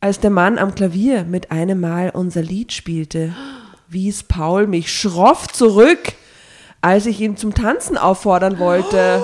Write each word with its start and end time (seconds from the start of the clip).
Als 0.00 0.20
der 0.20 0.30
Mann 0.30 0.58
am 0.58 0.74
Klavier 0.74 1.24
mit 1.24 1.50
einem 1.50 1.80
Mal 1.80 2.10
unser 2.10 2.40
Lied 2.42 2.72
spielte, 2.72 3.34
wies 3.88 4.22
Paul 4.22 4.66
mich 4.68 4.92
schroff 4.92 5.48
zurück, 5.48 6.12
als 6.80 7.06
ich 7.06 7.20
ihn 7.20 7.36
zum 7.36 7.52
Tanzen 7.52 7.98
auffordern 7.98 8.58
wollte. 8.60 9.22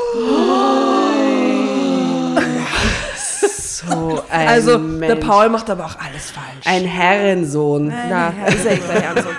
So 3.17 4.23
ein 4.31 4.49
Also, 4.49 4.79
Mensch. 4.79 5.07
der 5.07 5.17
Paul 5.25 5.49
macht 5.51 5.69
aber 5.71 5.85
auch 5.85 5.97
alles 6.01 6.31
falsch. 6.31 6.65
Ein 6.65 6.85
Herrensohn. 6.87 7.89
Na, 8.09 8.31
ist 8.49 8.65
er 8.65 8.73
echt 8.73 8.91
ein 8.91 9.01
Herrensohn. 9.03 9.37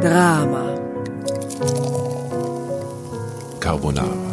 Drama. 0.00 0.74
Carbonara. 3.60 4.31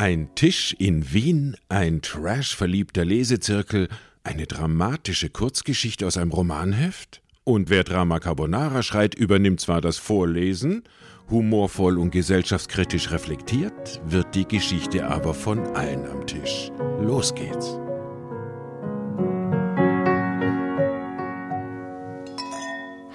Ein 0.00 0.34
Tisch 0.34 0.74
in 0.78 1.12
Wien, 1.12 1.58
ein 1.68 2.00
trashverliebter 2.00 3.04
Lesezirkel, 3.04 3.88
eine 4.24 4.46
dramatische 4.46 5.28
Kurzgeschichte 5.28 6.06
aus 6.06 6.16
einem 6.16 6.30
Romanheft? 6.30 7.20
Und 7.44 7.68
wer 7.68 7.84
Drama 7.84 8.18
Carbonara 8.18 8.82
schreit, 8.82 9.14
übernimmt 9.14 9.60
zwar 9.60 9.82
das 9.82 9.98
Vorlesen, 9.98 10.84
humorvoll 11.28 11.98
und 11.98 12.12
gesellschaftskritisch 12.12 13.10
reflektiert, 13.10 14.00
wird 14.06 14.34
die 14.34 14.48
Geschichte 14.48 15.06
aber 15.06 15.34
von 15.34 15.58
allen 15.76 16.06
am 16.06 16.26
Tisch. 16.26 16.72
Los 17.02 17.34
geht's. 17.34 17.78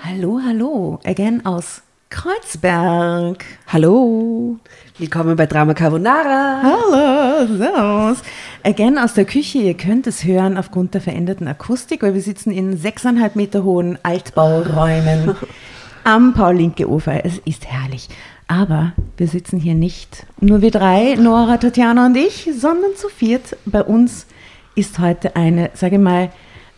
Hallo, 0.04 0.40
hallo, 0.46 1.00
again 1.04 1.44
aus 1.48 1.82
Kreuzberg. 2.12 3.44
Hallo. 3.66 4.60
Willkommen 4.98 5.36
bei 5.36 5.46
Drama 5.46 5.74
Carbonara. 5.74 6.62
Hallo, 6.64 7.46
servus. 7.58 8.20
Again 8.64 8.98
aus 8.98 9.14
der 9.14 9.26
Küche, 9.26 9.58
ihr 9.58 9.74
könnt 9.74 10.08
es 10.08 10.24
hören 10.24 10.58
aufgrund 10.58 10.94
der 10.94 11.02
veränderten 11.02 11.50
Akustik, 11.50 12.02
weil 12.02 12.14
wir 12.14 12.22
sitzen 12.22 12.50
in 12.50 12.78
sechseinhalb 12.78 13.36
Meter 13.36 13.66
hohen 13.66 14.00
Altbauräumen 14.04 15.36
am 16.06 16.34
Paul-Linke-Ufer. 16.34 17.26
Es 17.26 17.40
ist 17.40 17.66
herrlich. 17.66 18.08
Aber 18.48 18.94
wir 19.18 19.28
sitzen 19.28 19.60
hier 19.60 19.74
nicht 19.74 20.26
nur 20.40 20.62
wir 20.62 20.72
drei, 20.72 21.16
Nora, 21.16 21.58
Tatjana 21.58 22.06
und 22.06 22.16
ich, 22.16 22.50
sondern 22.58 22.96
zu 22.96 23.10
viert. 23.10 23.58
Bei 23.66 23.84
uns 23.84 24.28
ist 24.76 25.00
heute 25.00 25.36
eine, 25.36 25.72
sage 25.74 25.98
ich 25.98 26.02
mal, 26.02 26.30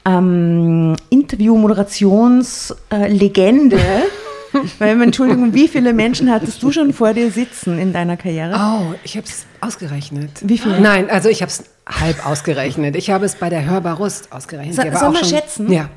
ähm, 0.05 0.95
Interview-Moderationslegende. 1.11 3.77
Weil, 4.80 5.02
Entschuldigung, 5.02 5.53
wie 5.53 5.67
viele 5.67 5.94
Menschen 5.94 6.31
hattest 6.31 6.61
du 6.63 6.72
schon 6.72 6.94
vor 6.94 7.13
dir 7.13 7.31
sitzen 7.31 7.77
in 7.80 7.94
deiner 7.94 8.17
Karriere? 8.17 8.53
Oh, 8.55 8.94
ich 9.03 9.16
habe 9.17 9.25
es 9.27 9.45
ausgerechnet. 9.61 10.31
Wie 10.41 10.58
viel? 10.58 10.80
Nein, 10.80 11.09
also 11.09 11.30
ich 11.30 11.41
habe 11.41 11.52
es 11.52 11.64
halb 11.88 12.25
ausgerechnet. 12.25 12.95
Ich 12.95 13.09
habe 13.09 13.25
es 13.25 13.36
bei 13.36 13.49
der 13.49 13.66
Hörbar 13.66 13.95
Rust 13.97 14.31
ausgerechnet. 14.31 14.75
So, 14.75 14.81
sollen 14.81 14.94
auch 14.95 15.11
wir 15.14 15.19
schon- 15.19 15.30
schätzen? 15.30 15.72
Ja. 15.72 15.89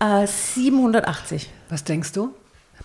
Äh, 0.00 0.26
780. 0.26 1.50
Was 1.68 1.84
denkst 1.84 2.12
du? 2.12 2.30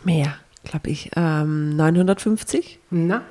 Mehr, 0.03 0.35
glaube 0.63 0.89
ich. 0.89 1.09
Ähm, 1.15 1.75
950? 1.75 2.79
Na, 2.91 3.21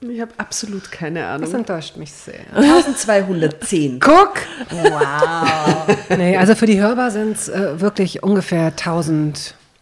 Ich 0.00 0.20
habe 0.20 0.32
absolut 0.38 0.90
keine 0.92 1.20
das 1.20 1.30
Ahnung. 1.48 1.54
enttäuscht 1.54 1.96
mich 1.96 2.12
sehr. 2.12 2.40
1210. 2.54 3.98
Guck! 4.00 4.34
Wow! 4.70 5.96
nee, 6.16 6.36
also 6.36 6.54
für 6.54 6.66
die 6.66 6.80
Hörbar 6.80 7.10
sind 7.10 7.36
es 7.36 7.48
äh, 7.48 7.80
wirklich 7.80 8.22
ungefähr 8.22 8.74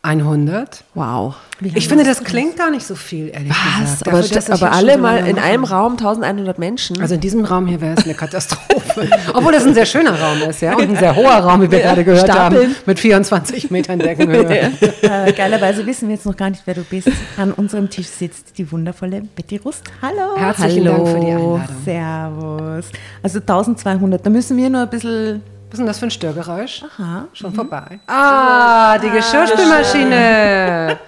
1100. 0.05 0.83
Wow. 0.95 1.37
Ich 1.63 1.87
finde, 1.87 2.03
das 2.03 2.25
klingt 2.25 2.57
gar 2.57 2.71
nicht 2.73 2.85
so 2.85 2.97
viel, 2.97 3.29
ehrlich 3.33 3.51
Was? 3.53 4.01
gesagt. 4.01 4.09
Aber, 4.09 4.21
Dafür, 4.21 4.55
aber 4.55 4.71
hier 4.71 4.73
alle 4.73 4.99
mal 4.99 5.27
in 5.29 5.39
einem 5.39 5.63
Raum 5.63 5.93
1100 5.93 6.59
Menschen. 6.59 7.01
Also 7.01 7.15
in 7.15 7.21
diesem 7.21 7.45
Raum 7.45 7.69
hier 7.69 7.81
wäre 7.81 7.95
es 7.97 8.05
eine 8.05 8.15
Katastrophe. 8.23 9.09
Obwohl 9.33 9.53
das 9.53 9.65
ein 9.65 9.75
sehr 9.75 9.87
schöner 9.87 10.21
Raum 10.21 10.43
ist, 10.43 10.61
ja. 10.61 10.75
Und 10.75 10.91
ein 10.91 10.97
sehr 10.97 11.15
hoher 11.15 11.37
Raum, 11.37 11.63
wie 11.63 11.71
wir 11.71 11.79
gerade 11.79 12.03
gehört 12.03 12.25
Stapeln. 12.25 12.63
haben. 12.71 12.77
Mit 12.85 12.99
24 12.99 13.71
Metern 13.71 13.99
Deckenhöhe. 13.99 14.73
Äh, 15.03 15.33
geilerweise 15.33 15.85
wissen 15.85 16.09
wir 16.09 16.15
jetzt 16.15 16.27
noch 16.27 16.37
gar 16.37 16.49
nicht, 16.49 16.63
wer 16.65 16.75
du 16.75 16.83
bist. 16.85 17.09
An 17.37 17.53
unserem 17.53 17.91
Tisch 17.91 18.07
sitzt 18.07 18.57
die 18.57 18.71
wundervolle 18.71 19.23
Betty 19.35 19.57
Rust. 19.57 19.83
Hallo. 20.01 20.37
Herzlichen 20.37 20.89
Hallo. 20.89 21.05
Dank 21.05 21.09
für 21.09 21.21
die 21.25 21.33
Einladung. 21.33 21.61
Servus. 21.85 22.85
Also 23.23 23.41
1200. 23.41 24.25
Da 24.25 24.31
müssen 24.31 24.57
wir 24.57 24.71
nur 24.71 24.83
ein 24.83 24.91
bisschen. 24.91 25.43
Was 25.73 25.79
ist 25.79 25.79
denn 25.79 25.87
das 25.87 25.99
für 26.01 26.07
ein 26.07 26.11
Störgeräusch? 26.11 26.85
Aha. 26.99 27.29
Schon 27.33 27.55
vorbei. 27.55 27.99
Ah, 28.07 28.99
die 28.99 29.09
Geschirrspülmaschine. 29.09 30.99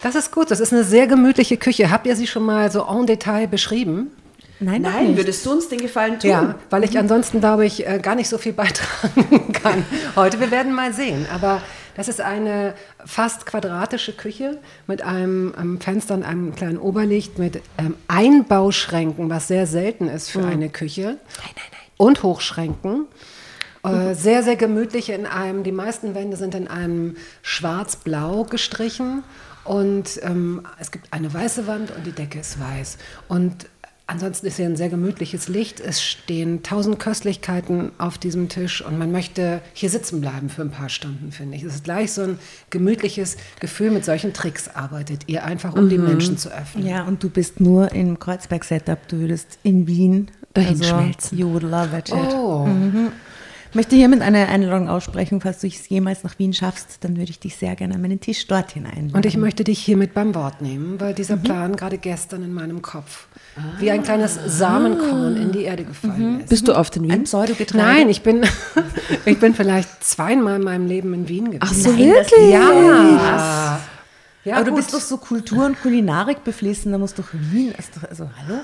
Das 0.00 0.16
ist 0.16 0.32
gut. 0.32 0.50
Das 0.50 0.58
ist 0.58 0.72
eine 0.72 0.82
sehr 0.82 1.06
gemütliche 1.06 1.56
Küche. 1.56 1.88
Habt 1.92 2.04
ihr 2.08 2.16
sie 2.16 2.26
schon 2.26 2.44
mal 2.44 2.72
so 2.72 2.84
en 2.84 3.06
Detail 3.06 3.46
beschrieben? 3.46 4.10
Nein, 4.58 4.82
Nein, 4.82 5.06
nicht. 5.06 5.16
würdest 5.16 5.46
du 5.46 5.52
uns 5.52 5.68
den 5.68 5.80
Gefallen 5.80 6.18
tun? 6.18 6.28
Ja, 6.30 6.56
weil 6.70 6.82
ich 6.82 6.98
ansonsten, 6.98 7.38
glaube 7.38 7.64
ich, 7.64 7.86
äh, 7.86 8.00
gar 8.02 8.16
nicht 8.16 8.28
so 8.28 8.36
viel 8.36 8.52
beitragen 8.52 9.52
kann 9.62 9.84
heute. 10.16 10.40
Wir 10.40 10.50
werden 10.50 10.72
mal 10.72 10.92
sehen. 10.92 11.24
Aber 11.32 11.62
das 11.96 12.08
ist 12.08 12.20
eine 12.20 12.74
fast 13.06 13.46
quadratische 13.46 14.12
Küche 14.12 14.58
mit 14.88 15.02
einem 15.02 15.54
ähm, 15.56 15.80
Fenster 15.80 16.14
und 16.14 16.24
einem 16.24 16.52
kleinen 16.56 16.78
Oberlicht 16.78 17.38
mit 17.38 17.62
ähm, 17.78 17.94
Einbauschränken, 18.08 19.30
was 19.30 19.46
sehr 19.46 19.68
selten 19.68 20.08
ist 20.08 20.30
für 20.30 20.44
eine 20.44 20.68
Küche. 20.68 21.02
Nein, 21.02 21.16
nein, 21.54 21.64
nein. 21.70 21.80
Und 21.96 22.24
Hochschränken. 22.24 23.06
Äh, 23.84 24.14
sehr, 24.14 24.42
sehr 24.42 24.56
gemütlich 24.56 25.10
in 25.10 25.26
einem, 25.26 25.64
die 25.64 25.72
meisten 25.72 26.14
Wände 26.14 26.36
sind 26.36 26.54
in 26.54 26.68
einem 26.68 27.16
schwarz-blau 27.42 28.44
gestrichen 28.44 29.24
und 29.64 30.20
ähm, 30.22 30.62
es 30.78 30.92
gibt 30.92 31.12
eine 31.12 31.32
weiße 31.32 31.66
Wand 31.66 31.90
und 31.90 32.06
die 32.06 32.12
Decke 32.12 32.38
ist 32.38 32.60
weiß. 32.60 32.98
Und 33.26 33.66
ansonsten 34.06 34.46
ist 34.46 34.56
hier 34.56 34.66
ein 34.66 34.76
sehr 34.76 34.88
gemütliches 34.88 35.48
Licht. 35.48 35.80
Es 35.80 36.00
stehen 36.00 36.62
tausend 36.62 37.00
Köstlichkeiten 37.00 37.90
auf 37.98 38.18
diesem 38.18 38.48
Tisch 38.48 38.84
und 38.84 38.98
man 38.98 39.10
möchte 39.10 39.60
hier 39.72 39.90
sitzen 39.90 40.20
bleiben 40.20 40.48
für 40.48 40.62
ein 40.62 40.70
paar 40.70 40.88
Stunden, 40.88 41.32
finde 41.32 41.56
ich. 41.56 41.64
Es 41.64 41.74
ist 41.74 41.84
gleich 41.84 42.12
so 42.12 42.22
ein 42.22 42.38
gemütliches 42.70 43.36
Gefühl, 43.58 43.90
mit 43.90 44.04
solchen 44.04 44.32
Tricks 44.32 44.68
arbeitet 44.68 45.24
ihr 45.26 45.44
einfach, 45.44 45.74
um 45.74 45.88
die 45.88 45.98
Menschen 45.98 46.38
zu 46.38 46.50
öffnen. 46.50 46.86
Ja, 46.86 47.02
und 47.02 47.22
du 47.24 47.30
bist 47.30 47.58
nur 47.58 47.90
im 47.90 48.20
Kreuzberg-Setup. 48.20 49.08
Du 49.08 49.18
würdest 49.18 49.58
in 49.64 49.88
Wien 49.88 50.30
Dahin 50.54 50.80
also, 50.80 50.84
schmelzen. 50.84 51.38
You 51.38 51.50
would 51.50 51.62
love 51.62 51.96
it. 51.96 52.12
Oh, 52.12 52.68
Ich 53.72 53.76
möchte 53.76 53.96
hiermit 53.96 54.20
eine 54.20 54.48
Einladung 54.48 54.90
aussprechen, 54.90 55.40
falls 55.40 55.60
du 55.60 55.66
es 55.66 55.88
jemals 55.88 56.24
nach 56.24 56.38
Wien 56.38 56.52
schaffst, 56.52 56.98
dann 57.00 57.16
würde 57.16 57.30
ich 57.30 57.38
dich 57.38 57.56
sehr 57.56 57.74
gerne 57.74 57.94
an 57.94 58.02
meinen 58.02 58.20
Tisch 58.20 58.46
dorthin 58.46 58.84
einladen. 58.84 59.12
Und 59.14 59.24
ich 59.24 59.38
möchte 59.38 59.64
dich 59.64 59.78
hiermit 59.78 60.12
beim 60.12 60.34
Wort 60.34 60.60
nehmen, 60.60 61.00
weil 61.00 61.14
dieser 61.14 61.38
Plan 61.38 61.74
gerade 61.74 61.96
gestern 61.96 62.42
in 62.42 62.52
meinem 62.52 62.82
Kopf 62.82 63.28
wie 63.78 63.90
ein 63.90 64.02
kleines 64.02 64.38
Samenkorn 64.46 65.38
in 65.38 65.52
die 65.52 65.62
Erde 65.62 65.84
gefallen 65.84 66.40
ist. 66.40 66.50
Bist 66.50 66.68
du 66.68 66.76
oft 66.76 66.94
in 66.96 67.04
ein 67.04 67.10
Wien? 67.12 67.24
Pseudogetreide. 67.24 67.82
Nein, 67.82 68.10
ich 68.10 68.20
bin, 68.20 68.44
ich 69.24 69.40
bin 69.40 69.54
vielleicht 69.54 70.04
zweimal 70.04 70.56
in 70.56 70.64
meinem 70.64 70.86
Leben 70.86 71.14
in 71.14 71.28
Wien 71.30 71.46
gewesen. 71.46 71.60
Ach 71.62 71.72
so, 71.72 71.92
Nein, 71.92 72.10
wirklich? 72.10 72.50
Ja. 72.50 73.80
ja 74.44 74.56
Aber 74.56 74.64
du 74.64 74.72
gut. 74.72 74.80
bist 74.80 74.92
doch 74.92 75.00
so 75.00 75.16
Kultur- 75.16 75.64
und 75.64 75.80
Kulinarik 75.80 76.44
beflissen, 76.44 76.92
da 76.92 76.98
muss 76.98 77.14
doch 77.14 77.28
Wien, 77.32 77.72
doch, 77.94 78.06
also 78.10 78.28
hallo? 78.36 78.60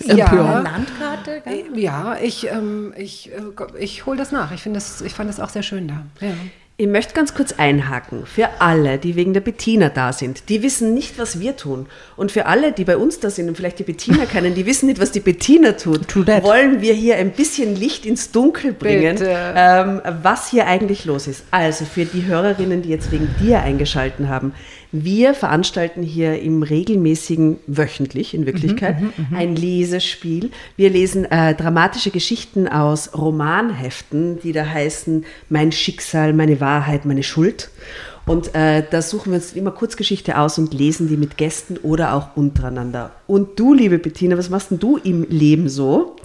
Ja. 0.00 0.60
Landkarte? 0.60 1.42
gell? 1.44 1.64
Ja, 1.74 2.16
ich, 2.20 2.48
ähm, 2.50 2.92
ich, 2.96 3.30
äh, 3.32 3.78
ich 3.78 4.06
hole 4.06 4.16
das 4.16 4.32
nach. 4.32 4.52
Ich, 4.52 4.62
finde 4.62 4.78
das, 4.78 5.00
ich 5.00 5.14
fand 5.14 5.28
das 5.28 5.40
auch 5.40 5.50
sehr 5.50 5.62
schön 5.62 5.88
da. 5.88 6.04
Ja. 6.20 6.32
Ich 6.80 6.86
möchte 6.86 7.12
ganz 7.12 7.34
kurz 7.34 7.54
einhaken. 7.54 8.24
Für 8.24 8.60
alle, 8.60 8.98
die 8.98 9.16
wegen 9.16 9.32
der 9.32 9.40
Bettina 9.40 9.88
da 9.88 10.12
sind, 10.12 10.48
die 10.48 10.62
wissen 10.62 10.94
nicht, 10.94 11.18
was 11.18 11.40
wir 11.40 11.56
tun. 11.56 11.86
Und 12.14 12.30
für 12.30 12.46
alle, 12.46 12.70
die 12.70 12.84
bei 12.84 12.96
uns 12.96 13.18
da 13.18 13.30
sind 13.30 13.48
und 13.48 13.56
vielleicht 13.56 13.80
die 13.80 13.82
Bettina 13.82 14.26
kennen, 14.32 14.54
die 14.54 14.64
wissen 14.64 14.86
nicht, 14.86 15.00
was 15.00 15.10
die 15.10 15.18
Bettina 15.18 15.72
tut, 15.72 16.14
wollen 16.14 16.80
wir 16.80 16.94
hier 16.94 17.16
ein 17.16 17.32
bisschen 17.32 17.74
Licht 17.74 18.06
ins 18.06 18.30
Dunkel 18.30 18.72
bringen, 18.72 19.18
ähm, 19.20 20.00
was 20.22 20.50
hier 20.50 20.68
eigentlich 20.68 21.04
los 21.04 21.26
ist. 21.26 21.46
Also 21.50 21.84
für 21.84 22.04
die 22.04 22.26
Hörerinnen, 22.26 22.82
die 22.82 22.90
jetzt 22.90 23.10
wegen 23.10 23.28
dir 23.40 23.60
eingeschalten 23.60 24.28
haben, 24.28 24.52
wir 24.90 25.34
veranstalten 25.34 26.02
hier 26.02 26.40
im 26.40 26.62
regelmäßigen, 26.62 27.58
wöchentlich 27.66 28.32
in 28.34 28.46
Wirklichkeit, 28.46 28.96
ein 29.34 29.54
Lesespiel. 29.54 30.50
Wir 30.76 30.90
lesen 30.90 31.24
äh, 31.26 31.54
dramatische 31.54 32.10
Geschichten 32.10 32.68
aus 32.68 33.16
Romanheften, 33.16 34.40
die 34.40 34.52
da 34.52 34.64
heißen 34.64 35.24
Mein 35.48 35.72
Schicksal, 35.72 36.32
meine 36.32 36.60
Wahrheit, 36.60 37.04
meine 37.04 37.22
Schuld. 37.22 37.70
Und 38.24 38.54
äh, 38.54 38.82
da 38.90 39.00
suchen 39.00 39.32
wir 39.32 39.36
uns 39.36 39.54
immer 39.54 39.70
Kurzgeschichte 39.70 40.38
aus 40.38 40.58
und 40.58 40.74
lesen 40.74 41.08
die 41.08 41.16
mit 41.16 41.38
Gästen 41.38 41.78
oder 41.78 42.14
auch 42.14 42.36
untereinander. 42.36 43.12
Und 43.26 43.58
du, 43.58 43.72
liebe 43.72 43.98
Bettina, 43.98 44.36
was 44.36 44.50
machst 44.50 44.70
denn 44.70 44.78
du 44.78 44.98
im 44.98 45.26
Leben 45.30 45.68
so? 45.68 46.16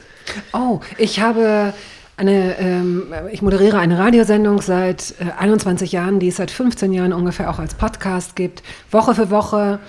Oh, 0.51 0.79
ich 0.97 1.21
habe 1.21 1.73
eine, 2.15 2.57
ähm, 2.59 3.13
ich 3.31 3.41
moderiere 3.41 3.79
eine 3.79 3.97
Radiosendung 3.97 4.61
seit 4.61 5.15
äh, 5.19 5.31
21 5.37 5.91
Jahren, 5.91 6.19
die 6.19 6.27
es 6.27 6.37
seit 6.37 6.51
15 6.51 6.93
Jahren 6.93 7.13
ungefähr 7.13 7.49
auch 7.49 7.59
als 7.59 7.75
Podcast 7.75 8.35
gibt. 8.35 8.63
Woche 8.91 9.15
für 9.15 9.29
Woche 9.29 9.79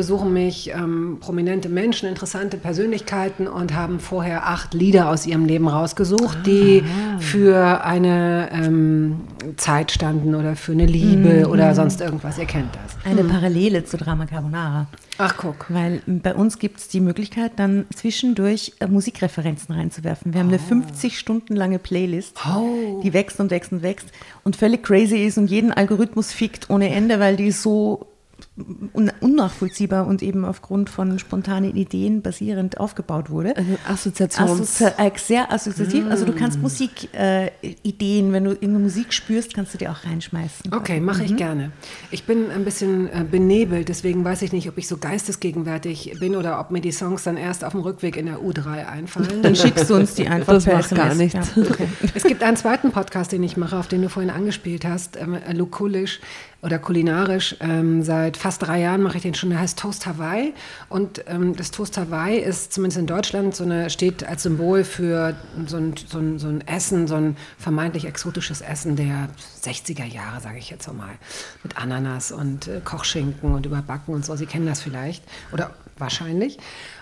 besuchen 0.00 0.32
mich 0.32 0.70
ähm, 0.70 1.18
prominente 1.20 1.68
Menschen, 1.68 2.08
interessante 2.08 2.56
Persönlichkeiten 2.56 3.46
und 3.46 3.74
haben 3.74 4.00
vorher 4.00 4.46
acht 4.46 4.72
Lieder 4.72 5.10
aus 5.10 5.26
ihrem 5.26 5.44
Leben 5.44 5.68
rausgesucht, 5.68 6.46
die 6.46 6.82
für 7.18 7.84
eine 7.84 8.48
ähm, 8.50 9.20
Zeit 9.58 9.92
standen 9.92 10.34
oder 10.34 10.56
für 10.56 10.72
eine 10.72 10.86
Liebe 10.86 11.46
oder 11.50 11.74
sonst 11.74 12.00
irgendwas. 12.00 12.38
Ihr 12.38 12.46
kennt 12.46 12.74
das. 12.74 12.96
Eine 13.04 13.24
Parallele 13.24 13.84
zu 13.84 13.98
Drama 13.98 14.24
Carbonara. 14.24 14.86
Ach, 15.18 15.36
guck. 15.36 15.66
Weil 15.68 16.00
bei 16.06 16.34
uns 16.34 16.58
gibt 16.58 16.80
es 16.80 16.88
die 16.88 17.00
Möglichkeit, 17.00 17.52
dann 17.56 17.84
zwischendurch 17.94 18.72
äh, 18.80 18.86
Musikreferenzen 18.86 19.74
reinzuwerfen. 19.74 20.32
Wir 20.32 20.40
haben 20.40 20.48
eine 20.48 20.58
50 20.58 21.18
Stunden 21.18 21.54
lange 21.54 21.78
Playlist, 21.78 22.38
die 23.02 23.12
wächst 23.12 23.38
und 23.38 23.50
wächst 23.50 23.70
und 23.70 23.82
wächst 23.82 24.08
und 24.44 24.56
völlig 24.56 24.82
crazy 24.82 25.26
ist 25.26 25.36
und 25.36 25.50
jeden 25.50 25.74
Algorithmus 25.74 26.32
fickt 26.32 26.70
ohne 26.70 26.88
Ende, 26.88 27.20
weil 27.20 27.36
die 27.36 27.50
so 27.50 28.06
unnachvollziehbar 29.20 30.06
und 30.06 30.22
eben 30.22 30.44
aufgrund 30.44 30.90
von 30.90 31.18
spontanen 31.18 31.76
Ideen 31.76 32.22
basierend 32.22 32.78
aufgebaut 32.80 33.30
wurde. 33.30 33.56
Also 33.56 33.78
Assoziations. 33.88 34.82
Assozi 34.82 34.92
äh, 34.98 35.10
sehr 35.18 35.52
assoziativ. 35.52 36.06
Also 36.08 36.24
du 36.24 36.32
kannst 36.32 36.60
Musikideen, 36.60 37.10
äh, 37.14 38.32
wenn 38.32 38.44
du 38.44 38.50
irgendeine 38.50 38.80
Musik 38.80 39.12
spürst, 39.12 39.54
kannst 39.54 39.74
du 39.74 39.78
die 39.78 39.88
auch 39.88 40.04
reinschmeißen. 40.04 40.72
Okay, 40.72 41.00
mache 41.00 41.24
ich 41.24 41.36
gerne. 41.36 41.72
Ich 42.10 42.24
bin 42.24 42.50
ein 42.50 42.64
bisschen 42.64 43.08
äh, 43.08 43.24
benebelt, 43.24 43.88
deswegen 43.88 44.24
weiß 44.24 44.42
ich 44.42 44.52
nicht, 44.52 44.68
ob 44.68 44.78
ich 44.78 44.88
so 44.88 44.96
geistesgegenwärtig 44.96 46.16
bin 46.20 46.36
oder 46.36 46.60
ob 46.60 46.70
mir 46.70 46.80
die 46.80 46.92
Songs 46.92 47.24
dann 47.24 47.36
erst 47.36 47.64
auf 47.64 47.72
dem 47.72 47.80
Rückweg 47.80 48.16
in 48.16 48.26
der 48.26 48.38
U3 48.38 48.86
einfallen. 48.86 49.42
Dann 49.42 49.56
schickst 49.56 49.88
du 49.88 49.94
uns 49.94 50.14
die 50.14 50.28
einfach 50.28 50.54
Das 50.54 50.64
per 50.64 50.78
macht 50.78 50.94
gar 50.94 51.14
nichts. 51.14 51.54
Ja, 51.54 51.62
okay. 51.62 51.88
Es 52.14 52.24
gibt 52.24 52.42
einen 52.42 52.56
zweiten 52.56 52.90
Podcast, 52.90 53.32
den 53.32 53.42
ich 53.42 53.56
mache, 53.56 53.76
auf 53.76 53.88
den 53.88 54.02
du 54.02 54.08
vorhin 54.08 54.30
angespielt 54.30 54.84
hast, 54.84 55.16
ähm, 55.16 55.34
äh, 55.34 55.52
lukulisch 55.52 56.20
oder 56.62 56.78
kulinarisch. 56.78 57.56
Ähm, 57.60 58.02
seit 58.02 58.36
fast 58.36 58.62
drei 58.62 58.80
Jahren 58.80 59.02
mache 59.02 59.16
ich 59.16 59.22
den 59.22 59.34
schon, 59.34 59.50
der 59.50 59.60
heißt 59.60 59.78
Toast 59.78 60.06
Hawaii. 60.06 60.52
Und 60.88 61.24
ähm, 61.26 61.56
das 61.56 61.70
Toast 61.70 61.96
Hawaii 61.96 62.38
ist 62.38 62.72
zumindest 62.72 62.98
in 62.98 63.06
Deutschland 63.06 63.54
so 63.56 63.64
eine, 63.64 63.88
steht 63.88 64.24
als 64.24 64.42
Symbol 64.42 64.84
für 64.84 65.36
so 65.66 65.78
ein, 65.78 65.94
so, 65.96 66.18
ein, 66.18 66.38
so 66.38 66.48
ein 66.48 66.66
Essen, 66.66 67.06
so 67.06 67.14
ein 67.14 67.36
vermeintlich 67.58 68.04
exotisches 68.04 68.60
Essen 68.60 68.96
der 68.96 69.28
60er 69.62 70.04
Jahre, 70.04 70.40
sage 70.40 70.58
ich 70.58 70.70
jetzt 70.70 70.92
mal. 70.92 71.14
Mit 71.62 71.76
Ananas 71.76 72.32
und 72.32 72.68
äh, 72.68 72.80
Kochschinken 72.84 73.52
und 73.52 73.64
Überbacken 73.64 74.14
und 74.14 74.24
so. 74.24 74.36
Sie 74.36 74.46
kennen 74.46 74.66
das 74.66 74.80
vielleicht 74.80 75.24
oder 75.52 75.70
wahrscheinlich. 75.96 76.58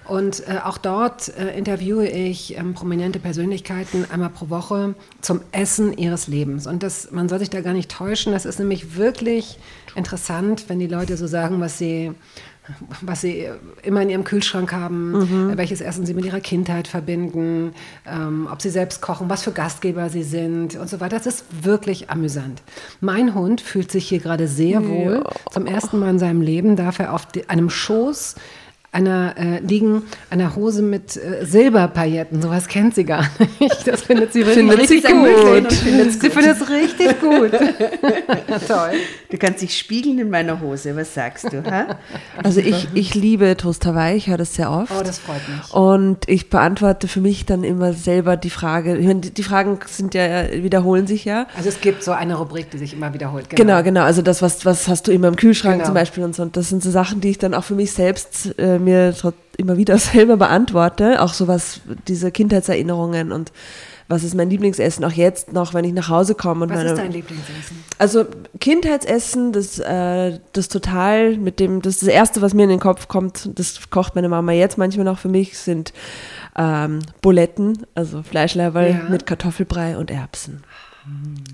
Und 0.08 0.49
äh, 0.49 0.58
auch 0.64 0.78
dort 0.78 1.28
äh, 1.37 1.56
interviewe 1.56 2.08
ich 2.08 2.56
ähm, 2.56 2.72
prominente 2.72 3.19
Persönlichkeiten 3.19 4.06
einmal 4.10 4.31
pro 4.31 4.49
Woche 4.49 4.94
zum 5.20 5.43
Essen 5.52 5.96
ihres 5.96 6.28
Lebens. 6.28 6.66
Und 6.66 6.82
das, 6.82 7.10
man 7.10 7.28
soll 7.28 7.40
sich 7.40 7.50
da 7.50 7.60
gar 7.60 7.75
nicht 7.75 7.90
täuschen. 7.90 8.32
Das 8.32 8.46
ist 8.46 8.58
nämlich 8.58 8.96
wirklich 8.96 9.58
interessant, 9.94 10.64
wenn 10.69 10.78
die 10.78 10.87
Leute 10.87 11.19
so 11.19 11.26
sagen, 11.26 11.60
was 11.60 11.76
sie, 11.76 12.12
was 13.02 13.20
sie 13.20 13.49
immer 13.82 14.00
in 14.00 14.08
ihrem 14.08 14.25
Kühlschrank 14.25 14.72
haben, 14.72 15.50
äh, 15.52 15.58
welches 15.58 15.82
Essen 15.82 16.06
sie 16.06 16.14
mit 16.14 16.25
ihrer 16.25 16.40
Kindheit 16.40 16.88
verbinden, 16.88 17.75
ähm, 18.06 18.49
ob 18.50 18.62
sie 18.62 18.70
selbst 18.70 19.02
kochen, 19.02 19.28
was 19.28 19.43
für 19.43 19.52
Gastgeber 19.52 20.08
sie 20.08 20.22
sind 20.22 20.76
und 20.76 20.88
so 20.88 21.00
weiter. 21.00 21.19
Das 21.19 21.26
ist 21.26 21.44
wirklich 21.61 22.08
amüsant. 22.08 22.62
Mein 23.02 23.34
Hund 23.34 23.61
fühlt 23.61 23.93
sich 23.93 24.08
hier 24.08 24.20
gerade 24.20 24.49
sehr 24.49 24.88
wohl. 24.88 25.22
Zum 25.50 25.66
ersten 25.66 25.99
Mal 25.99 26.08
in 26.08 26.19
seinem 26.19 26.40
Leben 26.40 26.76
darf 26.76 26.99
er 26.99 27.12
auf 27.12 27.28
einem 27.49 27.69
Schoß 27.69 28.37
einer 28.90 29.35
äh, 29.37 29.61
liegen, 29.61 30.02
einer 30.31 30.56
Hose 30.56 30.82
mit 30.82 31.17
äh, 31.17 31.44
Silberpailletten. 31.44 32.40
Sowas 32.40 32.69
kennt 32.69 32.94
sie 32.94 33.05
gar 33.05 33.26
nicht. 33.61 33.87
Das 33.87 34.02
findet 34.02 34.32
sie 34.32 34.40
wirklich 34.40 34.56
Findet 34.56 34.88
sie 34.88 34.94
richtig 34.94 35.11
ermüdend. 35.11 35.69
gut. 35.69 36.12
Sie 36.23 36.31
findet 36.31 36.56
es 36.61 36.69
richtig 36.70 37.20
gut. 37.20 37.50
Toll. 38.67 38.90
Du 39.31 39.37
kannst 39.37 39.62
dich 39.62 39.76
spiegeln 39.76 40.19
in 40.19 40.31
meiner 40.31 40.61
Hose, 40.61 40.96
was 40.96 41.12
sagst 41.14 41.52
du? 41.52 41.62
Ha? 41.70 41.99
Also 42.43 42.61
ich, 42.61 42.88
ich 42.94 43.14
liebe 43.14 43.56
Toast 43.56 43.85
Hawaii, 43.87 44.17
ich 44.17 44.29
höre 44.29 44.38
das 44.38 44.55
sehr 44.55 44.70
oft. 44.70 44.93
Oh, 44.99 45.02
das 45.05 45.19
freut 45.19 45.43
mich. 45.49 45.73
Und 45.73 46.29
ich 46.29 46.49
beantworte 46.50 47.08
für 47.08 47.20
mich 47.20 47.44
dann 47.46 47.64
immer 47.64 47.93
selber 47.93 48.37
die 48.37 48.50
Frage, 48.50 48.96
ich 48.96 49.06
meine, 49.06 49.20
die, 49.20 49.31
die 49.31 49.43
Fragen 49.43 49.79
sind 49.87 50.14
ja, 50.14 50.50
wiederholen 50.52 51.06
sich 51.06 51.25
ja. 51.25 51.46
Also 51.56 51.69
es 51.69 51.81
gibt 51.81 52.02
so 52.02 52.12
eine 52.12 52.37
Rubrik, 52.37 52.70
die 52.70 52.79
sich 52.79 52.94
immer 52.94 53.12
wiederholt. 53.12 53.50
Genau, 53.50 53.82
genau. 53.82 54.02
Also 54.02 54.23
das, 54.23 54.40
was, 54.43 54.64
was 54.64 54.88
hast 54.88 55.06
du 55.08 55.12
immer 55.12 55.29
im 55.29 55.37
Kühlschrank 55.37 55.69
Genau. 55.79 55.85
zum 55.87 55.94
Beispiel 55.94 56.25
und 56.25 56.35
so. 56.35 56.43
Und 56.43 56.56
das 56.56 56.70
sind 56.70 56.82
so 56.82 56.90
Sachen, 56.90 57.20
die 57.20 57.29
ich 57.29 57.38
dann 57.38 57.52
auch 57.55 57.64
für 57.64 57.75
mich 57.75 57.93
selbst 57.93 58.58
äh, 58.58 58.79
mir 58.88 59.14
immer 59.56 59.76
wieder 59.76 59.99
selber 59.99 60.37
beantworte. 60.37 61.23
Auch 61.23 61.35
sowas, 61.35 61.81
diese 62.06 62.31
Kindheitserinnerungen 62.31 63.32
und 63.32 63.52
was 64.11 64.25
ist 64.25 64.35
mein 64.35 64.49
Lieblingsessen, 64.49 65.05
auch 65.05 65.12
jetzt 65.12 65.52
noch, 65.52 65.75
wenn 65.75 65.85
ich 65.85 65.93
nach 65.93 66.08
Hause 66.08 66.35
komme. 66.35 66.64
Und 66.64 66.70
Was 66.70 66.79
meine, 66.79 66.90
ist 66.93 66.99
dein 66.99 67.12
Lieblingsessen? 67.12 67.85
Also 67.99 68.25
Kindheitsessen, 68.58 69.52
das, 69.52 69.79
äh, 69.81 70.38
das 70.55 70.69
total 70.69 71.37
mit 71.37 71.61
dem, 71.61 71.82
das 71.82 71.96
ist 71.96 72.02
das 72.05 72.08
Erste, 72.08 72.40
was 72.40 72.55
mir 72.55 72.62
in 72.62 72.70
den 72.70 72.81
Kopf 72.81 73.08
kommt, 73.08 73.50
das 73.58 73.90
kocht 73.90 74.14
meine 74.14 74.31
Mama 74.31 74.52
jetzt 74.52 74.79
manchmal 74.79 75.05
noch 75.05 75.19
für 75.19 75.29
mich, 75.29 75.58
sind 75.58 75.93
ähm, 76.56 77.00
Buletten, 77.20 77.87
also 77.94 78.23
Fleischleiberl 78.23 78.90
Ja. 78.90 79.11
mit 79.11 79.26
Kartoffelbrei 79.26 79.99
und 79.99 80.11
Erbsen. 80.11 80.64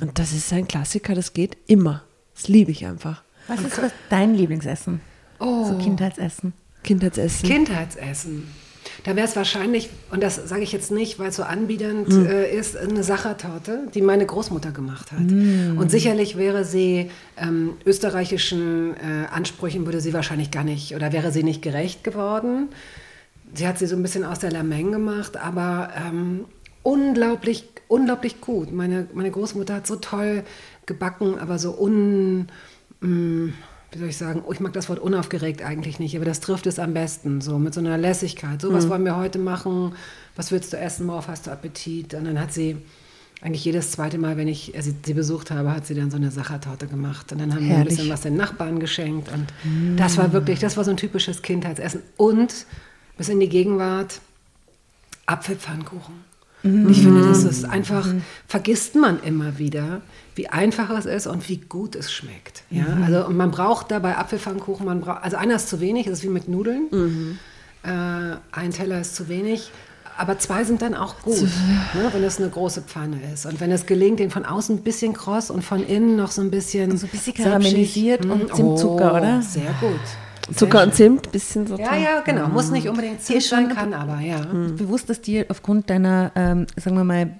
Und 0.00 0.18
das 0.20 0.32
ist 0.32 0.52
ein 0.52 0.68
Klassiker, 0.68 1.16
das 1.16 1.32
geht 1.32 1.56
immer. 1.66 2.02
Das 2.36 2.46
liebe 2.46 2.70
ich 2.70 2.86
einfach. 2.86 3.22
Was 3.48 3.60
ist 3.60 3.82
was 3.82 3.92
dein 4.10 4.34
Lieblingsessen? 4.34 5.00
Oh. 5.40 5.64
So 5.64 5.76
Kindheitsessen. 5.78 6.52
Kindheitsessen. 6.84 7.48
Kindheitsessen. 7.48 8.46
Da 9.02 9.16
wäre 9.16 9.26
es 9.26 9.34
wahrscheinlich, 9.34 9.90
und 10.10 10.22
das 10.22 10.36
sage 10.36 10.62
ich 10.62 10.72
jetzt 10.72 10.90
nicht, 10.90 11.18
weil 11.18 11.28
es 11.28 11.36
so 11.36 11.42
anbiedernd 11.42 12.08
Hm. 12.08 12.26
äh, 12.26 12.56
ist, 12.56 12.76
eine 12.76 13.02
Sachertorte, 13.02 13.88
die 13.94 14.00
meine 14.00 14.24
Großmutter 14.24 14.70
gemacht 14.70 15.10
hat. 15.10 15.18
Hm. 15.18 15.76
Und 15.78 15.90
sicherlich 15.90 16.36
wäre 16.36 16.64
sie 16.64 17.10
ähm, 17.36 17.74
österreichischen 17.84 18.94
äh, 18.94 19.26
Ansprüchen, 19.30 19.84
würde 19.84 20.00
sie 20.00 20.12
wahrscheinlich 20.12 20.50
gar 20.50 20.64
nicht, 20.64 20.94
oder 20.94 21.12
wäre 21.12 21.32
sie 21.32 21.42
nicht 21.42 21.60
gerecht 21.60 22.04
geworden. 22.04 22.68
Sie 23.54 23.66
hat 23.66 23.78
sie 23.78 23.86
so 23.86 23.96
ein 23.96 24.02
bisschen 24.02 24.24
aus 24.24 24.38
der 24.38 24.52
Lameng 24.52 24.92
gemacht, 24.92 25.36
aber 25.36 25.90
ähm, 25.96 26.44
unglaublich, 26.82 27.64
unglaublich 27.88 28.40
gut. 28.40 28.72
Meine, 28.72 29.06
meine 29.12 29.30
Großmutter 29.30 29.74
hat 29.74 29.86
so 29.86 29.96
toll 29.96 30.44
gebacken, 30.86 31.38
aber 31.38 31.58
so 31.58 31.76
un... 31.78 32.48
mm, 33.00 33.48
wie 33.94 34.00
soll 34.00 34.08
ich 34.08 34.16
sagen, 34.16 34.42
oh, 34.46 34.52
ich 34.52 34.60
mag 34.60 34.72
das 34.72 34.88
Wort 34.88 34.98
unaufgeregt 34.98 35.62
eigentlich 35.62 35.98
nicht, 35.98 36.16
aber 36.16 36.24
das 36.24 36.40
trifft 36.40 36.66
es 36.66 36.78
am 36.78 36.94
besten, 36.94 37.40
so 37.40 37.58
mit 37.58 37.74
so 37.74 37.80
einer 37.80 37.96
Lässigkeit. 37.98 38.60
So, 38.60 38.72
was 38.72 38.88
wollen 38.88 39.04
wir 39.04 39.16
heute 39.16 39.38
machen? 39.38 39.94
Was 40.36 40.50
willst 40.52 40.72
du 40.72 40.78
essen? 40.78 41.06
Worauf 41.08 41.28
hast 41.28 41.46
du 41.46 41.50
Appetit? 41.50 42.14
Und 42.14 42.24
dann 42.24 42.40
hat 42.40 42.52
sie 42.52 42.76
eigentlich 43.40 43.64
jedes 43.64 43.90
zweite 43.90 44.18
Mal, 44.18 44.36
wenn 44.36 44.48
ich 44.48 44.72
sie, 44.78 44.94
sie 45.04 45.14
besucht 45.14 45.50
habe, 45.50 45.74
hat 45.74 45.86
sie 45.86 45.94
dann 45.94 46.10
so 46.10 46.16
eine 46.16 46.30
Sachertorte 46.30 46.86
gemacht. 46.86 47.30
Und 47.32 47.40
dann 47.40 47.52
haben 47.52 47.60
wir 47.60 47.70
ein 47.70 47.76
Herrlich. 47.76 47.96
bisschen 47.96 48.10
was 48.10 48.22
den 48.22 48.36
Nachbarn 48.36 48.80
geschenkt. 48.80 49.30
Und 49.30 49.52
das 49.98 50.16
war 50.16 50.32
wirklich, 50.32 50.60
das 50.60 50.76
war 50.76 50.84
so 50.84 50.90
ein 50.90 50.96
typisches 50.96 51.42
Kindheitsessen. 51.42 52.02
Und 52.16 52.66
bis 53.16 53.28
in 53.28 53.40
die 53.40 53.48
Gegenwart 53.48 54.20
Apfelpfannkuchen. 55.26 56.14
Ich 56.64 57.02
finde, 57.02 57.28
das 57.28 57.44
ist 57.44 57.66
einfach, 57.66 58.08
vergisst 58.48 58.94
man 58.94 59.22
immer 59.22 59.58
wieder, 59.58 60.00
wie 60.34 60.48
einfach 60.48 60.88
es 60.90 61.04
ist 61.04 61.26
und 61.26 61.46
wie 61.50 61.58
gut 61.58 61.94
es 61.94 62.10
schmeckt. 62.10 62.62
Ja? 62.70 62.86
Also, 63.04 63.26
und 63.26 63.36
man 63.36 63.50
braucht 63.50 63.90
dabei 63.90 64.16
Apfelpfannkuchen, 64.16 64.86
man 64.86 65.02
braucht, 65.02 65.22
also 65.22 65.36
einer 65.36 65.56
ist 65.56 65.68
zu 65.68 65.80
wenig, 65.80 66.06
das 66.06 66.20
ist 66.20 66.24
wie 66.24 66.28
mit 66.28 66.48
Nudeln. 66.48 67.38
Äh, 67.82 67.88
ein 68.52 68.70
Teller 68.70 68.98
ist 69.02 69.14
zu 69.14 69.28
wenig, 69.28 69.70
aber 70.16 70.38
zwei 70.38 70.64
sind 70.64 70.80
dann 70.80 70.94
auch 70.94 71.20
gut, 71.20 71.42
ne, 71.42 72.08
wenn 72.12 72.22
es 72.22 72.38
eine 72.38 72.48
große 72.48 72.80
Pfanne 72.80 73.18
ist. 73.32 73.44
Und 73.44 73.60
wenn 73.60 73.70
es 73.70 73.84
gelingt, 73.84 74.20
den 74.20 74.30
von 74.30 74.46
außen 74.46 74.76
ein 74.76 74.82
bisschen 74.82 75.12
kross 75.12 75.50
und 75.50 75.62
von 75.62 75.86
innen 75.86 76.16
noch 76.16 76.30
so 76.30 76.40
ein 76.40 76.50
bisschen, 76.50 76.96
so 76.96 77.06
ein 77.06 77.10
bisschen 77.10 77.34
karamellisiert 77.34 78.24
und 78.24 78.54
Zimtzucker, 78.54 79.12
oh, 79.12 79.16
oder? 79.18 79.42
Sehr 79.42 79.74
gut. 79.80 80.00
Zucker 80.54 80.82
und 80.82 80.94
Zimt, 80.94 81.32
bisschen 81.32 81.66
so. 81.66 81.76
Ja, 81.76 81.96
ja, 81.96 82.20
genau. 82.20 82.48
Muss 82.48 82.70
nicht 82.70 82.88
unbedingt 82.88 83.22
Zimt 83.22 83.42
schon 83.42 83.66
sein, 83.66 83.74
kann 83.74 83.94
aber, 83.94 84.20
ja. 84.20 84.40
Bewusst, 84.76 85.08
dass 85.08 85.20
dir 85.20 85.46
aufgrund 85.48 85.88
deiner, 85.88 86.32
ähm, 86.34 86.66
sagen 86.76 86.96
wir 86.96 87.04
mal, 87.04 87.30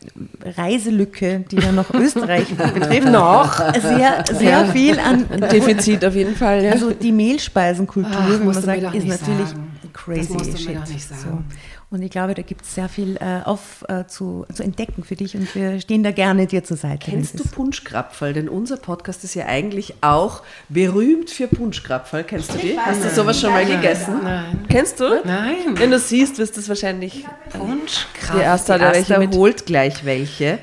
Reiselücke, 0.57 1.45
die 1.51 1.57
ja 1.57 1.73
noch 1.73 1.91
Österreich 1.95 2.49
betrifft, 2.55 3.09
noch 3.11 3.59
sehr, 3.81 4.25
sehr 4.33 4.67
viel 4.67 4.99
an 4.99 5.27
Defizit 5.51 6.05
auf 6.05 6.15
jeden 6.15 6.35
Fall, 6.35 6.65
ja. 6.65 6.73
Also 6.73 6.91
die 6.93 7.13
Mehlspeisenkultur, 7.13 8.11
Ach, 8.15 8.29
wie 8.41 8.45
man 8.45 8.55
sagt, 8.55 8.83
doch 8.83 8.95
ist 8.95 9.07
natürlich 9.07 9.49
sagen. 9.49 9.71
crazy 9.93 10.21
Das 10.21 10.29
musst 10.31 10.47
du 10.47 10.53
mir 10.53 10.59
shit. 10.59 10.77
doch 10.77 10.89
nicht 10.89 11.09
sagen. 11.09 11.21
So. 11.23 11.57
Und 11.95 12.03
ich 12.03 12.11
glaube, 12.11 12.35
da 12.35 12.43
gibt 12.43 12.63
es 12.63 12.75
sehr 12.75 12.89
viel 12.89 13.17
äh, 13.19 13.45
auf, 13.45 13.85
äh, 13.89 14.05
zu, 14.09 14.45
zu 14.53 14.65
entdecken 14.65 15.05
für 15.05 15.15
dich 15.15 15.37
und 15.37 15.55
wir 15.55 15.81
stehen 15.81 16.03
da 16.03 16.11
gerne 16.11 16.49
dir 16.49 16.65
zur 16.65 16.77
Seite. 16.77 17.09
Kennst 17.09 17.39
du 17.39 17.45
Punschkrapferl? 17.45 18.33
Denn 18.33 18.49
unser 18.49 18.79
Podcast 18.79 19.23
ist 19.23 19.37
ja 19.37 19.47
eigentlich 19.47 19.95
auch 20.01 20.43
berühmt 20.69 21.31
für 21.31 21.47
Punschkrapferl. 21.47 22.25
Kennst 22.25 22.53
du 22.53 22.59
die? 22.59 22.77
Hast 22.77 23.05
du 23.05 23.11
sowas 23.11 23.41
schon 23.41 23.53
mal 23.53 23.65
gegessen? 23.65 24.15
Nein. 24.25 24.65
Kennst 24.69 24.99
du? 24.99 25.05
Nein. 25.25 25.55
Wenn 25.75 25.93
du 25.93 26.01
siehst, 26.01 26.39
wirst 26.39 26.57
du 26.57 26.63
es 26.63 26.69
wahrscheinlich 26.69 27.27
Punschkraft. 27.51 28.41
die 28.41 28.43
erste 28.43 28.77
Die 28.77 28.85
Asta 28.85 29.19
mit. 29.21 29.33
holt 29.37 29.65
gleich 29.65 30.05
welche. 30.05 30.59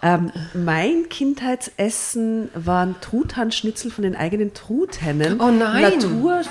Ähm, 0.00 0.30
mein 0.54 1.08
Kindheitsessen 1.08 2.50
waren 2.54 2.94
Truthahnschnitzel 3.00 3.90
von 3.90 4.02
den 4.04 4.14
eigenen 4.14 4.54
Truthennen. 4.54 5.40
Oh 5.40 5.50
nein. 5.50 5.98
Natur. 5.98 6.42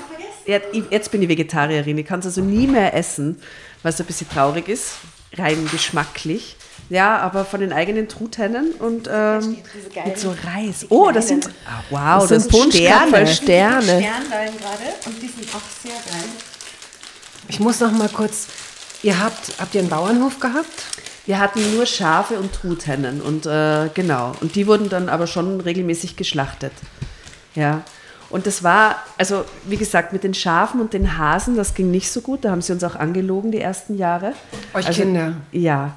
Jetzt 0.90 1.10
bin 1.12 1.22
ich 1.22 1.28
Vegetarierin. 1.28 1.98
Ich 1.98 2.06
kann 2.06 2.20
es 2.20 2.26
also 2.26 2.40
nie 2.40 2.66
mehr 2.66 2.94
essen, 2.94 3.36
was 3.88 3.98
ein 4.00 4.06
bisschen 4.06 4.28
traurig 4.28 4.68
ist, 4.68 4.96
rein 5.36 5.66
geschmacklich. 5.72 6.56
Ja, 6.90 7.18
aber 7.18 7.44
von 7.44 7.60
den 7.60 7.72
eigenen 7.72 8.08
Truthennen 8.08 8.72
und 8.72 9.08
ähm, 9.12 9.58
mit 10.06 10.18
so 10.18 10.34
Reis. 10.44 10.86
Oh, 10.88 11.10
das 11.10 11.28
sind, 11.28 11.50
ah, 11.66 11.82
wow, 11.90 12.20
Das 12.20 12.28
das, 12.28 12.42
sind 12.44 12.52
Punschkapferl, 12.52 13.26
Sterne. 13.26 13.82
Sterne. 13.82 13.82
Sternlein 13.82 14.52
gerade 14.58 15.06
und 15.06 15.22
die 15.22 15.28
sind 15.28 15.54
auch 15.54 15.60
sehr 15.82 15.92
geil. 15.92 16.28
Ich 17.48 17.60
muss 17.60 17.80
noch 17.80 17.92
mal 17.92 18.08
kurz, 18.08 18.46
ihr 19.02 19.18
habt, 19.18 19.52
habt 19.58 19.74
ihr 19.74 19.80
einen 19.80 19.90
Bauernhof 19.90 20.38
gehabt? 20.38 20.84
Wir 21.26 21.38
hatten 21.38 21.74
nur 21.74 21.84
Schafe 21.84 22.38
und 22.38 22.54
Truthennen 22.54 23.20
und 23.20 23.44
äh, 23.44 23.90
genau. 23.92 24.34
Und 24.40 24.54
die 24.54 24.66
wurden 24.66 24.88
dann 24.88 25.10
aber 25.10 25.26
schon 25.26 25.60
regelmäßig 25.60 26.16
geschlachtet. 26.16 26.72
Ja. 27.54 27.82
Und 28.30 28.46
das 28.46 28.62
war, 28.62 28.96
also 29.16 29.44
wie 29.66 29.76
gesagt, 29.76 30.12
mit 30.12 30.22
den 30.22 30.34
Schafen 30.34 30.80
und 30.80 30.92
den 30.92 31.16
Hasen, 31.16 31.56
das 31.56 31.74
ging 31.74 31.90
nicht 31.90 32.10
so 32.10 32.20
gut. 32.20 32.44
Da 32.44 32.50
haben 32.50 32.60
sie 32.62 32.72
uns 32.72 32.84
auch 32.84 32.94
angelogen 32.96 33.50
die 33.52 33.60
ersten 33.60 33.96
Jahre. 33.96 34.32
Euch 34.74 34.86
also, 34.86 35.02
Kinder. 35.02 35.32
Ja. 35.50 35.92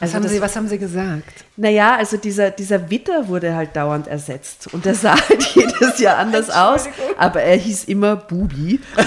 Was, 0.00 0.08
Also 0.08 0.14
haben 0.16 0.22
das- 0.24 0.32
sie, 0.32 0.40
was 0.42 0.56
haben 0.56 0.68
sie 0.68 0.78
gesagt? 0.78 1.44
Naja, 1.56 1.96
also 1.96 2.16
dieser, 2.18 2.50
dieser 2.50 2.90
Witter 2.90 3.28
wurde 3.28 3.54
halt 3.54 3.74
dauernd 3.76 4.08
ersetzt. 4.08 4.74
Und 4.74 4.84
der 4.84 4.94
sah 4.94 5.12
halt 5.16 5.42
jedes 5.54 5.98
Jahr 6.00 6.18
anders 6.18 6.50
aus. 6.50 6.86
Aber 7.16 7.40
er 7.42 7.56
hieß 7.56 7.84
immer 7.84 8.16
Bubi. 8.16 8.80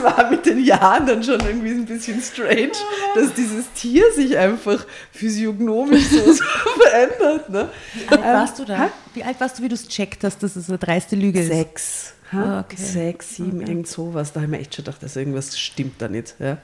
War 0.04 0.30
mit 0.30 0.46
den 0.46 0.64
Jahren 0.64 1.06
dann 1.06 1.22
schon 1.22 1.40
irgendwie 1.40 1.70
ein 1.70 1.84
bisschen 1.86 2.20
strange, 2.20 2.72
dass 3.14 3.34
dieses 3.34 3.70
Tier 3.74 4.04
sich 4.14 4.36
einfach 4.36 4.84
physiognomisch 5.12 6.04
so, 6.08 6.32
so 6.32 6.44
verändert. 6.80 7.48
Ne? 7.50 7.68
Wie 7.94 8.08
alt 8.14 8.22
warst 8.22 8.58
du 8.58 8.64
da? 8.64 8.90
Wie 9.14 9.24
alt 9.24 9.40
warst 9.40 9.58
du, 9.58 9.62
wie 9.62 9.68
du 9.68 9.74
es 9.74 9.88
checkt 9.88 10.24
hast, 10.24 10.42
dass 10.42 10.56
es 10.56 10.68
eine 10.68 10.78
dreiste 10.78 11.16
Lüge 11.16 11.40
ist? 11.40 11.48
Sechs. 11.48 12.14
Ah, 12.32 12.36
Ha? 12.36 12.60
okay. 12.60 12.76
Sechs, 12.80 13.34
sieben, 13.34 13.60
irgend 13.60 13.88
sowas. 13.88 14.32
Da 14.32 14.36
habe 14.40 14.44
ich 14.44 14.50
mir 14.52 14.58
echt 14.60 14.72
schon 14.76 14.84
gedacht, 14.84 15.02
dass 15.02 15.16
irgendwas 15.16 15.58
stimmt 15.58 16.00
da 16.00 16.06
nicht. 16.06 16.36
Ja. 16.38 16.58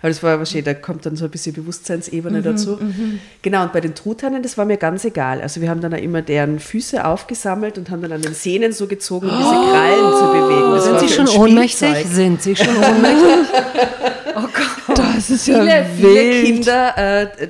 Aber 0.00 0.08
das 0.08 0.20
war 0.20 0.36
wahrscheinlich, 0.36 0.64
da 0.64 0.74
kommt 0.74 1.06
dann 1.06 1.14
so 1.14 1.26
ein 1.26 1.30
bisschen 1.30 1.54
Bewusstseinsebene 1.54 2.40
Mhm, 2.40 2.42
dazu. 2.42 2.76
Genau, 3.40 3.62
und 3.62 3.72
bei 3.72 3.80
den 3.80 3.94
Truthennen, 3.94 4.42
das 4.42 4.58
war 4.58 4.64
mir 4.64 4.78
ganz 4.78 5.04
egal. 5.04 5.40
Also 5.40 5.60
wir 5.60 5.70
haben 5.70 5.80
dann 5.80 5.94
auch 5.94 5.98
immer 5.98 6.22
deren 6.22 6.58
Füße 6.58 7.04
aufgesammelt 7.04 7.78
und 7.78 7.88
haben 7.90 8.02
dann 8.02 8.10
an 8.10 8.22
den 8.22 8.34
Sehnen 8.34 8.72
so 8.72 8.88
gezogen, 8.88 9.28
um 9.30 9.36
diese 9.36 9.48
Krallen 9.48 10.12
zu 10.18 10.26
bewegen. 10.32 10.61
Sie 11.08 11.14
schon 11.14 11.28
ohnmächtig? 11.28 11.88
Spielzeug. 11.88 12.06
Sind 12.12 12.42
sie 12.42 12.56
schon 12.56 12.76
ohnmächtig? 12.76 13.48
Das 14.94 15.30
ist 15.30 15.46
ja 15.46 15.60
Viele, 15.60 15.86
viele 15.96 16.14
wild. 16.14 16.44
Kinder, 16.46 16.98
äh, 17.22 17.48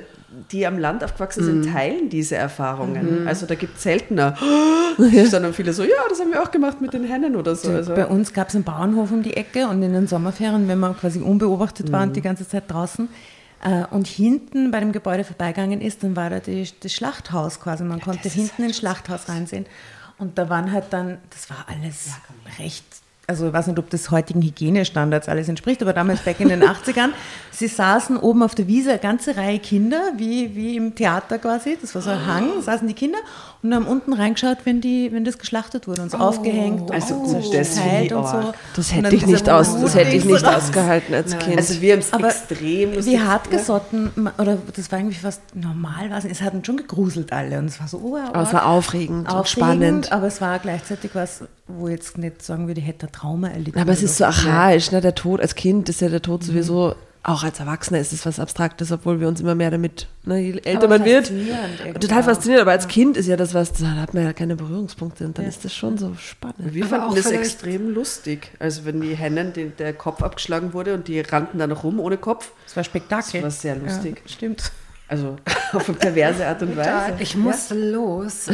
die 0.51 0.65
am 0.67 0.77
Land 0.77 1.03
aufgewachsen 1.03 1.41
Mhm. 1.43 1.63
sind, 1.63 1.73
teilen 1.73 2.09
diese 2.09 2.35
Erfahrungen. 2.35 3.27
Also 3.27 3.45
da 3.47 3.55
gibt 3.55 3.77
es 3.77 3.83
seltener. 3.83 4.35
Sondern 5.25 5.53
viele 5.53 5.73
so, 5.73 5.83
ja, 5.83 5.89
das 6.09 6.19
haben 6.19 6.31
wir 6.31 6.41
auch 6.43 6.51
gemacht 6.51 6.79
mit 6.81 6.93
den 6.93 7.03
Hennen 7.05 7.35
oder 7.35 7.55
so. 7.55 7.69
Also, 7.71 7.95
Bei 7.95 8.05
uns 8.05 8.31
gab 8.33 8.49
es 8.49 8.55
einen 8.55 8.63
Bauernhof 8.63 9.11
um 9.11 9.23
die 9.23 9.35
Ecke 9.35 9.67
und 9.67 9.81
in 9.81 9.93
den 9.93 10.07
Sommerferien, 10.07 10.67
wenn 10.67 10.79
man 10.79 10.95
quasi 10.97 11.19
unbeobachtet 11.19 11.91
war 11.91 12.01
Mhm. 12.01 12.07
und 12.09 12.15
die 12.15 12.21
ganze 12.21 12.47
Zeit 12.47 12.63
draußen 12.67 13.09
äh, 13.63 13.85
und 13.89 14.05
hinten 14.07 14.69
bei 14.71 14.79
dem 14.79 14.91
Gebäude 14.91 15.23
vorbeigegangen 15.23 15.81
ist, 15.81 16.03
dann 16.03 16.15
war 16.15 16.29
da 16.29 16.39
die, 16.39 16.67
das 16.81 16.93
Schlachthaus 16.93 17.59
quasi. 17.59 17.83
Man 17.83 17.99
konnte 18.01 18.29
hinten 18.29 18.63
ins 18.63 18.77
Schlachthaus 18.77 19.27
reinsehen. 19.29 19.65
Und 20.19 20.37
da 20.37 20.47
waren 20.49 20.71
halt 20.71 20.85
dann, 20.91 21.17
das 21.31 21.49
war 21.49 21.65
alles 21.67 22.11
recht, 22.59 22.85
also 23.25 23.47
ich 23.47 23.53
weiß 23.53 23.67
nicht, 23.67 23.79
ob 23.79 23.89
das 23.89 24.11
heutigen 24.11 24.41
Hygienestandards 24.41 25.29
alles 25.29 25.47
entspricht, 25.47 25.81
aber 25.81 25.93
damals 25.93 26.21
back 26.21 26.39
in 26.41 26.49
den 26.49 26.61
80ern, 26.63 27.09
sie 27.51 27.67
saßen 27.67 28.17
oben 28.17 28.43
auf 28.43 28.53
der 28.55 28.67
Wiese, 28.67 28.89
eine 28.91 28.99
ganze 28.99 29.37
Reihe 29.37 29.59
Kinder, 29.59 30.01
wie, 30.17 30.55
wie 30.55 30.75
im 30.75 30.93
Theater 30.95 31.37
quasi, 31.39 31.77
das 31.81 31.95
war 31.95 32.01
so 32.01 32.09
ein 32.09 32.25
Hang, 32.25 32.61
saßen 32.61 32.87
die 32.87 32.93
Kinder 32.93 33.19
und 33.61 33.73
haben 33.73 33.85
unten 33.85 34.11
reingeschaut, 34.11 34.57
wenn, 34.65 34.81
die, 34.81 35.11
wenn 35.13 35.23
das 35.23 35.37
geschlachtet 35.37 35.87
wurde 35.87 36.01
und 36.01 36.07
es 36.09 36.15
aufgehängt 36.15 36.91
Also 36.91 37.13
und 37.15 37.23
gut, 37.33 37.53
das 37.53 37.77
und 37.77 38.27
so. 38.27 38.53
Das 38.75 38.93
hätte 38.93 39.15
ich 39.15 39.25
nicht 39.25 39.49
aus, 39.49 39.79
das 39.79 39.95
hätte 39.95 40.15
ich 40.17 40.25
nicht 40.33 40.45
ausgehalten 40.45 41.15
als 41.15 41.37
Kind. 41.39 41.57
also 41.57 41.79
wir 41.81 41.93
haben 41.93 41.99
es 41.99 42.11
extrem 42.11 42.93
lustig. 42.93 43.13
wie 43.13 43.19
hartgesotten, 43.21 44.11
ma- 44.15 44.33
oder 44.37 44.57
das 44.75 44.91
war 44.91 44.99
irgendwie 44.99 45.17
fast 45.17 45.41
normal, 45.55 46.09
war 46.09 46.17
es 46.17 46.23
nicht. 46.25 46.33
es 46.35 46.41
hat 46.41 46.53
uns 46.53 46.65
schon 46.67 46.75
gegruselt 46.77 47.31
alle 47.31 47.59
und 47.59 47.65
es 47.67 47.79
war 47.79 47.87
so, 47.87 47.99
oh, 47.99 48.17
Aber 48.17 48.41
es 48.43 48.51
war 48.53 48.65
aufregend, 48.65 49.31
und 49.31 49.47
spannend. 49.47 50.11
aber 50.11 50.27
es 50.27 50.41
war 50.41 50.59
gleichzeitig 50.59 51.11
was, 51.13 51.43
wo 51.67 51.87
ich 51.87 51.93
jetzt 51.93 52.17
nicht 52.17 52.41
sagen 52.41 52.67
würde, 52.67 52.81
ich 52.81 52.87
hätte 52.87 53.07
Trauma 53.13 53.47
erlitten. 53.49 53.79
Aber 53.79 53.91
es 53.93 54.03
ist 54.03 54.17
so 54.17 54.25
archaisch, 54.25 54.91
ne? 54.91 54.99
Der 54.99 55.15
Tod 55.15 55.39
als 55.39 55.55
Kind 55.55 55.87
ist 55.87 56.01
ja 56.01 56.09
der 56.09 56.21
Tod 56.21 56.43
sowieso, 56.43 56.95
auch 57.25 57.43
als 57.43 57.59
Erwachsener 57.61 57.99
ist 57.99 58.11
es 58.11 58.25
was 58.25 58.37
Abstraktes, 58.37 58.91
obwohl 58.91 59.21
wir 59.21 59.29
uns 59.29 59.39
immer 59.39 59.55
mehr 59.55 59.71
damit, 59.71 60.07
ne, 60.25 60.39
je 60.39 60.51
älter 60.63 60.83
Aber 60.83 60.99
man 60.99 61.05
wird. 61.05 61.31
Total 62.01 62.19
auch. 62.19 62.25
faszinierend, 62.25 62.63
aber 62.63 62.71
als 62.71 62.89
Kind 62.89 63.15
ist 63.15 63.27
ja 63.27 63.37
das 63.37 63.53
was, 63.53 63.71
da 63.71 63.91
hat 63.91 64.13
man 64.13 64.23
ja 64.23 64.33
keine 64.33 64.57
Berührungspunkte 64.57 65.25
und 65.25 65.37
dann 65.37 65.45
ist 65.45 65.63
das 65.63 65.73
schon 65.73 65.97
so 65.97 66.15
spannend. 66.15 66.73
Wir 66.73 66.83
Aber 66.85 66.97
fanden 66.97 67.15
das 67.15 67.31
extrem 67.31 67.93
lustig. 67.93 68.51
Also 68.59 68.83
wenn 68.83 68.99
die 68.99 69.15
Hennen, 69.15 69.53
den, 69.53 69.71
der 69.77 69.93
Kopf 69.93 70.21
abgeschlagen 70.21 70.73
wurde 70.73 70.93
und 70.93 71.07
die 71.07 71.21
rannten 71.21 71.59
dann 71.59 71.69
noch 71.69 71.85
rum 71.85 72.01
ohne 72.01 72.17
Kopf. 72.17 72.51
Es 72.67 72.75
war 72.75 72.83
Spektakel. 72.83 73.41
Das 73.41 73.43
war 73.43 73.51
sehr 73.51 73.75
lustig. 73.77 74.21
Ja, 74.25 74.29
stimmt. 74.33 74.71
Also 75.07 75.35
auf 75.73 75.87
eine 75.89 75.97
perverse 75.97 76.45
Art 76.47 76.61
und 76.61 76.75
Weise. 76.77 77.15
Ich 77.19 77.35
muss 77.35 77.69
los. 77.71 78.47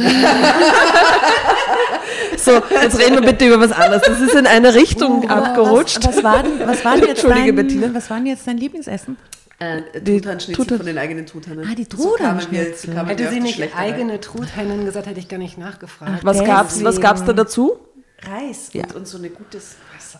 So, 2.36 2.52
jetzt 2.82 2.98
reden 2.98 3.14
wir 3.16 3.22
bitte 3.22 3.46
über 3.46 3.60
was 3.60 3.72
anderes. 3.72 4.02
Das 4.06 4.20
ist 4.20 4.34
in 4.34 4.46
eine 4.46 4.74
Richtung 4.74 5.28
Aber 5.28 5.48
abgerutscht. 5.48 5.98
Was, 6.06 6.16
was, 6.16 6.24
war 6.24 6.42
denn, 6.42 6.52
was, 6.66 6.84
war 6.84 6.94
Entschuldige, 6.94 7.46
dein, 7.52 7.56
Bettina. 7.56 7.90
was 7.92 8.08
war 8.08 8.18
jetzt 8.24 8.46
dein 8.46 8.56
Lieblingsessen? 8.56 9.16
Äh, 9.58 9.82
Die 10.00 10.20
Truthahnschnitzel 10.20 10.64
Truthahn- 10.64 10.76
von 10.78 10.86
den 10.86 10.98
eigenen 10.98 11.26
Truthannen. 11.26 11.66
Ah, 11.70 11.74
die 11.74 11.84
Truthahnschnitzel. 11.86 12.94
so 12.94 13.06
Hätte 13.06 13.28
sie 13.28 13.40
nicht 13.40 13.62
eigene 13.76 14.20
Truthennen 14.20 14.86
gesagt, 14.86 15.06
hätte 15.06 15.20
ich 15.20 15.28
gar 15.28 15.36
nicht 15.38 15.58
nachgefragt. 15.58 16.24
Was 16.24 16.42
gab's, 16.44 16.82
was 16.82 17.00
gab's 17.00 17.24
da 17.24 17.32
dazu? 17.34 17.76
Reis 18.22 18.70
Ja. 18.72 18.84
und, 18.84 18.94
und 18.96 19.06
so 19.06 19.18
eine 19.18 19.28
gute 19.30 19.58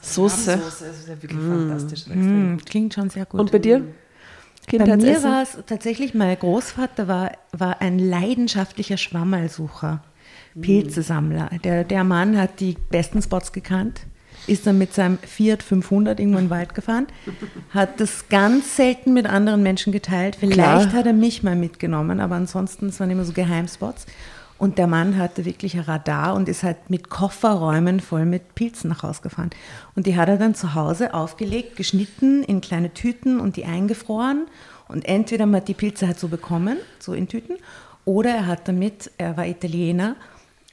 Soße. 0.02 0.52
Also 0.52 0.62
das 0.64 0.80
ist 0.82 1.08
ja 1.08 1.22
wirklich 1.22 1.40
fantastisch. 1.40 2.06
War 2.08 2.16
extrem 2.16 2.54
Mm, 2.54 2.58
klingt 2.64 2.94
schon 2.94 3.08
sehr 3.10 3.25
gut. 3.26 3.40
Und 3.40 3.50
bei 3.52 3.58
dir? 3.58 3.82
Bei 4.78 4.78
mir 4.78 4.92
Kindheitsessen? 4.92 5.30
war 5.30 5.42
es 5.42 5.58
tatsächlich, 5.66 6.14
mein 6.14 6.38
Großvater 6.38 7.08
war, 7.08 7.32
war 7.52 7.80
ein 7.80 7.98
leidenschaftlicher 7.98 8.96
Schwammerlsucher, 8.96 10.02
Pilzesammler. 10.60 11.50
Der, 11.64 11.84
der 11.84 12.04
Mann 12.04 12.36
hat 12.36 12.60
die 12.60 12.76
besten 12.90 13.22
Spots 13.22 13.52
gekannt, 13.52 14.02
ist 14.46 14.66
dann 14.66 14.78
mit 14.78 14.94
seinem 14.94 15.18
Fiat 15.18 15.62
500 15.62 16.18
irgendwo 16.18 16.38
in 16.38 16.46
den 16.46 16.50
Wald 16.50 16.74
gefahren, 16.74 17.06
hat 17.70 18.00
das 18.00 18.28
ganz 18.28 18.76
selten 18.76 19.12
mit 19.12 19.26
anderen 19.26 19.62
Menschen 19.62 19.92
geteilt. 19.92 20.36
Vielleicht 20.36 20.54
Klar. 20.54 20.92
hat 20.92 21.06
er 21.06 21.12
mich 21.12 21.42
mal 21.42 21.56
mitgenommen, 21.56 22.20
aber 22.20 22.36
ansonsten, 22.36 22.88
es 22.88 23.00
waren 23.00 23.10
immer 23.10 23.24
so 23.24 23.32
Geheimspots. 23.32 24.06
Und 24.60 24.76
der 24.76 24.86
Mann 24.86 25.16
hatte 25.16 25.46
wirklich 25.46 25.74
ein 25.74 25.84
Radar 25.84 26.34
und 26.34 26.46
ist 26.46 26.62
halt 26.62 26.90
mit 26.90 27.08
Kofferräumen 27.08 27.98
voll 27.98 28.26
mit 28.26 28.54
Pilzen 28.54 28.90
nach 28.90 29.02
Hause 29.02 29.22
gefahren. 29.22 29.48
Und 29.96 30.06
die 30.06 30.18
hat 30.18 30.28
er 30.28 30.36
dann 30.36 30.54
zu 30.54 30.74
Hause 30.74 31.14
aufgelegt, 31.14 31.76
geschnitten 31.76 32.44
in 32.44 32.60
kleine 32.60 32.92
Tüten 32.92 33.40
und 33.40 33.56
die 33.56 33.64
eingefroren. 33.64 34.46
Und 34.86 35.08
entweder 35.08 35.46
man 35.46 35.62
hat 35.62 35.68
die 35.68 35.74
Pilze 35.74 36.06
halt 36.06 36.20
so 36.20 36.28
bekommen, 36.28 36.76
so 36.98 37.14
in 37.14 37.26
Tüten, 37.26 37.56
oder 38.04 38.32
er 38.32 38.46
hat 38.46 38.68
damit, 38.68 39.10
er 39.16 39.34
war 39.38 39.46
Italiener, 39.46 40.16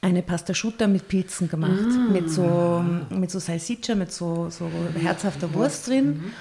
eine 0.01 0.21
Pasta 0.21 0.51
Asciutta 0.51 0.87
mit 0.87 1.07
Pilzen 1.07 1.47
gemacht, 1.47 2.11
mit 2.11 2.29
so, 2.29 2.83
mit 3.09 3.31
so 3.31 3.39
Salsiccia, 3.39 3.95
mit 3.95 4.11
so, 4.11 4.49
so 4.49 4.69
herzhafter 5.01 5.53
Wurst 5.53 5.87
drin 5.87 6.33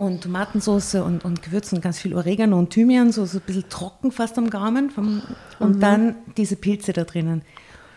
und 0.00 0.22
Tomatensauce 0.22 0.94
und, 0.94 1.26
und 1.26 1.42
Gewürzen, 1.42 1.82
ganz 1.82 1.98
viel 1.98 2.14
Oregano 2.14 2.58
und 2.58 2.70
Thymian, 2.70 3.12
so, 3.12 3.26
so 3.26 3.36
ein 3.36 3.42
bisschen 3.42 3.68
trocken 3.68 4.10
fast 4.10 4.38
am 4.38 4.48
Gaumen. 4.48 4.88
Vom, 4.88 5.20
und 5.58 5.82
dann 5.82 6.14
diese 6.38 6.56
Pilze 6.56 6.94
da 6.94 7.04
drinnen. 7.04 7.42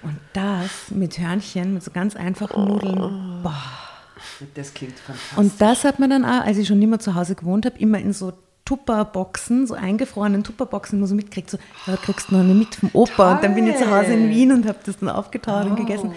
Und 0.02 0.18
das 0.34 0.70
mit 0.90 1.18
Hörnchen, 1.18 1.76
mit 1.76 1.82
so 1.82 1.92
ganz 1.92 2.18
einfachen 2.18 2.66
Nudeln. 2.66 3.42
Boah. 3.42 3.56
Das 4.54 4.74
klingt 4.74 5.00
fantastisch. 5.00 5.38
Und 5.38 5.62
das 5.62 5.86
hat 5.86 6.00
man 6.00 6.10
dann 6.10 6.26
auch, 6.26 6.46
als 6.46 6.58
ich 6.58 6.68
schon 6.68 6.80
nicht 6.80 6.90
mehr 6.90 7.00
zu 7.00 7.16
Hause 7.16 7.36
gewohnt 7.36 7.66
habe, 7.66 7.80
immer 7.80 8.00
in 8.00 8.12
so 8.12 8.34
Tupperboxen, 8.66 9.66
so 9.66 9.74
eingefrorenen 9.74 10.44
Tupperboxen 10.44 11.00
immer 11.00 11.08
so 11.08 11.16
mitkriegt, 11.16 11.50
so, 11.50 11.58
ja, 11.88 11.96
kriegst 11.96 12.32
du 12.32 12.34
noch 12.34 12.42
eine 12.42 12.54
mit 12.54 12.76
vom 12.76 12.90
Opa. 12.92 13.36
Und 13.36 13.44
dann 13.46 13.56
bin 13.56 13.66
ich 13.66 13.78
zu 13.78 13.90
Hause 13.90 14.12
in 14.12 14.30
Wien 14.30 14.52
und 14.52 14.68
habe 14.68 14.80
das 14.86 14.98
dann 14.98 15.08
aufgetaut 15.08 15.68
und 15.68 15.78
gegessen. 15.78 16.12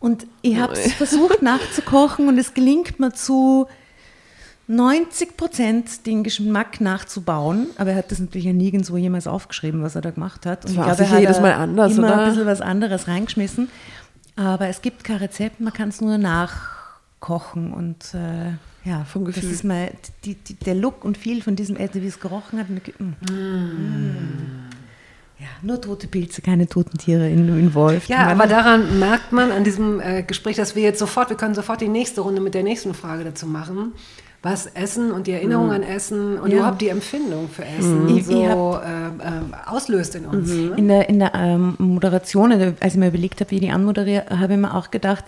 Und 0.00 0.26
ich 0.42 0.58
habe 0.58 0.72
es 0.72 0.92
versucht 0.94 1.40
nachzukochen 1.40 2.26
und 2.26 2.36
es 2.36 2.52
gelingt 2.52 2.98
mir 2.98 3.12
zu 3.12 3.68
90 4.70 5.36
Prozent 5.36 6.06
den 6.06 6.22
Geschmack 6.22 6.80
nachzubauen, 6.80 7.66
aber 7.76 7.90
er 7.90 7.96
hat 7.96 8.12
das 8.12 8.20
natürlich 8.20 8.46
ja 8.46 8.52
nirgendwo 8.52 8.96
jemals 8.96 9.26
aufgeschrieben, 9.26 9.82
was 9.82 9.96
er 9.96 10.00
da 10.00 10.10
gemacht 10.10 10.46
hat. 10.46 10.64
Und 10.64 10.76
war 10.76 10.92
ich 10.92 10.96
glaube, 10.96 11.12
er 11.12 11.20
jedes 11.20 11.40
Mal 11.40 11.54
anders, 11.54 11.98
immer 11.98 12.06
oder? 12.06 12.20
ein 12.20 12.28
bisschen 12.28 12.46
was 12.46 12.60
anderes 12.60 13.08
reingeschmissen. 13.08 13.68
Aber 14.36 14.68
es 14.68 14.80
gibt 14.80 15.02
kein 15.02 15.16
Rezept, 15.16 15.58
man 15.60 15.72
kann 15.72 15.88
es 15.88 16.00
nur 16.00 16.18
nachkochen 16.18 17.72
und 17.72 18.14
äh, 18.14 18.52
ja, 18.84 19.04
Vom 19.04 19.24
Gefühl. 19.24 19.42
Das 19.42 19.52
ist 19.52 19.64
mal 19.64 19.90
die, 20.24 20.34
die, 20.34 20.54
der 20.54 20.74
Look 20.74 21.04
und 21.04 21.18
viel 21.18 21.42
von 21.42 21.56
diesem 21.56 21.76
Essen, 21.76 22.02
wie 22.02 22.06
es 22.06 22.18
gerochen 22.18 22.58
hat. 22.58 22.70
Mm. 22.70 23.32
Mm. 23.32 24.70
Ja, 25.38 25.46
nur 25.62 25.80
tote 25.80 26.06
Pilze, 26.06 26.42
keine 26.42 26.66
toten 26.66 26.96
Tiere 26.96 27.28
in, 27.28 27.48
involviert. 27.58 28.06
Ja, 28.08 28.28
aber 28.28 28.46
daran 28.46 28.98
merkt 28.98 29.32
man 29.32 29.52
an 29.52 29.64
diesem 29.64 30.00
äh, 30.00 30.22
Gespräch, 30.22 30.56
dass 30.56 30.76
wir 30.76 30.82
jetzt 30.82 30.98
sofort, 30.98 31.28
wir 31.28 31.36
können 31.36 31.54
sofort 31.54 31.80
die 31.80 31.88
nächste 31.88 32.22
Runde 32.22 32.40
mit 32.40 32.54
der 32.54 32.62
nächsten 32.62 32.94
Frage 32.94 33.24
dazu 33.24 33.46
machen. 33.46 33.92
Was 34.42 34.66
Essen 34.66 35.12
und 35.12 35.26
die 35.26 35.32
Erinnerung 35.32 35.70
an 35.70 35.82
Essen 35.82 36.38
und 36.38 36.50
Ja. 36.50 36.58
überhaupt 36.58 36.80
die 36.80 36.88
Empfindung 36.88 37.48
für 37.50 37.64
Essen 37.64 38.08
Ich- 38.08 38.18
ich 38.18 38.26
so 38.26 38.42
äh, 38.42 38.46
äh, 38.46 39.66
auslöst 39.66 40.14
in 40.14 40.24
uns. 40.24 40.48
Ne? 40.50 40.72
In 40.76 40.88
der, 40.88 41.08
in 41.10 41.18
der 41.18 41.34
ähm, 41.34 41.74
Moderation, 41.78 42.50
also 42.52 42.72
als 42.80 42.94
ich 42.94 42.98
mir 42.98 43.08
überlegt 43.08 43.40
habe, 43.40 43.50
wie 43.50 43.56
ich 43.56 43.60
die 43.60 43.70
anmoderiere, 43.70 44.24
habe 44.40 44.54
ich 44.54 44.58
mir 44.58 44.74
auch 44.74 44.90
gedacht, 44.90 45.24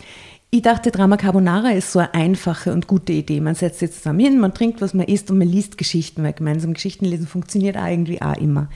Ich 0.54 0.60
dachte, 0.60 0.90
Drama 0.90 1.16
Carbonara 1.16 1.70
ist 1.70 1.92
so 1.92 1.98
eine 1.98 2.12
einfache 2.12 2.74
und 2.74 2.86
gute 2.86 3.14
Idee. 3.14 3.40
Man 3.40 3.54
setzt 3.54 3.78
sich 3.78 3.90
zusammen 3.92 4.20
hin, 4.20 4.38
man 4.38 4.52
trinkt, 4.52 4.82
was 4.82 4.92
man 4.92 5.06
isst 5.06 5.30
und 5.30 5.38
man 5.38 5.48
liest 5.48 5.78
Geschichten, 5.78 6.22
weil 6.22 6.34
gemeinsam 6.34 6.74
Geschichten 6.74 7.06
lesen 7.06 7.26
funktioniert 7.26 7.78
eigentlich 7.78 8.20
auch 8.20 8.36
immer. 8.36 8.68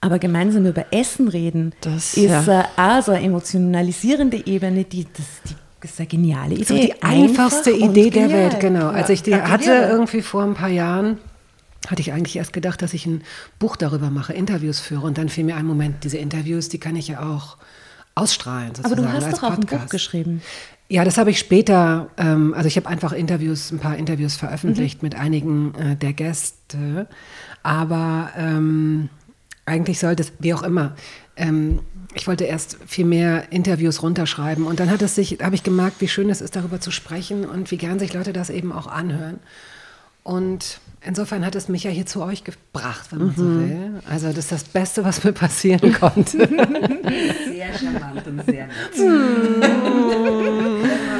Aber 0.00 0.18
gemeinsam 0.18 0.66
über 0.66 0.86
Essen 0.90 1.28
reden 1.28 1.72
Das, 1.82 2.14
ist 2.14 2.24
ja. 2.48 2.62
äh, 2.62 2.64
auch 2.76 3.00
so 3.02 3.12
eine 3.12 3.24
emotionalisierende 3.24 4.44
Ebene, 4.44 4.82
die, 4.82 5.04
das, 5.04 5.24
die, 5.48 5.54
das 5.54 5.56
ist 5.84 5.98
eine 6.00 6.06
geniale 6.08 6.54
Idee. 6.54 6.64
Das 6.64 6.70
ist 6.70 6.82
die 6.88 7.02
einfachste 7.02 7.70
Einfach 7.72 7.86
Idee 7.88 8.10
der 8.10 8.22
genial. 8.28 8.50
Welt, 8.50 8.60
genau. 8.60 8.88
Als 8.88 9.08
ich 9.10 9.22
die 9.22 9.30
gratuliere. 9.30 9.52
hatte, 9.52 9.88
irgendwie 9.92 10.22
vor 10.22 10.42
ein 10.42 10.54
paar 10.54 10.68
Jahren, 10.68 11.18
hatte 11.88 12.00
ich 12.00 12.12
eigentlich 12.12 12.36
erst 12.36 12.52
gedacht, 12.52 12.80
dass 12.82 12.94
ich 12.94 13.06
ein 13.06 13.22
Buch 13.58 13.76
darüber 13.76 14.10
mache, 14.10 14.32
Interviews 14.32 14.80
führe. 14.80 15.06
Und 15.06 15.18
dann 15.18 15.28
fiel 15.28 15.44
mir 15.44 15.56
ein 15.56 15.66
Moment, 15.66 16.02
diese 16.04 16.16
Interviews, 16.18 16.68
die 16.68 16.78
kann 16.78 16.96
ich 16.96 17.08
ja 17.08 17.20
auch 17.20 17.56
ausstrahlen. 18.14 18.70
Aber 18.78 18.88
Sozusagen, 18.88 19.02
du 19.02 19.12
hast 19.12 19.24
als 19.24 19.34
doch 19.40 19.42
auch 19.44 19.50
ein 19.52 19.60
Buch 19.60 19.68
Podcast. 19.70 19.90
geschrieben. 19.90 20.42
Ja, 20.88 21.04
das 21.04 21.16
habe 21.18 21.30
ich 21.30 21.38
später, 21.38 22.08
ähm, 22.18 22.52
also 22.54 22.68
ich 22.68 22.76
habe 22.76 22.88
einfach 22.88 23.12
Interviews, 23.12 23.70
ein 23.72 23.78
paar 23.78 23.96
Interviews 23.96 24.36
veröffentlicht 24.36 25.02
Mhm. 25.02 25.06
mit 25.06 25.14
einigen 25.16 25.74
äh, 25.74 25.96
der 25.96 26.12
Gäste, 26.12 27.08
aber 27.62 28.30
ähm, 28.36 29.08
eigentlich 29.66 29.98
sollte 29.98 30.22
es, 30.24 30.32
wie 30.38 30.52
auch 30.54 30.62
immer, 30.62 30.94
ähm, 31.36 31.80
ich 32.14 32.26
wollte 32.26 32.44
erst 32.44 32.78
viel 32.86 33.04
mehr 33.04 33.52
Interviews 33.52 34.02
runterschreiben 34.02 34.66
und 34.66 34.80
dann 34.80 34.90
hat 34.90 35.02
es 35.02 35.14
sich, 35.14 35.38
habe 35.42 35.54
ich 35.54 35.62
gemerkt, 35.62 36.00
wie 36.00 36.08
schön 36.08 36.30
es 36.30 36.40
ist, 36.40 36.56
darüber 36.56 36.80
zu 36.80 36.90
sprechen 36.90 37.44
und 37.44 37.70
wie 37.70 37.76
gern 37.76 37.98
sich 37.98 38.12
Leute 38.14 38.32
das 38.32 38.50
eben 38.50 38.72
auch 38.72 38.86
anhören. 38.86 39.40
Und 40.22 40.80
insofern 41.04 41.44
hat 41.46 41.54
es 41.54 41.68
mich 41.68 41.84
ja 41.84 41.90
hier 41.90 42.06
zu 42.06 42.22
euch 42.22 42.44
gebracht, 42.44 43.06
wenn 43.10 43.18
man 43.26 43.34
so 43.36 43.42
Mhm. 43.42 43.68
will. 43.70 44.02
Also 44.10 44.26
das 44.28 44.38
ist 44.38 44.52
das 44.52 44.64
Beste, 44.64 45.04
was 45.04 45.22
mir 45.24 45.32
passieren 45.32 45.92
konnte. 46.00 46.38
Sehr 46.38 46.48
charmant 47.78 48.26
und 48.26 48.44
sehr 48.46 48.66
nett. 48.66 48.74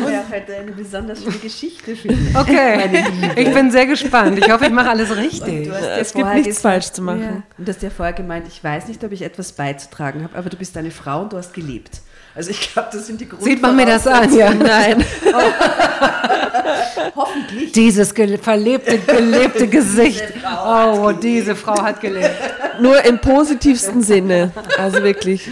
Wir 0.06 0.18
haben 0.18 0.30
heute 0.32 0.54
eine 0.56 0.72
besonders 0.72 1.22
schöne 1.22 1.36
Geschichte 1.38 1.96
für 1.96 2.08
dich. 2.08 2.34
Okay, 2.36 3.04
ich 3.36 3.52
bin 3.54 3.70
sehr 3.70 3.86
gespannt. 3.86 4.38
Ich 4.38 4.50
hoffe, 4.50 4.66
ich 4.66 4.72
mache 4.72 4.90
alles 4.90 5.14
richtig. 5.16 5.68
Du 5.68 5.74
hast 5.74 5.82
ja 5.82 5.96
Es 5.98 6.12
gibt 6.12 6.34
nichts 6.34 6.60
falsch 6.60 6.90
zu 6.92 7.02
machen. 7.02 7.20
Ja. 7.22 7.42
Und 7.58 7.66
du 7.68 7.72
hast 7.72 7.82
ja 7.82 7.90
vorher 7.90 8.12
gemeint, 8.14 8.46
ich 8.48 8.62
weiß 8.62 8.88
nicht, 8.88 9.02
ob 9.04 9.12
ich 9.12 9.22
etwas 9.22 9.52
beizutragen 9.52 10.22
habe, 10.24 10.36
aber 10.36 10.50
du 10.50 10.56
bist 10.56 10.76
eine 10.76 10.90
Frau 10.90 11.22
und 11.22 11.32
du 11.32 11.36
hast 11.36 11.54
gelebt. 11.54 12.00
Also 12.34 12.50
ich 12.50 12.72
glaube, 12.72 12.88
das 12.92 13.06
sind 13.06 13.20
die 13.20 13.28
Sieht 13.38 13.62
man 13.62 13.76
mir 13.76 13.86
das 13.86 14.06
an, 14.06 14.34
ja? 14.36 14.52
Nein. 14.52 15.04
Hoffentlich. 17.14 17.72
Dieses 17.72 18.12
ge 18.14 18.38
verlebte, 18.38 18.98
gelebte 18.98 19.68
Gesicht. 19.68 20.24
Oh, 20.66 21.12
diese 21.12 21.54
Frau 21.54 21.80
hat 21.80 22.00
gelebt. 22.00 22.34
Nur 22.80 23.04
im 23.04 23.20
positivsten 23.20 24.02
Sinne. 24.02 24.50
Also 24.78 25.02
wirklich. 25.02 25.48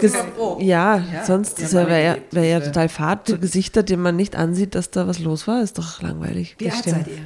Ges 0.00 0.14
Oh. 0.36 0.58
ja, 0.60 1.02
sonst 1.24 1.60
Ja, 1.60 1.64
ist 1.66 1.72
ja, 1.72 1.86
wäre 1.86 2.04
ja, 2.04 2.16
wär 2.32 2.44
ja 2.44 2.58
total 2.60 2.88
fad. 2.88 3.28
So 3.28 3.38
Gesichter, 3.38 3.84
denen 3.84 4.02
man 4.02 4.16
nicht 4.16 4.34
ansieht, 4.34 4.74
dass 4.74 4.90
da 4.90 5.06
was 5.06 5.20
los 5.20 5.46
war, 5.46 5.62
ist 5.62 5.78
doch 5.78 6.02
langweilig. 6.02 6.56
Wie 6.58 6.68
alt 6.68 6.82
seid 6.82 7.06
ihr? 7.06 7.18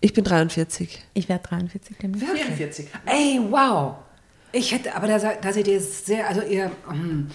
Ich 0.00 0.12
bin 0.12 0.22
43. 0.22 1.02
Ich 1.14 1.30
werde 1.30 1.48
43 1.48 1.96
demnächst. 1.96 2.28
44. 2.28 2.88
Ey, 3.06 3.40
wow. 3.48 3.94
Ich 4.52 4.72
hätte, 4.72 4.94
aber 4.94 5.06
da, 5.06 5.18
da 5.18 5.52
seid 5.52 5.66
ihr 5.66 5.80
sehr, 5.80 6.28
also 6.28 6.42
ihr, 6.42 6.70
hm, 6.88 7.28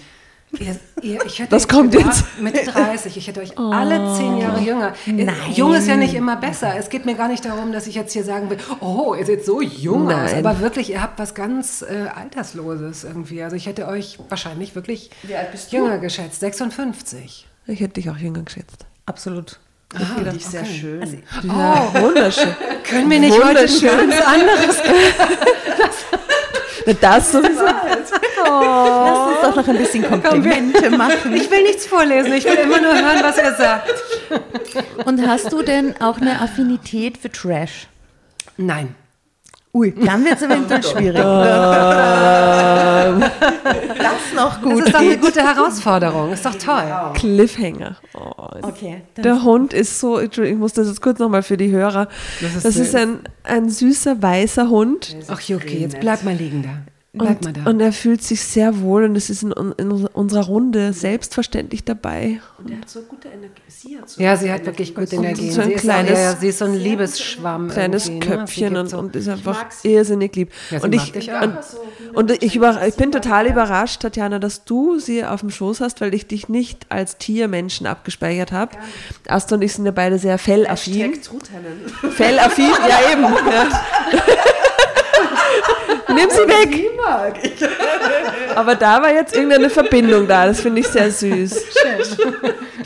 ihr, 0.58 0.76
ihr 1.02 1.24
ich 1.24 1.38
hätte 1.38 1.52
Was 1.52 1.62
jetzt 1.62 1.72
kommt 1.72 1.94
jetzt? 1.94 2.24
Oh. 2.38 2.42
Mit 2.42 2.54
30, 2.66 3.16
ich 3.16 3.26
hätte 3.26 3.40
euch 3.40 3.58
alle 3.58 4.16
zehn 4.16 4.38
Jahre 4.38 4.60
jünger. 4.60 4.92
Nein. 5.06 5.34
Jung 5.54 5.74
ist 5.74 5.86
ja 5.86 5.96
nicht 5.96 6.14
immer 6.14 6.36
besser. 6.36 6.74
Es 6.76 6.88
geht 6.88 7.06
mir 7.06 7.14
gar 7.14 7.28
nicht 7.28 7.44
darum, 7.44 7.72
dass 7.72 7.86
ich 7.86 7.94
jetzt 7.94 8.12
hier 8.12 8.24
sagen 8.24 8.50
will, 8.50 8.58
oh, 8.80 9.14
ihr 9.14 9.24
seht 9.24 9.44
so 9.44 9.60
jung 9.60 10.10
aus. 10.10 10.32
Nein. 10.32 10.46
Aber 10.46 10.60
wirklich, 10.60 10.90
ihr 10.90 11.02
habt 11.02 11.18
was 11.18 11.34
ganz 11.34 11.82
äh, 11.82 12.08
Altersloses 12.14 13.04
irgendwie. 13.04 13.42
Also 13.42 13.56
ich 13.56 13.66
hätte 13.66 13.86
euch 13.86 14.18
wahrscheinlich 14.28 14.74
wirklich 14.74 15.10
bist 15.52 15.72
du? 15.72 15.76
jünger 15.76 15.98
geschätzt. 15.98 16.40
56. 16.40 17.46
Ich 17.66 17.80
hätte 17.80 17.94
dich 17.94 18.10
auch 18.10 18.16
jünger 18.16 18.42
geschätzt. 18.42 18.86
Absolut. 19.06 19.58
Finde 19.92 20.36
ich 20.36 20.46
sehr 20.46 20.62
okay. 20.62 20.72
schön. 20.72 21.22
Ja, 21.42 21.90
wunderschön. 22.00 22.54
Können 22.84 23.10
wir 23.10 23.18
nicht 23.18 23.32
heute 23.32 23.42
ein 23.42 23.56
Wunderschön. 23.56 24.10
ganz 24.10 24.20
anderes 24.20 24.82
Das 26.94 27.32
sowieso. 27.32 27.64
Lass 27.64 29.28
uns 29.28 29.40
doch 29.42 29.56
noch 29.56 29.68
ein 29.68 29.78
bisschen 29.78 30.02
Komplimente 30.08 30.90
machen. 30.90 31.32
Ich 31.40 31.50
will 31.50 31.62
nichts 31.62 31.86
vorlesen, 31.86 32.32
ich 32.32 32.44
will 32.44 32.54
immer 32.54 32.80
nur 32.80 32.92
hören, 32.94 33.22
was 33.22 33.38
er 33.38 33.54
sagt. 33.54 33.94
Und 35.04 35.26
hast 35.26 35.52
du 35.52 35.62
denn 35.62 35.94
auch 36.00 36.20
eine 36.20 36.40
Affinität 36.40 37.18
für 37.18 37.30
Trash? 37.30 37.88
Nein. 38.56 38.94
Ui, 39.72 39.92
dann 40.04 40.24
wird 40.24 40.34
es 40.36 40.42
eventuell 40.42 40.82
schwierig. 40.92 41.22
das 43.98 44.34
noch 44.34 44.54
Das 44.54 44.62
gut 44.62 44.84
ist 44.84 44.94
doch 44.94 45.00
eine 45.00 45.18
gute 45.18 45.42
Herausforderung. 45.42 46.32
Ist 46.32 46.44
doch 46.44 46.54
toll. 46.56 46.82
Cliffhanger. 47.14 47.96
Oh, 48.14 48.30
Okay, 48.62 49.02
Der 49.16 49.42
Hund 49.42 49.72
ist 49.72 50.00
so, 50.00 50.18
Entschuldigung, 50.18 50.58
ich 50.58 50.60
muss 50.60 50.72
das 50.72 50.88
jetzt 50.88 51.00
kurz 51.00 51.18
nochmal 51.18 51.42
für 51.42 51.56
die 51.56 51.70
Hörer. 51.70 52.08
Das 52.40 52.56
ist 52.56 52.64
ist, 52.64 52.74
süß. 52.74 52.94
ein, 52.96 53.18
ein 53.44 53.70
süßer 53.70 54.20
weißer 54.20 54.68
Hund. 54.68 55.16
Ach, 55.28 55.40
Juki, 55.40 55.78
jetzt 55.78 56.00
bleib 56.00 56.24
mal 56.24 56.34
liegen 56.34 56.62
da. 56.62 56.70
Mal 57.12 57.26
Und, 57.44 57.56
da. 57.56 57.68
und 57.68 57.80
er 57.80 57.92
fühlt 57.92 58.22
sich 58.22 58.40
sehr 58.40 58.82
wohl 58.82 59.02
und 59.02 59.16
es 59.16 59.30
ist 59.30 59.42
in, 59.42 59.50
in 59.78 59.90
unserer 59.90 60.44
Runde 60.44 60.92
selbstverständlich 60.92 61.82
dabei. 61.82 62.40
Und 62.58 62.70
er 62.70 62.76
hat 62.78 62.88
so 62.88 63.00
gute 63.02 63.26
Energie. 63.26 63.62
Sie 63.66 63.98
hat 63.98 64.08
so 64.08 64.22
ja, 64.22 64.36
sie 64.36 64.52
hat 64.52 64.64
wirklich 64.64 64.94
gute 64.94 65.16
Und 65.16 65.24
Energie. 65.24 65.50
so 65.50 65.60
ein 65.60 65.66
sie, 65.70 65.72
ist 65.74 65.80
kleines- 65.80 66.12
auch, 66.12 66.16
ja, 66.16 66.30
ja, 66.30 66.36
sie 66.36 66.46
ist 66.48 66.58
so 66.58 66.66
ein 66.66 66.74
Liebesschwamm. 66.74 67.68
Kleines 67.68 68.08
ne? 68.08 68.20
Köpfchen 68.20 68.76
und, 68.76 68.88
so, 68.90 68.98
und 68.98 69.16
ist 69.16 69.26
einfach 69.28 69.66
irrsinnig 69.82 70.36
lieb. 70.36 70.52
Ja, 70.70 70.82
und 70.84 70.94
ich, 70.94 71.12
und, 71.32 71.58
und 72.14 72.42
ich, 72.44 72.54
über, 72.54 72.86
ich 72.86 72.94
bin 72.94 73.10
total 73.10 73.48
überrascht, 73.48 74.02
Tatjana, 74.02 74.38
dass 74.38 74.62
du 74.64 75.00
sie 75.00 75.24
auf 75.24 75.40
dem 75.40 75.50
Schoß 75.50 75.80
hast, 75.80 76.00
weil 76.00 76.14
ich 76.14 76.28
dich 76.28 76.48
nicht 76.48 76.86
als 76.90 77.16
Tiermenschen 77.18 77.88
abgespeichert 77.88 78.52
habe. 78.52 78.76
Asta 79.26 79.56
und 79.56 79.62
ich 79.62 79.72
sind 79.72 79.84
ja 79.84 79.90
beide 79.90 80.16
sehr 80.20 80.38
fellaffin. 80.38 81.14
Fellaffin, 82.12 82.70
ja 82.88 83.12
eben. 83.12 83.22
Ja. 83.24 83.84
Nimm 86.14 86.30
sie 86.30 86.48
weg! 86.48 86.70
Die 86.72 86.88
mag 86.96 87.34
ich. 87.44 88.56
Aber 88.56 88.74
da 88.74 89.02
war 89.02 89.12
jetzt 89.12 89.34
irgendeine 89.34 89.70
Verbindung 89.70 90.26
da, 90.26 90.46
das 90.46 90.60
finde 90.60 90.80
ich 90.80 90.88
sehr 90.88 91.10
süß. 91.10 91.64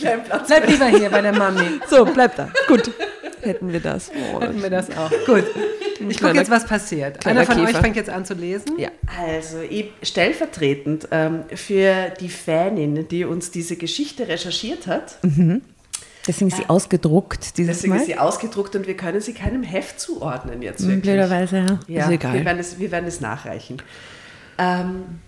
Kein 0.03 0.25
Platz. 0.25 0.49
Bleib 0.49 0.69
lieber 0.69 0.87
hier 0.87 1.11
bei 1.11 1.21
der 1.23 1.33
Mami. 1.33 1.81
So, 1.89 2.05
bleib 2.05 2.37
da. 2.37 2.49
Gut. 2.69 2.91
Hätten 3.41 3.73
wir 3.73 3.81
das. 3.81 4.11
Oh, 4.35 4.41
Hätten 4.41 4.63
wir 4.63 4.71
das 4.71 4.89
auch. 4.97 5.11
Gut. 5.27 5.45
Ich 6.09 6.21
gucke 6.21 6.35
jetzt, 6.37 6.51
was 6.51 6.67
passiert. 6.67 7.21
kleiner 7.21 7.41
Einer 7.41 7.47
von 7.51 7.61
euch 7.61 7.69
Käfer. 7.69 7.81
fängt 7.83 7.97
jetzt 7.97 8.11
an 8.11 8.25
zu 8.25 8.35
lesen. 8.35 8.79
ja. 8.79 8.89
Also, 9.23 9.59
ich, 9.61 9.93
stellvertretend 10.03 11.09
ähm, 11.11 11.45
für 11.55 12.11
die 12.21 12.29
Fanin, 12.31 13.07
die 13.09 13.25
uns 13.25 13.51
diese 13.51 13.77
Geschichte 13.77 14.27
recherchiert 14.29 14.87
hat, 14.87 15.19
Deswegen 16.27 16.51
ist 16.51 16.57
sie 16.57 16.69
ausgedruckt 16.69 17.59
dieses 17.59 17.77
deswegen 17.77 17.95
Mal. 17.95 18.01
ist 18.01 18.07
sie 18.07 18.17
ausgedruckt 18.17 18.75
und 18.77 18.87
wir 18.87 18.97
können 18.97 19.21
sie 19.21 19.35
keinem 19.35 19.63
Heft 19.63 20.01
zuordnen 20.01 20.63
jetzt 20.63 20.83
wirklich. 20.83 21.03
Blöderweise, 21.03 21.59
ja. 21.59 21.79
Ja, 21.87 22.05
Ist 22.05 22.13
egal. 22.13 22.35
Wir 22.35 22.45
werden 22.45 22.59
es, 22.59 22.79
wir 22.79 22.91
werden 22.91 23.07
es 23.07 23.21
nachreichen. 23.21 23.83
Ähm, 24.57 25.21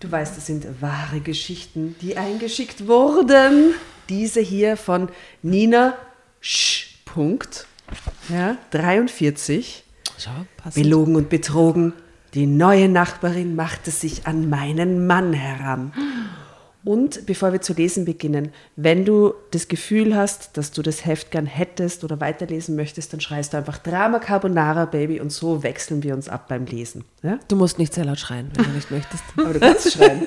du 0.00 0.10
weißt, 0.10 0.36
das 0.36 0.46
sind 0.46 0.66
wahre 0.80 1.20
Geschichten, 1.20 1.96
die 2.02 2.16
eingeschickt 2.16 2.86
wurden. 2.86 3.74
Diese 4.08 4.40
hier 4.40 4.76
von 4.76 5.08
Nina 5.42 5.94
Sch. 6.40 6.88
Punkt. 7.04 7.66
Ja, 8.28 8.56
43. 8.70 9.84
Schau. 10.18 10.30
Belogen 10.74 11.16
und 11.16 11.28
betrogen. 11.28 11.92
Die 12.34 12.46
neue 12.46 12.88
Nachbarin 12.88 13.54
machte 13.54 13.90
sich 13.90 14.26
an 14.26 14.48
meinen 14.48 15.06
Mann 15.06 15.34
heran. 15.34 15.92
Und 16.84 17.26
bevor 17.26 17.52
wir 17.52 17.60
zu 17.60 17.74
lesen 17.74 18.04
beginnen, 18.04 18.52
wenn 18.74 19.04
du 19.04 19.34
das 19.52 19.68
Gefühl 19.68 20.16
hast, 20.16 20.56
dass 20.56 20.72
du 20.72 20.82
das 20.82 21.06
Heft 21.06 21.30
gern 21.30 21.46
hättest 21.46 22.02
oder 22.02 22.20
weiterlesen 22.20 22.74
möchtest, 22.74 23.12
dann 23.12 23.20
schreist 23.20 23.52
du 23.52 23.58
einfach 23.58 23.78
Drama 23.78 24.18
Carbonara 24.18 24.86
Baby 24.86 25.20
und 25.20 25.30
so 25.30 25.62
wechseln 25.62 26.02
wir 26.02 26.14
uns 26.14 26.28
ab 26.28 26.48
beim 26.48 26.66
Lesen. 26.66 27.04
Ja? 27.22 27.38
Du 27.46 27.54
musst 27.54 27.78
nicht 27.78 27.94
sehr 27.94 28.04
laut 28.04 28.18
schreien, 28.18 28.50
wenn 28.54 28.64
du 28.64 28.70
nicht 28.70 28.90
möchtest. 28.90 29.22
Aber 29.36 29.52
du 29.52 29.60
kannst 29.60 29.92
schreien. 29.92 30.26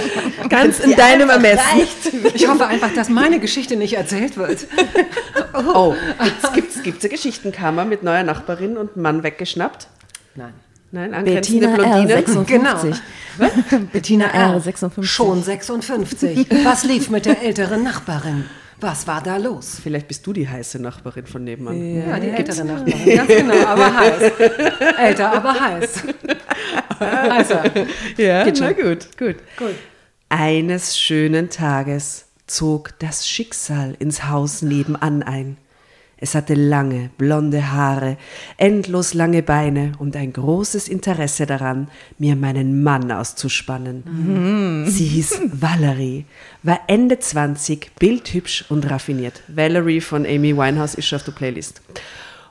Ganz 0.48 0.78
in 0.78 0.94
deinem 0.94 1.28
Ermessen. 1.28 1.88
Ich 2.34 2.48
hoffe 2.48 2.66
einfach, 2.66 2.94
dass 2.94 3.08
meine 3.08 3.40
Geschichte 3.40 3.76
nicht 3.76 3.94
erzählt 3.94 4.36
wird. 4.36 4.68
Oh, 5.74 5.94
gibt's, 6.22 6.52
gibt's, 6.52 6.82
gibt's 6.82 7.04
eine 7.04 7.10
Geschichtenkammer 7.10 7.84
mit 7.84 8.04
neuer 8.04 8.22
Nachbarin 8.22 8.76
und 8.76 8.96
Mann 8.96 9.24
weggeschnappt? 9.24 9.88
Nein. 10.36 10.52
Nein, 10.92 11.12
angrenzende 11.14 11.68
Bettina 11.68 11.96
R. 11.96 12.04
Blondine. 12.06 12.16
56. 12.26 13.02
Genau. 13.38 13.78
Bettina 13.92 14.26
R. 14.26 14.52
R. 14.54 14.60
56. 14.60 15.10
Schon 15.12 15.42
56. 15.42 16.46
Was 16.64 16.84
lief 16.84 17.10
mit 17.10 17.26
der 17.26 17.42
älteren 17.42 17.82
Nachbarin? 17.82 18.44
Was 18.80 19.06
war 19.06 19.22
da 19.22 19.36
los? 19.38 19.78
Vielleicht 19.82 20.06
bist 20.08 20.26
du 20.26 20.32
die 20.34 20.48
heiße 20.48 20.78
Nachbarin 20.80 21.26
von 21.26 21.44
nebenan. 21.44 21.76
Ja, 21.96 22.18
die 22.18 22.28
ältere 22.28 22.64
Nachbarin. 22.64 23.16
Ganz 23.16 23.28
genau, 23.28 23.66
aber 23.66 23.94
heiß. 23.96 24.32
Älter, 24.98 25.32
aber 25.32 25.58
heiß. 25.60 26.02
Also, 26.98 27.54
Ja, 28.18 28.44
Geht 28.44 28.60
na 28.60 28.66
schon. 28.68 28.76
gut, 28.76 29.08
gut. 29.18 29.36
gut. 29.58 29.74
Eines 30.28 30.98
schönen 30.98 31.48
Tages 31.50 32.26
zog 32.46 32.98
das 32.98 33.26
Schicksal 33.26 33.94
ins 33.98 34.24
Haus 34.28 34.60
nebenan 34.62 35.22
ein. 35.22 35.56
Es 36.26 36.34
hatte 36.34 36.54
lange, 36.54 37.10
blonde 37.18 37.70
Haare, 37.70 38.16
endlos 38.56 39.14
lange 39.14 39.44
Beine 39.44 39.92
und 40.00 40.16
ein 40.16 40.32
großes 40.32 40.88
Interesse 40.88 41.46
daran, 41.46 41.86
mir 42.18 42.34
meinen 42.34 42.82
Mann 42.82 43.12
auszuspannen. 43.12 44.86
Sie 44.88 45.04
hieß 45.06 45.42
Valerie, 45.52 46.24
war 46.64 46.80
Ende 46.88 47.20
20, 47.20 47.92
bildhübsch 48.00 48.64
und 48.70 48.90
raffiniert. 48.90 49.40
Valerie 49.46 50.00
von 50.00 50.26
Amy 50.26 50.56
Winehouse 50.56 50.96
ist 50.96 51.06
schon 51.06 51.18
auf 51.18 51.24
der 51.24 51.30
Playlist. 51.30 51.80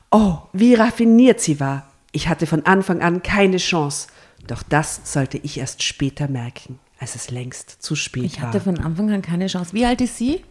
Oh, 0.10 0.38
wie 0.54 0.76
raffiniert 0.76 1.42
sie 1.42 1.60
war. 1.60 1.92
Ich 2.14 2.30
hatte 2.30 2.48
von 2.48 2.66
Anfang 2.66 3.02
an 3.02 3.24
keine 3.24 3.58
Chance. 3.58 4.08
Doch 4.48 4.64
das 4.64 5.02
sollte 5.04 5.38
ich 5.40 5.58
erst 5.58 5.84
später 5.84 6.30
merken, 6.30 6.80
als 6.98 7.16
es 7.16 7.30
längst 7.30 7.84
zu 7.84 7.98
spät 7.98 8.24
Ich 8.24 8.40
war. 8.42 8.48
hatte 8.48 8.62
von 8.62 8.80
Anfang 8.80 9.12
an 9.12 9.22
keine 9.22 9.48
Chance. 9.48 9.74
Wie 9.74 9.84
alt 9.84 10.00
ist 10.00 10.16
sie? 10.18 10.46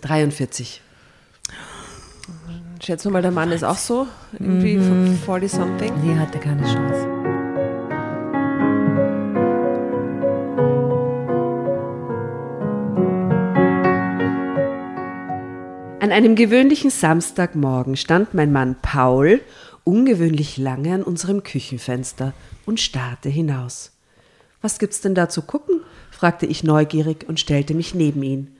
43. 0.00 0.80
Schätze 2.82 3.10
mal, 3.10 3.20
der 3.20 3.30
Mann 3.30 3.52
ist 3.52 3.62
auch 3.62 3.76
so, 3.76 4.06
irgendwie 4.32 4.78
40-something. 4.78 5.92
Sie 6.02 6.18
hatte 6.18 6.38
keine 6.38 6.62
Chance. 6.62 7.06
An 16.00 16.10
einem 16.10 16.34
gewöhnlichen 16.34 16.88
Samstagmorgen 16.88 17.96
stand 17.96 18.32
mein 18.32 18.50
Mann 18.50 18.76
Paul 18.80 19.42
ungewöhnlich 19.84 20.56
lange 20.56 20.94
an 20.94 21.02
unserem 21.02 21.42
Küchenfenster 21.42 22.32
und 22.64 22.80
starrte 22.80 23.28
hinaus. 23.28 23.92
Was 24.62 24.78
gibt's 24.78 25.02
denn 25.02 25.14
da 25.14 25.28
zu 25.28 25.42
gucken? 25.42 25.82
fragte 26.10 26.46
ich 26.46 26.64
neugierig 26.64 27.28
und 27.28 27.38
stellte 27.40 27.74
mich 27.74 27.94
neben 27.94 28.22
ihn. 28.22 28.56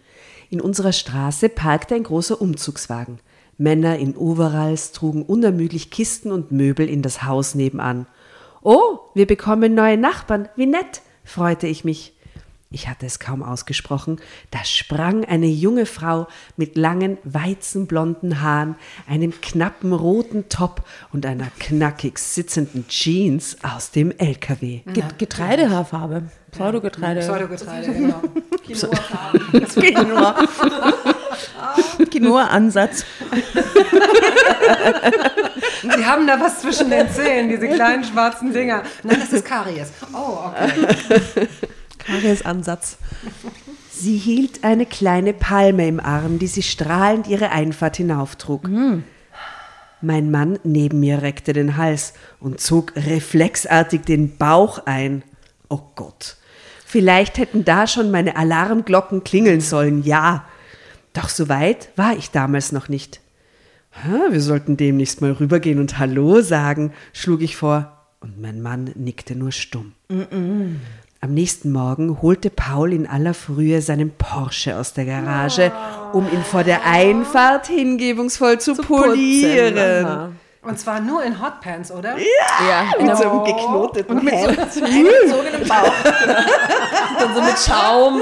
In 0.51 0.61
unserer 0.61 0.93
Straße 0.93 1.49
parkte 1.49 1.95
ein 1.95 2.03
großer 2.03 2.41
Umzugswagen. 2.41 3.19
Männer 3.61 3.99
in 3.99 4.17
Overalls 4.17 4.93
trugen 4.93 5.23
unermüdlich 5.23 5.91
Kisten 5.91 6.33
und 6.33 6.51
Möbel 6.51 6.89
in 6.89 7.03
das 7.03 7.25
Haus 7.25 7.55
nebenan. 7.55 8.07
Oh, 8.63 9.01
wir 9.15 9.27
bekommen 9.27 9.75
neue 9.75 9.99
Nachbarn, 9.99 10.49
wie 10.57 10.67
nett, 10.67 11.03
freute 11.25 11.67
ich 11.67 11.85
mich. 11.85 12.15
Ich 12.73 12.89
hatte 12.89 13.05
es 13.05 13.19
kaum 13.19 13.43
ausgesprochen, 13.43 14.21
da 14.53 14.65
sprang 14.65 15.25
eine 15.25 15.49
junge 15.49 15.87
Frau 15.87 16.29
mit 16.57 16.77
langen, 16.77 17.19
weizenblonden 17.25 18.41
Haaren, 18.41 18.77
einem 19.09 19.33
knappen 19.41 19.93
roten 19.93 20.49
Top 20.49 20.85
und 21.13 21.27
einer 21.27 21.49
knackig 21.59 22.19
sitzenden 22.19 22.87
Jeans 22.87 23.59
aus 23.63 23.91
dem 23.91 24.13
LKW. 24.17 24.83
Ge 24.87 25.03
Getreidehaarfarbe. 25.19 26.31
Pseudogetreide. 26.53 27.21
Pseudogetreide, 27.21 27.93
genau. 27.93 28.23
Quinoa. 29.75 30.37
Quinoa-Ansatz. 32.11 33.05
Sie 35.83 36.05
haben 36.07 36.27
da 36.27 36.41
was 36.41 36.61
zwischen 36.61 36.91
den 36.91 37.11
Zähnen, 37.11 37.49
diese 37.49 37.69
kleinen 37.69 38.05
schwarzen 38.05 38.53
Dinger. 38.53 38.83
Nein, 39.03 39.19
das 39.21 39.33
ist 39.33 39.45
Karies. 39.45 39.93
Oh, 40.13 40.39
okay. 40.47 41.49
Karies-Ansatz. 41.99 42.99
Sie 43.91 44.17
hielt 44.17 44.65
eine 44.65 44.87
kleine 44.87 45.33
Palme 45.35 45.87
im 45.87 46.01
Arm, 46.01 46.39
die 46.39 46.47
sie 46.47 46.63
strahlend 46.63 47.27
ihre 47.27 47.51
Einfahrt 47.51 47.97
hinauftrug. 47.97 48.69
Mein 50.01 50.31
Mann 50.31 50.59
neben 50.65 51.01
mir 51.01 51.21
reckte 51.21 51.53
den 51.53 51.77
Hals 51.77 52.15
und 52.41 52.61
zog 52.61 52.95
reflexartig 52.97 54.03
den 54.03 54.39
Bauch 54.39 54.87
ein. 54.87 55.23
Oh 55.69 55.81
Gott, 55.95 56.37
vielleicht 56.87 57.37
hätten 57.37 57.67
da 57.67 57.87
schon 57.87 58.11
meine 58.11 58.37
Alarmglocken 58.37 59.23
klingeln 59.23 59.61
sollen, 59.61 60.03
ja. 60.03 60.47
Doch 61.13 61.29
so 61.29 61.49
weit 61.49 61.89
war 61.97 62.17
ich 62.17 62.31
damals 62.31 62.73
noch 62.73 62.89
nicht. 62.89 63.21
"Ha, 64.05 64.31
Wir 64.31 64.41
sollten 64.41 64.77
demnächst 64.77 65.21
mal 65.21 65.33
rübergehen 65.33 65.81
und 65.81 65.99
Hallo 65.99 66.41
sagen, 66.41 66.93
schlug 67.13 67.41
ich 67.43 67.57
vor, 67.57 67.97
und 68.21 68.41
mein 68.41 68.61
Mann 68.63 68.91
nickte 68.95 69.35
nur 69.35 69.51
stumm. 69.51 69.93
Am 71.23 71.35
nächsten 71.35 71.73
Morgen 71.73 72.23
holte 72.23 72.51
Paul 72.51 72.93
in 72.93 73.07
aller 73.07 73.35
Frühe 73.35 73.83
seinen 73.83 74.11
Porsche 74.11 74.77
aus 74.77 74.93
der 74.95 75.05
Garage, 75.07 75.73
um 76.13 76.27
ihn 76.33 76.43
vor 76.43 76.63
der 76.65 76.87
Einfahrt 76.87 77.67
hingebungsvoll 77.67 78.61
zu, 78.61 78.75
polieren. 78.75 80.07
Aha. 80.07 80.33
Und 80.63 80.79
zwar 80.79 81.01
nur 81.01 81.23
in 81.25 81.41
Hotpants, 81.43 81.91
oder? 81.91 82.17
Ja, 82.19 82.93
Mit 83.03 83.17
so 83.17 83.31
einem 83.31 83.45
geknoteten 83.45 84.21
Hemd. 84.29 84.59
Eingezogenen 84.59 85.67
Bauch. 85.67 85.93
dann 87.19 87.35
so 87.35 87.41
mit 87.41 87.59
Schaum. 87.59 88.21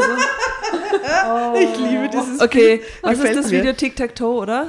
Ich 1.60 1.78
liebe 1.78 2.08
dieses 2.08 2.40
Okay, 2.40 2.80
was 3.02 3.18
ist 3.18 3.36
das. 3.36 3.50
Video 3.50 3.72
Tic-Tac-Toe, 3.72 4.36
oder? 4.36 4.68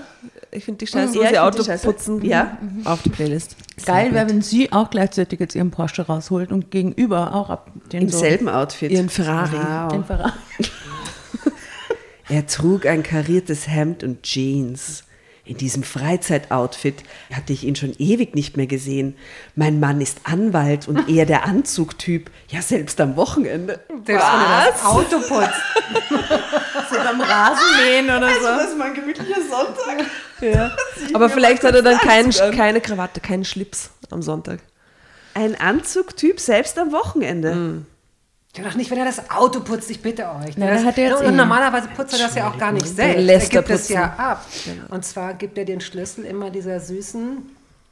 Ich 0.52 0.66
finde 0.66 0.80
die 0.80 0.88
Scheiße, 0.88 1.14
Ja, 1.14 1.20
wo 1.20 1.24
ich 1.24 1.30
sie 1.30 1.40
Auto 1.40 1.64
putzen. 1.84 2.26
Ja. 2.26 2.58
Auf 2.86 3.04
die 3.04 3.10
Playlist. 3.10 3.56
Geil 3.86 4.14
wäre, 4.16 4.28
wenn 4.28 4.42
sie 4.42 4.72
auch 4.72 4.90
gleichzeitig 4.90 5.40
jetzt 5.40 5.54
ihren 5.54 5.70
Porsche 5.70 6.08
rausholt 6.08 6.52
und 6.52 6.72
gegenüber 6.72 7.36
auch 7.36 7.52
ab 7.52 7.70
den 7.92 8.04
Im 8.04 8.10
so 8.10 8.18
selben 8.18 8.50
Outfit. 8.50 8.92
Ihren 8.92 9.10
Ferrari. 9.10 9.58
Wow. 9.58 9.92
den 9.92 10.04
Ferrari. 10.06 10.34
Er 12.32 12.46
trug 12.46 12.86
ein 12.86 13.02
kariertes 13.02 13.68
Hemd 13.68 14.04
und 14.04 14.22
Jeans. 14.22 15.04
In 15.50 15.58
diesem 15.58 15.82
Freizeitoutfit 15.82 17.02
hatte 17.34 17.54
ich 17.54 17.64
ihn 17.64 17.76
schon 17.76 17.96
ewig 17.98 18.36
nicht 18.36 18.56
mehr 18.56 18.68
gesehen. 18.68 19.18
Mein 19.56 19.80
Mann 19.80 20.00
ist 20.00 20.20
Anwalt 20.26 20.88
und 20.88 21.10
eher 21.10 21.26
der 21.26 21.46
Anzugtyp. 21.46 22.30
Ja, 22.50 22.62
selbst 22.62 23.02
am 23.02 23.16
Wochenende. 23.16 23.80
Selbst 24.06 24.08
wenn 24.08 24.42
er 24.42 24.72
das 24.72 24.86
Auto 24.86 25.20
putzt. 25.20 25.60
So 26.92 26.96
beim 26.96 27.22
Rasenmähen 27.22 28.06
oder 28.06 28.30
so. 28.30 28.46
Das 28.46 28.70
ist 28.70 28.78
mein 28.78 28.94
gemütlicher 28.94 29.42
Sonntag. 29.42 30.06
Ja. 30.42 30.72
Aber 31.14 31.30
vielleicht 31.30 31.64
hat 31.64 31.76
er 31.76 31.82
dann 31.82 31.98
kein, 31.98 32.30
keine 32.30 32.80
Krawatte, 32.80 33.20
keinen 33.20 33.44
Schlips 33.44 33.90
am 34.10 34.22
Sonntag. 34.22 34.60
Ein 35.34 35.60
Anzugtyp 35.60 36.40
selbst 36.40 36.78
am 36.80 36.94
Wochenende. 36.94 37.86
Ja, 38.56 38.64
doch 38.64 38.76
nicht, 38.76 38.90
wenn 38.90 38.98
er 38.98 39.06
das 39.06 39.30
Auto 39.30 39.60
putzt, 39.60 39.92
ich 39.92 40.02
bitte 40.02 40.24
euch. 40.32 40.58
Na, 40.58 40.68
das, 40.68 40.82
da 40.82 40.88
hat 40.88 40.98
er 40.98 41.10
jetzt 41.10 41.24
und 41.24 41.36
normalerweise 41.36 41.88
putzt 41.90 42.14
er 42.14 42.20
das 42.28 42.36
ja 42.36 42.50
auch 42.50 42.58
gar 42.58 42.72
nicht 42.72 42.88
selbst. 42.88 43.24
lässt 43.24 43.54
er 43.54 43.62
gibt 43.62 43.70
er 43.70 43.76
es 43.76 43.90
ja 43.90 44.14
ab. 44.18 44.46
Und 44.90 45.06
zwar 45.06 45.36
gibt 45.36 45.58
er 45.58 45.66
den 45.66 45.82
Schlüssel 45.82 46.26
immer 46.26 46.50
dieser 46.50 46.80
süßen, 46.80 47.44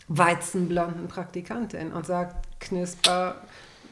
weizenblonden 0.08 1.08
Praktikantin 1.08 1.92
und 1.92 2.06
sagt, 2.06 2.48
Knisper, 2.60 3.36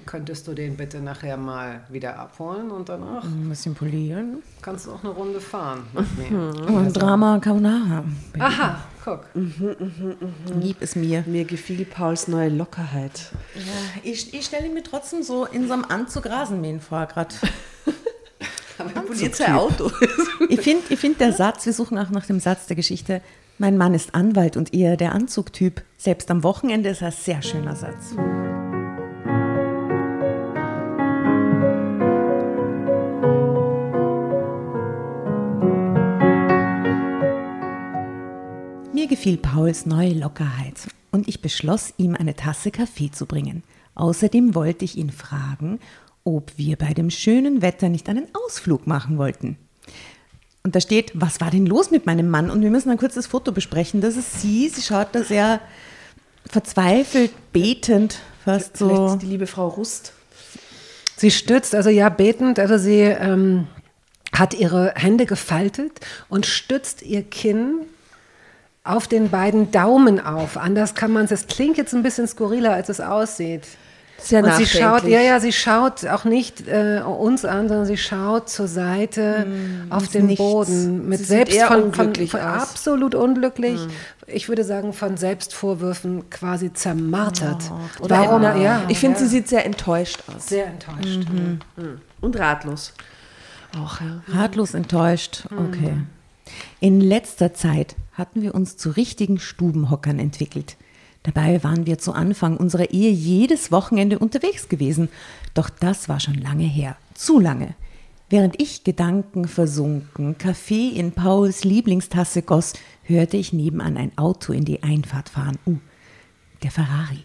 könntest 0.05 0.47
du 0.47 0.53
den 0.53 0.77
bitte 0.77 0.99
nachher 0.99 1.37
mal 1.37 1.81
wieder 1.89 2.19
abholen 2.19 2.71
und 2.71 2.89
danach 2.89 3.23
Ein 3.23 3.49
bisschen 3.49 3.75
polieren. 3.75 4.43
kannst 4.61 4.85
du 4.87 4.91
auch 4.91 5.03
eine 5.03 5.13
Runde 5.13 5.39
fahren 5.41 5.83
mit 5.93 6.31
mir. 6.31 6.37
Und 6.67 6.93
Drama 6.93 7.39
Carbonara. 7.39 8.03
Aha, 8.39 8.83
guck. 9.03 9.25
Lieb 9.33 10.77
es 10.79 10.95
mir. 10.95 11.23
Mir 11.27 11.45
gefiel 11.45 11.85
Pauls 11.85 12.27
neue 12.27 12.49
Lockerheit. 12.49 13.31
Ja, 13.55 13.61
ich, 14.03 14.33
ich 14.33 14.45
stelle 14.45 14.69
mir 14.69 14.83
trotzdem 14.83 15.23
so 15.23 15.45
in 15.45 15.67
so 15.67 15.73
einem 15.73 15.85
Anzug 15.85 16.25
Rasenmähen 16.27 16.81
vor, 16.81 17.05
gerade. 17.05 17.35
Poliert 19.07 19.35
sein 19.35 19.53
Auto. 19.53 19.91
Ich 20.49 20.61
finde, 20.61 20.83
ich 20.89 20.99
find 20.99 21.19
der 21.19 21.31
Satz, 21.33 21.65
wir 21.65 21.73
suchen 21.73 21.97
auch 21.97 22.09
nach 22.09 22.25
dem 22.25 22.39
Satz 22.39 22.67
der 22.67 22.75
Geschichte, 22.75 23.21
mein 23.57 23.77
Mann 23.77 23.93
ist 23.93 24.13
Anwalt 24.13 24.57
und 24.57 24.73
eher 24.73 24.97
der 24.97 25.13
Anzugtyp. 25.13 25.81
Selbst 25.97 26.29
am 26.29 26.43
Wochenende 26.43 26.89
ist 26.89 27.01
ein 27.01 27.11
sehr 27.11 27.41
schöner 27.41 27.75
Satz. 27.75 28.15
Mir 39.05 39.09
gefiel 39.09 39.37
Pauls 39.37 39.85
neue 39.85 40.13
Lockerheit 40.13 40.87
und 41.11 41.27
ich 41.27 41.39
beschloss, 41.39 41.93
ihm 41.97 42.15
eine 42.15 42.35
Tasse 42.35 42.71
Kaffee 42.71 43.11
zu 43.11 43.27
bringen. 43.27 43.61
Außerdem 43.93 44.55
wollte 44.55 44.83
ich 44.83 44.97
ihn 44.97 45.11
fragen, 45.11 45.79
ob 46.23 46.51
wir 46.57 46.75
bei 46.75 46.95
dem 46.95 47.11
schönen 47.11 47.61
Wetter 47.61 47.89
nicht 47.89 48.09
einen 48.09 48.25
Ausflug 48.33 48.87
machen 48.87 49.19
wollten. 49.19 49.57
Und 50.63 50.75
da 50.75 50.81
steht, 50.81 51.11
was 51.13 51.39
war 51.39 51.51
denn 51.51 51.67
los 51.67 51.91
mit 51.91 52.07
meinem 52.07 52.29
Mann? 52.31 52.49
Und 52.49 52.63
wir 52.63 52.71
müssen 52.71 52.89
ein 52.89 52.97
kurzes 52.97 53.27
Foto 53.27 53.51
besprechen. 53.51 54.01
Das 54.01 54.17
ist 54.17 54.41
sie. 54.41 54.69
Sie 54.69 54.81
schaut 54.81 55.09
da 55.11 55.23
sehr 55.23 55.61
verzweifelt, 56.49 57.31
betend, 57.53 58.17
fast 58.43 58.75
so. 58.75 58.89
Vielleicht 58.89 59.21
die 59.21 59.27
liebe 59.27 59.45
Frau 59.45 59.67
Rust. 59.67 60.13
Sie 61.15 61.29
stützt, 61.29 61.75
also 61.75 61.91
ja, 61.91 62.09
betend, 62.09 62.57
also 62.57 62.79
sie 62.79 63.01
ähm, 63.01 63.67
hat 64.33 64.55
ihre 64.55 64.93
Hände 64.95 65.27
gefaltet 65.27 65.99
und 66.27 66.47
stützt 66.47 67.03
ihr 67.03 67.21
Kinn 67.21 67.81
auf 68.85 69.07
den 69.07 69.29
beiden 69.29 69.71
Daumen 69.71 70.19
auf. 70.19 70.57
Anders 70.57 70.95
kann 70.95 71.11
man 71.11 71.25
es. 71.25 71.31
Es 71.31 71.47
klingt 71.47 71.77
jetzt 71.77 71.93
ein 71.93 72.03
bisschen 72.03 72.27
skurriler, 72.27 72.71
als 72.71 72.87
es 72.89 73.01
aussieht. 73.01 73.63
Sehr 74.17 74.43
und 74.43 74.53
sie 74.55 74.65
schaut, 74.65 75.03
ja, 75.03 75.19
ja, 75.19 75.39
sie 75.41 75.51
schaut 75.51 76.05
auch 76.05 76.23
nicht 76.23 76.67
äh, 76.67 77.01
uns 77.01 77.43
an, 77.43 77.67
sondern 77.67 77.85
sie 77.85 77.97
schaut 77.97 78.49
zur 78.49 78.67
Seite 78.67 79.45
auf 79.89 80.07
den 80.07 80.27
nichts. 80.27 80.41
Boden 80.41 81.09
mit 81.09 81.19
Sie 81.19 81.25
sieht 81.25 81.35
selbst 81.35 81.57
eher 81.57 81.67
von, 81.67 81.93
von, 81.93 82.07
unglücklich 82.07 82.31
von 82.31 82.39
aus. 82.39 82.61
absolut 82.61 83.13
unglücklich. 83.13 83.79
Ich 84.27 84.47
würde 84.47 84.63
sagen 84.63 84.93
von 84.93 85.17
Selbstvorwürfen 85.17 86.29
quasi 86.29 86.71
zermartert. 86.71 87.63
Oder 87.99 88.19
Warum? 88.19 88.41
Ja, 88.41 88.83
ich 88.87 88.99
finde, 88.99 89.19
ja. 89.19 89.25
sie 89.25 89.29
sieht 89.29 89.49
sehr 89.49 89.65
enttäuscht 89.65 90.23
aus. 90.33 90.47
sehr 90.47 90.67
enttäuscht. 90.67 91.27
Und 92.21 92.39
ratlos. 92.39 92.93
Auch, 93.77 93.99
ja. 93.99 94.21
Ratlos 94.29 94.73
enttäuscht. 94.73 95.43
Okay. 95.51 95.97
In 96.79 97.01
letzter 97.01 97.53
Zeit 97.53 97.95
hatten 98.15 98.41
wir 98.41 98.55
uns 98.55 98.77
zu 98.77 98.89
richtigen 98.89 99.39
Stubenhockern 99.39 100.19
entwickelt. 100.19 100.77
Dabei 101.23 101.63
waren 101.63 101.85
wir 101.85 101.97
zu 101.97 102.13
Anfang 102.13 102.57
unserer 102.57 102.91
Ehe 102.91 103.11
jedes 103.11 103.71
Wochenende 103.71 104.19
unterwegs 104.19 104.69
gewesen. 104.69 105.09
Doch 105.53 105.69
das 105.69 106.07
war 106.07 106.19
schon 106.19 106.35
lange 106.35 106.65
her. 106.65 106.97
Zu 107.13 107.39
lange. 107.39 107.75
Während 108.29 108.59
ich 108.59 108.83
gedankenversunken 108.83 110.37
Kaffee 110.37 110.89
in 110.89 111.11
Pauls 111.11 111.63
Lieblingstasse 111.63 112.41
goss, 112.41 112.73
hörte 113.03 113.37
ich 113.37 113.53
nebenan 113.53 113.97
ein 113.97 114.17
Auto 114.17 114.53
in 114.53 114.65
die 114.65 114.81
Einfahrt 114.83 115.29
fahren. 115.29 115.57
Uh, 115.65 115.77
der 116.63 116.71
Ferrari. 116.71 117.23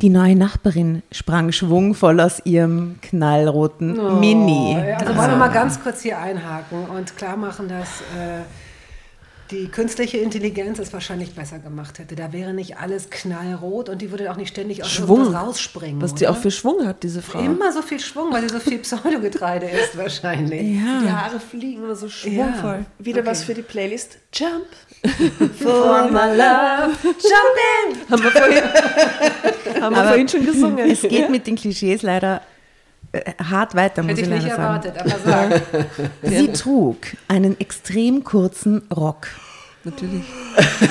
Die 0.00 0.08
neue 0.08 0.34
Nachbarin 0.34 1.02
sprang 1.12 1.52
schwungvoll 1.52 2.20
aus 2.20 2.40
ihrem 2.44 2.96
knallroten 3.02 4.20
Mini. 4.20 4.76
Also 4.98 5.16
wollen 5.16 5.30
wir 5.30 5.36
mal 5.36 5.48
ganz 5.48 5.82
kurz 5.82 6.00
hier 6.02 6.18
einhaken 6.18 6.86
und 6.86 7.16
klar 7.16 7.36
machen, 7.36 7.68
dass 7.68 8.00
äh, 8.00 8.42
die 9.52 9.68
künstliche 9.68 10.16
Intelligenz 10.18 10.78
es 10.78 10.92
wahrscheinlich 10.92 11.34
besser 11.34 11.58
gemacht 11.58 11.98
hätte. 11.98 12.16
Da 12.16 12.32
wäre 12.32 12.52
nicht 12.54 12.78
alles 12.78 13.10
knallrot 13.10 13.88
und 13.90 14.00
die 14.02 14.10
würde 14.10 14.30
auch 14.32 14.36
nicht 14.36 14.48
ständig 14.48 14.82
aus 14.82 14.90
Schwung. 14.90 15.34
rausspringen. 15.34 16.00
Was 16.00 16.14
die 16.14 16.24
oder? 16.24 16.32
auch 16.32 16.36
für 16.38 16.50
Schwung 16.50 16.86
hat, 16.86 17.02
diese 17.02 17.20
Frau. 17.22 17.38
Immer 17.38 17.70
so 17.70 17.82
viel 17.82 18.00
Schwung, 18.00 18.32
weil 18.32 18.42
sie 18.42 18.48
so 18.48 18.58
viel 18.58 18.78
Pseudogetreide 18.78 19.66
isst 19.70 19.96
wahrscheinlich. 19.96 20.60
Die 20.60 20.78
Ja. 20.78 21.22
Haare 21.22 21.38
fliegen 21.38 21.84
immer 21.84 21.94
so 21.94 22.08
schwungvoll. 22.08 22.86
Wieder 22.98 23.24
was 23.26 23.44
für 23.44 23.54
die 23.54 23.62
Playlist. 23.62 24.18
Jump. 24.32 24.66
For 25.58 26.08
my 26.10 26.36
love, 26.36 26.92
jump 27.02 27.58
in. 27.84 28.08
Haben 28.10 28.22
wir 28.22 28.30
vorhin, 28.30 28.62
haben 29.82 29.96
wir 29.96 30.04
vorhin 30.04 30.28
schon 30.28 30.46
gesungen. 30.46 30.78
Es 30.90 31.02
geht 31.02 31.28
mit 31.28 31.46
den 31.46 31.56
Klischees 31.56 32.02
leider 32.02 32.40
hart 33.42 33.74
weiter, 33.74 34.02
muss 34.02 34.12
Hätte 34.12 34.20
ich 34.22 34.26
ich 34.28 34.32
nicht 34.32 34.42
leider 34.44 34.56
sagen. 34.56 34.96
erwartet, 34.96 34.98
aber 34.98 35.18
sag. 35.24 35.62
Sie 36.22 36.52
trug 36.52 36.96
einen 37.28 37.58
extrem 37.60 38.24
kurzen 38.24 38.82
Rock. 38.94 39.28
Natürlich. 39.84 40.22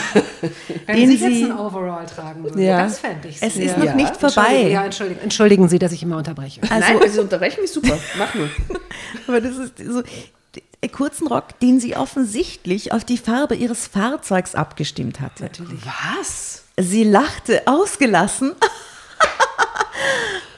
Wenn 0.86 0.96
Den 0.98 1.08
Sie 1.10 1.14
jetzt 1.16 1.22
Sie- 1.36 1.46
ein 1.46 1.58
Overall 1.58 2.06
tragen 2.06 2.44
würde, 2.44 2.62
Ja. 2.62 2.84
das 2.84 3.00
fände 3.00 3.28
ich 3.30 3.42
Es 3.42 3.54
sehr. 3.54 3.66
ist 3.66 3.78
noch 3.78 3.94
nicht 3.96 4.18
vorbei. 4.18 4.42
Entschuldigen, 4.44 4.72
ja, 4.72 4.84
entschuldigen, 4.84 5.20
entschuldigen 5.22 5.70
Sie, 5.70 5.80
dass 5.80 5.92
ich 5.94 6.04
immer 6.04 6.18
unterbreche. 6.18 6.62
Also, 6.64 6.76
Nein, 6.76 6.98
also 7.02 7.22
unterbrechen 7.22 7.64
ist 7.64 7.74
super. 7.74 7.98
Mach 8.18 8.36
nur. 8.36 8.50
aber 9.28 9.40
das 9.40 9.56
ist 9.56 9.78
so 9.78 10.04
einen 10.84 10.92
kurzen 10.92 11.28
Rock, 11.28 11.58
den 11.62 11.80
sie 11.80 11.96
offensichtlich 11.96 12.92
auf 12.92 13.06
die 13.06 13.18
Farbe 13.18 13.56
ihres 13.56 13.88
Fahrzeugs 13.88 14.56
abgestimmt 14.56 15.22
hatte. 15.22 15.50
Was? 16.18 16.64
Sie 16.78 17.04
lachte 17.04 17.62
ausgelassen, 17.68 18.52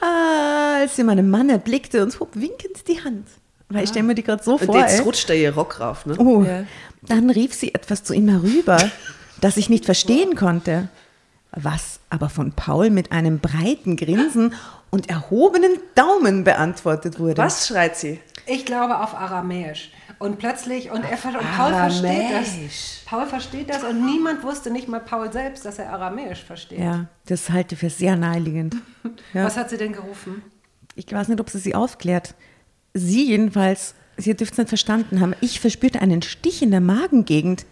als 0.00 0.96
sie 0.96 1.04
meinen 1.04 1.30
Mann 1.30 1.48
erblickte 1.50 2.02
und 2.02 2.18
hob 2.20 2.30
winkend 2.34 2.86
die 2.88 3.02
Hand. 3.02 3.26
Weil 3.70 3.84
ich 3.84 3.90
stelle 3.90 4.04
mir 4.04 4.14
die 4.14 4.22
gerade 4.22 4.42
so 4.42 4.52
Und 4.52 4.64
vor. 4.64 4.76
jetzt 4.78 4.98
ey. 4.98 5.04
rutscht 5.04 5.28
da 5.28 5.34
ihr 5.34 5.54
Rock 5.54 5.80
rauf, 5.80 6.06
ne? 6.06 6.16
Oh, 6.18 6.42
Ja. 6.42 6.64
dann 7.02 7.30
rief 7.30 7.54
sie 7.54 7.74
etwas 7.74 8.04
zu 8.04 8.12
ihm 8.12 8.28
herüber, 8.28 8.78
das 9.40 9.56
ich 9.56 9.68
nicht 9.70 9.84
verstehen 9.86 10.34
konnte. 10.36 10.88
Was 11.56 12.00
aber 12.10 12.28
von 12.30 12.52
Paul 12.52 12.90
mit 12.90 13.12
einem 13.12 13.38
breiten 13.38 13.96
Grinsen 13.96 14.54
und 14.90 15.08
erhobenen 15.08 15.78
Daumen 15.94 16.44
beantwortet 16.44 17.18
wurde. 17.20 17.38
Was 17.42 17.68
schreit 17.68 17.96
sie? 17.96 18.20
Ich 18.46 18.66
glaube 18.66 18.98
auf 19.00 19.14
Aramäisch. 19.14 19.90
Und 20.18 20.38
plötzlich, 20.38 20.90
und, 20.90 21.04
er, 21.04 21.12
und 21.12 21.56
Paul 21.56 21.72
versteht 21.72 22.30
das. 22.32 22.48
Paul 23.06 23.26
versteht 23.26 23.70
das 23.70 23.84
und 23.84 24.04
niemand 24.06 24.42
wusste, 24.42 24.70
nicht 24.70 24.88
mal 24.88 25.00
Paul 25.00 25.32
selbst, 25.32 25.64
dass 25.64 25.78
er 25.78 25.92
Aramäisch 25.92 26.42
versteht. 26.42 26.78
Ja, 26.78 27.06
das 27.26 27.50
halte 27.50 27.74
ich 27.74 27.80
für 27.80 27.90
sehr 27.90 28.16
naheliegend. 28.16 28.76
Ja. 29.34 29.44
Was 29.44 29.56
hat 29.56 29.68
sie 29.68 29.76
denn 29.76 29.92
gerufen? 29.92 30.42
Ich 30.94 31.12
weiß 31.12 31.28
nicht, 31.28 31.40
ob 31.40 31.50
sie 31.50 31.58
sie 31.58 31.74
aufklärt. 31.74 32.34
Sie 32.94 33.26
jedenfalls, 33.26 33.94
sie 34.16 34.34
dürfte 34.34 34.54
es 34.54 34.58
nicht 34.58 34.68
verstanden 34.68 35.20
haben. 35.20 35.34
Ich 35.40 35.60
verspürte 35.60 36.00
einen 36.00 36.22
Stich 36.22 36.62
in 36.62 36.70
der 36.70 36.80
Magengegend. 36.80 37.66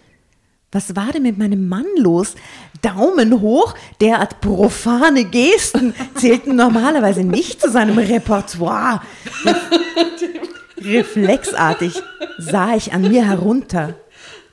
Was 0.72 0.96
war 0.96 1.12
denn 1.12 1.22
mit 1.22 1.38
meinem 1.38 1.68
Mann 1.68 1.86
los? 1.96 2.34
Daumen 2.80 3.40
hoch, 3.40 3.74
derart 4.00 4.40
profane 4.40 5.24
Gesten 5.24 5.94
zählten 6.16 6.56
normalerweise 6.56 7.24
nicht 7.24 7.60
zu 7.60 7.70
seinem 7.70 7.98
Repertoire. 7.98 9.02
Reflexartig 10.84 12.02
sah 12.38 12.74
ich 12.74 12.92
an 12.92 13.02
mir 13.02 13.26
herunter. 13.26 13.94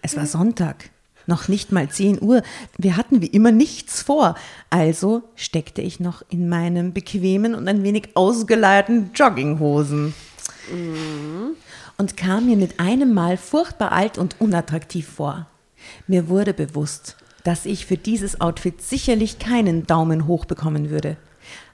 Es 0.02 0.16
war 0.16 0.26
Sonntag, 0.26 0.90
noch 1.28 1.48
nicht 1.48 1.72
mal 1.72 1.90
10 1.90 2.22
Uhr. 2.22 2.42
Wir 2.78 2.98
hatten 2.98 3.22
wie 3.22 3.28
immer 3.28 3.52
nichts 3.52 4.02
vor. 4.02 4.36
Also 4.70 5.24
steckte 5.36 5.82
ich 5.82 6.00
noch 6.00 6.24
in 6.30 6.50
meinen 6.50 6.94
bequemen 6.94 7.56
und 7.56 7.68
ein 7.68 7.84
wenig 7.84 8.10
ausgeleierten 8.16 9.12
Jogginghosen. 9.14 10.14
Und 11.98 12.18
kam 12.18 12.46
mir 12.46 12.58
mit 12.58 12.80
einem 12.80 13.14
Mal 13.14 13.38
furchtbar 13.38 13.92
alt 13.92 14.18
und 14.18 14.40
unattraktiv 14.40 15.08
vor. 15.08 15.48
Mir 16.08 16.30
wurde 16.30 16.54
bewusst, 16.54 17.18
dass 17.44 17.66
ich 17.66 17.86
für 17.86 17.98
dieses 17.98 18.42
Outfit 18.42 18.82
sicherlich 18.82 19.40
keinen 19.40 19.88
Daumen 19.88 20.28
hoch 20.28 20.46
bekommen 20.46 20.90
würde. 20.90 21.18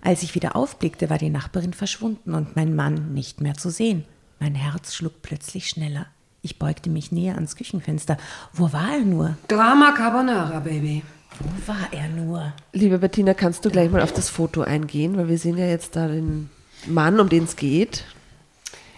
Als 0.02 0.24
ich 0.24 0.36
wieder 0.36 0.56
aufblickte, 0.56 1.10
war 1.10 1.18
die 1.18 1.30
Nachbarin 1.30 1.74
verschwunden 1.74 2.34
und 2.34 2.56
mein 2.56 2.76
Mann 2.76 3.13
nicht 3.13 3.41
mehr 3.41 3.56
zu 3.56 3.70
sehen. 3.70 4.06
Mein 4.39 4.56
Herz 4.56 4.93
schlug 4.93 5.21
plötzlich 5.21 5.69
schneller. 5.69 6.08
Ich 6.41 6.60
beugte 6.60 6.89
mich 6.89 7.12
näher 7.12 7.36
ans 7.36 7.56
Küchenfenster. 7.56 8.17
Wo 8.54 8.71
war 8.71 8.93
er 8.93 9.06
nur? 9.06 9.38
Drama 9.48 9.93
Carbonara, 9.93 10.60
Baby. 10.60 11.04
Wo 11.39 11.67
war 11.74 11.88
er 11.91 12.08
nur? 12.10 12.54
Liebe 12.71 13.00
Bettina, 13.00 13.34
kannst 13.34 13.65
du 13.65 13.69
gleich 13.69 13.89
mal 13.89 14.02
auf 14.02 14.13
das 14.13 14.30
Foto 14.30 14.62
eingehen, 14.62 15.17
weil 15.17 15.28
wir 15.28 15.38
sehen 15.38 15.58
ja 15.58 15.65
jetzt 15.65 15.95
da 15.95 16.08
den 16.08 16.50
Mann, 16.86 17.19
um 17.19 17.30
den 17.30 17.45
es 17.45 17.56
geht. 17.56 18.06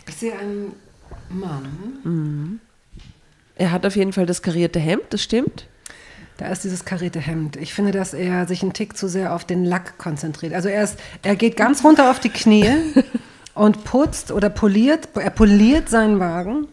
Ich 0.07 0.15
sehe 0.15 0.37
einen 0.37 0.73
Mann. 1.29 2.59
Er 3.55 3.71
hat 3.71 3.85
auf 3.85 3.95
jeden 3.95 4.13
Fall 4.13 4.25
das 4.25 4.41
karierte 4.41 4.79
Hemd, 4.79 5.05
das 5.09 5.23
stimmt. 5.23 5.67
Da 6.37 6.49
ist 6.49 6.63
dieses 6.63 6.85
karierte 6.85 7.19
Hemd. 7.19 7.55
Ich 7.55 7.73
finde, 7.73 7.91
dass 7.91 8.13
er 8.13 8.47
sich 8.47 8.61
einen 8.61 8.73
Tick 8.73 8.95
zu 8.95 9.07
sehr 9.07 9.33
auf 9.33 9.43
den 9.43 9.65
Lack 9.65 9.97
konzentriert. 9.97 10.53
Also 10.53 10.69
er, 10.69 10.83
ist, 10.83 10.99
er 11.23 11.35
geht 11.35 11.57
ganz 11.57 11.83
runter 11.83 12.11
auf 12.11 12.19
die 12.19 12.29
Knie 12.29 12.69
und 13.57 13.83
putzt 13.83 14.31
oder 14.31 14.49
poliert, 14.49 15.09
er 15.15 15.29
poliert 15.29 15.89
seinen 15.89 16.19
Wagen. 16.19 16.67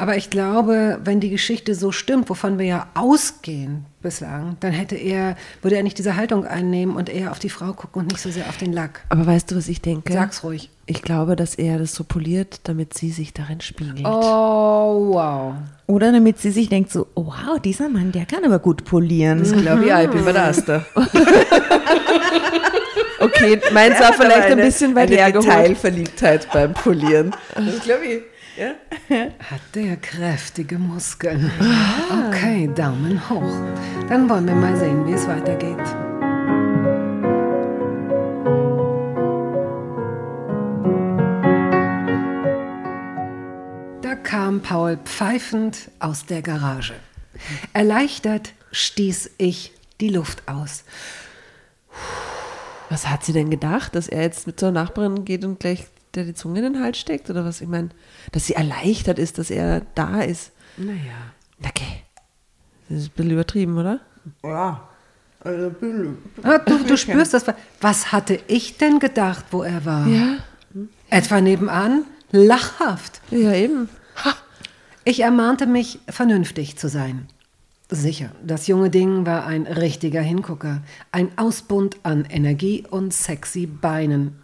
Aber 0.00 0.16
ich 0.16 0.30
glaube, 0.30 1.00
wenn 1.02 1.18
die 1.18 1.28
Geschichte 1.28 1.74
so 1.74 1.90
stimmt, 1.90 2.30
wovon 2.30 2.56
wir 2.56 2.66
ja 2.66 2.86
ausgehen 2.94 3.84
bislang, 4.00 4.56
dann 4.60 4.70
hätte 4.70 4.94
er, 4.94 5.36
würde 5.60 5.74
er 5.76 5.82
nicht 5.82 5.98
diese 5.98 6.14
Haltung 6.14 6.46
einnehmen 6.46 6.94
und 6.94 7.08
eher 7.08 7.32
auf 7.32 7.40
die 7.40 7.50
Frau 7.50 7.72
gucken 7.72 8.02
und 8.02 8.12
nicht 8.12 8.20
so 8.20 8.30
sehr 8.30 8.48
auf 8.48 8.56
den 8.56 8.72
Lack. 8.72 9.00
Aber 9.08 9.26
weißt 9.26 9.50
du, 9.50 9.56
was 9.56 9.66
ich 9.66 9.82
denke? 9.82 10.12
Sag's 10.12 10.44
ruhig. 10.44 10.70
Ich 10.86 11.02
glaube, 11.02 11.34
dass 11.34 11.56
er 11.56 11.80
das 11.80 11.96
so 11.96 12.04
poliert, 12.04 12.60
damit 12.62 12.94
sie 12.94 13.10
sich 13.10 13.34
darin 13.34 13.60
spiegelt. 13.60 14.06
Oh, 14.06 15.14
wow. 15.14 15.54
Oder 15.88 16.12
damit 16.12 16.38
sie 16.38 16.52
sich 16.52 16.68
denkt 16.68 16.92
so, 16.92 17.08
oh, 17.14 17.26
wow, 17.26 17.58
dieser 17.58 17.88
Mann, 17.88 18.12
der 18.12 18.24
kann 18.24 18.44
aber 18.44 18.60
gut 18.60 18.84
polieren. 18.84 19.42
Ich 19.42 19.52
glaube, 19.52 19.84
ja, 19.84 20.00
ich 20.00 20.10
bin 20.10 20.24
bei 20.24 20.32
der. 20.32 20.54
Okay, 23.38 23.60
meins 23.72 24.00
war 24.00 24.12
vielleicht 24.12 24.48
ein 24.48 24.56
bisschen 24.56 24.94
weit 24.94 25.08
eine 25.08 25.16
hergeholt. 25.16 25.46
Detailverliebtheit 25.46 26.52
beim 26.52 26.74
Polieren. 26.74 27.34
Das 27.54 27.80
glaube 27.82 28.04
ich. 28.04 28.22
Ja? 28.56 28.72
Hat 29.50 29.60
der 29.74 29.96
kräftige 29.96 30.78
Muskeln. 30.78 31.50
Okay, 32.28 32.68
Daumen 32.74 33.28
hoch. 33.30 33.52
Dann 34.08 34.28
wollen 34.28 34.46
wir 34.46 34.54
mal 34.54 34.76
sehen, 34.76 35.06
wie 35.06 35.12
es 35.12 35.28
weitergeht. 35.28 35.76
Da 44.02 44.16
kam 44.16 44.60
Paul 44.60 44.98
pfeifend 45.04 45.90
aus 46.00 46.26
der 46.26 46.42
Garage. 46.42 46.94
Erleichtert 47.72 48.52
stieß 48.72 49.30
ich 49.38 49.72
die 50.00 50.08
Luft 50.08 50.42
aus. 50.48 50.82
Was 52.90 53.08
hat 53.08 53.24
sie 53.24 53.32
denn 53.32 53.50
gedacht, 53.50 53.94
dass 53.94 54.08
er 54.08 54.22
jetzt 54.22 54.46
mit 54.46 54.58
zur 54.58 54.70
Nachbarin 54.70 55.24
geht 55.24 55.44
und 55.44 55.60
gleich 55.60 55.86
der 56.14 56.24
die 56.24 56.34
Zunge 56.34 56.60
in 56.60 56.72
den 56.72 56.82
Hals 56.82 56.98
steckt? 56.98 57.28
Oder 57.30 57.44
was? 57.44 57.60
Ich 57.60 57.68
meine, 57.68 57.90
dass 58.32 58.46
sie 58.46 58.54
erleichtert 58.54 59.18
ist, 59.18 59.38
dass 59.38 59.50
er 59.50 59.82
da 59.94 60.20
ist. 60.20 60.52
Naja. 60.76 60.96
Na, 61.58 61.68
Okay. 61.68 62.02
Das 62.88 62.98
ist 63.00 63.08
ein 63.08 63.12
bisschen 63.16 63.30
übertrieben, 63.32 63.76
oder? 63.76 64.00
Ja. 64.42 64.88
Also, 65.40 65.72
Ah, 66.42 66.58
Du, 66.58 66.78
du 66.84 66.96
spürst 66.96 67.34
das. 67.34 67.44
Was 67.82 68.12
hatte 68.12 68.40
ich 68.48 68.78
denn 68.78 68.98
gedacht, 68.98 69.44
wo 69.50 69.62
er 69.62 69.84
war? 69.84 70.06
Ja. 70.06 70.36
Etwa 71.10 71.40
nebenan? 71.42 72.04
Lachhaft. 72.32 73.20
Ja, 73.30 73.52
eben. 73.52 73.88
Ich 75.04 75.20
ermahnte 75.20 75.66
mich, 75.66 76.00
vernünftig 76.08 76.78
zu 76.78 76.88
sein. 76.88 77.28
Sicher, 77.90 78.32
das 78.44 78.66
junge 78.66 78.90
Ding 78.90 79.24
war 79.24 79.46
ein 79.46 79.66
richtiger 79.66 80.20
Hingucker, 80.20 80.82
ein 81.10 81.30
Ausbund 81.38 81.96
an 82.02 82.26
Energie 82.26 82.84
und 82.88 83.14
sexy 83.14 83.66
Beinen. 83.66 84.36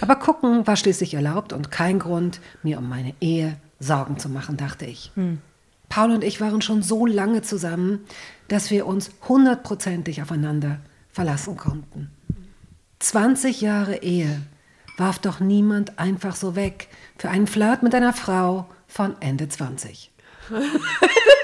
Aber 0.00 0.16
gucken 0.16 0.66
war 0.66 0.76
schließlich 0.76 1.14
erlaubt 1.14 1.52
und 1.52 1.72
kein 1.72 1.98
Grund, 1.98 2.40
mir 2.62 2.78
um 2.78 2.88
meine 2.88 3.14
Ehe 3.20 3.56
Sorgen 3.80 4.18
zu 4.18 4.28
machen, 4.28 4.56
dachte 4.56 4.86
ich. 4.86 5.10
Paul 5.88 6.12
und 6.12 6.22
ich 6.22 6.40
waren 6.40 6.62
schon 6.62 6.82
so 6.82 7.06
lange 7.06 7.42
zusammen, 7.42 8.00
dass 8.48 8.70
wir 8.70 8.86
uns 8.86 9.10
hundertprozentig 9.28 10.22
aufeinander 10.22 10.78
verlassen 11.10 11.56
konnten. 11.56 12.10
20 13.00 13.60
Jahre 13.60 14.02
Ehe 14.02 14.42
warf 14.96 15.18
doch 15.18 15.40
niemand 15.40 15.98
einfach 15.98 16.36
so 16.36 16.56
weg 16.56 16.88
für 17.16 17.30
einen 17.30 17.46
Flirt 17.46 17.82
mit 17.82 17.94
einer 17.94 18.12
Frau 18.12 18.68
von 18.86 19.20
Ende 19.20 19.48
20. 19.48 20.10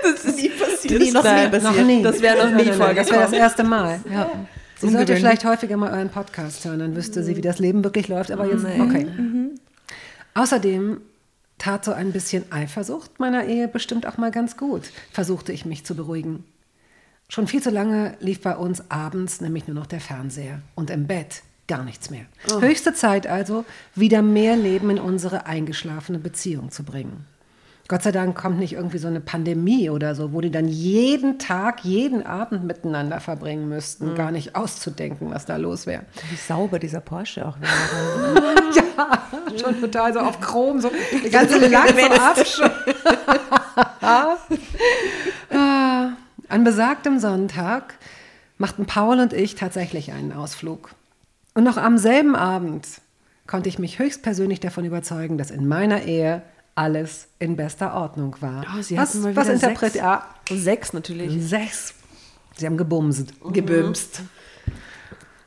Das 0.03 0.25
ist 0.25 0.37
nie 0.37 0.51
passiert. 0.51 1.01
Nie, 1.01 1.13
noch 1.13 1.23
nie 1.25 1.49
passiert. 1.49 1.63
Noch 1.63 1.85
nie. 1.85 2.03
Das 2.03 2.21
wäre 2.21 2.37
noch 2.37 2.57
nie 2.57 2.69
nein, 2.69 2.79
Das 2.79 2.79
wäre 2.79 2.95
das 2.95 3.09
vorgekommen. 3.09 3.35
erste 3.35 3.65
Mal. 3.65 4.01
Ja. 4.13 4.31
Sie 4.81 4.91
sollte 4.91 5.17
vielleicht 5.17 5.45
häufiger 5.45 5.77
mal 5.77 5.93
euren 5.93 6.11
Podcast 6.11 6.65
hören, 6.65 6.81
dann 6.81 6.97
wüsste 6.97 7.23
sie, 7.23 7.37
wie 7.37 7.41
das 7.41 7.59
Leben 7.59 7.85
wirklich 7.85 8.09
läuft. 8.09 8.31
Aber 8.31 8.47
jetzt, 8.47 8.65
okay. 8.65 9.07
Außerdem 10.35 11.01
tat 11.59 11.85
so 11.85 11.93
ein 11.93 12.13
bisschen 12.13 12.51
Eifersucht 12.53 13.19
meiner 13.19 13.47
Ehe 13.47 13.69
bestimmt 13.69 14.07
auch 14.07 14.19
mal 14.19 14.31
ganz 14.31 14.57
gut, 14.57 14.91
versuchte 15.13 15.53
ich 15.53 15.65
mich 15.65 15.85
zu 15.85 15.95
beruhigen. 15.95 16.45
Schon 17.29 17.47
viel 17.47 17.63
zu 17.63 17.71
lange 17.71 18.17
lief 18.21 18.43
bei 18.43 18.57
uns 18.57 18.91
abends 18.91 19.41
nämlich 19.41 19.67
nur 19.67 19.75
noch 19.75 19.87
der 19.87 20.01
Fernseher 20.01 20.61
und 20.75 20.91
im 20.91 21.07
Bett 21.07 21.43
gar 21.67 21.85
nichts 21.85 22.11
mehr. 22.11 22.27
Höchste 22.61 22.93
Zeit 22.93 23.27
also, 23.27 23.65
wieder 23.95 24.21
mehr 24.21 24.57
Leben 24.57 24.91
in 24.91 24.99
unsere 24.99 25.47
eingeschlafene 25.47 26.19
Beziehung 26.19 26.71
zu 26.71 26.83
bringen. 26.83 27.25
Gott 27.87 28.03
sei 28.03 28.13
Dank 28.13 28.35
kommt 28.35 28.59
nicht 28.59 28.73
irgendwie 28.73 28.97
so 28.97 29.09
eine 29.09 29.21
Pandemie 29.21 29.91
oder 29.91 30.15
so, 30.15 30.33
wo 30.33 30.41
die 30.41 30.51
dann 30.51 30.69
jeden 30.69 31.39
Tag, 31.39 31.85
jeden 31.85 32.25
Abend 32.25 32.65
miteinander 32.65 33.21
verbringen 33.21 33.69
müssten. 33.69 34.15
Gar 34.15 34.31
nicht 34.31 34.57
auszudenken, 34.57 35.31
was 35.31 35.45
da 35.45 35.57
los 35.57 35.87
wäre. 35.87 36.05
Wie 36.31 36.37
sauber 36.37 36.79
dieser 36.79 37.01
Porsche 37.01 37.47
auch 37.47 37.59
wäre. 37.61 37.73
Ja, 38.97 39.19
schon 39.61 39.81
total 39.81 40.13
so 40.13 40.21
auf 40.21 40.41
Chrom, 40.41 40.81
so 40.81 40.91
die 41.25 41.31
ganze 41.31 41.59
Lack 41.59 41.89
so. 42.47 42.63
Ah, 44.01 44.37
An 46.49 46.65
besagtem 46.65 47.19
Sonntag 47.19 47.95
machten 48.59 48.87
Paul 48.87 49.21
und 49.21 49.33
ich 49.33 49.55
tatsächlich 49.57 50.13
einen 50.13 50.33
Ausflug. 50.33 50.91
Und 51.55 51.65
noch 51.65 51.77
am 51.77 51.99
selben 51.99 52.37
Abend 52.37 52.87
konnte 53.47 53.69
ich 53.69 53.79
mich 53.79 53.99
höchstpersönlich 53.99 54.61
davon 54.61 54.85
überzeugen, 54.85 55.39
dass 55.39 55.51
in 55.51 55.67
meiner 55.67 56.03
Ehe 56.03 56.43
alles 56.75 57.29
in 57.39 57.57
bester 57.57 57.95
Ordnung 57.95 58.35
war. 58.41 58.65
Oh, 58.77 58.83
sie 58.83 58.97
was 58.97 59.17
was 59.35 59.49
interpretiert? 59.49 60.05
Ja, 60.05 60.27
Sechs 60.51 60.93
natürlich. 60.93 61.43
sechs. 61.49 61.95
Sie 62.57 62.67
haben 62.67 62.77
gebumst. 62.77 63.33
Gebümst. 63.53 64.21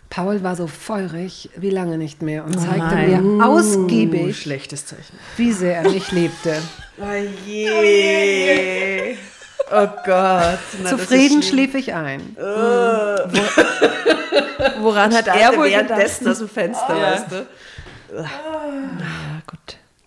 Paul 0.09 0.41
war 0.41 0.55
so 0.55 0.67
feurig 0.67 1.49
wie 1.57 1.69
lange 1.69 1.97
nicht 1.97 2.21
mehr 2.21 2.43
und 2.45 2.57
zeigte 2.59 2.77
nein. 2.79 3.35
mir 3.37 3.45
Oh, 3.45 3.49
ausgiebig, 3.57 4.39
schlechtes 4.41 4.85
Zeichen. 4.85 5.17
wie 5.35 5.51
sehr 5.51 5.77
er 5.83 5.89
mich 5.89 6.11
liebte. 6.11 6.61
Oh 6.99 7.03
je. 7.45 9.15
Oh 9.69 9.87
Gott. 10.05 10.59
Na, 10.81 10.89
Zufrieden 10.89 11.43
schlief 11.43 11.75
ich 11.75 11.93
ein. 11.93 12.35
Woran 14.79 15.13
hat 15.13 15.27
er 15.27 15.55
wohl 15.57 15.65
währenddessen 15.69 16.27
aus 16.29 16.39
dem 16.39 16.49
Fenster, 16.49 16.89
weißt 16.89 17.31
du? 17.31 17.45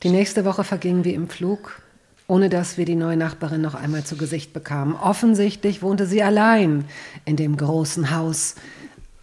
Die 0.03 0.09
nächste 0.09 0.47
Woche 0.47 0.65
verging 0.65 1.05
wie 1.05 1.13
im 1.13 1.29
Flug, 1.29 1.83
ohne 2.27 2.49
dass 2.49 2.79
wir 2.79 2.87
die 2.87 2.95
neue 2.95 3.19
Nachbarin 3.19 3.61
noch 3.61 3.75
einmal 3.75 4.03
zu 4.03 4.17
Gesicht 4.17 4.55
bekamen. 4.55 4.95
Offensichtlich 4.95 5.83
wohnte 5.83 6.07
sie 6.07 6.23
allein 6.23 6.87
in 7.27 7.37
dem 7.37 7.55
großen 7.59 8.11
Haus. 8.11 8.55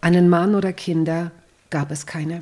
Einen 0.00 0.28
Mann 0.28 0.54
oder 0.54 0.72
Kinder 0.72 1.32
gab 1.70 1.90
es 1.90 2.06
keine. 2.06 2.40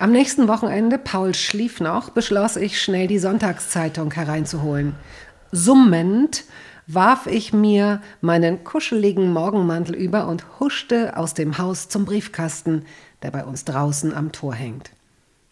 Am 0.00 0.10
nächsten 0.10 0.48
Wochenende, 0.48 0.98
Paul 0.98 1.34
schlief 1.34 1.78
noch, 1.78 2.10
beschloss 2.10 2.56
ich, 2.56 2.82
schnell 2.82 3.06
die 3.06 3.20
Sonntagszeitung 3.20 4.12
hereinzuholen. 4.12 4.96
Summend 5.52 6.44
warf 6.88 7.28
ich 7.28 7.52
mir 7.52 8.02
meinen 8.20 8.64
kuscheligen 8.64 9.32
Morgenmantel 9.32 9.94
über 9.94 10.26
und 10.26 10.58
huschte 10.58 11.16
aus 11.16 11.34
dem 11.34 11.58
Haus 11.58 11.88
zum 11.88 12.06
Briefkasten, 12.06 12.84
der 13.22 13.30
bei 13.30 13.44
uns 13.44 13.64
draußen 13.64 14.12
am 14.12 14.32
Tor 14.32 14.54
hängt. 14.54 14.95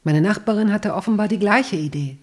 Meine 0.04 0.20
Nachbarin 0.20 0.72
hatte 0.72 0.94
offenbar 0.94 1.28
die 1.28 1.38
gleiche 1.38 1.76
Idee. 1.76 2.18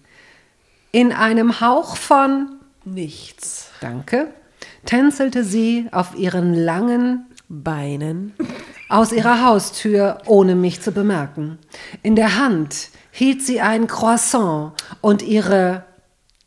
In 0.92 1.12
einem 1.12 1.60
Hauch 1.60 1.96
von 1.96 2.56
Nichts. 2.84 3.70
Danke 3.80 4.32
tänzelte 4.84 5.44
sie 5.44 5.88
auf 5.92 6.16
ihren 6.16 6.54
langen 6.54 7.26
Beinen. 7.48 8.34
aus 8.88 9.12
ihrer 9.12 9.42
Haustür, 9.44 10.18
ohne 10.26 10.54
mich 10.54 10.82
zu 10.82 10.92
bemerken. 10.92 11.58
In 12.02 12.14
der 12.14 12.38
Hand 12.38 12.90
hielt 13.10 13.42
sie 13.42 13.60
ein 13.60 13.86
Croissant 13.86 14.72
und 15.00 15.22
ihre 15.22 15.84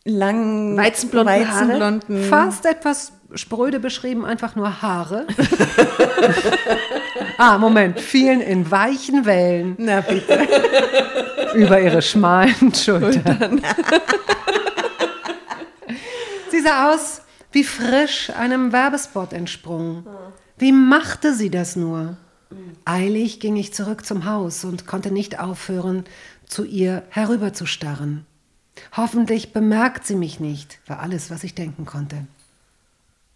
Langen, 0.04 0.78
Weizenblonden 0.78 1.48
Haare? 1.48 1.68
Weizenblonden 1.68 2.24
fast 2.26 2.68
etwas 2.68 3.14
spröde 3.36 3.80
beschrieben, 3.80 4.26
einfach 4.26 4.56
nur 4.56 4.82
Haare. 4.82 5.28
ah, 7.38 7.58
Moment, 7.58 8.00
fielen 8.00 8.42
in 8.42 8.70
weichen 8.72 9.26
Wellen 9.26 9.76
Na 9.78 10.02
bitte. 10.02 10.48
über 11.54 11.80
ihre 11.80 12.02
schmalen 12.02 12.74
Schultern. 12.74 13.62
sie 16.52 16.62
sah 16.62 16.94
aus 16.94 17.22
wie 17.52 17.64
frisch 17.64 18.32
einem 18.32 18.74
Werbespot 18.74 19.32
entsprungen. 19.32 20.06
Wie 20.58 20.72
machte 20.72 21.34
sie 21.34 21.50
das 21.50 21.76
nur? 21.76 22.18
Eilig 22.86 23.40
ging 23.40 23.56
ich 23.56 23.74
zurück 23.74 24.06
zum 24.06 24.26
Haus 24.26 24.64
und 24.64 24.86
konnte 24.86 25.12
nicht 25.12 25.40
aufhören, 25.40 26.06
zu 26.46 26.64
ihr 26.64 27.04
herüberzustarren. 27.10 28.26
Hoffentlich 28.96 29.54
bemerkt 29.54 30.06
sie 30.06 30.16
mich 30.16 30.40
nicht, 30.40 30.80
war 30.88 31.00
alles, 31.00 31.32
was 31.32 31.44
ich 31.44 31.56
denken 31.56 31.86
konnte. 31.86 32.28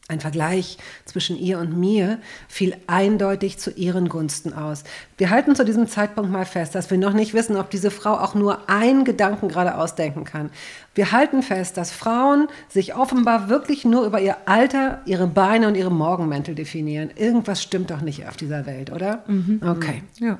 Ein 0.10 0.20
Vergleich 0.20 0.80
zwischen 1.06 1.38
ihr 1.38 1.60
und 1.60 1.78
mir 1.80 2.18
fiel 2.48 2.76
eindeutig 2.88 3.60
zu 3.60 3.70
ihren 3.70 4.10
Gunsten 4.10 4.54
aus. 4.54 4.84
Wir 5.18 5.30
halten 5.30 5.56
zu 5.56 5.64
diesem 5.64 5.88
Zeitpunkt 5.88 6.32
mal 6.32 6.46
fest, 6.46 6.74
dass 6.74 6.90
wir 6.90 6.98
noch 6.98 7.14
nicht 7.14 7.36
wissen, 7.36 7.56
ob 7.56 7.70
diese 7.70 7.92
Frau 7.92 8.14
auch 8.14 8.34
nur 8.34 8.70
einen 8.70 9.06
Gedanken 9.06 9.50
gerade 9.50 9.78
ausdenken 9.78 10.24
kann. 10.24 10.50
Wir 10.96 11.12
halten 11.12 11.44
fest, 11.44 11.78
dass 11.78 11.92
Frauen 11.92 12.48
sich 12.70 12.96
offenbar 12.96 13.50
wirklich 13.50 13.86
nur 13.86 14.04
über 14.04 14.20
ihr 14.20 14.38
Alter, 14.46 15.02
ihre 15.06 15.28
Beine 15.28 15.68
und 15.68 15.76
ihre 15.76 15.92
Morgenmäntel 15.92 16.56
definieren. 16.56 17.12
Irgendwas 17.16 17.62
stimmt 17.62 17.92
doch 17.92 18.02
nicht 18.02 18.28
auf 18.28 18.36
dieser 18.36 18.66
Welt, 18.66 18.92
oder? 18.92 19.24
Okay. 19.62 20.02
Ja. 20.20 20.40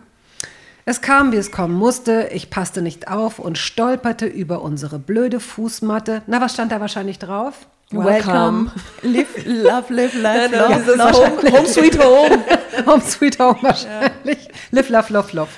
Es 0.86 1.02
kam, 1.02 1.32
wie 1.32 1.38
es 1.38 1.52
kommen 1.52 1.76
musste. 1.76 2.30
Ich 2.34 2.50
passte 2.50 2.82
nicht 2.82 3.08
auf 3.08 3.38
und 3.38 3.60
stolperte 3.60 4.26
über 4.26 4.64
unsere 4.64 4.98
blöde 4.98 5.40
Fußmatte. 5.40 6.24
Na, 6.26 6.42
was 6.42 6.54
stand 6.54 6.72
da 6.72 6.80
wahrscheinlich 6.80 7.20
drauf? 7.20 7.68
Welcome. 7.92 8.72
Live, 9.02 9.46
love, 9.48 9.90
live, 9.92 10.14
life, 10.22 10.52
Ja, 10.56 10.68
love, 10.68 10.76
dieses 10.76 10.98
love. 10.98 11.12
home, 11.14 11.52
home 11.52 11.66
sweet 11.68 11.98
home. 11.98 12.44
Home 12.86 13.02
Sweet 13.02 13.40
Home 13.40 13.58
wahrscheinlich. 13.62 14.48
Live, 14.72 14.90
love, 14.90 15.12
love, 15.12 15.36
love. 15.36 15.50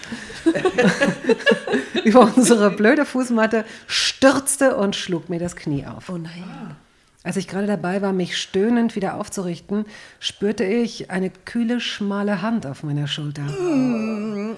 Über 2.04 2.32
unsere 2.36 2.72
blöde 2.72 3.06
Fußmatte 3.06 3.64
stürzte 3.86 4.76
und 4.76 4.96
schlug 4.96 5.30
mir 5.30 5.38
das 5.40 5.56
Knie 5.56 5.86
auf. 5.86 6.10
Oh 6.10 6.18
nein. 6.18 6.76
Als 7.24 7.38
ich 7.38 7.48
gerade 7.48 7.68
dabei 7.68 8.02
war, 8.02 8.12
mich 8.12 8.38
stöhnend 8.38 8.96
wieder 8.96 9.14
aufzurichten, 9.16 9.86
spürte 10.20 10.64
ich 10.64 11.12
eine 11.12 11.30
kühle, 11.30 11.80
schmale 11.80 12.42
Hand 12.42 12.66
auf 12.66 12.82
meiner 12.82 13.08
Schulter. 13.08 13.44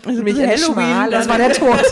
Also 0.06 0.24
mich 0.24 0.38
schmale, 0.64 1.12
Das 1.12 1.28
war 1.28 1.38
der 1.38 1.52
Tod. 1.52 1.84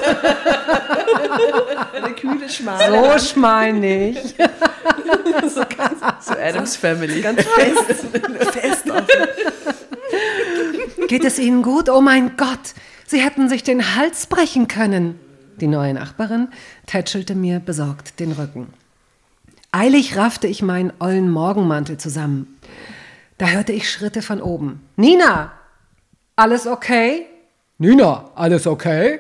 eine 1.93 2.13
kühle 2.15 2.47
Schmale. 2.49 3.19
So 3.19 3.27
schmal 3.27 3.73
nicht. 3.73 4.35
So 6.21 6.33
Adams 6.33 6.75
Family. 6.75 7.21
Ganz 7.21 7.41
fest. 7.43 8.05
fest. 8.51 8.85
Geht 11.07 11.25
es 11.25 11.39
Ihnen 11.39 11.61
gut? 11.63 11.89
Oh 11.89 12.01
mein 12.01 12.37
Gott, 12.37 12.73
Sie 13.05 13.19
hätten 13.19 13.49
sich 13.49 13.63
den 13.63 13.95
Hals 13.95 14.27
brechen 14.27 14.67
können. 14.67 15.19
Die 15.59 15.67
neue 15.67 15.93
Nachbarin 15.93 16.47
tätschelte 16.85 17.35
mir 17.35 17.59
besorgt 17.59 18.19
den 18.19 18.31
Rücken. 18.31 18.67
Eilig 19.71 20.17
raffte 20.17 20.47
ich 20.47 20.61
meinen 20.61 20.91
ollen 20.99 21.29
Morgenmantel 21.29 21.97
zusammen. 21.97 22.57
Da 23.37 23.47
hörte 23.47 23.71
ich 23.71 23.89
Schritte 23.89 24.21
von 24.21 24.41
oben. 24.41 24.81
Nina, 24.95 25.51
alles 26.35 26.67
okay? 26.67 27.25
Nina, 27.77 28.29
alles 28.35 28.67
okay? 28.67 29.19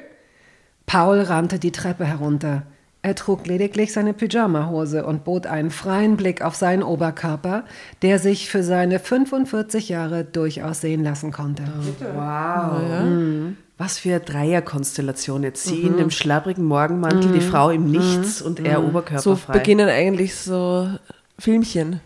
Paul 0.85 1.21
rannte 1.21 1.57
die 1.57 1.71
Treppe 1.71 2.05
herunter. 2.05 2.63
Er 3.03 3.15
trug 3.15 3.47
lediglich 3.47 3.93
seine 3.93 4.13
Pyjamahose 4.13 5.05
und 5.05 5.23
bot 5.23 5.47
einen 5.47 5.71
freien 5.71 6.17
Blick 6.17 6.43
auf 6.43 6.55
seinen 6.55 6.83
Oberkörper, 6.83 7.63
der 8.03 8.19
sich 8.19 8.47
für 8.49 8.61
seine 8.61 8.99
45 8.99 9.89
Jahre 9.89 10.23
durchaus 10.23 10.81
sehen 10.81 11.03
lassen 11.03 11.31
konnte. 11.31 11.63
Wow. 12.13 13.53
Was 13.79 13.97
für 13.97 14.09
eine 14.09 14.19
Dreierkonstellation 14.19 15.41
jetzt. 15.41 15.63
Sie 15.63 15.81
in 15.81 15.97
dem 15.97 16.11
schlabbrigen 16.11 16.65
Morgenmantel, 16.65 17.31
die 17.31 17.41
Frau 17.41 17.71
im 17.71 17.89
Nichts 17.89 18.39
und 18.39 18.59
er 18.59 18.79
So 18.79 18.87
oberkörperfrei. 18.87 19.53
beginnen 19.53 19.89
eigentlich 19.89 20.35
so 20.35 20.87
Filmchen. 21.39 22.01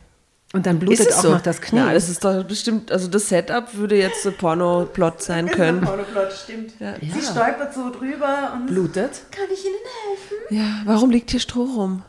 Und 0.56 0.66
dann 0.66 0.80
blutet 0.80 1.02
Ist 1.02 1.10
es 1.10 1.18
auch 1.18 1.22
so? 1.24 1.32
noch 1.34 1.42
das 1.42 1.60
Knie. 1.60 1.80
Ja, 1.80 1.92
das 1.94 2.08
ist 2.08 2.24
doch 2.24 2.42
bestimmt, 2.46 2.90
also 2.90 3.10
das 3.10 3.28
Setup 3.28 3.74
würde 3.76 3.98
jetzt 3.98 4.24
so 4.24 4.32
Porno-Plot 4.32 5.22
sein 5.22 5.52
können. 5.52 5.82
Pornoplot, 5.82 6.32
stimmt. 6.32 6.72
Sie 6.80 7.22
stolpert 7.22 7.74
so 7.74 7.90
drüber 7.90 8.54
und 8.56 8.68
blutet. 8.68 9.24
kann 9.32 9.44
ich 9.54 9.66
Ihnen 9.66 9.76
helfen? 10.08 10.56
Ja, 10.58 10.82
warum 10.86 11.10
liegt 11.10 11.32
hier 11.32 11.42
Stroh 11.42 11.66
rum? 11.66 12.04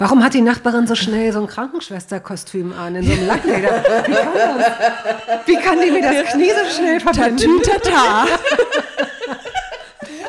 Warum 0.00 0.24
hat 0.24 0.34
die 0.34 0.40
Nachbarin 0.40 0.88
so 0.88 0.96
schnell 0.96 1.32
so 1.32 1.40
ein 1.40 1.46
Krankenschwesterkostüm 1.46 2.72
an, 2.72 2.96
in 2.96 3.06
so 3.06 3.12
einem 3.12 3.26
Lackleder? 3.28 3.84
Wie 4.04 4.14
kann 4.14 4.34
das? 4.34 5.46
Wie 5.46 5.56
kann 5.56 5.80
die 5.80 5.90
mir 5.92 6.02
das 6.02 6.32
Knie 6.32 6.50
so 6.50 6.76
schnell 6.76 6.98
verbinden? 6.98 7.36
Tütata. 7.62 8.26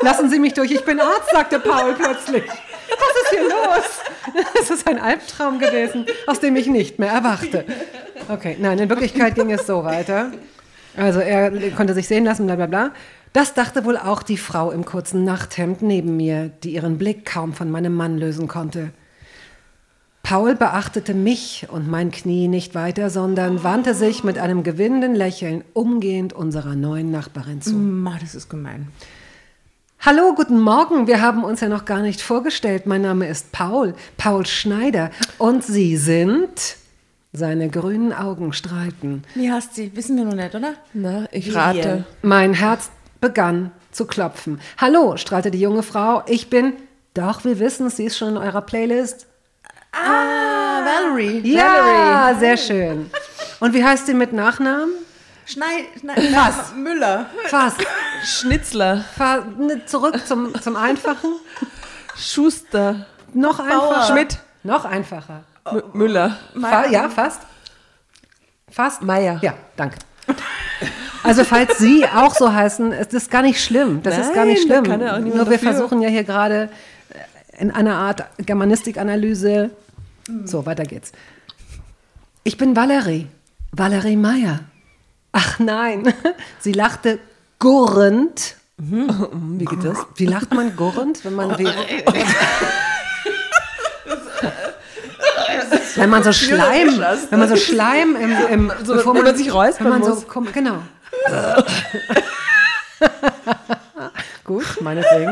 Lassen 0.01 0.29
Sie 0.29 0.37
mich 0.37 0.53
durch, 0.53 0.69
ich 0.69 0.85
bin 0.85 0.99
Arzt, 0.99 1.31
sagte 1.31 1.59
Paul 1.59 1.95
plötzlich. 1.95 2.43
Was 2.45 3.21
ist 3.23 3.29
hier 3.31 3.41
los? 3.49 4.01
Es 4.61 4.69
ist 4.69 4.87
ein 4.87 4.99
Albtraum 4.99 5.59
gewesen, 5.59 6.05
aus 6.25 6.39
dem 6.39 6.55
ich 6.55 6.67
nicht 6.67 6.99
mehr 6.99 7.11
erwachte. 7.11 7.65
Okay, 8.29 8.57
nein, 8.59 8.79
in 8.79 8.89
Wirklichkeit 8.89 9.35
ging 9.35 9.51
es 9.51 9.65
so 9.65 9.83
weiter. 9.83 10.31
Also 10.95 11.19
er 11.19 11.51
konnte 11.71 11.93
sich 11.93 12.07
sehen 12.07 12.25
lassen, 12.25 12.45
bla 12.45 12.55
bla 12.55 12.65
bla. 12.65 12.91
Das 13.33 13.53
dachte 13.53 13.85
wohl 13.85 13.97
auch 13.97 14.23
die 14.23 14.37
Frau 14.37 14.71
im 14.71 14.85
kurzen 14.85 15.23
Nachthemd 15.23 15.81
neben 15.81 16.17
mir, 16.17 16.49
die 16.63 16.73
ihren 16.73 16.97
Blick 16.97 17.25
kaum 17.25 17.53
von 17.53 17.69
meinem 17.69 17.93
Mann 17.93 18.17
lösen 18.17 18.47
konnte. 18.47 18.91
Paul 20.23 20.55
beachtete 20.55 21.13
mich 21.13 21.67
und 21.71 21.87
mein 21.87 22.11
Knie 22.11 22.49
nicht 22.49 22.75
weiter, 22.75 23.09
sondern 23.09 23.63
wandte 23.63 23.93
sich 23.93 24.25
mit 24.25 24.37
einem 24.37 24.63
gewinnenden 24.63 25.15
Lächeln 25.15 25.63
umgehend 25.73 26.33
unserer 26.33 26.75
neuen 26.75 27.11
Nachbarin 27.11 27.61
zu. 27.61 27.75
Ma, 27.75 28.17
das 28.19 28.35
ist 28.35 28.49
gemein. 28.49 28.89
Hallo, 29.99 30.33
guten 30.35 30.59
Morgen. 30.59 31.07
Wir 31.07 31.21
haben 31.21 31.43
uns 31.43 31.59
ja 31.59 31.67
noch 31.69 31.85
gar 31.85 31.99
nicht 32.01 32.21
vorgestellt. 32.21 32.85
Mein 32.85 33.01
Name 33.01 33.27
ist 33.27 33.51
Paul, 33.51 33.95
Paul 34.17 34.45
Schneider. 34.45 35.09
Und 35.37 35.63
Sie 35.63 35.97
sind? 35.97 36.77
Seine 37.33 37.69
grünen 37.69 38.13
Augen 38.13 38.53
strahlten. 38.53 39.23
Wie 39.35 39.51
heißt 39.51 39.75
sie? 39.75 39.95
Wissen 39.95 40.15
wir 40.17 40.25
noch 40.25 40.33
nicht, 40.35 40.55
oder? 40.55 40.73
Na, 40.93 41.25
ich 41.31 41.53
rate. 41.53 42.05
Mein 42.21 42.53
Herz 42.53 42.89
begann 43.19 43.71
zu 43.91 44.05
klopfen. 44.05 44.61
Hallo, 44.77 45.17
strahlte 45.17 45.51
die 45.51 45.59
junge 45.59 45.83
Frau. 45.83 46.23
Ich 46.27 46.49
bin. 46.49 46.73
Doch, 47.13 47.43
wir 47.43 47.59
wissen, 47.59 47.89
sie 47.89 48.05
ist 48.05 48.17
schon 48.17 48.29
in 48.29 48.37
eurer 48.37 48.61
Playlist. 48.61 49.25
Ah, 49.91 50.81
Valerie. 50.85 51.41
Ja, 51.53 52.35
sehr 52.39 52.57
schön. 52.57 53.09
Und 53.59 53.73
wie 53.73 53.83
heißt 53.83 54.05
sie 54.05 54.13
mit 54.13 54.31
Nachnamen? 54.31 54.91
Schneid, 55.45 55.85
Schneid, 55.99 56.17
Was? 56.33 56.73
Müller. 56.75 57.25
Fast. 57.45 57.79
Schnitzler, 58.23 59.03
Fa 59.15 59.43
ne, 59.57 59.85
zurück 59.85 60.25
zum, 60.25 60.53
zum 60.61 60.75
Einfachen. 60.75 61.31
Schuster, 62.15 63.05
Noch 63.33 63.59
einfacher. 63.59 64.07
Schmidt. 64.07 64.39
Noch 64.63 64.85
einfacher. 64.85 65.43
M 65.65 65.83
Müller, 65.93 66.37
Fa 66.59 66.87
ja, 66.87 67.09
fast. 67.09 67.41
Fast. 68.69 69.01
Meier. 69.01 69.39
Ja, 69.41 69.53
danke. 69.75 69.97
Also 71.23 71.43
falls 71.43 71.77
Sie 71.77 72.05
auch 72.05 72.33
so 72.35 72.53
heißen, 72.53 72.91
es 72.93 73.13
ist 73.13 73.29
gar 73.31 73.41
nicht 73.41 73.63
schlimm. 73.63 74.01
Das 74.03 74.17
ist 74.17 74.33
gar 74.33 74.45
nicht 74.45 74.67
Nein, 74.67 74.83
schlimm. 74.83 74.91
kann 74.91 75.01
ja 75.01 75.13
auch 75.13 75.17
niemand 75.19 75.35
Nur 75.35 75.49
wir 75.49 75.57
dafür. 75.57 75.73
versuchen 75.73 76.01
ja 76.01 76.09
hier 76.09 76.23
gerade 76.23 76.69
äh, 77.09 77.61
in 77.61 77.71
einer 77.71 77.95
Art 77.95 78.23
Germanistikanalyse. 78.37 79.71
So, 80.45 80.65
weiter 80.65 80.83
geht's. 80.83 81.11
Ich 82.43 82.57
bin 82.57 82.75
Valerie. 82.75 83.27
Valerie 83.71 84.15
Meyer. 84.15 84.59
Ach 85.33 85.59
nein, 85.59 86.13
sie 86.59 86.71
lachte 86.71 87.19
gurrend. 87.59 88.55
Wie 88.77 89.65
geht 89.65 89.83
das? 89.83 89.97
Wie 90.15 90.25
lacht 90.27 90.53
man 90.53 90.75
gurrend, 90.75 91.25
wenn 91.25 91.33
man 91.33 91.57
wie, 91.57 91.67
wenn 95.95 96.09
man 96.09 96.23
so 96.23 96.31
Schleim, 96.31 97.03
wenn 97.29 97.39
man 97.39 97.49
so 97.49 97.55
Schleim 97.55 98.15
im, 98.15 98.31
im 98.49 98.71
So, 98.83 98.95
wenn 99.15 99.23
man 99.23 99.35
sich 99.35 99.51
räuspern 99.53 99.85
wenn 99.85 99.93
man 99.99 100.03
so, 100.03 100.09
muss. 100.15 100.27
komm, 100.27 100.51
genau. 100.51 100.77
Gut, 104.43 104.81
meinetwegen. 104.81 105.31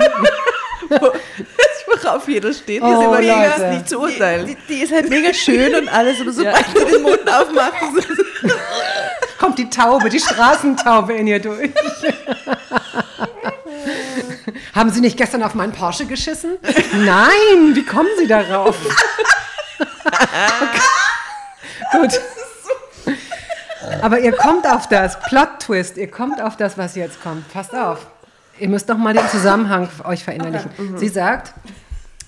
Worauf 1.88 2.28
jeder 2.28 2.52
steht, 2.54 2.82
Oh, 2.82 2.92
ist 2.94 3.04
immer 3.06 3.22
das 3.22 3.72
nicht 3.74 3.90
zu 3.90 4.00
urteilen. 4.00 4.48
Die, 4.48 4.58
die 4.68 4.82
ist 4.84 4.92
halt 4.92 5.10
mega 5.10 5.34
schön 5.34 5.74
und 5.76 5.88
alles, 5.88 6.20
aber 6.22 6.32
sobald 6.32 6.56
Ja. 6.56 6.64
die 6.74 6.92
den 6.92 7.02
Mund 7.04 7.20
es 7.26 8.06
Kommt 9.56 9.72
die 9.72 9.78
Taube, 9.78 10.10
die 10.10 10.20
Straßentaube 10.20 11.14
in 11.14 11.28
ihr 11.28 11.40
durch. 11.40 11.70
Haben 14.74 14.90
Sie 14.90 15.00
nicht 15.00 15.16
gestern 15.16 15.44
auf 15.44 15.54
meinen 15.56 15.72
Porsche 15.72 16.06
geschissen? 16.06 16.58
Nein, 16.92 17.74
wie 17.74 17.86
kommen 17.86 18.10
Sie 18.18 18.28
darauf? 18.28 18.76
Okay. 20.08 20.82
Gut. 21.94 22.20
Aber 24.02 24.20
ihr 24.20 24.34
kommt 24.34 24.68
auf 24.68 24.90
das, 24.90 25.18
Plot-Twist, 25.22 25.96
ihr 25.96 26.12
kommt 26.12 26.42
auf 26.42 26.58
das, 26.58 26.78
was 26.78 26.96
jetzt 26.96 27.24
kommt. 27.24 27.48
Passt 27.54 27.74
auf. 27.74 28.08
Ihr 28.60 28.68
müsst 28.68 28.90
doch 28.90 28.98
mal 28.98 29.14
den 29.14 29.28
Zusammenhang 29.30 29.88
euch 30.04 30.26
verinnerlichen. 30.26 30.70
Sie 30.98 31.08
sagt, 31.08 31.54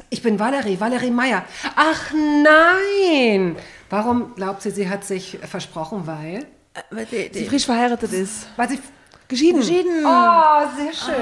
ich 0.10 0.22
bin 0.22 0.40
Valerie, 0.40 0.80
Valerie 0.80 1.12
Meyer. 1.12 1.44
Ach 1.76 2.14
nein! 2.14 3.58
Warum 3.90 4.34
glaubt 4.36 4.62
sie, 4.62 4.72
sie 4.72 4.90
hat 4.90 5.04
sich 5.04 5.40
versprochen, 5.44 6.08
weil? 6.08 6.46
Die, 7.12 7.30
Die 7.30 7.46
frisch 7.46 7.66
verheiratet 7.66 8.14
ist. 8.14 8.48
Weil 8.56 8.70
sie 8.70 8.80
Geschieden. 9.28 9.60
Geschieden. 9.60 10.06
Oh, 10.06 10.62
sehr 10.78 10.94
schön. 10.94 11.16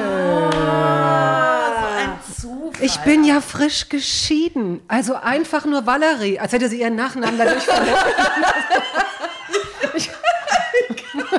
ein 1.97 2.19
Zufall. 2.39 2.85
Ich 2.85 2.97
bin 2.99 3.23
ja 3.23 3.41
frisch 3.41 3.89
geschieden. 3.89 4.81
Also 4.87 5.15
einfach 5.15 5.65
nur 5.65 5.87
Valerie, 5.87 6.39
als 6.39 6.53
hätte 6.53 6.69
sie 6.69 6.81
ihren 6.81 6.95
Nachnamen 6.95 7.37
dadurch 7.37 7.63
verloren. 7.63 7.95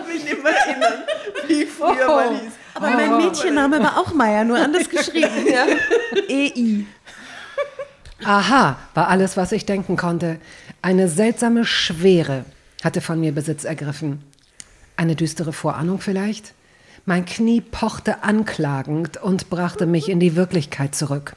mich 0.08 0.24
nicht 0.24 0.42
mehr 0.42 0.52
erinnern, 0.52 1.02
wie 1.46 1.66
früher 1.66 2.06
Oh. 2.08 2.14
mal 2.14 2.30
hieß. 2.30 2.52
Aber 2.74 2.90
mein 2.90 3.16
Mädchenname 3.16 3.80
war 3.80 3.98
auch 3.98 4.12
Meier, 4.12 4.44
nur 4.44 4.58
anders 4.58 4.88
geschrieben. 4.88 5.46
Ja. 5.46 5.66
EI. 6.28 6.84
Aha, 8.24 8.76
war 8.94 9.08
alles, 9.08 9.36
was 9.36 9.52
ich 9.52 9.66
denken 9.66 9.96
konnte. 9.96 10.38
Eine 10.82 11.08
seltsame 11.08 11.64
Schwere 11.64 12.44
hatte 12.86 13.00
von 13.00 13.20
mir 13.20 13.32
Besitz 13.32 13.64
ergriffen. 13.64 14.22
Eine 14.96 15.16
düstere 15.16 15.52
Vorahnung 15.52 16.00
vielleicht? 16.00 16.54
Mein 17.04 17.24
Knie 17.26 17.60
pochte 17.60 18.22
anklagend 18.22 19.16
und 19.18 19.50
brachte 19.50 19.86
mich 19.86 20.08
in 20.08 20.20
die 20.20 20.36
Wirklichkeit 20.36 20.94
zurück. 20.94 21.34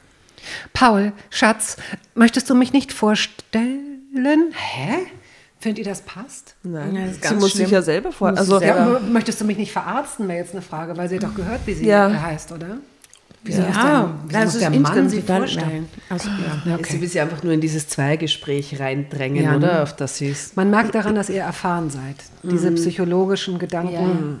Paul, 0.72 1.12
Schatz, 1.28 1.76
möchtest 2.14 2.48
du 2.48 2.54
mich 2.54 2.72
nicht 2.72 2.92
vorstellen? 2.92 4.52
Hä? 4.52 4.94
Findet 5.58 5.78
ihr, 5.80 5.84
das 5.90 6.00
passt? 6.02 6.54
Nein, 6.62 6.94
Ja, 6.94 7.00
das 7.02 7.10
ist 7.10 7.22
sie 7.22 7.28
ganz 7.28 7.40
muss 7.42 7.50
schlimm. 7.50 7.64
sich 7.66 7.72
ja 7.72 7.82
selber 7.82 8.12
vor. 8.12 8.28
Also, 8.28 8.58
sie 8.58 8.64
selber- 8.66 9.00
Ja, 9.02 9.08
möchtest 9.10 9.40
du 9.40 9.44
mich 9.44 9.58
nicht 9.58 9.72
verarzten, 9.72 10.26
wäre 10.28 10.38
jetzt 10.38 10.52
eine 10.52 10.62
Frage, 10.62 10.96
weil 10.96 11.08
sie 11.08 11.16
hat 11.16 11.24
doch 11.24 11.34
gehört, 11.34 11.60
wie 11.66 11.74
sie 11.74 11.84
Ja. 11.86 12.10
heißt, 12.22 12.52
oder? 12.52 12.78
Wieso 13.42 13.62
Ja, 13.62 13.66
muss 13.68 13.74
der, 13.74 14.12
wieso 14.26 14.32
das 14.32 14.44
muss 14.44 14.54
ist 14.54 14.60
der 14.60 14.70
Mann 14.70 15.08
sie 15.08 15.20
total- 15.20 15.38
vorstellen? 15.38 15.88
Ja. 15.96 16.02
Also, 16.14 16.28
ja. 16.28 16.36
Ja, 16.36 16.62
Sie 16.64 16.72
okay. 16.74 17.00
will 17.00 17.08
sie 17.08 17.20
einfach 17.20 17.42
nur 17.42 17.52
in 17.54 17.60
dieses 17.60 17.88
Zweigespräch 17.88 18.78
reindrängen, 18.78 19.42
Ja, 19.44 19.56
oder? 19.56 19.82
Auf 19.82 19.96
das 19.96 20.18
sie 20.18 20.28
ist. 20.28 20.56
Man 20.56 20.68
merkt 20.70 20.94
daran, 20.94 21.14
dass 21.14 21.30
ihr 21.30 21.42
erfahren 21.42 21.88
seid. 21.90 22.16
Diese 22.42 22.70
psychologischen 22.72 23.58
Gedanken. 23.58 24.40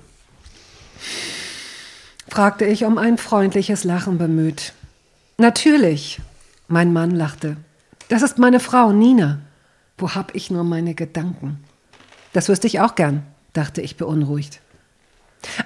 Fragte 2.28 2.64
ich 2.66 2.84
um 2.84 2.98
ein 2.98 3.18
freundliches 3.18 3.84
Lachen 3.84 4.18
bemüht. 4.18 4.72
Natürlich. 5.38 6.20
Mein 6.68 6.92
Mann 6.92 7.10
lachte. 7.10 7.56
Das 8.08 8.22
ist 8.22 8.38
meine 8.38 8.60
Frau, 8.60 8.92
Nina. 8.92 9.40
Wo 9.98 10.14
hab 10.14 10.34
ich 10.34 10.50
nur 10.50 10.62
meine 10.62 10.94
Gedanken? 10.94 11.58
Das 12.32 12.48
wüsste 12.48 12.66
ich 12.68 12.80
auch 12.80 12.94
gern, 12.94 13.22
dachte 13.54 13.80
ich 13.80 13.96
beunruhigt. 13.96 14.60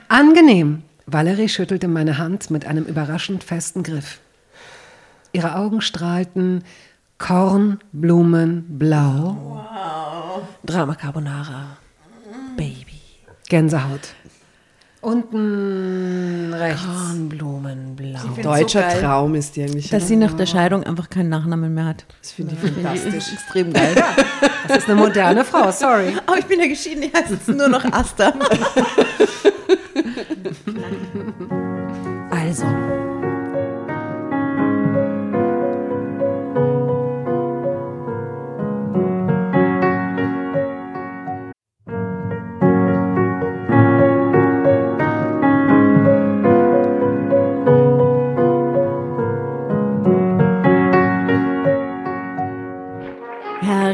Angenehm. 0.08 0.82
Valerie 1.06 1.48
schüttelte 1.48 1.88
meine 1.88 2.18
Hand 2.18 2.50
mit 2.50 2.66
einem 2.66 2.84
überraschend 2.84 3.42
festen 3.44 3.82
Griff. 3.82 4.20
Ihre 5.32 5.56
Augen 5.56 5.80
strahlten 5.80 6.62
Kornblumenblau. 7.18 9.66
Drama 10.64 10.94
Carbonara. 10.94 11.78
Baby. 12.56 13.00
Gänsehaut. 13.48 14.14
Unten 15.04 16.54
rechts. 16.54 16.82
Kornblumenblau. 16.84 18.20
Deutscher 18.42 18.90
so. 18.90 19.00
Traum 19.00 19.34
ist 19.34 19.54
die 19.54 19.62
eigentlich. 19.62 19.90
Dass 19.90 20.08
sie 20.08 20.16
nach 20.16 20.32
der 20.32 20.46
Scheidung 20.46 20.82
einfach 20.82 21.10
keinen 21.10 21.28
Nachnamen 21.28 21.74
mehr 21.74 21.84
hat. 21.84 22.06
das 22.20 22.32
finde 22.32 22.54
ich 22.54 22.72
fantastisch. 22.72 23.32
Extrem 23.34 23.72
geil. 23.72 23.94
Das 24.66 24.78
ist 24.78 24.88
eine 24.88 25.00
moderne 25.00 25.44
Frau, 25.44 25.70
sorry. 25.70 26.16
Oh, 26.26 26.34
ich 26.38 26.46
bin 26.46 26.58
ja 26.58 26.66
geschieden, 26.66 27.02
ich 27.02 27.12
heiße 27.12 27.34
jetzt 27.34 27.48
nur 27.48 27.68
noch 27.68 27.84
Asta. 27.84 28.32
Also. 32.30 32.66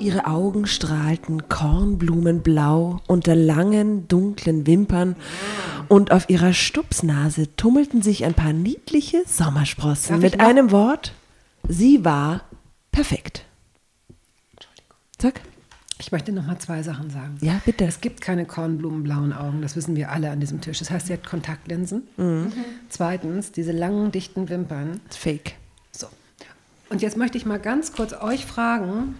Ihre 0.00 0.26
Augen 0.26 0.66
strahlten 0.66 1.48
kornblumenblau 1.48 3.00
unter 3.08 3.34
langen, 3.34 4.06
dunklen 4.06 4.66
Wimpern 4.66 5.16
und 5.88 6.12
auf 6.12 6.30
ihrer 6.30 6.52
Stupsnase 6.52 7.54
tummelten 7.56 8.00
sich 8.02 8.24
ein 8.24 8.34
paar 8.34 8.52
niedliche 8.52 9.24
Sommersprossen. 9.26 10.20
Darf 10.20 10.22
Mit 10.22 10.40
einem 10.40 10.70
Wort, 10.70 11.14
sie 11.66 12.04
war 12.04 12.42
perfekt. 12.92 13.44
Sag. 15.20 15.40
Ich 15.98 16.12
möchte 16.12 16.30
noch 16.30 16.46
mal 16.46 16.60
zwei 16.60 16.84
Sachen 16.84 17.10
sagen. 17.10 17.36
Ja, 17.40 17.60
bitte. 17.64 17.84
Es 17.84 18.00
gibt 18.00 18.20
keine 18.20 18.44
kornblumenblauen 18.44 19.32
Augen, 19.32 19.62
das 19.62 19.74
wissen 19.74 19.96
wir 19.96 20.12
alle 20.12 20.30
an 20.30 20.38
diesem 20.38 20.60
Tisch. 20.60 20.78
Das 20.78 20.92
heißt, 20.92 21.08
sie 21.08 21.12
hat 21.12 21.26
Kontaktlinsen. 21.26 22.06
Mhm. 22.16 22.52
Zweitens, 22.88 23.50
diese 23.50 23.72
langen, 23.72 24.12
dichten 24.12 24.48
Wimpern. 24.48 25.00
Fake. 25.10 25.56
So. 25.90 26.06
Und 26.88 27.02
jetzt 27.02 27.16
möchte 27.16 27.36
ich 27.36 27.46
mal 27.46 27.58
ganz 27.58 27.92
kurz 27.92 28.12
euch 28.12 28.46
fragen. 28.46 29.16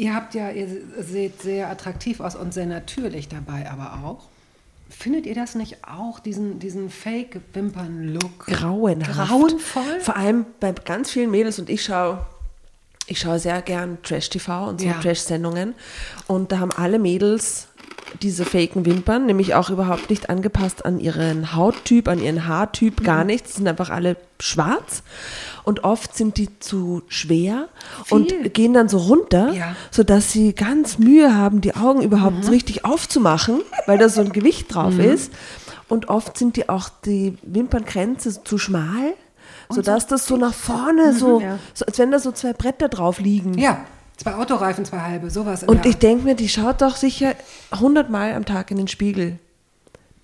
Ihr 0.00 0.14
habt 0.14 0.34
ja, 0.34 0.50
ihr 0.50 0.66
seht 0.98 1.42
sehr 1.42 1.68
attraktiv 1.68 2.20
aus 2.20 2.34
und 2.34 2.54
sehr 2.54 2.64
natürlich 2.64 3.28
dabei, 3.28 3.70
aber 3.70 4.00
auch. 4.02 4.28
Findet 4.88 5.26
ihr 5.26 5.34
das 5.34 5.54
nicht 5.54 5.84
auch, 5.86 6.20
diesen, 6.20 6.58
diesen 6.58 6.88
Fake-Wimpern-Look? 6.88 8.46
Grauenhaft. 8.46 9.28
Grauenvoll? 9.28 10.00
Vor 10.00 10.16
allem 10.16 10.46
bei 10.58 10.72
ganz 10.72 11.10
vielen 11.10 11.30
Mädels 11.30 11.58
und 11.58 11.68
ich 11.68 11.84
schaue 11.84 12.24
ich 13.08 13.18
schaue 13.18 13.38
sehr 13.38 13.60
gern 13.60 13.98
Trash-TV 14.02 14.68
und 14.68 14.80
so 14.80 14.86
Ja. 14.86 14.94
Trash-Sendungen. 15.00 15.74
Und 16.28 16.50
da 16.52 16.60
haben 16.60 16.72
alle 16.72 16.98
Mädels 16.98 17.66
diese 18.22 18.44
faken 18.44 18.84
Wimpern, 18.86 19.26
nämlich 19.26 19.54
auch 19.54 19.70
überhaupt 19.70 20.10
nicht 20.10 20.28
angepasst 20.30 20.84
an 20.84 21.00
ihren 21.00 21.54
Hauttyp, 21.54 22.08
an 22.08 22.20
ihren 22.22 22.46
Haartyp, 22.46 23.00
Mhm. 23.00 23.04
gar 23.04 23.24
nichts. 23.24 23.50
Die 23.52 23.56
sind 23.58 23.68
einfach 23.68 23.90
alle 23.90 24.16
schwarz. 24.40 25.02
Und 25.64 25.84
oft 25.84 26.16
sind 26.16 26.36
die 26.38 26.48
zu 26.60 27.02
schwer 27.08 27.68
und 28.08 28.52
gehen 28.54 28.72
dann 28.74 28.88
so 28.88 28.98
runter, 28.98 29.52
Ja. 29.52 29.76
sodass 29.90 30.32
sie 30.32 30.54
ganz 30.54 30.98
Mühe 30.98 31.36
haben, 31.36 31.60
die 31.60 31.74
Augen 31.76 32.02
überhaupt 32.02 32.38
Mhm. 32.38 32.42
so 32.42 32.50
richtig 32.50 32.84
aufzumachen, 32.84 33.60
weil 33.86 33.98
da 33.98 34.08
so 34.08 34.20
ein 34.22 34.32
Gewicht 34.32 34.74
drauf 34.74 34.98
ist. 34.98 35.32
Und 35.88 36.08
oft 36.08 36.38
sind 36.38 36.56
die 36.56 36.68
auch 36.68 36.88
die 37.04 37.36
Wimpernkränze 37.42 38.42
zu 38.44 38.58
schmal, 38.58 39.14
sodass 39.68 40.06
das 40.06 40.26
so 40.26 40.36
nach 40.36 40.54
vorne, 40.54 41.12
so, 41.12 41.42
so, 41.74 41.84
als 41.84 41.98
wenn 41.98 42.10
da 42.10 42.18
so 42.18 42.32
zwei 42.32 42.52
Bretter 42.52 42.88
drauf 42.88 43.20
liegen. 43.20 43.52
Mhm, 43.52 43.58
Ja, 43.58 43.84
zwei 44.20 44.34
Autoreifen, 44.34 44.84
zwei 44.84 45.00
halbe, 45.00 45.30
sowas. 45.30 45.64
Und 45.64 45.86
ich 45.86 45.96
denke 45.96 46.24
mir, 46.24 46.34
die 46.34 46.48
schaut 46.48 46.82
doch 46.82 46.96
sicher 46.96 47.34
hundertmal 47.78 48.34
am 48.34 48.44
Tag 48.44 48.70
in 48.70 48.76
den 48.76 48.88
Spiegel. 48.88 49.38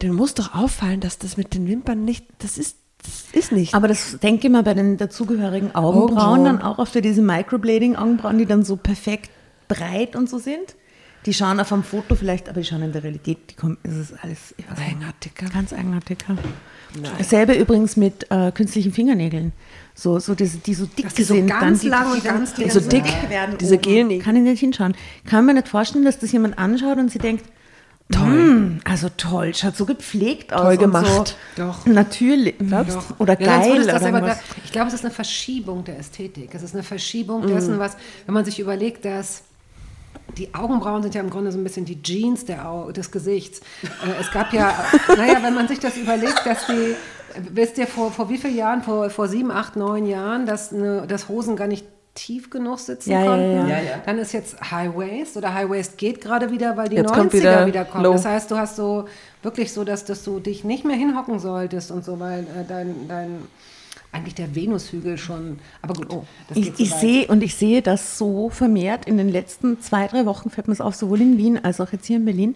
Den 0.03 0.12
muss 0.12 0.34
doch 0.34 0.55
auffallen, 0.55 1.01
dass 1.01 1.18
das 1.18 1.38
mit 1.38 1.55
den 1.55 1.66
Wimpern 1.66 2.05
nicht, 2.05 2.26
das 2.38 2.59
ist, 2.59 2.76
das 3.03 3.24
ist 3.32 3.53
nicht. 3.53 3.74
Aber 3.74 3.88
das 3.88 4.18
denke 4.18 4.47
ich 4.47 4.53
mal 4.53 4.62
bei 4.62 4.74
den 4.74 4.99
dazugehörigen 4.99 5.74
Augenbrauen, 5.74 6.18
Augenbrauen. 6.18 6.44
dann 6.44 6.62
auch 6.62 6.78
auf 6.78 6.90
diese 6.92 7.22
Microblading-Augenbrauen, 7.22 8.36
die 8.36 8.44
dann 8.44 8.64
so 8.64 8.76
perfekt 8.76 9.30
breit 9.68 10.14
und 10.14 10.28
so 10.28 10.38
sind. 10.38 10.76
Die 11.24 11.32
schauen 11.32 11.59
auf 11.59 11.72
einem 11.72 11.82
Foto 11.82 12.14
vielleicht, 12.14 12.51
aber 12.51 12.61
die 12.61 12.66
schauen 12.66 12.82
in 12.82 12.92
der 12.92 13.03
Realität, 13.03 13.38
die 13.51 13.55
kommen, 13.55 13.78
es 13.82 13.97
ist 13.97 14.12
alles 14.22 14.55
ich 14.59 14.70
weiß 14.70 14.78
nicht, 14.78 14.88
Eigenartiger. 14.88 15.47
Ganz 15.49 15.72
eigenartiger. 15.72 16.36
Dasselbe 17.18 17.55
übrigens 17.55 17.97
mit 17.97 18.30
äh, 18.30 18.51
künstlichen 18.53 18.92
Fingernägeln. 18.92 19.53
So, 19.94 20.18
so 20.18 20.34
diese, 20.34 20.59
die 20.59 20.74
so 20.74 20.84
dick 20.86 21.07
Dass 21.07 21.14
die 21.14 21.22
so 21.24 21.34
sind. 21.34 21.47
ganz 21.49 21.82
lang 21.82 22.07
die 22.12 22.18
und 22.18 22.24
ganz 22.24 22.55
dick 22.55 22.70
so 22.70 22.80
dick 22.80 23.05
werden. 23.30 23.57
diese. 23.59 23.78
Gelnägel. 23.78 24.22
Kann 24.24 24.36
ich 24.36 24.42
nicht 24.42 24.61
hinschauen. 24.61 24.94
Kann 25.26 25.47
mir 25.47 25.55
nicht 25.55 25.68
vorstellen, 25.68 26.05
dass 26.05 26.18
das 26.18 26.32
jemand 26.32 26.59
anschaut 26.59 26.99
und 26.99 27.11
sie 27.11 27.18
denkt, 27.18 27.44
toll. 28.12 28.78
also 28.84 29.09
toll, 29.16 29.55
schaut 29.55 29.76
so 29.76 29.86
gepflegt 29.86 30.53
aus. 30.53 30.61
Toll 30.62 30.72
und 30.74 30.78
gemacht. 30.78 31.36
So 31.57 31.62
Doch. 31.64 31.86
Natürlich. 31.86 32.55
Glaubst 32.59 32.97
Doch. 32.97 33.20
Oder 33.20 33.40
Ja, 33.40 33.59
geil. 33.59 33.84
das 33.86 34.03
oder 34.03 34.14
aber 34.18 34.36
ich 34.64 34.72
glaube, 34.72 34.88
es 34.88 34.94
ist 34.94 35.05
eine 35.05 35.12
Verschiebung 35.14 35.84
der 35.84 35.99
Ästhetik. 35.99 36.51
Es 36.55 36.62
ist 36.62 36.74
eine 36.74 36.82
Verschiebung 36.82 37.42
Mhm. 37.44 37.49
dessen, 37.49 37.78
was, 37.78 37.97
wenn 38.26 38.34
man 38.34 38.44
sich 38.44 38.59
überlegt, 38.61 39.05
dass 39.05 39.42
die 40.39 40.55
Augenbrauen 40.55 41.03
sind 41.03 41.14
ja 41.14 41.20
im 41.20 41.30
Grunde 41.30 41.51
so 41.53 41.59
ein 41.59 41.64
bisschen 41.64 41.84
die 41.84 42.03
Jeans 42.03 42.45
des 42.45 43.11
Gesichts. 43.11 43.61
Äh, 43.82 44.20
es 44.20 44.30
gab 44.30 44.53
ja, 44.53 44.74
naja, 45.16 45.39
wenn 45.43 45.55
man 45.55 45.68
sich 45.68 45.78
das 45.78 45.97
überlegt, 45.97 46.43
dass 46.45 46.66
die, 46.66 46.95
wisst 47.53 47.78
ihr, 47.78 47.87
vor, 47.87 48.11
vor 48.12 48.28
wie 48.28 48.39
vielen 48.39 48.57
Jahren, 48.57 48.82
vor, 48.82 49.11
vor 49.11 49.28
sieben, 49.28 49.51
acht, 49.51 49.76
neun 49.76 50.07
Jahren, 50.07 50.47
dass, 50.47 50.72
eine, 50.72 51.07
dass 51.07 51.28
Hosen 51.28 51.57
gar 51.57 51.66
nicht 51.66 51.87
tief 52.14 52.49
genug 52.51 52.78
sitzen 52.78 53.11
Ja, 53.11 53.22
ja, 53.22 53.30
konnten. 53.30 53.68
ja. 53.68 53.76
Dann 54.05 54.18
ist 54.18 54.32
jetzt 54.32 54.59
High 54.70 54.95
Waist 54.97 55.37
oder 55.37 55.53
High 55.53 55.68
Waist 55.68 55.99
geht 55.99 56.20
gerade 56.20 56.51
wieder, 56.51 56.76
weil 56.76 56.89
die 56.89 56.97
Jetzt 56.97 57.11
90er 57.11 57.14
kommt 57.14 57.32
wieder, 57.34 57.66
wieder 57.66 57.84
kommen. 57.84 58.05
Low. 58.05 58.12
Das 58.12 58.24
heißt, 58.24 58.51
du 58.51 58.57
hast 58.57 58.76
so 58.76 59.05
wirklich 59.43 59.72
so, 59.72 59.84
dass, 59.84 60.05
dass 60.07 60.24
du 60.24 60.41
dich 60.41 60.64
nicht 60.64 60.84
mehr 60.84 60.97
hinhocken 60.97 61.39
solltest 61.39 61.91
und 61.91 62.05
so, 62.05 62.18
weil 62.18 62.41
äh, 62.41 62.64
dein, 62.66 63.07
dein 63.07 63.43
eigentlich 64.17 64.35
der 64.35 64.55
Venushügel 64.55 65.19
schon. 65.19 65.59
Aber 65.83 65.95
gut, 65.95 66.07
oh, 66.11 66.25
das 66.49 66.59
Ich, 66.59 66.73
ich 66.79 66.93
sehe 66.95 67.27
und 67.29 67.43
ich 67.43 67.55
sehe 67.55 67.83
das 67.83 68.19
so 68.19 68.51
vermehrt 68.51 69.07
in 69.07 69.17
den 69.17 69.29
letzten 69.29 69.81
zwei, 69.81 70.07
drei 70.07 70.27
Wochen, 70.27 70.51
fällt 70.51 70.69
mir 70.69 70.75
es 70.75 70.81
auf, 70.81 70.95
sowohl 70.95 71.21
in 71.21 71.39
Wien 71.39 71.59
als 71.62 71.81
auch 71.81 71.93
jetzt 71.93 72.07
hier 72.07 72.17
in 72.17 72.25
Berlin, 72.25 72.55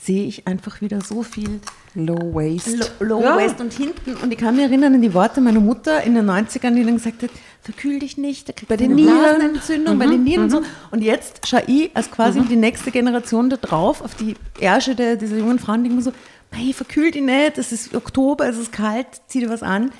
sehe 0.00 0.26
ich 0.26 0.46
einfach 0.46 0.80
wieder 0.80 1.00
so 1.00 1.22
viel 1.22 1.60
Low 1.94 2.34
Waist. 2.34 2.76
Low, 3.00 3.06
Low 3.06 3.22
Ja. 3.22 3.36
Waist 3.36 3.60
und 3.60 3.72
hinten. 3.72 4.14
Und 4.16 4.32
ich 4.32 4.38
kann 4.38 4.56
mich 4.56 4.64
erinnern 4.64 4.94
an 4.94 5.02
die 5.02 5.14
Worte 5.14 5.40
meiner 5.40 5.60
Mutter 5.60 6.02
in 6.02 6.14
den 6.14 6.28
90ern, 6.28 6.74
die 6.74 6.84
dann 6.84 6.94
gesagt 6.94 7.22
hat, 7.22 7.30
verkühl 7.62 7.98
dich 8.00 8.18
nicht, 8.18 8.48
da 8.48 8.52
kriegst 8.52 8.68
Bei 8.68 8.76
du 8.76 8.84
den 8.84 8.92
eine 8.92 9.02
Nieren. 9.02 9.18
Blasenentzündung, 9.18 9.98
bei 9.98 10.06
den 10.06 10.24
Nieren 10.24 10.44
und 10.44 10.50
so. 10.50 10.62
Und 10.90 11.02
jetzt 11.02 11.46
schaue 11.46 11.62
ich 11.66 11.90
als 11.96 12.10
quasi 12.10 12.40
die 12.42 12.56
nächste 12.56 12.90
Generation 12.90 13.50
da 13.50 13.56
drauf, 13.56 14.02
auf 14.02 14.14
die 14.16 14.34
Ärsche 14.60 14.94
der, 14.94 15.16
dieser 15.16 15.38
jungen 15.38 15.58
Frauen, 15.58 15.84
die 15.84 15.90
immer 15.90 16.02
so, 16.02 16.12
hey, 16.50 16.72
verkühl 16.72 17.10
dich 17.10 17.22
nicht, 17.22 17.58
es 17.58 17.72
ist 17.72 17.94
Oktober, 17.94 18.48
es 18.48 18.58
ist 18.58 18.72
kalt, 18.72 19.06
zieh 19.28 19.40
dir 19.40 19.50
was 19.50 19.62
an. 19.62 19.92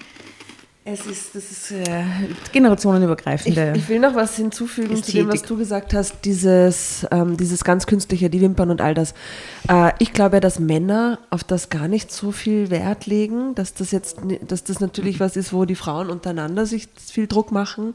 Es 0.91 1.05
ist, 1.05 1.35
das 1.35 1.51
ist 1.51 1.71
äh, 1.71 2.03
Ich, 2.45 2.53
generationenübergreifende. 2.53 3.75
ich 3.77 3.89
will 3.89 3.99
noch 3.99 4.15
was 4.15 4.37
hinzufügen 4.37 5.03
zu 5.03 5.13
dem, 5.13 5.27
was 5.29 5.35
Ästhetik. 5.35 5.49
du 5.49 5.57
gesagt 5.59 5.93
hast, 5.93 6.25
dieses, 6.25 7.07
ähm, 7.11 7.37
dieses 7.37 7.63
ganz 7.63 7.87
künstliche, 7.87 8.31
die 8.31 8.41
Wimpern 8.41 8.71
und 8.71 8.81
all 8.81 8.95
das. 8.95 9.13
Äh, 9.69 9.93
ich 9.99 10.15
glaube 10.15 10.37
ja, 10.37 10.41
dass 10.41 10.59
Männer 10.59 11.19
auf 11.29 11.45
das 11.45 11.69
gar 11.69 11.89
nicht 11.89 12.11
so 12.11 12.33
viel 12.33 12.71
Wert 12.71 13.07
legen, 13.07 13.55
dass 13.55 13.75
das 13.75 13.91
jetzt, 13.91 14.19
dass 14.47 14.65
das 14.65 14.81
natürlich 14.81 15.21
was 15.21 15.37
ist, 15.37 15.53
wo 15.53 15.67
die 15.67 15.75
Frauen 15.75 16.09
untereinander 16.09 16.65
sich 16.65 16.89
viel 16.97 17.27
Druck 17.27 17.53
machen. 17.53 17.93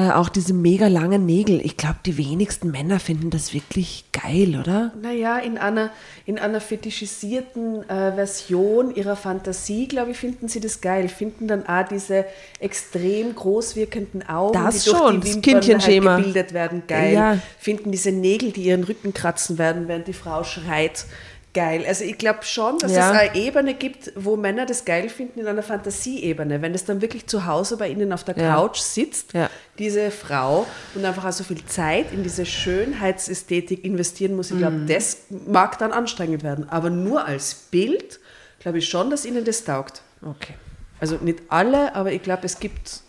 Äh, 0.00 0.12
auch 0.12 0.28
diese 0.28 0.54
mega 0.54 0.86
langen 0.86 1.26
Nägel. 1.26 1.60
Ich 1.60 1.76
glaube, 1.76 1.96
die 2.06 2.16
wenigsten 2.16 2.70
Männer 2.70 3.00
finden 3.00 3.30
das 3.30 3.52
wirklich 3.52 4.04
geil, 4.12 4.56
oder? 4.60 4.92
Naja, 5.02 5.38
in 5.38 5.58
einer, 5.58 5.90
in 6.24 6.38
einer 6.38 6.60
fetischisierten 6.60 7.82
äh, 7.88 8.12
Version 8.12 8.94
ihrer 8.94 9.16
Fantasie, 9.16 9.88
glaube 9.88 10.12
ich, 10.12 10.16
finden 10.16 10.46
sie 10.46 10.60
das 10.60 10.80
geil. 10.80 11.08
Finden 11.08 11.48
dann 11.48 11.66
auch 11.66 11.88
diese 11.88 12.26
extrem 12.60 13.34
groß 13.34 13.74
wirkenden 13.74 14.28
Augen, 14.28 14.52
Das 14.52 14.84
die 14.84 14.90
durch 14.90 15.00
schon, 15.00 15.20
die 15.20 15.32
das 15.32 15.42
Kindchenschema. 15.42 16.12
halt 16.12 16.18
gebildet 16.26 16.52
werden, 16.52 16.84
geil. 16.86 17.14
Ja. 17.14 17.38
Finden 17.58 17.90
diese 17.90 18.12
Nägel, 18.12 18.52
die 18.52 18.62
ihren 18.62 18.84
Rücken 18.84 19.12
kratzen 19.12 19.58
werden, 19.58 19.88
während 19.88 20.06
die 20.06 20.12
Frau 20.12 20.44
schreit, 20.44 21.06
geil. 21.54 21.84
Also 21.86 22.04
ich 22.04 22.18
glaube 22.18 22.40
schon, 22.42 22.78
dass 22.78 22.92
Ja. 22.92 23.10
es 23.12 23.18
eine 23.18 23.34
Ebene 23.34 23.74
gibt, 23.74 24.12
wo 24.14 24.36
Männer 24.36 24.66
das 24.66 24.84
geil 24.84 25.08
finden 25.08 25.40
in 25.40 25.46
einer 25.46 25.62
Fantasieebene. 25.62 26.62
Wenn 26.62 26.74
es 26.74 26.84
dann 26.84 27.00
wirklich 27.00 27.26
zu 27.26 27.46
Hause 27.46 27.76
bei 27.76 27.88
ihnen 27.88 28.12
auf 28.12 28.22
der 28.24 28.36
Ja. 28.36 28.54
Couch 28.54 28.78
sitzt, 28.78 29.32
Ja. 29.32 29.48
diese 29.78 30.10
Frau 30.10 30.66
und 30.94 31.04
einfach 31.04 31.24
auch 31.24 31.32
so 31.32 31.44
viel 31.44 31.64
Zeit 31.64 32.12
in 32.12 32.22
diese 32.22 32.44
Schönheitsästhetik 32.46 33.84
investieren 33.84 34.36
muss, 34.36 34.50
ich 34.50 34.58
glaube, 34.58 34.76
Mhm. 34.76 34.86
das 34.86 35.18
mag 35.46 35.78
dann 35.78 35.92
anstrengend 35.92 36.42
werden. 36.42 36.68
Aber 36.68 36.90
nur 36.90 37.24
als 37.24 37.54
Bild 37.54 38.20
glaube 38.60 38.78
ich 38.78 38.88
schon, 38.88 39.10
dass 39.10 39.24
ihnen 39.24 39.44
das 39.44 39.64
taugt. 39.64 40.02
Okay. 40.22 40.54
Also 41.00 41.16
nicht 41.20 41.38
alle, 41.48 41.94
aber 41.94 42.12
ich 42.12 42.22
glaube, 42.22 42.42
es 42.44 42.58
gibt 42.58 43.02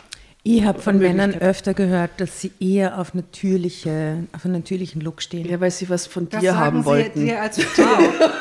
Ich 0.52 0.64
habe 0.66 0.82
von 0.82 0.97
Männern 0.97 1.36
öfter 1.36 1.76
gehört, 1.76 2.10
dass 2.18 2.41
sie 2.41 2.52
eher 2.60 2.97
auf, 2.97 3.14
natürliche, 3.14 4.24
auf 4.34 4.45
einen 4.45 4.56
natürlichen 4.56 5.00
Look 5.00 5.22
stehen. 5.22 5.47
Ja, 5.47 5.60
weil 5.62 5.70
sie 5.70 5.88
was 5.89 6.08
von 6.08 6.28
Das 6.28 6.41
dir 6.41 6.54
sagen 6.54 6.60
haben 6.66 6.80
Sie 6.82 6.86
wollten. 6.86 7.26
dir 7.26 7.39
als 7.41 7.62
Frau. 7.64 7.84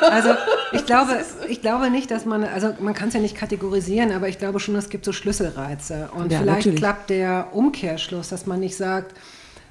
Also 0.09 0.29
ich 0.71 0.85
glaube, 0.87 1.17
ich 1.49 1.61
glaube 1.61 1.91
nicht, 1.91 2.09
dass 2.09 2.25
man, 2.25 2.43
also 2.43 2.73
man 2.79 2.95
kann 2.95 3.09
es 3.09 3.13
ja 3.13 3.19
nicht 3.19 3.35
kategorisieren, 3.35 4.11
aber 4.11 4.27
ich 4.27 4.39
glaube 4.39 4.59
schon, 4.59 4.75
es 4.75 4.89
gibt 4.89 5.05
so 5.05 5.11
Schlüsselreize. 5.11 6.09
Und 6.15 6.31
Ja, 6.31 6.39
vielleicht 6.39 6.57
natürlich. 6.65 6.79
klappt 6.79 7.09
der 7.11 7.49
Umkehrschluss, 7.53 8.29
dass 8.29 8.47
man 8.47 8.59
nicht 8.59 8.75
sagt, 8.75 9.15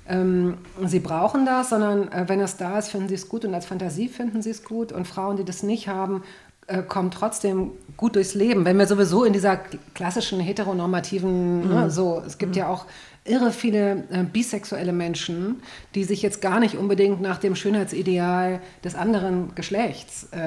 ähm, 0.08 0.58
sie 0.86 1.00
brauchen 1.00 1.44
das, 1.44 1.70
sondern 1.70 2.10
äh, 2.12 2.24
wenn 2.28 2.40
es 2.40 2.56
da 2.56 2.78
ist, 2.78 2.90
finden 2.90 3.08
sie 3.08 3.16
es 3.16 3.28
gut 3.28 3.44
und 3.44 3.52
als 3.52 3.66
Fantasie 3.66 4.08
finden 4.08 4.42
sie 4.42 4.50
es 4.50 4.62
gut. 4.62 4.92
Und 4.92 5.06
Frauen, 5.08 5.36
die 5.36 5.44
das 5.44 5.62
nicht 5.64 5.88
haben, 5.88 6.22
äh, 6.68 6.82
kommen 6.82 7.10
trotzdem 7.10 7.72
gut 7.96 8.14
durchs 8.14 8.34
Leben. 8.34 8.64
Wenn 8.64 8.78
wir 8.78 8.86
sowieso 8.86 9.24
in 9.24 9.32
dieser 9.32 9.56
klassischen 9.94 10.38
heteronormativen, 10.38 11.68
ne, 11.68 11.90
so, 11.90 12.22
es 12.24 12.38
gibt 12.38 12.56
ja 12.56 12.68
auch 12.68 12.86
irre 13.24 13.52
viele 13.52 14.04
äh, 14.10 14.22
bisexuelle 14.22 14.92
Menschen, 14.92 15.62
die 15.94 16.04
sich 16.04 16.22
jetzt 16.22 16.40
gar 16.40 16.60
nicht 16.60 16.76
unbedingt 16.76 17.20
nach 17.20 17.38
dem 17.38 17.56
Schönheitsideal 17.56 18.60
des 18.84 18.94
anderen 18.94 19.54
Geschlechts 19.54 20.28
äh, 20.30 20.40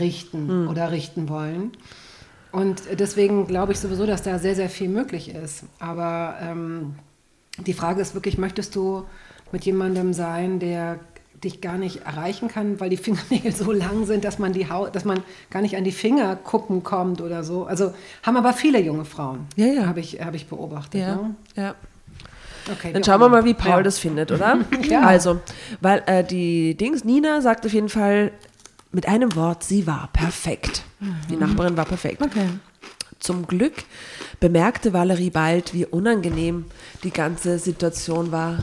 richten 0.00 0.68
oder 0.68 0.90
richten 0.90 1.28
wollen. 1.28 1.72
Und 2.50 2.82
deswegen 2.98 3.46
glaube 3.46 3.72
ich 3.72 3.78
sowieso, 3.78 4.06
dass 4.06 4.22
da 4.22 4.38
sehr, 4.38 4.54
sehr 4.54 4.70
viel 4.70 4.88
möglich 4.88 5.34
ist. 5.34 5.64
Aber 5.78 6.36
ähm, 6.40 6.94
die 7.58 7.74
Frage 7.74 8.00
ist 8.00 8.14
wirklich, 8.14 8.38
möchtest 8.38 8.74
du 8.74 9.04
mit 9.52 9.64
jemandem 9.64 10.12
sein, 10.12 10.58
der 10.58 10.98
dich 11.44 11.60
gar 11.60 11.78
nicht 11.78 12.04
erreichen 12.04 12.48
kann, 12.48 12.80
weil 12.80 12.90
die 12.90 12.96
Fingernägel 12.96 13.52
so 13.56 13.72
lang 13.72 14.06
sind, 14.06 14.24
dass 14.24 14.38
man 14.38 14.52
die 14.52 14.70
Haut, 14.70 14.94
dass 14.96 15.04
man 15.04 15.22
gar 15.50 15.62
nicht 15.62 15.76
an 15.76 15.84
die 15.84 15.92
Fingerkuppen 15.92 16.82
kommt 16.82 17.20
oder 17.20 17.44
so. 17.44 17.64
Also 17.64 17.92
haben 18.22 18.36
aber 18.36 18.52
viele 18.52 18.80
junge 18.80 19.04
Frauen. 19.04 19.46
Ja, 19.56 19.66
ja. 19.66 19.86
Habe 19.86 20.00
ich, 20.00 20.20
habe 20.20 20.36
ich 20.36 20.46
beobachtet. 20.46 21.00
Ja, 21.00 21.16
Ne? 21.16 21.34
ja. 21.56 21.74
Okay, 22.70 22.92
Dann 22.92 23.02
schauen 23.02 23.20
wir 23.20 23.28
mal, 23.30 23.44
wie 23.46 23.54
Paul 23.54 23.70
Ja. 23.78 23.82
das 23.82 23.98
findet, 23.98 24.30
oder? 24.30 24.58
Ja. 24.88 25.00
Also, 25.06 25.40
weil 25.80 26.02
äh, 26.06 26.22
die 26.22 26.74
Dings, 26.76 27.02
Nina 27.04 27.40
sagt 27.40 27.64
auf 27.64 27.72
jeden 27.72 27.88
Fall 27.88 28.30
mit 28.92 29.06
einem 29.08 29.34
Wort, 29.36 29.64
sie 29.64 29.86
war 29.86 30.08
perfekt. 30.12 30.82
Die 31.30 31.36
Nachbarin 31.36 31.76
war 31.76 31.84
perfekt. 31.84 32.20
Okay. 32.22 32.46
Zum 33.20 33.46
Glück 33.46 33.72
bemerkte 34.40 34.92
Valerie 34.92 35.30
bald, 35.30 35.72
wie 35.74 35.84
unangenehm 35.86 36.64
die 37.04 37.10
ganze 37.10 37.58
Situation 37.58 38.32
war. 38.32 38.58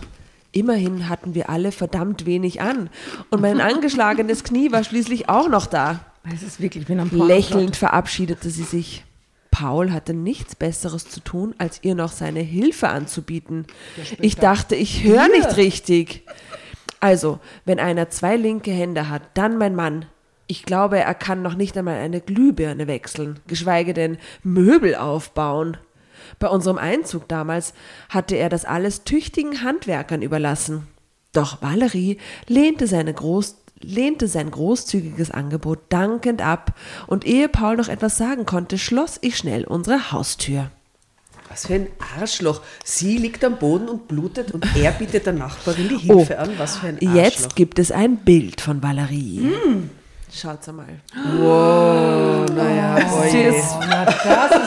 Immerhin 0.56 1.10
hatten 1.10 1.36
wir 1.36 1.49
alle 1.49 1.74
verdammt 1.74 2.26
wenig 2.26 2.62
an. 2.62 2.89
Und 3.30 3.41
mein 3.41 3.60
angeschlagenes 3.60 4.43
Knie 4.45 4.72
war 4.72 4.86
schließlich 4.86 5.28
auch 5.28 5.49
noch 5.49 5.66
da. 5.66 5.99
Das 6.30 6.41
ist 6.41 6.62
wirklich, 6.62 6.84
ich 6.84 6.88
bin 6.88 6.99
am 7.01 7.10
Porno- 7.10 7.26
Lächelnd 7.28 7.76
verabschiedete 7.76 8.49
sie 8.49 8.64
sich. 8.64 9.03
Paul 9.51 9.91
hatte 9.91 10.14
nichts 10.14 10.56
Besseres 10.56 11.10
zu 11.10 11.20
tun, 11.20 11.56
als 11.58 11.80
ihr 11.84 11.93
noch 11.93 12.12
seine 12.12 12.39
Hilfe 12.39 12.88
anzubieten. 12.88 13.66
Ich 14.20 14.38
dachte, 14.38 14.76
ich 14.76 15.03
höre 15.03 15.28
nicht 15.28 15.58
richtig. 15.58 16.24
Also, 17.01 17.39
wenn 17.66 17.80
einer 17.80 18.10
zwei 18.10 18.38
linke 18.38 18.72
Hände 18.72 19.10
hat, 19.10 19.24
dann 19.34 19.58
mein 19.58 19.76
Mann. 19.76 20.06
Ich 20.47 20.64
glaube, 20.64 20.99
er 20.99 21.14
kann 21.14 21.41
noch 21.41 21.56
nicht 21.56 21.78
einmal 21.78 21.95
eine 21.99 22.22
Glühbirne 22.22 22.88
wechseln, 22.88 23.39
geschweige 23.47 23.93
denn 23.93 24.18
Möbel 24.43 24.95
aufbauen. 24.95 25.78
Bei 26.39 26.47
unserem 26.47 26.77
Einzug 26.77 27.27
damals 27.27 27.73
hatte 28.09 28.36
er 28.36 28.49
das 28.49 28.65
alles 28.65 29.03
tüchtigen 29.03 29.63
Handwerkern 29.63 30.21
überlassen. 30.21 30.88
Doch 31.33 31.61
Valerie 31.61 32.17
lehnte, 32.47 32.86
groß, 33.13 33.57
lehnte 33.81 34.27
sein 34.27 34.51
großzügiges 34.51 35.31
Angebot 35.31 35.79
dankend 35.89 36.41
ab, 36.41 36.73
und 37.07 37.25
ehe 37.25 37.49
Paul 37.49 37.75
noch 37.75 37.89
etwas 37.89 38.17
sagen 38.17 38.45
konnte, 38.45 38.77
schloss 38.77 39.17
ich 39.21 39.38
schnell 39.38 39.65
unsere 39.65 40.11
Haustür. 40.11 40.71
Was 41.49 41.67
für 41.67 41.75
ein 41.75 41.88
Arschloch. 42.19 42.61
Sie 42.83 43.17
liegt 43.17 43.43
am 43.43 43.57
Boden 43.57 43.88
und 43.88 44.07
blutet 44.07 44.51
und 44.51 44.65
er 44.75 44.91
bietet 44.91 45.25
der 45.25 45.33
Nachbarin 45.33 45.89
die 45.89 45.97
Hilfe 45.97 46.39
an. 46.39 46.51
Was 46.57 46.77
für 46.77 46.88
ein 46.88 46.95
Arschloch. 46.95 47.13
Oh, 47.13 47.17
Jetzt 47.17 47.55
gibt 47.55 47.79
es 47.79 47.91
ein 47.91 48.17
Bild 48.17 48.61
von 48.61 48.81
Valerie. 48.81 49.53
Schaut's 50.34 50.67
einmal. 50.67 50.86
naja, 52.55 52.97
Sie 53.32 53.38
oje. 53.38 53.47
ist, 53.55 53.76
Na, 53.89 54.05
das 54.05 54.15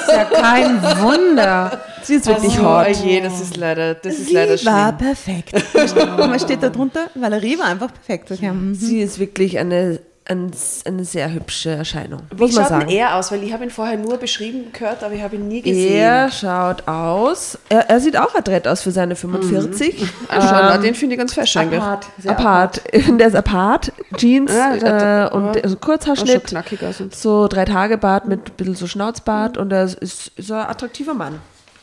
ist 0.03 0.09
ja 0.09 0.25
kein 0.25 0.83
Wunder. 1.03 1.81
sie 2.03 2.15
ist 2.15 2.27
wirklich 2.27 2.59
Oh, 2.61 2.65
hot. 2.65 2.87
oje, 2.89 3.21
das 3.23 3.41
ist 3.41 3.57
leider, 3.57 3.95
das 3.95 4.15
ist 4.15 4.29
Sie 4.29 4.35
leider 4.35 4.53
war 4.65 4.87
schlimm. 4.97 4.97
perfekt. 4.99 5.53
Und 5.55 5.75
was 6.33 6.43
steht 6.43 6.63
da 6.63 6.71
drunter? 6.71 7.09
Valerie 7.15 7.59
war 7.59 7.67
einfach 7.67 7.93
perfekt. 7.93 8.31
Okay. 8.31 8.51
Sie 8.73 9.01
ist 9.01 9.19
wirklich 9.19 9.59
eine, 9.59 10.01
ein, 10.29 10.51
eine 10.85 11.05
sehr 11.05 11.33
hübsche 11.33 11.71
Erscheinung. 11.71 12.21
Wie 12.35 12.47
schaut 12.53 12.59
denn 12.59 12.67
sagen. 12.67 12.89
er 12.91 13.17
aus? 13.17 13.33
Weil 13.33 13.43
ich 13.43 13.53
habe 13.53 13.65
ihn 13.65 13.71
vorher 13.71 13.97
nur 13.97 14.19
beschrieben 14.19 14.73
gehört, 14.73 15.03
aber 15.03 15.15
ich 15.15 15.23
habe 15.23 15.37
ihn 15.37 15.49
nie 15.49 15.63
gesehen. 15.63 15.95
Er 15.95 16.31
schaut 16.31 16.87
aus, 16.87 17.59
er, 17.69 17.89
er 17.89 17.99
sieht 18.01 18.17
auch 18.19 18.35
adrett 18.35 18.69
aus 18.69 18.83
für 18.83 18.91
seine 18.91 19.17
45. 19.17 20.05
Ah, 20.29 20.41
schon, 20.41 20.51
na, 20.51 20.79
den 20.79 20.95
finde 20.95 21.15
ich 21.15 21.19
ganz 21.19 21.33
fesch 21.33 21.57
eigentlich. 21.57 21.83
Sehr 22.19 22.33
apart. 22.33 22.83
Der 23.19 23.27
ist 23.27 23.35
apart, 23.37 23.93
Jeans 24.17 24.53
Ja, 24.53 24.77
der- 24.77 25.31
äh, 25.33 25.35
und 25.35 25.57
ja. 25.57 25.63
also 25.63 25.77
Kurzhaarschnitt, 25.77 26.31
schon 26.31 26.43
knackiger 26.43 26.93
sind. 26.93 27.15
so 27.15 27.49
drei 27.49 27.65
Tage 27.65 27.97
Bart 27.99 28.29
mit 28.29 28.51
ein 28.51 28.53
bisschen 28.57 28.75
so 28.75 28.87
Schnauzbart 28.87 29.57
und 29.57 29.73
er 29.73 29.85
ist, 29.85 30.33
ist 30.37 30.53
ein 30.53 30.59
attraktiver 30.67 31.15
Mann. 31.15 31.41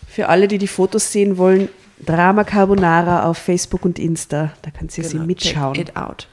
Für 0.07 0.29
alle, 0.29 0.47
die 0.47 0.57
die 0.59 0.67
Fotos 0.67 1.11
sehen 1.11 1.37
wollen, 1.37 1.69
Drama 2.05 2.43
Carbonara 2.43 3.23
auf 3.27 3.37
Facebook 3.37 3.85
und 3.85 3.97
Insta. 3.99 4.51
Da 4.61 4.69
Sie 4.87 5.01
sie 5.01 5.13
Genau, 5.13 5.25
mitschauen. 5.25 5.73
Check 5.73 5.89
it 5.89 5.97
out. 5.97 6.27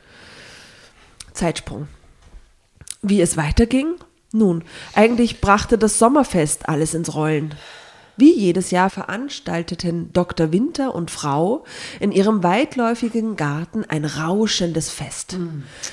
Zeitsprung. 1.32 1.88
Wie 3.02 3.20
es 3.20 3.36
weiterging? 3.36 3.96
Nun, 4.32 4.62
eigentlich 4.94 5.40
brachte 5.40 5.76
das 5.76 5.98
Sommerfest 5.98 6.68
alles 6.68 6.94
ins 6.94 7.14
Rollen. 7.14 7.54
Wie 8.16 8.32
jedes 8.32 8.70
Jahr 8.70 8.90
veranstalteten 8.90 10.12
Dr. 10.12 10.52
Winter 10.52 10.94
und 10.94 11.10
Frau 11.10 11.64
in 11.98 12.12
ihrem 12.12 12.44
weitläufigen 12.44 13.34
Garten 13.34 13.84
ein 13.88 14.04
rauschendes 14.04 14.90
Fest. 14.90 15.36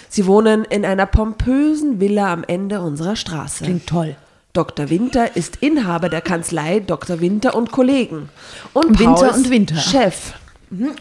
Sie 0.10 0.28
wohnen 0.28 0.66
in 0.66 0.86
einer 0.86 1.08
pompösen 1.08 2.00
Villa 2.00 2.32
am 2.32 2.44
Ende 2.44 2.82
unserer 2.82 3.16
Straße. 3.16 3.64
Klingt 3.64 3.88
toll. 3.88 4.16
Dr. 4.54 4.90
Winter 4.92 5.36
ist 5.36 5.58
Inhaber 5.58 6.10
der 6.10 6.22
Kanzlei 6.22 6.80
Dr. 6.80 7.22
Winter 7.22 7.56
und 7.56 7.72
Kollegen. 7.72 8.30
Und 8.74 9.00
Winter 9.00 9.14
Paul 9.16 9.28
ist 9.30 9.38
und 9.38 9.50
Winter. 9.50 9.76
Chef. 9.78 10.34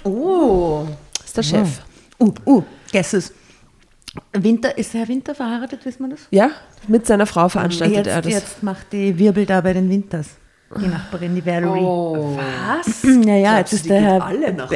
Oh. 0.04 0.86
Ist 1.22 1.36
der 1.36 1.42
Chef. 1.42 1.68
Uh, 2.18 2.32
uh, 2.46 2.62
guesses. 2.92 3.32
Winter, 4.32 4.76
ist 4.78 4.94
Herr 4.94 5.06
Winter 5.08 5.34
verheiratet, 5.34 5.84
wissen 5.84 6.04
wir 6.04 6.10
das? 6.10 6.26
Ja, 6.30 6.50
mit 6.86 7.06
seiner 7.06 7.26
Frau 7.26 7.48
veranstaltet 7.48 7.96
jetzt, 7.96 8.06
er 8.08 8.22
das. 8.22 8.32
jetzt 8.32 8.62
macht 8.62 8.92
die 8.92 9.18
Wirbel 9.18 9.46
da 9.46 9.60
bei 9.60 9.72
den 9.72 9.88
Winters. 9.90 10.30
Die 10.78 10.86
Nachbarin, 10.86 11.34
die 11.34 11.46
Valerie. 11.46 11.80
Was? 12.36 13.02
Naja, 13.04 13.54
Glaubst 13.54 13.72
jetzt 13.72 13.80
ist 13.80 13.88
der 13.90 14.00
Herr, 14.02 14.28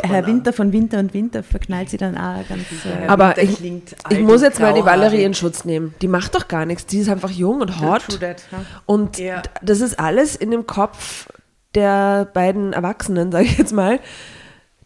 Herr 0.02 0.16
an? 0.18 0.26
Winter 0.26 0.52
von 0.54 0.72
Winter 0.72 0.98
und 0.98 1.12
Winter 1.12 1.42
verknallt 1.42 1.90
sie 1.90 1.98
dann 1.98 2.16
auch 2.16 2.48
ganz. 2.48 2.62
Äh, 2.86 3.08
Aber 3.08 3.36
ich, 3.36 3.62
ich 3.62 4.20
muss 4.20 4.40
jetzt 4.40 4.58
mal 4.58 4.72
die. 4.72 4.82
Valerie 4.84 5.22
in 5.22 5.34
Schutz 5.34 5.66
nehmen. 5.66 5.94
Die 6.00 6.08
macht 6.08 6.34
doch 6.34 6.48
gar 6.48 6.64
nichts. 6.64 6.86
Die 6.86 6.98
ist 7.00 7.10
einfach 7.10 7.30
jung 7.30 7.60
und 7.60 7.80
hot. 7.82 8.06
that, 8.20 8.42
ja. 8.50 8.58
Und 8.86 9.18
d- 9.18 9.34
das 9.60 9.82
ist 9.82 9.98
alles 10.00 10.34
in 10.34 10.50
dem 10.50 10.66
Kopf 10.66 11.28
der 11.74 12.26
beiden 12.32 12.72
Erwachsenen, 12.72 13.30
sage 13.30 13.44
ich 13.44 13.58
jetzt 13.58 13.72
mal, 13.74 14.00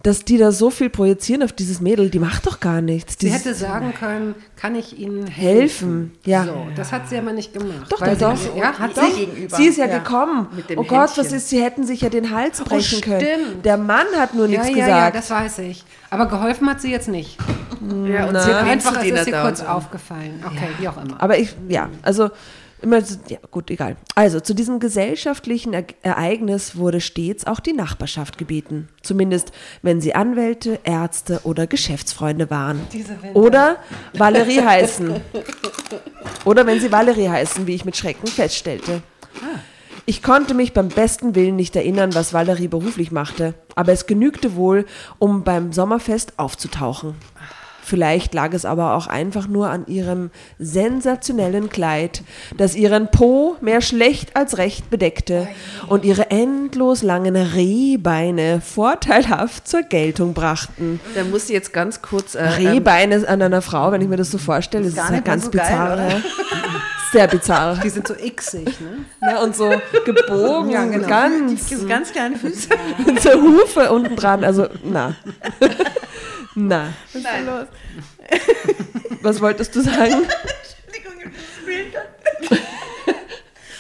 dass 0.07 0.25
die 0.25 0.39
da 0.39 0.53
so 0.53 0.71
viel 0.71 0.89
projizieren 0.89 1.43
auf 1.43 1.53
dieses 1.53 1.81
Mädel. 1.81 2.11
Die 2.11 2.21
macht 2.21 2.47
doch 2.47 2.61
gar 2.61 2.81
nichts. 2.81 3.17
Sie 3.19 3.29
hätte 3.29 3.55
sagen 3.55 3.93
können, 3.93 4.37
kann 4.55 4.77
ich 4.77 4.99
Ihnen 4.99 5.27
Helfen, 5.27 6.13
helfen? 6.13 6.13
ja. 6.25 6.45
So, 6.45 6.67
das 6.77 6.93
hat 6.93 7.09
sie 7.09 7.19
aber 7.19 7.33
nicht 7.33 7.53
gemacht. 7.53 7.87
Doch, 7.91 8.01
weil 8.01 8.17
doch, 8.17 8.37
sie, 8.37 8.47
doch. 8.49 8.57
Ja, 8.57 8.79
hat 8.79 8.97
Doch, 8.97 9.03
sie? 9.11 9.27
gegenüber. 9.27 9.57
sie 9.57 9.67
ist 9.67 9.79
ja, 9.79 9.87
Ja. 9.87 9.99
gekommen. 9.99 10.47
Mit 10.55 10.71
dem 10.71 10.79
oh 10.79 10.85
Gott, 10.85 11.11
was 11.11 11.17
Händchen. 11.17 11.37
ist, 11.39 11.49
sie 11.49 11.61
hätten 11.61 11.85
sich 11.85 12.03
ja 12.03 12.09
den 12.09 12.31
Hals 12.31 12.61
brechen 12.61 13.01
können. 13.01 13.21
stimmt. 13.21 13.65
Der 13.65 13.77
Mann 13.79 14.07
hat 14.17 14.35
nur 14.35 14.47
Ja, 14.47 14.63
nichts 14.63 14.69
ja, 14.69 14.87
gesagt. 14.87 15.15
ja, 15.15 15.21
das 15.21 15.31
weiß 15.31 15.59
ich. 15.59 15.85
Aber 16.09 16.27
geholfen 16.27 16.71
hat 16.71 16.81
sie 16.81 16.93
jetzt 16.93 17.09
nicht. 17.09 17.37
Ja, 18.09 18.27
und 18.27 18.33
Na. 18.35 18.41
sie 18.41 18.55
hat 18.55 18.65
Einfach 18.65 19.03
ist 19.05 19.13
es 19.13 19.27
ihr 19.27 19.33
da 19.33 19.43
kurz 19.43 19.61
aufgefallen. 19.63 20.41
Okay, 20.47 20.69
wie 20.79 20.87
auch 20.89 21.03
immer. 21.03 21.21
Aber 21.21 21.37
ich, 21.37 21.55
ja, 21.69 21.89
also 22.03 22.31
immer, 22.83 23.01
so- 23.03 23.19
ja, 23.29 23.39
gut, 23.51 23.71
egal. 23.71 23.97
Also 24.15 24.41
zu 24.41 24.55
diesem 24.55 24.81
gesellschaftlichen 24.81 25.73
E 25.75 25.85
Ereignis 26.03 26.77
wurde 26.77 27.01
stets 27.01 27.47
auch 27.47 27.61
die 27.61 27.73
Nachbarschaft 27.73 28.39
gebeten. 28.39 28.89
Zumindest, 29.03 29.53
wenn 29.83 30.01
sie 30.01 30.15
Anwälte, 30.15 30.79
Ärzte 30.85 31.41
oder 31.45 31.67
Geschäftsfreunde 31.67 32.51
waren. 32.51 32.81
Oder 33.35 33.77
Valerie 34.15 34.61
heißen. 34.61 35.21
Oder 36.45 36.67
wenn 36.67 36.81
sie 36.81 36.93
Valerie 36.93 37.29
heißen, 37.29 37.67
wie 37.67 37.75
ich 37.75 37.85
mit 37.85 37.97
Schrecken 37.97 38.27
feststellte. 38.27 39.03
Ich 40.09 40.23
konnte 40.23 40.55
mich 40.55 40.73
beim 40.73 40.89
besten 40.89 41.35
Willen 41.35 41.57
nicht 41.57 41.75
erinnern, 41.75 42.15
was 42.15 42.33
Valerie 42.33 42.69
beruflich 42.69 43.11
machte, 43.11 43.55
aber 43.75 43.93
es 43.93 44.07
genügte 44.07 44.55
wohl, 44.55 44.87
um 45.19 45.43
beim 45.43 45.73
Sommerfest 45.73 46.39
aufzutauchen. 46.39 47.17
Vielleicht 47.87 48.35
lag 48.35 48.53
es 48.53 48.65
aber 48.65 48.97
auch 48.97 49.07
einfach 49.07 49.47
nur 49.47 49.71
an 49.71 49.87
ihrem 49.87 50.31
sensationellen 50.59 51.71
Kleid, 51.71 52.25
das 52.57 52.75
ihren 52.75 53.13
Po 53.13 53.55
mehr 53.61 53.81
schlecht 53.81 54.35
als 54.35 54.59
recht 54.59 54.91
bedeckte 54.91 55.47
und 55.87 56.05
ihre 56.05 56.33
endlos 56.33 57.05
langen 57.05 57.37
Rehbeine 57.37 58.61
vorteilhaft 58.61 59.69
zur 59.69 59.83
Geltung 59.85 60.35
brachten. 60.35 60.99
Da 61.15 61.23
muss 61.23 61.45
ich 61.45 61.51
jetzt 61.51 61.73
ganz 61.73 62.03
kurz. 62.03 62.35
Äh, 62.35 62.41
ähm, 62.41 62.67
Rehbeine 62.67 63.29
an 63.29 63.41
einer 63.41 63.63
Frau, 63.63 63.93
wenn 63.93 64.01
ich 64.01 64.09
mir 64.09 64.17
das 64.17 64.33
so 64.33 64.39
vorstelle, 64.39 64.83
das 64.83 64.95
ist, 64.95 64.99
gar 64.99 65.13
ja 65.13 65.21
ganz 65.21 65.45
so 65.45 65.53
geil, 65.53 65.63
bizarr. 65.63 65.93
oder? 65.95 66.23
sehr 67.13 67.29
bizarr. 67.29 67.79
Die 67.83 67.91
sind 67.91 68.07
so 68.09 68.15
xig, 68.15 68.65
ne? 68.81 69.05
Ja, 69.23 69.41
und 69.43 69.55
so 69.57 69.71
gebogen, 70.05 70.71
Ja, 70.71 70.85
genau. 70.85 71.07
ganz, 71.09 71.67
Diese 71.67 71.87
ganz 71.87 72.13
kleinen 72.13 72.37
Füße. 72.37 72.69
mit 73.07 73.21
so 73.23 73.33
Hufe 73.33 73.91
unten 73.91 74.17
dran. 74.17 74.45
Also, 74.45 74.69
na. 74.85 75.15
na. 76.55 76.89
Was 77.13 77.15
ist 77.15 77.25
da 77.27 77.39
los? 77.41 77.67
Was 79.23 79.41
wolltest 79.41 79.75
du 79.75 79.81
sagen? 79.81 80.27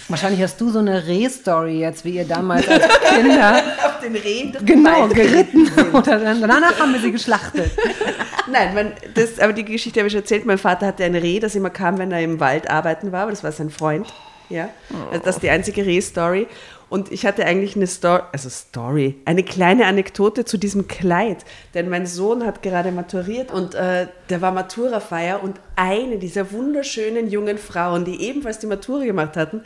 Wahrscheinlich 0.08 0.40
hast 0.42 0.60
du 0.60 0.70
so 0.70 0.78
eine 0.78 1.06
Reh-Story 1.06 1.80
jetzt, 1.80 2.04
wie 2.04 2.16
ihr 2.16 2.24
damals 2.24 2.68
als 2.68 2.84
Kinder 3.14 3.62
Auf 3.84 4.00
den 4.00 4.52
das 4.52 4.64
genau 4.64 5.08
geritten 5.08 5.70
dann, 6.04 6.40
danach 6.40 6.78
haben 6.78 6.92
wir 6.92 7.00
sie 7.00 7.10
geschlachtet. 7.10 7.72
Nein, 8.50 8.74
man, 8.74 8.92
das, 9.14 9.40
aber 9.40 9.52
die 9.52 9.64
Geschichte 9.64 9.98
habe 9.98 10.08
ich 10.08 10.14
erzählt. 10.14 10.46
Mein 10.46 10.58
Vater 10.58 10.86
hatte 10.86 11.04
ein 11.04 11.16
Reh, 11.16 11.40
das 11.40 11.56
immer 11.56 11.70
kam, 11.70 11.98
wenn 11.98 12.12
er 12.12 12.20
im 12.20 12.38
Wald 12.38 12.70
arbeiten 12.70 13.10
war, 13.10 13.22
aber 13.22 13.32
das 13.32 13.42
war 13.42 13.50
sein 13.50 13.70
Freund. 13.70 14.06
Ja, 14.48 14.68
also 15.10 15.24
das 15.24 15.36
ist 15.36 15.42
die 15.42 15.50
einzige 15.50 15.84
Reh-Story. 15.84 16.46
Und 16.88 17.10
ich 17.10 17.26
hatte 17.26 17.44
eigentlich 17.44 17.74
eine 17.74 17.88
Story, 17.88 18.22
also 18.30 18.48
Story, 18.48 19.16
eine 19.24 19.42
kleine 19.42 19.86
Anekdote 19.86 20.44
zu 20.44 20.56
diesem 20.56 20.86
Kleid. 20.86 21.44
Denn 21.74 21.88
mein 21.88 22.06
Sohn 22.06 22.46
hat 22.46 22.62
gerade 22.62 22.92
maturiert 22.92 23.50
und 23.50 23.74
äh, 23.74 24.06
der 24.30 24.40
war 24.40 24.52
Maturafeier 24.52 25.42
und 25.42 25.58
eine 25.74 26.18
dieser 26.18 26.52
wunderschönen 26.52 27.28
jungen 27.28 27.58
Frauen, 27.58 28.04
die 28.04 28.22
ebenfalls 28.22 28.60
die 28.60 28.68
Matura 28.68 29.04
gemacht 29.04 29.36
hatten, 29.36 29.62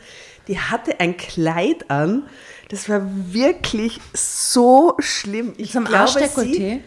die 0.47 0.59
hatte 0.59 0.99
ein 0.99 1.17
Kleid 1.17 1.89
an. 1.89 2.23
Das 2.69 2.87
war 2.89 3.01
wirklich 3.33 3.99
so 4.13 4.95
schlimm. 4.99 5.53
Ich 5.57 5.71
Zum 5.71 5.85
glaube, 5.85 6.07
sie, 6.09 6.19
Arschdekolleté? 6.19 6.79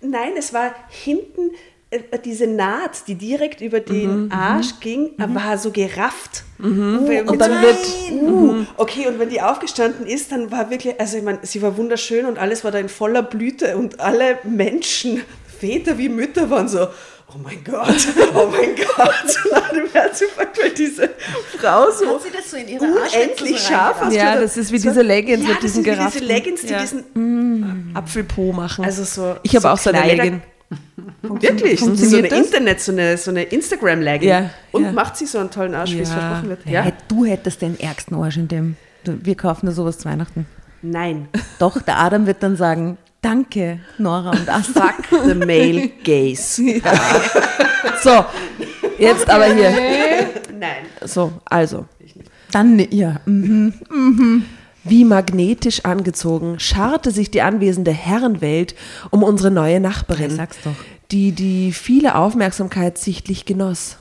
Nein, 0.00 0.32
es 0.36 0.52
war 0.52 0.74
hinten 0.88 1.50
äh, 1.90 2.18
diese 2.24 2.46
Naht, 2.46 3.06
die 3.06 3.16
direkt 3.16 3.60
über 3.60 3.80
den 3.80 4.32
Arsch 4.32 4.80
ging, 4.80 5.10
war 5.18 5.58
so 5.58 5.70
gerafft. 5.70 6.44
Mhm. 6.58 6.98
Und 7.26 7.38
dann 7.38 7.62
wird- 7.62 7.78
Uh, 8.12 8.64
okay, 8.76 9.06
und 9.08 9.18
wenn 9.18 9.28
die 9.28 9.40
aufgestanden 9.40 10.06
ist, 10.06 10.32
dann 10.32 10.50
war 10.50 10.70
wirklich, 10.70 10.98
also 11.00 11.18
ich 11.18 11.22
meine, 11.24 11.40
sie 11.42 11.60
war 11.62 11.76
wunderschön 11.76 12.24
und 12.26 12.38
alles 12.38 12.62
war 12.64 12.70
da 12.70 12.78
in 12.78 12.88
voller 12.88 13.22
Blüte 13.22 13.76
und 13.76 14.00
alle 14.00 14.38
Menschen, 14.44 15.22
Väter 15.58 15.98
wie 15.98 16.08
Mütter, 16.08 16.50
waren 16.50 16.68
so, 16.68 16.86
oh 17.34 17.38
mein 17.42 17.62
Gott, 17.64 18.08
oh 18.34 18.46
mein 18.50 18.74
Gott. 18.76 19.36
Und 19.44 19.52
dann 19.52 19.94
wäre 19.94 20.14
super, 20.14 20.46
weil 20.60 20.70
diese 20.70 21.10
Frau 21.58 21.90
so 21.90 22.14
Hat 22.14 22.22
sie 22.22 22.30
das 22.30 22.50
so 22.50 22.56
in 22.56 22.68
ihre 22.68 22.84
unendlich 22.84 23.60
so 23.60 23.68
scharf 23.68 24.00
reingebracht? 24.00 24.12
Ja, 24.34 24.40
das 24.40 24.56
ist 24.56 24.72
wie 24.72 24.78
diese 24.78 25.02
Leggings 25.02 25.42
ja, 25.42 25.48
mit 25.48 25.56
das 25.56 25.62
diesen 25.62 25.84
sind 25.84 25.86
wie 25.86 25.90
diese 25.90 25.96
gerafften. 25.96 26.24
Leggings, 26.26 26.60
die 26.62 26.68
Ja. 26.68 26.80
diesen, 26.80 27.90
Apfelpo 27.94 28.52
machen. 28.52 28.84
also 28.84 29.04
so. 29.04 29.36
ich 29.42 29.54
habe 29.54 29.62
so 29.62 29.68
auch 29.68 29.78
so 29.78 29.90
eine 29.90 30.06
Legging. 30.06 30.42
Wirklich? 31.22 31.80
So 31.80 31.86
eine 31.86 31.96
Funktioniert 31.96 32.32
das? 32.32 32.38
Internet, 32.38 32.80
so 32.80 32.92
eine, 32.92 33.16
so 33.18 33.30
eine 33.30 33.42
Instagram-Legging. 33.42 34.28
Ja, 34.28 34.50
Und 34.72 34.84
ja. 34.84 34.92
macht 34.92 35.16
sie 35.16 35.26
so 35.26 35.38
einen 35.38 35.50
tollen 35.50 35.74
Arsch, 35.74 35.92
wie 35.92 36.00
es 36.00 36.10
versprochen 36.10 36.48
wird. 36.48 36.66
Ja. 36.66 36.90
Du 37.08 37.24
hättest 37.24 37.62
den 37.62 37.78
ärgsten 37.78 38.16
Arsch 38.16 38.36
in 38.36 38.48
dem. 38.48 38.76
Wir 39.04 39.34
kaufen 39.36 39.66
dir 39.66 39.72
sowas 39.72 39.98
zu 39.98 40.08
Weihnachten. 40.08 40.46
Nein. 40.80 41.28
Doch, 41.58 41.80
der 41.82 41.98
Adam 41.98 42.26
wird 42.26 42.42
dann 42.42 42.56
sagen, 42.56 42.98
danke, 43.22 43.80
Nora 43.98 44.30
und 44.30 44.48
Asta. 44.48 44.92
Fuck 45.08 45.24
the 45.26 45.34
male 45.34 45.88
gaze. 46.04 46.62
So, 48.02 48.24
jetzt 48.98 49.30
aber 49.30 49.44
hier. 49.54 49.70
Nein. 50.58 50.86
So, 51.04 51.32
also. 51.44 51.86
Dann, 52.50 52.84
ja, 52.90 53.20
mhm. 53.26 53.72
Wie 54.84 55.04
magnetisch 55.04 55.84
angezogen 55.84 56.58
scharrte 56.58 57.12
sich 57.12 57.30
die 57.30 57.42
anwesende 57.42 57.92
Herrenwelt 57.92 58.74
um 59.10 59.22
unsere 59.22 59.52
neue 59.52 59.78
Nachbarin, 59.78 60.30
Ja, 60.30 60.36
sag's 60.36 60.58
doch. 60.64 60.74
die 61.12 61.30
die 61.32 61.72
viele 61.72 62.16
Aufmerksamkeit 62.16 62.98
sichtlich 62.98 63.44
genoss. 63.44 63.98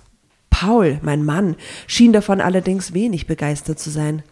Paul, 0.49 0.99
mein 1.03 1.23
Mann, 1.23 1.55
schien 1.85 2.11
davon 2.13 2.41
allerdings 2.41 2.93
wenig 2.93 3.27
begeistert 3.27 3.79
zu 3.79 3.91
sein. 3.91 4.23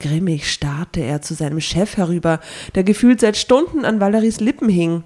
Grimmig 0.00 0.50
starrte 0.52 1.00
er 1.00 1.22
zu 1.22 1.34
seinem 1.34 1.60
Chef 1.60 1.96
herüber, 1.96 2.40
der 2.74 2.84
gefühlt 2.84 3.20
seit 3.20 3.36
Stunden 3.36 3.84
an 3.84 4.00
Valeries 4.00 4.40
Lippen 4.40 4.68
hing. 4.68 5.04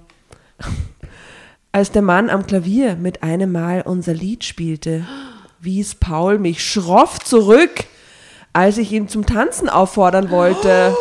Als 1.71 1.91
der 1.91 2.01
Mann 2.01 2.29
am 2.29 2.47
Klavier 2.47 2.95
mit 2.95 3.21
einem 3.21 3.51
Mal 3.51 3.83
unser 3.85 4.13
Lied 4.13 4.43
spielte, 4.43 5.05
wies 5.59 5.93
Paul 5.93 6.39
mich 6.39 6.63
schroff 6.63 7.19
zurück, 7.19 7.83
als 8.53 8.79
ich 8.79 8.91
ihn 8.91 9.07
zum 9.07 9.27
Tanzen 9.27 9.69
auffordern 9.69 10.31
wollte. 10.31 10.95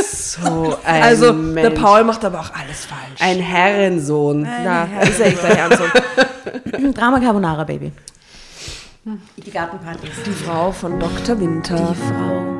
So 0.00 0.78
ein 0.84 1.02
Also, 1.02 1.32
Mensch. 1.32 1.68
der 1.68 1.70
Paul 1.80 2.04
macht 2.04 2.24
aber 2.24 2.40
auch 2.40 2.50
alles 2.54 2.86
falsch. 2.86 3.20
Ein 3.20 3.40
Herrensohn. 3.40 4.42
Na, 4.42 4.84
ist 5.02 5.18
ja 5.18 5.26
echt 5.26 5.44
ein 5.44 5.56
Herrensohn. 5.56 6.94
Drama 6.94 7.20
Carbonara, 7.20 7.64
Baby. 7.64 7.92
Die 9.04 9.50
Gartenpartys. 9.50 10.10
Die 10.26 10.30
Frau 10.32 10.72
von 10.72 10.98
Dr. 10.98 11.38
Winter. 11.40 11.76
Die 11.76 11.94
Frau. 11.94 12.58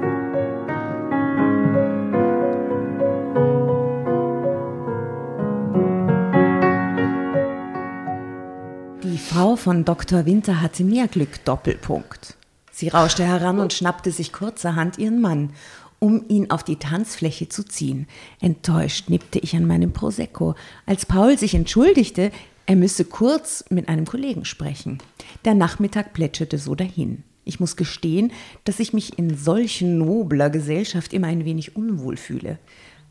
Die 9.02 9.18
Frau 9.18 9.56
von 9.56 9.84
Dr. 9.84 10.24
Winter 10.26 10.60
hatte 10.60 10.84
mehr 10.84 11.08
Glück, 11.08 11.44
Doppelpunkt. 11.44 12.36
Sie 12.70 12.88
rauschte 12.88 13.24
heran 13.24 13.58
und 13.58 13.72
schnappte 13.72 14.12
sich 14.12 14.32
kurzerhand 14.32 14.98
ihren 14.98 15.20
Mann, 15.20 15.50
um 15.98 16.24
ihn 16.28 16.50
auf 16.50 16.62
die 16.62 16.76
Tanzfläche 16.76 17.48
zu 17.48 17.64
ziehen. 17.64 18.06
Enttäuscht 18.40 19.10
nippte 19.10 19.40
ich 19.40 19.56
an 19.56 19.66
meinem 19.66 19.92
Prosecco, 19.92 20.54
als 20.86 21.04
Paul 21.04 21.36
sich 21.36 21.54
entschuldigte, 21.54 22.30
er 22.68 22.76
müsse 22.76 23.06
kurz 23.06 23.64
mit 23.70 23.88
einem 23.88 24.04
Kollegen 24.04 24.44
sprechen. 24.44 24.98
Der 25.46 25.54
Nachmittag 25.54 26.12
plätscherte 26.12 26.58
so 26.58 26.74
dahin. 26.74 27.24
Ich 27.46 27.60
muss 27.60 27.76
gestehen, 27.76 28.30
dass 28.64 28.78
ich 28.78 28.92
mich 28.92 29.18
in 29.18 29.34
solch 29.38 29.80
nobler 29.80 30.50
Gesellschaft 30.50 31.14
immer 31.14 31.28
ein 31.28 31.46
wenig 31.46 31.76
unwohl 31.76 32.18
fühle. 32.18 32.58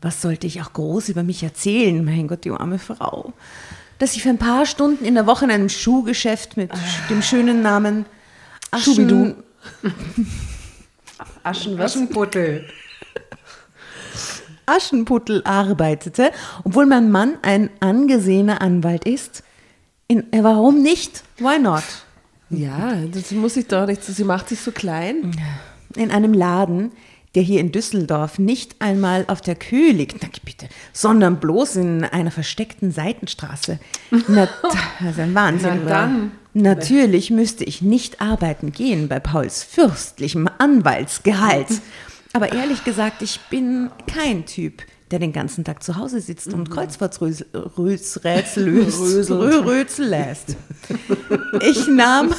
Was 0.00 0.22
sollte 0.22 0.46
ich 0.46 0.62
auch 0.62 0.72
groß 0.74 1.08
über 1.08 1.24
mich 1.24 1.42
erzählen, 1.42 2.04
mein 2.04 2.28
Gott, 2.28 2.44
die 2.44 2.52
arme 2.52 2.78
Frau? 2.78 3.32
Dass 3.98 4.14
ich 4.14 4.22
für 4.22 4.28
ein 4.28 4.38
paar 4.38 4.64
Stunden 4.64 5.04
in 5.04 5.16
der 5.16 5.26
Woche 5.26 5.46
in 5.46 5.50
einem 5.50 5.68
Schuhgeschäft 5.68 6.56
mit 6.56 6.70
dem 7.10 7.20
schönen 7.20 7.60
Namen 7.60 8.06
Aschen, 8.70 8.94
Schubidu. 8.94 9.34
Aschen 11.42 11.78
was? 11.78 11.96
Aschenputtel. 11.96 12.64
Aschenputtel 14.66 15.42
arbeitete, 15.42 16.30
obwohl 16.62 16.86
mein 16.86 17.10
Mann 17.10 17.38
ein 17.42 17.70
angesehener 17.80 18.62
Anwalt 18.62 19.04
ist. 19.04 19.42
In, 20.08 20.32
äh, 20.32 20.42
warum 20.42 20.82
nicht? 20.82 21.22
Why 21.38 21.58
not? 21.58 21.84
Ja, 22.48 22.94
das 23.12 23.30
muss 23.32 23.58
ich 23.58 23.66
doch 23.66 23.86
nicht. 23.86 24.02
Sie 24.02 24.24
macht 24.24 24.48
sich 24.48 24.60
so 24.60 24.72
klein. 24.72 25.36
in 25.96 26.10
einem 26.10 26.32
Laden, 26.32 26.92
der 27.34 27.42
hier 27.42 27.60
in 27.60 27.72
Düsseldorf 27.72 28.38
nicht 28.38 28.76
einmal 28.78 29.26
auf 29.28 29.42
der 29.42 29.54
Kühe 29.54 29.92
liegt, 29.92 30.16
na 30.22 30.28
bitte, 30.44 30.68
sondern 30.94 31.40
bloß 31.40 31.76
in 31.76 32.04
einer 32.04 32.30
versteckten 32.30 32.90
Seitenstraße. 32.90 33.78
Na, 34.28 34.48
also 35.04 35.20
ein 35.22 35.34
Wahnsinn. 35.34 35.82
Na 35.84 35.90
dann. 35.90 36.32
Natürlich 36.54 37.30
müsste 37.30 37.64
ich 37.64 37.82
nicht 37.82 38.20
arbeiten 38.22 38.72
gehen 38.72 39.08
bei 39.08 39.20
Pauls 39.20 39.62
fürstlichem 39.62 40.48
Anwaltsgehalt. 40.58 41.68
Aber 42.32 42.52
ehrlich 42.52 42.82
gesagt, 42.84 43.22
ich 43.22 43.40
bin 43.50 43.90
kein 44.06 44.46
Typ, 44.46 44.82
der 45.10 45.18
den 45.18 45.32
ganzen 45.32 45.64
Tag 45.64 45.82
zu 45.82 45.96
Hause 45.96 46.20
sitzt 46.20 46.52
und 46.52 46.70
Kreuzworträtsel 46.70 48.64
löst, 48.64 48.96
Rö- 49.30 49.64
Rötsel 49.64 50.06
lässt. 50.08 50.56
Ich 51.68 51.86
nahm 51.88 52.34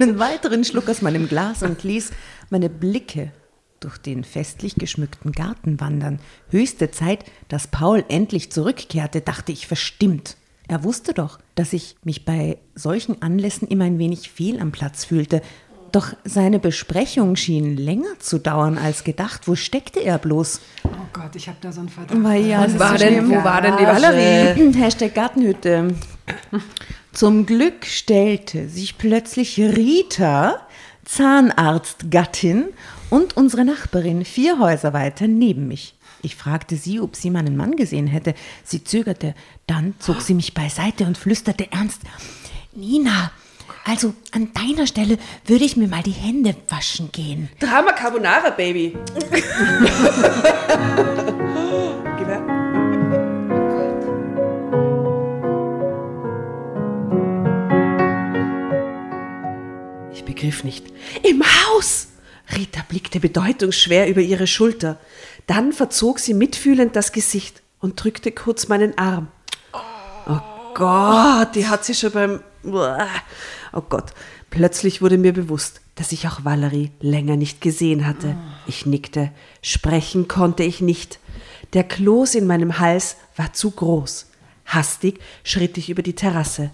einen 0.00 0.18
weiteren 0.18 0.64
Schluck 0.64 0.88
aus 0.88 1.02
meinem 1.02 1.28
Glas 1.28 1.62
und 1.62 1.82
ließ 1.82 2.10
meine 2.50 2.70
Blicke 2.70 3.32
durch 3.80 3.98
den 3.98 4.24
festlich 4.24 4.74
geschmückten 4.74 5.32
Garten 5.32 5.80
wandern. 5.80 6.18
Höchste 6.50 6.90
Zeit, 6.90 7.24
dass 7.48 7.68
Paul 7.68 8.04
endlich 8.08 8.50
zurückkehrte, 8.50 9.20
dachte 9.20 9.52
ich 9.52 9.66
verstimmt. 9.66 10.36
Er 10.66 10.84
wusste 10.84 11.14
doch, 11.14 11.38
dass 11.54 11.72
ich 11.72 11.96
mich 12.04 12.24
bei 12.24 12.58
solchen 12.74 13.22
Anlässen 13.22 13.68
immer 13.68 13.84
ein 13.84 13.98
wenig 13.98 14.30
fehl 14.30 14.60
am 14.60 14.72
Platz 14.72 15.04
fühlte. 15.04 15.40
Doch 15.92 16.12
seine 16.24 16.58
Besprechung 16.58 17.36
schien 17.36 17.76
länger 17.76 18.18
zu 18.18 18.38
dauern 18.38 18.76
als 18.78 19.04
gedacht. 19.04 19.48
Wo 19.48 19.54
steckte 19.54 20.00
er 20.00 20.18
bloß? 20.18 20.60
Oh 20.84 20.88
Gott, 21.12 21.34
ich 21.34 21.48
habe 21.48 21.58
da 21.60 21.72
so 21.72 21.80
einen 21.80 21.88
Verdacht. 21.88 22.18
Ja, 22.46 22.66
das 22.66 22.78
war 22.78 22.96
denn- 22.98 23.28
wo 23.30 23.42
war 23.42 23.62
denn 23.62 23.76
die 23.78 23.84
Valerie? 23.84 24.72
Hashtag 24.78 25.14
Gartenhütte. 25.14 25.94
Zum 27.12 27.46
Glück 27.46 27.84
stellte 27.86 28.68
sich 28.68 28.98
plötzlich 28.98 29.58
Rita, 29.58 30.60
Zahnarztgattin, 31.04 32.66
und 33.10 33.36
unsere 33.38 33.64
Nachbarin 33.64 34.24
vier 34.26 34.58
Häuser 34.58 34.92
weiter 34.92 35.26
neben 35.26 35.66
mich. 35.66 35.94
Ich 36.20 36.36
fragte 36.36 36.76
sie, 36.76 37.00
ob 37.00 37.16
sie 37.16 37.30
meinen 37.30 37.56
Mann 37.56 37.76
gesehen 37.76 38.06
hätte. 38.06 38.34
Sie 38.64 38.84
zögerte, 38.84 39.34
dann 39.66 39.94
zog 39.98 40.20
sie 40.20 40.34
mich 40.34 40.52
beiseite 40.52 41.04
und 41.06 41.16
flüsterte 41.16 41.70
ernst: 41.72 42.02
Nina, 42.74 43.30
also 43.84 44.14
an 44.32 44.50
deiner 44.54 44.86
Stelle 44.86 45.18
würde 45.46 45.64
ich 45.64 45.76
mir 45.76 45.88
mal 45.88 46.02
die 46.02 46.10
Hände 46.10 46.54
waschen 46.68 47.10
gehen. 47.12 47.48
Drama 47.60 47.92
Carbonara, 47.92 48.50
Baby. 48.50 48.96
Her. 52.28 52.58
begriff 60.24 60.62
nicht. 60.62 60.86
Im 61.22 61.42
Haus! 61.42 62.08
Rita 62.54 62.82
blickte 62.88 63.20
bedeutungsschwer 63.20 64.08
über 64.08 64.20
ihre 64.20 64.46
Schulter. 64.46 64.98
Dann 65.46 65.72
verzog 65.72 66.18
sie 66.18 66.34
mitfühlend 66.34 66.96
das 66.96 67.12
Gesicht 67.12 67.62
und 67.80 68.02
drückte 68.02 68.32
kurz 68.32 68.68
meinen 68.68 68.96
Arm. 68.96 69.28
Oh 69.72 70.40
Gott, 70.74 71.54
die 71.54 71.66
hat 71.66 71.84
sie 71.84 71.94
schon 71.94 72.12
beim. 72.12 72.40
Oh 73.72 73.82
Gott. 73.82 74.12
Plötzlich 74.50 75.02
wurde 75.02 75.18
mir 75.18 75.32
bewusst, 75.32 75.80
dass 75.94 76.12
ich 76.12 76.26
auch 76.28 76.44
Valerie 76.44 76.90
länger 77.00 77.36
nicht 77.36 77.60
gesehen 77.60 78.06
hatte. 78.06 78.36
Ich 78.66 78.86
nickte. 78.86 79.30
Sprechen 79.62 80.28
konnte 80.28 80.62
ich 80.62 80.80
nicht. 80.80 81.18
Der 81.72 81.84
Kloß 81.84 82.34
in 82.34 82.46
meinem 82.46 82.78
Hals 82.78 83.16
war 83.36 83.52
zu 83.52 83.70
groß. 83.70 84.26
Hastig 84.66 85.20
schritt 85.44 85.76
ich 85.78 85.90
über 85.90 86.02
die 86.02 86.14
Terrasse. 86.14 86.70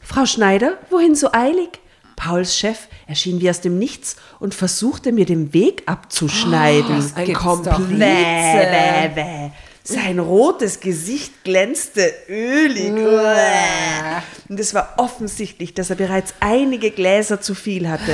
Frau 0.00 0.26
Schneider, 0.26 0.78
wohin 0.90 1.14
so 1.14 1.32
eilig? 1.32 1.80
Pauls 2.16 2.56
Chef 2.56 2.88
erschien 3.06 3.40
wie 3.40 3.50
aus 3.50 3.60
dem 3.60 3.78
Nichts 3.78 4.16
und 4.38 4.54
versuchte 4.54 5.12
mir 5.12 5.26
den 5.26 5.52
Weg 5.52 5.82
abzuschneiden. 5.86 6.96
das 6.96 7.16
Ein 7.16 7.26
Sein 9.84 10.20
rotes 10.20 10.80
Gesicht 10.80 11.42
glänzte 11.42 12.12
ölig. 12.28 12.92
Und 14.48 14.60
es 14.60 14.74
war 14.74 14.94
offensichtlich, 14.98 15.74
dass 15.74 15.90
er 15.90 15.96
bereits 15.96 16.34
einige 16.40 16.90
Gläser 16.90 17.40
zu 17.40 17.54
viel 17.54 17.88
hatte. 17.88 18.12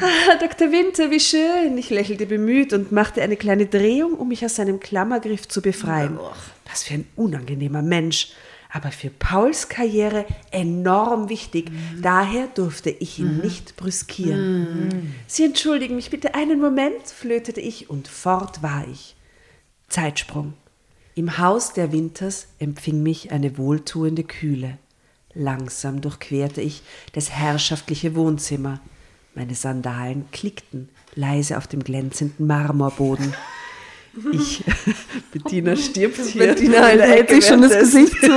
Ah, 0.00 0.36
Dr. 0.40 0.72
Winter, 0.72 1.10
wie 1.10 1.20
schön. 1.20 1.76
Ich 1.76 1.90
lächelte 1.90 2.26
bemüht 2.26 2.72
und 2.72 2.92
machte 2.92 3.22
eine 3.22 3.36
kleine 3.36 3.66
Drehung, 3.66 4.14
um 4.14 4.28
mich 4.28 4.44
aus 4.44 4.56
seinem 4.56 4.80
Klammergriff 4.80 5.48
zu 5.48 5.60
befreien. 5.60 6.18
Was 6.70 6.84
für 6.84 6.94
ein 6.94 7.06
unangenehmer 7.14 7.82
Mensch. 7.82 8.28
Aber 8.72 8.90
für 8.90 9.10
Pauls 9.10 9.68
Karriere 9.68 10.26
enorm 10.50 11.28
wichtig. 11.28 11.70
Daher 12.00 12.48
durfte 12.48 12.90
ich 12.90 13.18
ihn 13.18 13.38
nicht 13.38 13.76
brüskieren. 13.76 15.14
Sie 15.26 15.44
entschuldigen 15.44 15.96
mich 15.96 16.10
bitte 16.10 16.34
einen 16.34 16.60
Moment, 16.60 17.06
flötete 17.06 17.60
ich 17.60 17.88
und 17.88 18.08
fort 18.08 18.62
war 18.62 18.86
ich. 18.90 19.14
Zeitsprung. 19.88 20.54
Im 21.18 21.38
Haus 21.38 21.72
der 21.72 21.92
Winters 21.92 22.46
empfing 22.58 23.02
mich 23.02 23.32
eine 23.32 23.56
wohltuende 23.56 24.22
Kühle. 24.22 24.76
Langsam 25.32 26.02
durchquerte 26.02 26.60
ich 26.60 26.82
das 27.14 27.30
herrschaftliche 27.30 28.14
Wohnzimmer. 28.14 28.80
Meine 29.34 29.54
Sandalen 29.54 30.30
klickten 30.30 30.90
leise 31.14 31.56
auf 31.56 31.66
dem 31.68 31.82
glänzenden 31.82 32.46
Marmorboden. 32.46 33.32
Ich, 34.32 34.64
Bettina 35.32 35.76
stirbt 35.76 36.16
hier. 36.20 36.46
Bettina 36.46 36.86
hält 36.86 37.28
sich 37.30 37.46
schon 37.46 37.62
das. 37.62 37.78
Gesicht 37.78 38.12
zu. 38.20 38.30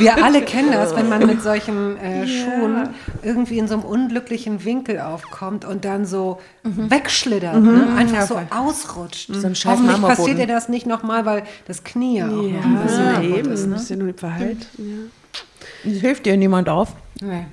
Wir 0.00 0.22
alle 0.22 0.42
kennen 0.42 0.70
das, 0.72 0.94
wenn 0.94 1.08
man 1.08 1.26
mit 1.26 1.42
solchen 1.42 1.96
äh, 1.98 2.26
Schuhen 2.26 2.90
irgendwie 3.22 3.58
in 3.58 3.66
so 3.68 3.74
einem 3.74 3.82
unglücklichen 3.84 4.64
Winkel 4.64 5.00
aufkommt 5.00 5.64
und 5.64 5.84
dann 5.84 6.04
so 6.06 6.40
wegschlittert, 6.62 7.62
ne? 7.62 7.94
einfach 7.96 8.26
so 8.26 8.40
ausrutscht. 8.50 9.30
So 9.32 9.46
ein 9.46 9.54
scheiß 9.54 9.78
Hoffentlich 9.78 10.00
passiert 10.02 10.38
dir 10.38 10.46
das 10.46 10.68
nicht 10.68 10.86
nochmal, 10.86 11.24
weil 11.26 11.44
das 11.66 11.82
Knie 11.84 12.22
auch 12.22 12.26
noch 12.28 12.42
ein 12.44 12.54
Ja, 12.76 12.82
bisschen 12.82 13.12
kaputt 13.14 13.38
eben, 13.38 13.50
ist. 13.52 13.62
ein 13.64 13.70
Ne? 13.70 13.76
bisschen 13.76 14.06
nicht 14.06 14.20
verheilt. 14.20 14.66
Ja. 14.76 15.90
Es 15.90 16.00
hilft 16.00 16.26
dir 16.26 16.36
niemand 16.36 16.68
auf. 16.68 16.94
Nee. 17.20 17.46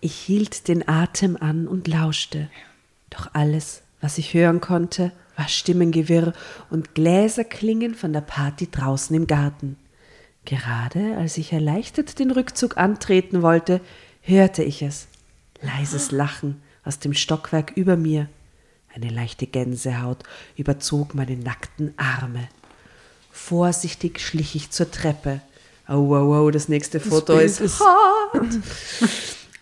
Ich 0.00 0.14
hielt 0.14 0.68
den 0.68 0.88
Atem 0.88 1.36
an 1.40 1.66
und 1.68 1.86
lauschte. 1.88 2.48
Doch 3.10 3.30
alles, 3.32 3.82
was 4.00 4.18
ich 4.18 4.34
hören 4.34 4.60
konnte, 4.60 5.12
war 5.38 5.48
Stimmengewirr 5.48 6.32
und 6.68 6.94
Gläserklingen 6.94 7.94
von 7.94 8.12
der 8.12 8.20
Party 8.20 8.68
draußen 8.70 9.14
im 9.14 9.26
Garten. 9.26 9.76
Gerade 10.44 11.16
als 11.16 11.38
ich 11.38 11.52
erleichtert 11.52 12.18
den 12.18 12.30
Rückzug 12.30 12.76
antreten 12.76 13.40
wollte, 13.40 13.80
hörte 14.22 14.64
ich 14.64 14.82
es. 14.82 15.06
Leises 15.62 16.10
Lachen 16.10 16.60
aus 16.84 16.98
dem 16.98 17.14
Stockwerk 17.14 17.72
über 17.76 17.96
mir. 17.96 18.28
Eine 18.94 19.10
leichte 19.10 19.46
Gänsehaut 19.46 20.24
überzog 20.56 21.14
meine 21.14 21.36
nackten 21.36 21.94
Arme. 21.96 22.48
Vorsichtig 23.30 24.20
schlich 24.20 24.56
ich 24.56 24.70
zur 24.70 24.90
Treppe. 24.90 25.40
Oh, 25.88 26.08
wow, 26.08 26.26
wow, 26.26 26.50
das 26.50 26.68
nächste 26.68 26.98
Foto 26.98 27.34
Bild 27.36 27.46
ist, 27.46 27.60
ist- 27.60 27.80
hot. 27.80 28.42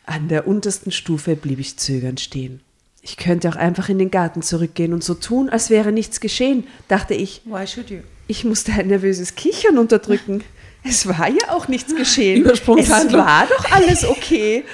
An 0.07 0.29
der 0.29 0.47
untersten 0.47 0.93
Stufe 0.93 1.37
blieb 1.37 1.59
ich 1.59 1.77
zögernd 1.77 2.21
stehen. 2.21 2.61
Ich 3.09 3.17
könnte 3.17 3.49
auch 3.49 3.55
einfach 3.55 3.89
in 3.89 4.01
den 4.01 4.11
Garten 4.11 4.43
zurückgehen 4.43 4.93
und 4.93 5.05
so 5.05 5.15
tun, 5.15 5.49
als 5.49 5.71
wäre 5.71 5.93
nichts 5.93 6.19
geschehen, 6.19 6.67
dachte 6.89 7.15
ich. 7.15 7.41
Why 7.45 7.65
should 7.65 7.89
you? 7.89 8.01
Ich 8.27 8.45
musste 8.45 8.73
ein 8.73 8.89
nervöses 8.89 9.37
Kichern 9.37 9.79
unterdrücken. 9.79 10.43
Es 10.83 11.07
war 11.07 11.29
ja 11.29 11.51
auch 11.51 11.69
nichts 11.69 11.95
geschehen. 11.95 12.45
Es 12.45 12.67
war 12.67 13.47
doch 13.47 13.71
alles 13.71 14.05
okay. 14.05 14.65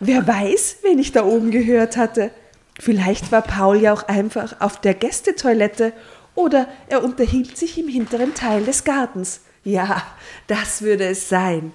Wer 0.00 0.26
weiß, 0.26 0.78
wen 0.82 0.98
ich 0.98 1.12
da 1.12 1.24
oben 1.24 1.52
gehört 1.52 1.96
hatte. 1.96 2.32
Vielleicht 2.80 3.30
war 3.30 3.42
Paul 3.42 3.80
ja 3.80 3.92
auch 3.92 4.08
einfach 4.08 4.60
auf 4.60 4.80
der 4.80 4.94
Gästetoilette 4.94 5.92
oder 6.34 6.66
er 6.88 7.04
unterhielt 7.04 7.56
sich 7.56 7.78
im 7.78 7.86
hinteren 7.86 8.34
Teil 8.34 8.64
des 8.64 8.82
Gartens. 8.82 9.42
Ja, 9.62 10.02
das 10.48 10.82
würde 10.82 11.04
es 11.04 11.28
sein. 11.28 11.70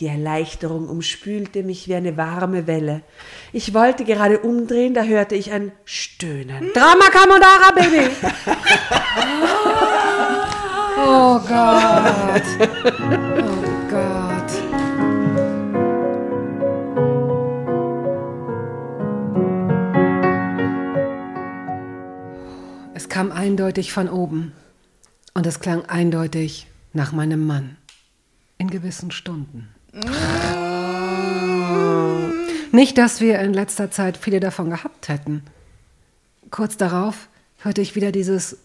Die 0.00 0.08
Erleichterung 0.08 0.88
umspülte 0.88 1.62
mich 1.62 1.86
wie 1.86 1.94
eine 1.94 2.16
warme 2.16 2.66
Welle. 2.66 3.02
Ich 3.52 3.74
wollte 3.74 4.04
gerade 4.04 4.40
umdrehen, 4.40 4.92
da 4.92 5.04
hörte 5.04 5.36
ich 5.36 5.52
ein 5.52 5.70
Stöhnen. 5.84 6.72
Drama 6.74 7.10
Carbonara, 7.10 7.70
Baby! 7.76 8.10
oh 11.06 11.38
Gott. 11.38 12.42
Oh 13.38 13.88
Gott. 13.88 14.34
Es 22.94 23.08
kam 23.08 23.30
eindeutig 23.30 23.92
von 23.92 24.08
oben. 24.08 24.52
Und 25.34 25.46
es 25.46 25.60
klang 25.60 25.84
eindeutig 25.86 26.66
nach 26.92 27.12
meinem 27.12 27.46
Mann. 27.46 27.76
In 28.58 28.70
gewissen 28.70 29.10
Stunden. 29.12 29.73
Nicht, 32.72 32.98
dass 32.98 33.20
wir 33.20 33.38
in 33.38 33.54
letzter 33.54 33.90
Zeit 33.90 34.16
viele 34.16 34.40
davon 34.40 34.70
gehabt 34.70 35.08
hätten. 35.08 35.44
Kurz 36.50 36.76
darauf 36.76 37.28
hörte 37.58 37.80
ich 37.80 37.94
wieder 37.94 38.10
dieses 38.10 38.58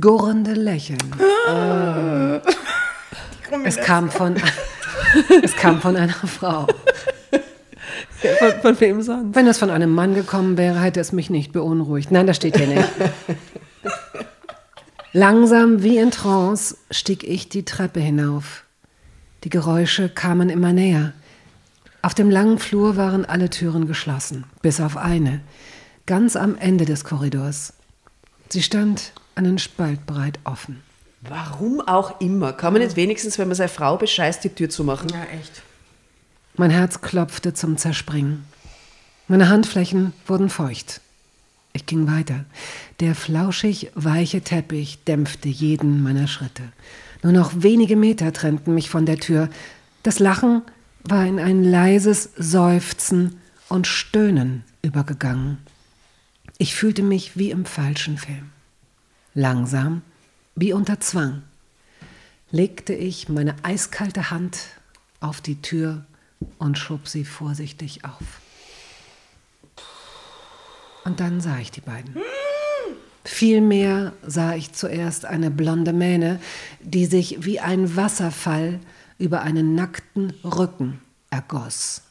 gurrende 0.00 0.52
Lächeln. 0.52 0.98
Es 3.64 3.76
kam 3.78 4.10
von, 4.10 4.36
es 5.42 5.56
kam 5.56 5.80
von 5.80 5.96
einer 5.96 6.12
Frau. 6.12 6.66
Von, 8.38 8.52
von 8.62 8.80
wem 8.80 9.02
sonst? 9.02 9.34
Wenn 9.34 9.48
es 9.48 9.58
von 9.58 9.70
einem 9.70 9.92
Mann 9.92 10.14
gekommen 10.14 10.56
wäre, 10.56 10.80
hätte 10.80 11.00
es 11.00 11.10
mich 11.10 11.28
nicht 11.28 11.52
beunruhigt. 11.52 12.12
Nein, 12.12 12.28
das 12.28 12.36
steht 12.36 12.56
hier 12.56 12.68
nicht. 12.68 12.88
Langsam 15.12 15.82
wie 15.82 15.98
in 15.98 16.10
Trance 16.12 16.76
stieg 16.90 17.24
ich 17.24 17.48
die 17.48 17.64
Treppe 17.64 18.00
hinauf. 18.00 18.64
Die 19.44 19.50
Geräusche 19.50 20.08
kamen 20.08 20.50
immer 20.50 20.72
näher. 20.72 21.12
Auf 22.00 22.14
dem 22.14 22.30
langen 22.30 22.58
Flur 22.58 22.96
waren 22.96 23.24
alle 23.24 23.50
Türen 23.50 23.86
geschlossen, 23.86 24.44
bis 24.60 24.80
auf 24.80 24.96
eine, 24.96 25.40
ganz 26.06 26.36
am 26.36 26.56
Ende 26.56 26.84
des 26.84 27.04
Korridors. 27.04 27.72
Sie 28.48 28.62
stand 28.62 29.12
einen 29.34 29.58
Spalt 29.58 30.06
breit 30.06 30.38
offen. 30.44 30.82
Warum 31.22 31.80
auch 31.80 32.20
immer. 32.20 32.52
Kann 32.52 32.72
man 32.72 32.82
nicht 32.82 32.96
wenigstens, 32.96 33.38
wenn 33.38 33.48
man 33.48 33.56
seine 33.56 33.68
Frau 33.68 33.96
bescheißt, 33.96 34.42
die 34.44 34.48
Tür 34.48 34.68
zu 34.68 34.84
machen? 34.84 35.08
Ja, 35.10 35.24
echt. 35.38 35.62
Mein 36.54 36.70
Herz 36.70 37.00
klopfte 37.00 37.54
zum 37.54 37.76
Zerspringen. 37.76 38.44
Meine 39.28 39.48
Handflächen 39.48 40.12
wurden 40.26 40.50
feucht. 40.50 41.00
Ich 41.72 41.86
ging 41.86 42.06
weiter. 42.06 42.44
Der 43.00 43.14
flauschig 43.14 43.90
weiche 43.94 44.42
Teppich 44.42 45.04
dämpfte 45.04 45.48
jeden 45.48 46.02
meiner 46.02 46.26
Schritte. 46.26 46.64
Nur 47.22 47.32
noch 47.32 47.52
wenige 47.54 47.96
Meter 47.96 48.32
trennten 48.32 48.74
mich 48.74 48.90
von 48.90 49.06
der 49.06 49.18
Tür. 49.18 49.48
Das 50.02 50.18
Lachen 50.18 50.62
war 51.04 51.24
in 51.24 51.38
ein 51.38 51.62
leises 51.64 52.30
Seufzen 52.36 53.40
und 53.68 53.86
Stöhnen 53.86 54.64
übergegangen. 54.82 55.58
Ich 56.58 56.74
fühlte 56.74 57.02
mich 57.02 57.36
wie 57.36 57.50
im 57.50 57.64
falschen 57.64 58.18
Film. 58.18 58.50
Langsam, 59.34 60.02
wie 60.54 60.72
unter 60.72 61.00
Zwang, 61.00 61.42
legte 62.50 62.92
ich 62.92 63.28
meine 63.28 63.54
eiskalte 63.62 64.30
Hand 64.30 64.58
auf 65.20 65.40
die 65.40 65.62
Tür 65.62 66.04
und 66.58 66.76
schob 66.76 67.08
sie 67.08 67.24
vorsichtig 67.24 68.04
auf. 68.04 68.40
Und 71.04 71.20
dann 71.20 71.40
sah 71.40 71.58
ich 71.58 71.70
die 71.70 71.80
beiden. 71.80 72.16
Vielmehr 73.24 74.12
sah 74.26 74.54
ich 74.54 74.72
zuerst 74.72 75.24
eine 75.24 75.50
blonde 75.50 75.92
Mähne, 75.92 76.40
die 76.80 77.06
sich 77.06 77.44
wie 77.44 77.60
ein 77.60 77.96
Wasserfall 77.96 78.80
über 79.18 79.42
einen 79.42 79.74
nackten 79.74 80.32
Rücken 80.44 81.00
ergoss. 81.30 82.02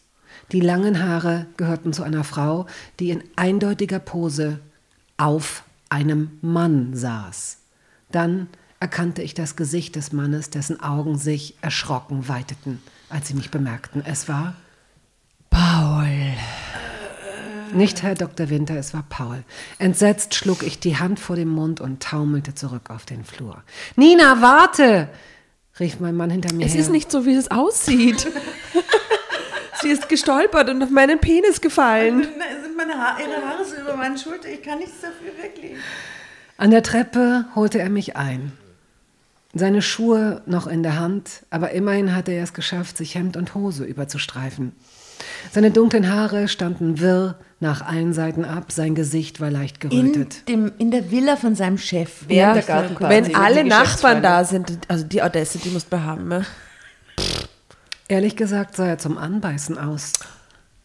Die 0.51 0.61
langen 0.61 1.03
Haare 1.03 1.47
gehörten 1.57 1.93
zu 1.93 2.03
einer 2.03 2.23
Frau, 2.23 2.65
die 2.99 3.09
in 3.09 3.23
eindeutiger 3.35 3.99
Pose 3.99 4.59
auf 5.17 5.63
einem 5.89 6.39
Mann 6.41 6.95
saß. 6.95 7.57
Dann 8.11 8.47
erkannte 8.79 9.21
ich 9.21 9.33
das 9.33 9.55
Gesicht 9.55 9.95
des 9.95 10.11
Mannes, 10.11 10.49
dessen 10.49 10.79
Augen 10.79 11.17
sich 11.17 11.55
erschrocken 11.61 12.27
weiteten, 12.27 12.81
als 13.09 13.27
sie 13.27 13.33
mich 13.33 13.51
bemerkten. 13.51 14.03
Es 14.03 14.27
war 14.27 14.55
Paul. 15.49 16.33
Nicht 17.73 18.03
Herr 18.03 18.15
Dr. 18.15 18.49
Winter, 18.49 18.75
es 18.75 18.93
war 18.93 19.03
Paul. 19.09 19.43
Entsetzt 19.79 20.35
schlug 20.35 20.63
ich 20.63 20.79
die 20.79 20.97
Hand 20.97 21.19
vor 21.19 21.35
den 21.35 21.47
Mund 21.47 21.79
und 21.81 22.01
taumelte 22.03 22.53
zurück 22.55 22.89
auf 22.89 23.05
den 23.05 23.23
Flur. 23.23 23.63
Nina, 23.95 24.41
warte! 24.41 25.09
rief 25.79 25.99
mein 25.99 26.15
Mann 26.15 26.29
hinter 26.29 26.53
mir 26.53 26.65
Es 26.65 26.73
her. 26.73 26.81
ist 26.81 26.89
nicht 26.91 27.11
so, 27.11 27.25
wie 27.25 27.33
es 27.33 27.49
aussieht. 27.49 28.27
Sie 29.81 29.89
ist 29.89 30.09
gestolpert 30.09 30.69
und 30.69 30.83
auf 30.83 30.89
meinen 30.91 31.19
Penis 31.19 31.59
gefallen. 31.61 32.23
sind 32.61 32.77
meine 32.77 32.93
Haare, 32.93 33.21
ihre 33.21 33.41
Haare 33.47 33.65
so 33.65 33.75
über 33.81 33.95
meine 33.95 34.17
Schulter. 34.17 34.49
Ich 34.49 34.61
kann 34.61 34.77
nichts 34.79 35.01
dafür 35.01 35.31
wirklich. 35.41 35.71
An 36.57 36.69
der 36.69 36.83
Treppe 36.83 37.45
holte 37.55 37.79
er 37.79 37.89
mich 37.89 38.15
ein. 38.15 38.51
Seine 39.53 39.81
Schuhe 39.81 40.43
noch 40.45 40.67
in 40.67 40.83
der 40.83 40.99
Hand, 40.99 41.43
aber 41.49 41.71
immerhin 41.71 42.15
hatte 42.15 42.31
er 42.31 42.43
es 42.43 42.53
geschafft, 42.53 42.95
sich 42.97 43.15
Hemd 43.15 43.35
und 43.35 43.55
Hose 43.55 43.83
überzustreifen. 43.83 44.73
Seine 45.51 45.71
dunklen 45.71 46.11
Haare 46.11 46.47
standen 46.47 46.99
wirr 46.99 47.35
nach 47.59 47.85
allen 47.85 48.13
Seiten 48.13 48.43
ab, 48.43 48.71
sein 48.71 48.95
Gesicht 48.95 49.39
war 49.39 49.51
leicht 49.51 49.83
In, 49.83 50.13
gerötet. 50.13 50.47
dem, 50.49 50.71
in 50.79 50.89
der 50.89 51.11
Villa 51.11 51.35
von 51.35 51.55
seinem 51.55 51.77
Chef. 51.77 52.25
Während 52.27 52.55
der 52.55 52.63
Gartenparty 52.63 53.27
wenn 53.27 53.35
alle 53.35 53.63
Nachbarn 53.63 54.23
da 54.23 54.43
sind, 54.43 54.79
also 54.87 55.05
die 55.05 55.21
Adresse, 55.21 55.59
die 55.59 55.69
musst 55.69 55.93
du 55.93 56.01
haben. 56.01 56.27
Ne? 56.27 56.45
Ehrlich 58.07 58.35
gesagt 58.35 58.75
sah 58.75 58.87
er 58.87 58.97
zum 58.97 59.17
Anbeißen 59.17 59.77
aus, 59.77 60.13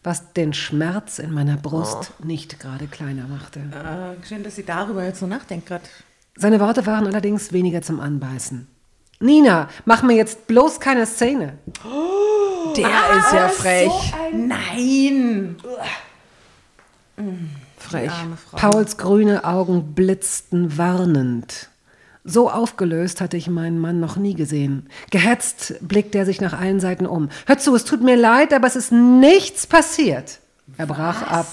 was 0.03 0.33
den 0.33 0.53
Schmerz 0.53 1.19
in 1.19 1.33
meiner 1.33 1.57
Brust 1.57 2.13
nicht 2.23 2.59
gerade 2.59 2.87
kleiner 2.87 3.27
machte. 3.27 3.59
Äh, 3.59 4.25
schön, 4.25 4.43
dass 4.43 4.55
sie 4.55 4.63
darüber 4.63 5.03
jetzt 5.03 5.19
so 5.19 5.27
nachdenkt 5.27 5.65
gerade. 5.65 5.83
Seine 6.35 6.59
Worte 6.59 6.85
waren 6.85 7.07
allerdings 7.07 7.51
weniger 7.51 7.81
zum 7.81 7.99
Anbeißen. 7.99 8.67
Nina, 9.19 9.69
mach 9.85 10.03
mir 10.03 10.15
jetzt 10.15 10.47
bloß 10.47 10.79
keine 10.79 11.05
Szene. 11.05 11.57
Der 12.75 13.17
ist 13.17 13.33
ja 13.33 13.47
frech. 13.47 14.13
Nein! 14.31 15.57
frech. 17.77 18.11
Pauls 18.51 18.97
grüne 18.97 19.43
Augen 19.43 19.93
blitzten 19.93 20.77
warnend. 20.77 21.69
So 22.23 22.51
aufgelöst 22.51 23.21
hatte 23.21 23.37
ich 23.37 23.49
meinen 23.49 23.79
Mann 23.79 23.99
noch 23.99 24.17
nie 24.17 24.33
gesehen. 24.33 24.89
Gehetzt 25.11 25.75
blickte 25.81 26.17
er 26.17 26.25
sich 26.25 26.41
nach 26.41 26.53
allen 26.53 26.81
Seiten 26.81 27.05
um. 27.05 27.29
Hör 27.45 27.57
zu, 27.57 27.73
es 27.73 27.85
tut 27.85 28.03
mir 28.03 28.17
leid, 28.17 28.53
aber 28.53 28.67
es 28.67 28.75
ist 28.75 28.91
nichts 28.91 29.65
passiert. 29.65 30.39
Er 30.77 30.87
brach 30.87 31.23
ab. 31.23 31.47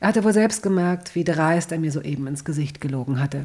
Er 0.00 0.08
hatte 0.08 0.24
wohl 0.24 0.32
selbst 0.32 0.64
gemerkt, 0.64 1.14
wie 1.14 1.22
dreist 1.22 1.70
er 1.70 1.78
mir 1.78 1.92
soeben 1.92 2.26
ins 2.26 2.44
Gesicht 2.44 2.80
gelogen 2.80 3.20
hatte. 3.20 3.44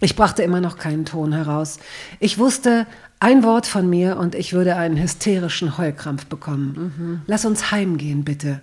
Ich 0.00 0.14
brachte 0.14 0.42
immer 0.42 0.60
noch 0.60 0.76
keinen 0.76 1.06
Ton 1.06 1.32
heraus. 1.32 1.78
Ich 2.20 2.38
wusste, 2.38 2.86
ein 3.18 3.42
Wort 3.42 3.66
von 3.66 3.88
mir 3.88 4.18
und 4.18 4.34
ich 4.34 4.52
würde 4.52 4.76
einen 4.76 5.00
hysterischen 5.00 5.78
Heulkrampf 5.78 6.26
bekommen. 6.26 7.22
Lass 7.26 7.46
uns 7.46 7.70
heimgehen, 7.70 8.24
bitte. 8.24 8.60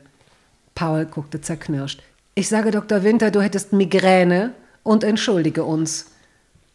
Paul 0.76 1.06
guckte 1.06 1.42
zerknirscht. 1.42 2.02
Ich 2.36 2.50
sage 2.50 2.72
Dr. 2.72 3.04
Winter, 3.04 3.32
du 3.32 3.42
hättest 3.42 3.74
Migräne 3.74 4.54
und 4.84 5.04
entschuldige 5.04 5.64
uns. 5.64 6.12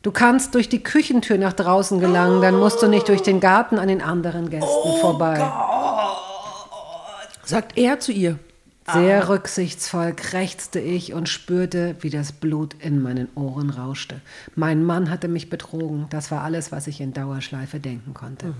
Du 0.03 0.13
kannst 0.13 0.55
durch 0.55 0.69
die 0.69 0.83
Küchentür 0.83 1.39
nach 1.39 1.53
draußen 1.53 1.99
gelangen, 1.99 2.41
dann 2.41 2.59
musst 2.59 2.81
du 2.83 2.89
nicht 2.89 3.09
durch 3.09 3.23
den 3.23 3.41
Garten 3.41 3.79
an 3.79 3.89
den 3.89 4.01
anderen 4.01 4.49
Gästen 4.49 5.01
vorbei. 5.01 5.45
Sagt 7.45 7.77
er 7.77 7.99
zu 7.99 8.13
ihr. 8.13 8.39
Sehr 8.93 9.29
rücksichtsvoll 9.29 10.15
krächzte 10.15 10.81
ich 10.81 11.13
und 11.13 11.29
spürte, 11.29 11.97
wie 12.01 12.11
das 12.11 12.33
Blut 12.33 12.75
in 12.81 13.03
meinen 13.03 13.29
Ohren 13.35 13.71
rauschte. 13.71 14.21
Mein 14.55 14.85
Mann 14.85 15.11
hatte 15.11 15.29
mich 15.29 15.51
betrogen. 15.51 16.07
Das 16.11 16.31
war 16.31 16.43
alles, 16.43 16.73
was 16.73 16.87
ich 16.87 17.01
in 17.01 17.13
Dauerschleife 17.13 17.81
denken 17.81 18.15
konnte. 18.15 18.55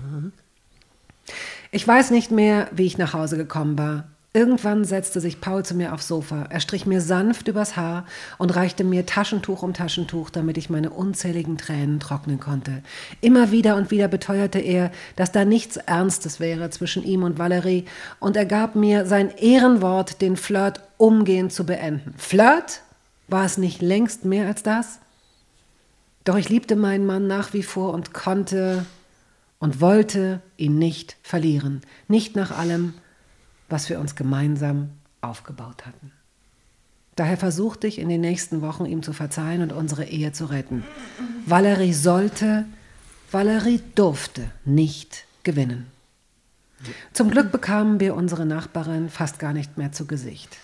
Ich 1.71 1.87
weiß 1.87 2.11
nicht 2.11 2.31
mehr, 2.31 2.67
wie 2.71 2.85
ich 2.85 2.97
nach 2.97 3.13
Hause 3.13 3.37
gekommen 3.37 3.77
war. 3.77 4.07
Irgendwann 4.31 4.85
setzte 4.85 5.21
sich 5.21 5.41
Paul 5.41 5.65
zu 5.65 5.73
mir 5.73 5.91
aufs 5.91 6.07
Sofa. 6.07 6.43
Er 6.51 6.59
strich 6.59 6.85
mir 6.85 7.01
sanft 7.01 7.47
übers 7.47 7.75
Haar 7.75 8.05
und 8.37 8.55
reichte 8.55 8.83
mir 8.83 9.07
Taschentuch 9.07 9.63
um 9.63 9.73
Taschentuch, 9.73 10.29
damit 10.29 10.59
ich 10.59 10.69
meine 10.69 10.91
unzähligen 10.91 11.57
Tränen 11.57 11.99
trocknen 11.99 12.39
konnte. 12.39 12.83
Immer 13.21 13.49
wieder 13.49 13.75
und 13.75 13.89
wieder 13.89 14.07
beteuerte 14.07 14.59
er, 14.59 14.91
dass 15.15 15.31
da 15.31 15.45
nichts 15.45 15.77
Ernstes 15.77 16.39
wäre 16.39 16.69
zwischen 16.69 17.03
ihm 17.03 17.23
und 17.23 17.39
Valerie, 17.39 17.85
und 18.19 18.37
er 18.37 18.45
gab 18.45 18.75
mir 18.75 19.07
sein 19.07 19.35
Ehrenwort, 19.35 20.21
den 20.21 20.37
Flirt 20.37 20.79
umgehend 20.97 21.51
zu 21.51 21.65
beenden. 21.65 22.13
Flirt? 22.17 22.81
War 23.27 23.45
es 23.45 23.57
nicht 23.57 23.81
längst 23.81 24.25
mehr 24.25 24.47
als 24.47 24.61
das? 24.61 24.99
Doch 26.23 26.37
ich 26.37 26.49
liebte 26.49 26.75
meinen 26.75 27.05
Mann 27.05 27.25
nach 27.25 27.53
wie 27.53 27.63
vor 27.63 27.93
und 27.93 28.13
konnte 28.13 28.85
und 29.57 29.81
wollte 29.81 30.41
ihn 30.57 30.77
nicht 30.77 31.17
verlieren. 31.23 31.81
Nicht 32.07 32.35
nach 32.35 32.55
allem, 32.57 32.93
was 33.69 33.89
wir 33.89 33.99
uns 33.99 34.15
gemeinsam 34.15 34.89
aufgebaut 35.21 35.85
hatten. 35.85 36.11
Daher 37.15 37.37
versuchte 37.37 37.87
ich 37.87 37.99
in 37.99 38.07
den 38.07 38.21
nächsten 38.21 38.61
Wochen 38.61 38.85
ihm 38.85 39.03
zu 39.03 39.11
verzeihen 39.11 39.61
und 39.61 39.73
unsere 39.73 40.05
Ehe 40.05 40.31
zu 40.31 40.45
retten. 40.45 40.83
Valerie 41.45 41.93
sollte, 41.93 42.65
Valerie 43.31 43.81
durfte 43.95 44.49
nicht 44.63 45.25
gewinnen. 45.43 45.87
Zum 47.11 47.29
Glück 47.29 47.51
bekamen 47.51 47.99
wir 47.99 48.15
unsere 48.15 48.45
Nachbarin 48.45 49.09
fast 49.09 49.37
gar 49.37 49.51
nicht 49.51 49.77
mehr 49.77 49.91
zu 49.91 50.05
Gesicht. 50.07 50.57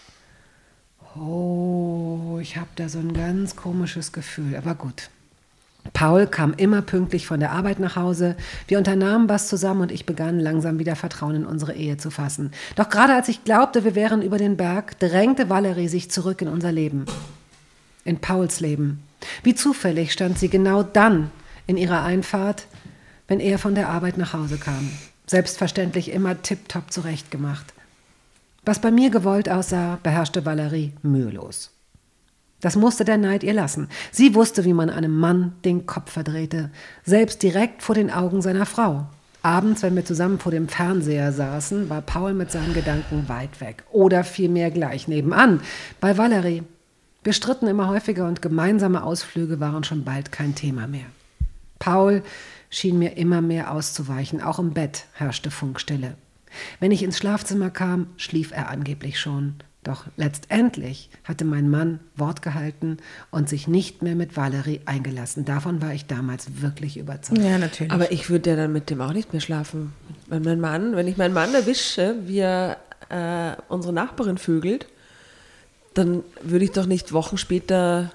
Oh, 1.18 2.40
ich 2.42 2.58
habe 2.58 2.70
da 2.76 2.90
so 2.90 3.00
ein 3.00 3.14
ganz 3.14 3.56
komisches 3.56 4.12
Gefühl, 4.12 4.56
aber 4.56 4.76
gut. 4.76 5.10
Paul 5.94 6.28
kam 6.28 6.54
immer 6.54 6.82
pünktlich 6.82 7.28
von 7.28 7.40
der 7.40 7.52
Arbeit 7.52 7.80
nach 7.80 7.96
Hause. 7.96 8.36
Wir 8.68 8.78
unternahmen 8.78 9.30
was 9.30 9.48
zusammen 9.48 9.82
und 9.82 9.92
ich 9.92 10.06
begann 10.06 10.40
langsam 10.40 10.80
wieder 10.80 10.96
Vertrauen 10.96 11.36
in 11.36 11.46
unsere 11.46 11.74
Ehe 11.74 11.98
zu 11.98 12.12
fassen. 12.12 12.52
Doch 12.76 12.90
gerade 12.90 13.14
als 13.14 13.30
ich 13.30 13.44
glaubte, 13.44 13.84
wir 13.84 13.96
wären 13.96 14.22
über 14.22 14.38
den 14.38 14.58
Berg, 14.58 15.00
drängte 15.00 15.50
Valerie 15.50 15.88
sich 15.88 16.12
zurück 16.12 16.42
in 16.42 16.48
unser 16.48 16.72
Leben. 16.72 17.06
In 18.04 18.20
Pauls 18.20 18.60
Leben. 18.60 19.04
Wie 19.44 19.56
zufällig 19.56 20.12
stand 20.12 20.38
sie 20.38 20.50
genau 20.50 20.84
dann 20.84 21.32
in 21.68 21.78
ihrer 21.78 22.04
Einfahrt, 22.04 22.68
wenn 23.28 23.40
er 23.40 23.58
von 23.58 23.76
der 23.76 23.90
Arbeit 23.90 24.18
nach 24.18 24.34
Hause 24.34 24.58
kam. 24.58 24.92
Selbstverständlich 25.28 26.12
immer 26.12 26.42
tipptopp 26.42 26.92
zurechtgemacht. 26.92 27.74
Was 28.64 28.80
bei 28.80 28.92
mir 28.92 29.10
gewollt 29.10 29.50
aussah, 29.50 30.00
beherrschte 30.04 30.46
Valerie 30.46 30.94
mühelos. 31.02 31.72
Das 32.62 32.76
musste 32.76 33.06
der 33.06 33.18
Neid 33.18 33.44
ihr 33.44 33.54
lassen. 33.54 33.90
Sie 34.12 34.34
wusste, 34.34 34.66
wie 34.66 34.74
man 34.74 34.90
einem 34.90 35.16
Mann 35.18 35.54
den 35.66 35.86
Kopf 35.86 36.12
verdrehte, 36.12 36.72
selbst 37.04 37.44
direkt 37.44 37.84
vor 37.84 37.96
den 37.96 38.10
Augen 38.10 38.42
seiner 38.42 38.66
Frau. 38.66 39.08
Abends, 39.42 39.84
wenn 39.84 39.96
wir 39.96 40.04
zusammen 40.04 40.40
vor 40.40 40.52
dem 40.52 40.68
Fernseher 40.68 41.32
saßen, 41.32 41.88
war 41.90 42.02
Paul 42.02 42.34
mit 42.34 42.52
seinen 42.52 42.74
Gedanken 42.74 43.30
weit 43.30 43.62
weg. 43.62 43.84
Oder 43.92 44.24
vielmehr 44.24 44.72
gleich 44.72 45.08
nebenan, 45.08 45.62
bei 46.02 46.18
Valerie. 46.18 46.64
Wir 47.24 47.34
stritten 47.34 47.68
immer 47.68 47.88
häufiger 47.88 48.28
und 48.28 48.42
gemeinsame 48.42 49.04
Ausflüge 49.04 49.60
waren 49.60 49.84
schon 49.84 50.04
bald 50.04 50.32
kein 50.32 50.56
Thema 50.56 50.88
mehr. 50.88 51.06
Paul 51.78 52.24
schien 52.72 52.98
mir 52.98 53.18
immer 53.18 53.42
mehr 53.42 53.72
auszuweichen, 53.72 54.42
auch 54.42 54.58
im 54.58 54.74
Bett 54.74 55.06
herrschte 55.14 55.52
Funkstille. 55.52 56.16
Wenn 56.80 56.92
ich 56.92 57.04
ins 57.04 57.18
Schlafzimmer 57.18 57.70
kam, 57.70 58.08
schlief 58.18 58.52
er 58.52 58.70
angeblich 58.70 59.20
schon. 59.20 59.56
Doch 59.86 60.06
letztendlich 60.18 61.12
hatte 61.24 61.46
mein 61.46 61.70
Mann 61.70 62.00
Wort 62.16 62.42
gehalten 62.42 62.98
und 63.30 63.48
sich 63.48 63.68
nicht 63.68 64.02
mehr 64.02 64.16
mit 64.16 64.36
Valerie 64.36 64.82
eingelassen. 64.86 65.46
Davon 65.46 65.80
war 65.80 65.94
ich 65.94 66.08
damals 66.08 66.60
wirklich 66.60 66.98
überzeugt. 66.98 67.40
Ja, 67.40 67.60
natürlich. 67.60 67.94
Aber 67.94 68.12
ich 68.12 68.32
würde 68.32 68.50
ja 68.50 68.56
dann 68.56 68.74
mit 68.74 68.90
dem 68.90 69.00
auch 69.00 69.14
nicht 69.14 69.32
mehr 69.32 69.44
schlafen. 69.44 69.94
Wenn 70.26 70.42
mein 70.42 70.60
Mann, 70.60 70.96
wenn 70.96 71.08
ich 71.08 71.18
meinen 71.18 71.36
Mann 71.36 71.54
erwische, 71.54 72.16
wie 72.26 72.40
er 72.40 72.78
äh, 73.10 73.62
unsere 73.70 73.94
Nachbarin 73.94 74.40
vögelt, 74.40 74.88
dann 75.94 76.24
würde 76.42 76.66
ich 76.66 76.72
doch 76.72 76.88
nicht 76.88 77.14
Wochen 77.14 77.38
später, 77.38 78.12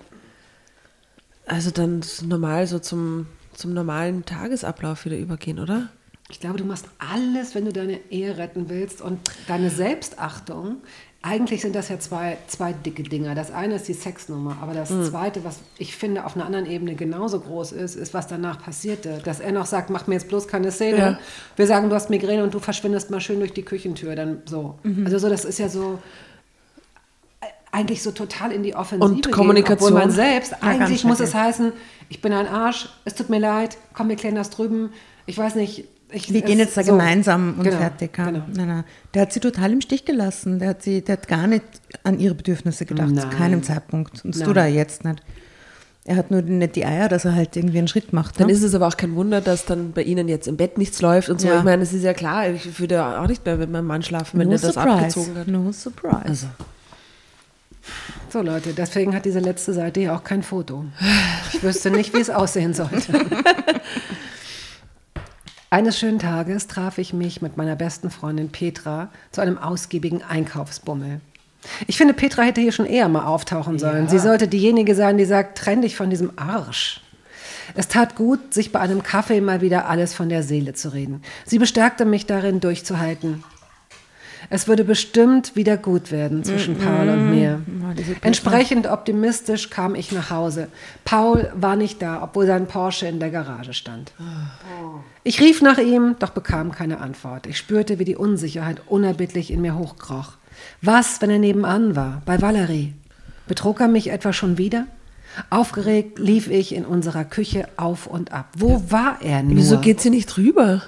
also 1.47 1.71
dann 1.71 2.03
normal 2.27 2.67
so 2.67 2.81
zum, 2.81 3.29
zum 3.55 3.75
normalen 3.75 4.25
Tagesablauf 4.25 5.05
wieder 5.05 5.19
übergehen, 5.19 5.61
oder? 5.61 5.89
Ich 6.31 6.39
glaube, 6.39 6.59
du 6.59 6.65
machst 6.65 6.87
alles, 6.99 7.55
wenn 7.55 7.65
du 7.65 7.73
deine 7.73 7.99
Ehe 8.11 8.39
retten 8.39 8.69
willst 8.69 9.03
und 9.03 9.21
deine 9.49 9.69
Selbstachtung. 9.69 10.77
Eigentlich 11.23 11.61
sind 11.61 11.75
das 11.75 11.91
ja 11.91 11.99
zwei, 11.99 12.39
zwei 12.47 12.73
dicke 12.73 13.03
Dinger. 13.03 13.35
Das 13.35 13.51
eine 13.51 13.75
ist 13.75 13.87
die 13.87 13.93
Sexnummer, 13.93 14.57
aber 14.63 14.73
das 14.73 14.89
zweite, 14.89 15.45
was 15.45 15.59
ich 15.77 15.95
finde 15.95 16.25
auf 16.25 16.35
einer 16.35 16.47
anderen 16.47 16.65
Ebene 16.65 16.95
genauso 16.95 17.41
groß 17.41 17.73
ist, 17.73 17.95
ist, 17.95 18.15
was 18.15 18.27
danach 18.27 18.63
passierte. 18.63 19.21
Dass 19.23 19.39
er 19.39 19.53
noch 19.53 19.67
sagt, 19.67 19.91
mach 19.91 20.07
mir 20.07 20.15
jetzt 20.15 20.29
bloß 20.29 20.49
keine 20.49 20.73
Szene. 20.73 20.97
Ja. 20.97 21.19
Wir 21.57 21.67
sagen, 21.67 21.91
du 21.91 21.95
hast 21.95 22.09
Migräne 22.09 22.43
und 22.43 22.55
du 22.55 22.59
verschwindest 22.59 23.11
mal 23.11 23.21
schön 23.21 23.39
durch 23.39 23.53
die 23.53 23.65
Küchentür. 23.65 24.17
Dann 24.17 24.43
so. 24.47 24.79
Also 25.05 25.19
so, 25.19 25.29
das 25.29 25.45
ist 25.45 25.59
ja 25.59 25.69
so 25.69 25.99
äh, 27.43 27.47
eigentlich 27.71 28.03
so 28.03 28.13
total 28.13 28.51
in 28.51 28.63
die 28.63 28.75
Offensive 28.75 29.05
Und 29.05 29.23
gehen, 29.23 29.31
Kommunikation. 29.31 29.89
obwohl 29.89 30.01
man 30.01 30.11
selbst, 30.11 30.53
ganz 30.53 30.63
eigentlich 30.63 31.05
muss 31.05 31.21
es 31.21 31.35
heißen, 31.35 31.75
ich 32.09 32.23
bin 32.23 32.33
ein 32.33 32.47
Arsch, 32.49 32.89
es 33.05 33.15
tut 33.15 33.29
mir 33.29 33.41
leid, 33.41 33.77
komm, 33.93 34.09
wir 34.09 34.17
klären 34.17 34.37
das 34.37 34.49
drüben. 34.49 34.91
Ich 35.27 35.37
weiß 35.37 35.55
nicht. 35.57 35.85
Ich, 36.13 36.33
wir 36.33 36.43
gehen 36.43 36.59
jetzt 36.59 36.77
da 36.77 36.83
so. 36.83 36.93
gemeinsam 36.93 37.55
und 37.59 37.65
Genau, 37.65 37.77
fertig. 37.77 38.17
Ja. 38.17 38.25
Genau. 38.27 38.43
Nein, 38.55 38.69
nein. 38.69 38.85
Der 39.15 39.23
hat 39.23 39.33
sie 39.33 39.41
total 39.41 39.73
im 39.73 39.81
Stich 39.81 40.05
gelassen. 40.05 40.59
Der 40.59 40.71
hat, 40.71 40.83
sie, 40.83 41.03
der 41.03 41.15
hat 41.15 41.29
gar 41.29 41.47
nicht 41.47 41.65
an 42.03 42.19
ihre 42.19 42.35
Bedürfnisse 42.35 42.87
gedacht, 42.87 43.09
zu 43.09 43.15
Nein. 43.15 43.31
keinem 43.31 43.63
Zeitpunkt. 43.63 44.25
Und 44.25 44.41
tut 44.41 44.57
er 44.57 44.67
jetzt 44.67 45.05
nicht. 45.05 45.23
Er 46.05 46.17
hat 46.17 46.31
nur 46.31 46.41
nicht 46.43 46.77
die 46.77 46.87
Eier, 46.87 47.09
dass 47.09 47.25
er 47.27 47.35
halt 47.35 47.57
irgendwie 47.57 47.79
einen 47.79 47.89
Schritt 47.89 48.13
macht. 48.13 48.41
Dann 48.41 48.47
ne? 48.47 48.53
ist 48.53 48.63
es 48.63 48.75
aber 48.75 48.89
auch 48.89 48.97
kein 48.97 49.15
Wunder, 49.15 49.41
dass 49.41 49.67
dann 49.67 49.93
bei 49.93 50.03
Ihnen 50.03 50.29
jetzt 50.29 50.49
im 50.49 50.57
Bett 50.57 50.79
nichts 50.79 51.03
läuft 51.03 51.29
und 51.29 51.41
so. 51.41 51.49
Ja. 51.49 51.59
Ich 51.59 51.65
meine, 51.65 51.83
es 51.83 51.93
ist 51.93 52.03
ja 52.03 52.15
klar, 52.15 52.49
ich 52.49 52.81
würde 52.81 53.05
auch 53.05 53.27
nicht 53.27 53.45
mehr 53.45 53.57
mit 53.57 53.71
meinem 53.71 53.87
Mann 53.87 54.03
schlafen, 54.03 54.41
wenn 54.41 54.49
no 54.49 54.55
der 54.57 54.61
das 54.61 54.75
surprise. 54.75 54.97
abgezogen 54.97 55.37
hat. 55.39 55.49
No 55.49 55.73
surprise. 55.73 56.25
Also, 56.25 56.47
So 58.31 58.41
Leute, 58.43 58.73
deswegen 58.73 59.15
hat 59.15 59.25
diese 59.25 59.41
letzte 59.41 59.75
Seite 59.75 60.01
hier 60.01 60.15
auch 60.15 60.25
kein 60.25 60.43
Foto. 60.43 60.87
Ich 61.53 61.63
wüsste 61.63 61.91
nicht, 61.91 62.15
wie 62.15 62.21
es 62.21 62.31
aussehen 62.31 62.73
sollte. 62.73 63.13
Eines 65.73 66.01
schönen 66.01 66.19
Tages 66.19 66.67
traf 66.67 66.99
ich 66.99 67.13
mich 67.13 67.43
mit 67.43 67.57
meiner 67.57 67.77
besten 67.77 68.11
Freundin 68.11 68.51
Petra 68.51 69.09
zu 69.31 69.41
einem 69.41 69.57
ausgiebigen 69.57 70.21
Einkaufsbummel. 70.21 71.21
Ich 71.87 71.97
finde, 71.97 72.13
Petra 72.13 72.43
hätte 72.43 72.61
hier 72.61 72.73
schon 72.73 72.87
eher 72.87 73.09
mal 73.09 73.25
auftauchen 73.25 73.79
sollen. 73.79 74.09
Sie 74.09 74.19
sollte 74.19 74.49
diejenige 74.49 74.97
sein, 74.97 75.17
die 75.17 75.25
sagt, 75.25 75.59
trenn 75.59 75.83
dich 75.83 75.95
von 75.95 76.11
diesem 76.11 76.33
Arsch. 76.35 77.01
Es 77.77 77.87
tat 77.87 78.17
gut, 78.17 78.53
sich 78.53 78.73
bei 78.73 78.81
einem 78.81 79.05
Kaffee 79.05 79.41
mal 79.41 79.61
wieder 79.61 79.89
alles 79.89 80.13
von 80.13 80.29
der 80.29 80.43
Seele 80.43 80.73
zu 80.75 80.93
reden. 80.93 81.23
Sie 81.45 81.61
bestärkte 81.61 82.05
mich 82.05 82.27
darin, 82.27 82.59
durchzuhalten. 82.59 83.45
Es 84.49 84.67
würde 84.67 84.83
bestimmt 84.83 85.55
wieder 85.55 85.77
gut 85.77 86.11
werden 86.11 86.43
zwischen 86.43 86.79
Paul 86.79 87.11
und 87.11 87.31
mir. 87.31 87.63
Entsprechend 88.23 88.89
optimistisch 88.89 89.71
kam 89.71 89.95
ich 89.95 90.11
nach 90.11 90.31
Hause. 90.31 90.67
Paul 91.05 91.53
war 91.55 91.77
nicht 91.77 92.03
da, 92.03 92.25
obwohl 92.25 92.47
sein 92.47 92.67
Porsche 92.67 93.07
in 93.07 93.21
der 93.21 93.31
Garage 93.31 93.73
stand. 93.73 94.13
Ich 95.31 95.41
rief 95.41 95.63
nach 95.63 95.79
ihm, 95.79 96.17
doch 96.19 96.31
bekam 96.31 96.73
keine 96.73 96.99
Antwort. 96.99 97.47
Ich 97.47 97.57
spürte, 97.57 98.01
wie 98.01 98.05
die 98.05 98.17
Unsicherheit 98.17 98.83
unerbittlich 98.89 99.53
in 99.53 99.61
mir 99.61 99.79
hochkroch. 99.79 100.33
Was, 100.83 101.23
wenn 101.23 101.31
er 101.31 101.39
nebenan 101.39 101.95
war, 101.95 102.21
bei 102.27 102.43
Valerie? 102.43 102.95
Betrog 103.47 103.79
er 103.79 103.87
mich 103.87 104.11
etwa 104.11 104.33
schon 104.33 104.59
wieder? 104.59 104.89
Aufgeregt 105.49 106.19
lief 106.19 106.51
ich 106.51 106.75
in 106.75 106.85
unserer 106.85 107.25
Küche 107.25 107.69
auf 107.77 108.09
und 108.09 108.33
ab. 108.33 108.49
Wo 108.57 108.83
war 108.91 109.23
er 109.23 109.45
nur? 109.45 109.57
wieso 109.57 109.79
geht 109.79 110.01
sie 110.01 110.11
nicht 110.11 110.37
rüber? 110.37 110.83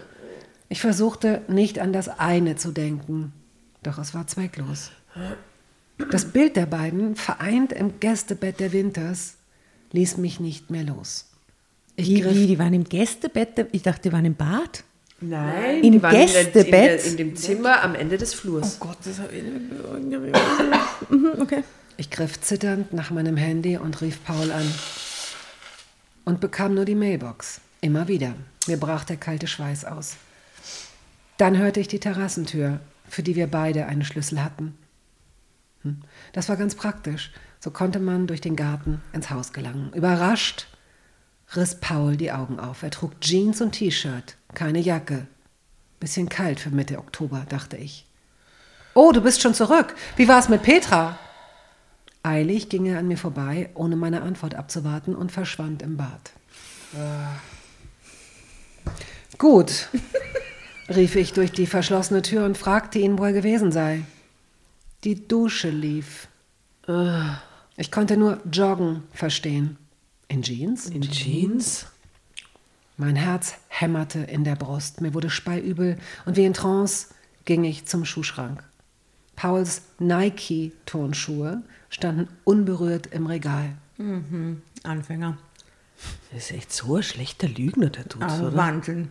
Ich 0.68 0.80
versuchte 0.80 1.42
nicht 1.46 1.78
an 1.78 1.92
das 1.92 2.08
eine 2.08 2.56
zu 2.56 2.72
denken, 2.72 3.32
doch 3.84 3.98
es 3.98 4.12
war 4.12 4.26
zwecklos. 4.26 4.90
Das 6.10 6.24
Bild 6.24 6.56
der 6.56 6.66
beiden, 6.66 7.14
vereint 7.14 7.72
im 7.72 8.00
Gästebett 8.00 8.58
der 8.58 8.72
Winters, 8.72 9.36
ließ 9.92 10.16
mich 10.16 10.40
nicht 10.40 10.68
mehr 10.68 10.82
los. 10.82 11.31
Ich 11.96 12.08
Wie, 12.08 12.20
griff 12.20 12.34
wie, 12.34 12.46
die 12.46 12.58
waren 12.58 12.72
im 12.74 12.84
Gästebett? 12.84 13.66
Ich 13.72 13.82
dachte, 13.82 14.02
die 14.02 14.12
waren 14.12 14.24
im 14.24 14.34
Bad. 14.34 14.84
Nein, 15.20 15.84
Im 15.84 15.92
die 15.92 16.02
waren 16.02 16.14
in 16.14 16.26
der- 16.26 16.44
Gästebett? 16.44 16.64
In, 16.64 16.72
der, 16.72 17.04
in 17.04 17.16
dem 17.16 17.36
Zimmer 17.36 17.82
am 17.82 17.94
Ende 17.94 18.18
des 18.18 18.34
Flurs. 18.34 18.78
Gott, 18.80 18.98
das 19.04 19.18
habe 19.20 19.32
ich 19.34 19.42
nicht 19.42 21.40
Okay. 21.40 21.62
Ich 21.96 22.10
griff 22.10 22.40
zitternd 22.40 22.92
nach 22.92 23.10
meinem 23.10 23.36
Handy 23.36 23.76
und 23.76 24.00
rief 24.00 24.24
Paul 24.24 24.50
an. 24.50 24.66
Und 26.24 26.40
bekam 26.40 26.74
nur 26.74 26.84
die 26.84 26.94
Mailbox. 26.94 27.60
Immer 27.80 28.08
wieder. 28.08 28.34
Mir 28.66 28.78
brach 28.78 29.04
der 29.04 29.16
kalte 29.16 29.46
Schweiß 29.46 29.84
aus. 29.84 30.16
Dann 31.36 31.58
hörte 31.58 31.80
ich 31.80 31.88
die 31.88 32.00
Terrassentür, 32.00 32.80
für 33.08 33.22
die 33.22 33.36
wir 33.36 33.46
beide 33.46 33.86
einen 33.86 34.04
Schlüssel 34.04 34.42
hatten. 34.42 34.74
Hm. 35.82 36.00
Das 36.32 36.48
war 36.48 36.56
ganz 36.56 36.74
praktisch. 36.74 37.32
So 37.60 37.70
konnte 37.70 38.00
man 38.00 38.26
durch 38.26 38.40
den 38.40 38.56
Garten 38.56 39.02
ins 39.12 39.30
Haus 39.30 39.52
gelangen. 39.52 39.92
Überrascht 39.94 40.66
riss 41.54 41.74
Paul 41.76 42.16
die 42.16 42.32
Augen 42.32 42.58
auf. 42.60 42.82
Er 42.82 42.90
trug 42.90 43.20
Jeans 43.20 43.60
und 43.60 43.72
T-Shirt, 43.72 44.36
keine 44.54 44.80
Jacke. 44.80 45.26
Bisschen 46.00 46.28
kalt 46.28 46.60
für 46.60 46.70
Mitte 46.70 46.98
Oktober, 46.98 47.46
dachte 47.48 47.76
ich. 47.76 48.06
Oh, 48.94 49.12
du 49.12 49.20
bist 49.20 49.40
schon 49.40 49.54
zurück. 49.54 49.94
Wie 50.16 50.28
war 50.28 50.38
es 50.38 50.48
mit 50.48 50.62
Petra? 50.62 51.18
Eilig 52.22 52.68
ging 52.68 52.86
er 52.86 52.98
an 52.98 53.08
mir 53.08 53.18
vorbei, 53.18 53.70
ohne 53.74 53.96
meine 53.96 54.22
Antwort 54.22 54.54
abzuwarten 54.54 55.14
und 55.14 55.32
verschwand 55.32 55.82
im 55.82 55.96
Bad. 55.96 56.32
Gut, 59.38 59.88
rief 60.88 61.16
ich 61.16 61.32
durch 61.32 61.52
die 61.52 61.66
verschlossene 61.66 62.22
Tür 62.22 62.44
und 62.44 62.58
fragte 62.58 62.98
ihn, 62.98 63.18
wo 63.18 63.24
er 63.24 63.32
gewesen 63.32 63.72
sei. 63.72 64.04
Die 65.04 65.26
Dusche 65.26 65.70
lief. 65.70 66.28
Ich 67.76 67.90
konnte 67.90 68.16
nur 68.16 68.40
joggen 68.52 69.02
verstehen. 69.12 69.78
In 70.32 70.40
Jeans? 70.40 70.86
In 70.86 71.02
Jeans? 71.02 71.86
Mein 72.96 73.16
Herz 73.16 73.56
hämmerte 73.68 74.20
in 74.20 74.44
der 74.44 74.56
Brust, 74.56 75.02
mir 75.02 75.12
wurde 75.12 75.28
speiübel 75.28 75.98
und 76.24 76.36
wie 76.36 76.46
in 76.46 76.54
Trance 76.54 77.08
ging 77.44 77.64
ich 77.64 77.84
zum 77.84 78.06
Schuhschrank. 78.06 78.64
Pauls 79.36 79.82
Nike-Turnschuhe 79.98 81.62
standen 81.90 82.28
unberührt 82.44 83.08
im 83.08 83.26
Regal. 83.26 83.76
Anfänger. 84.84 85.36
Das 86.32 86.44
ist 86.44 86.52
echt 86.52 86.72
so 86.72 86.96
ein 86.96 87.02
schlechter 87.02 87.48
Lügner, 87.48 87.90
der 87.90 88.04
Dude, 88.04 88.24
Also 88.24 88.46
oder? 88.46 88.56
Wahnsinn. 88.56 89.10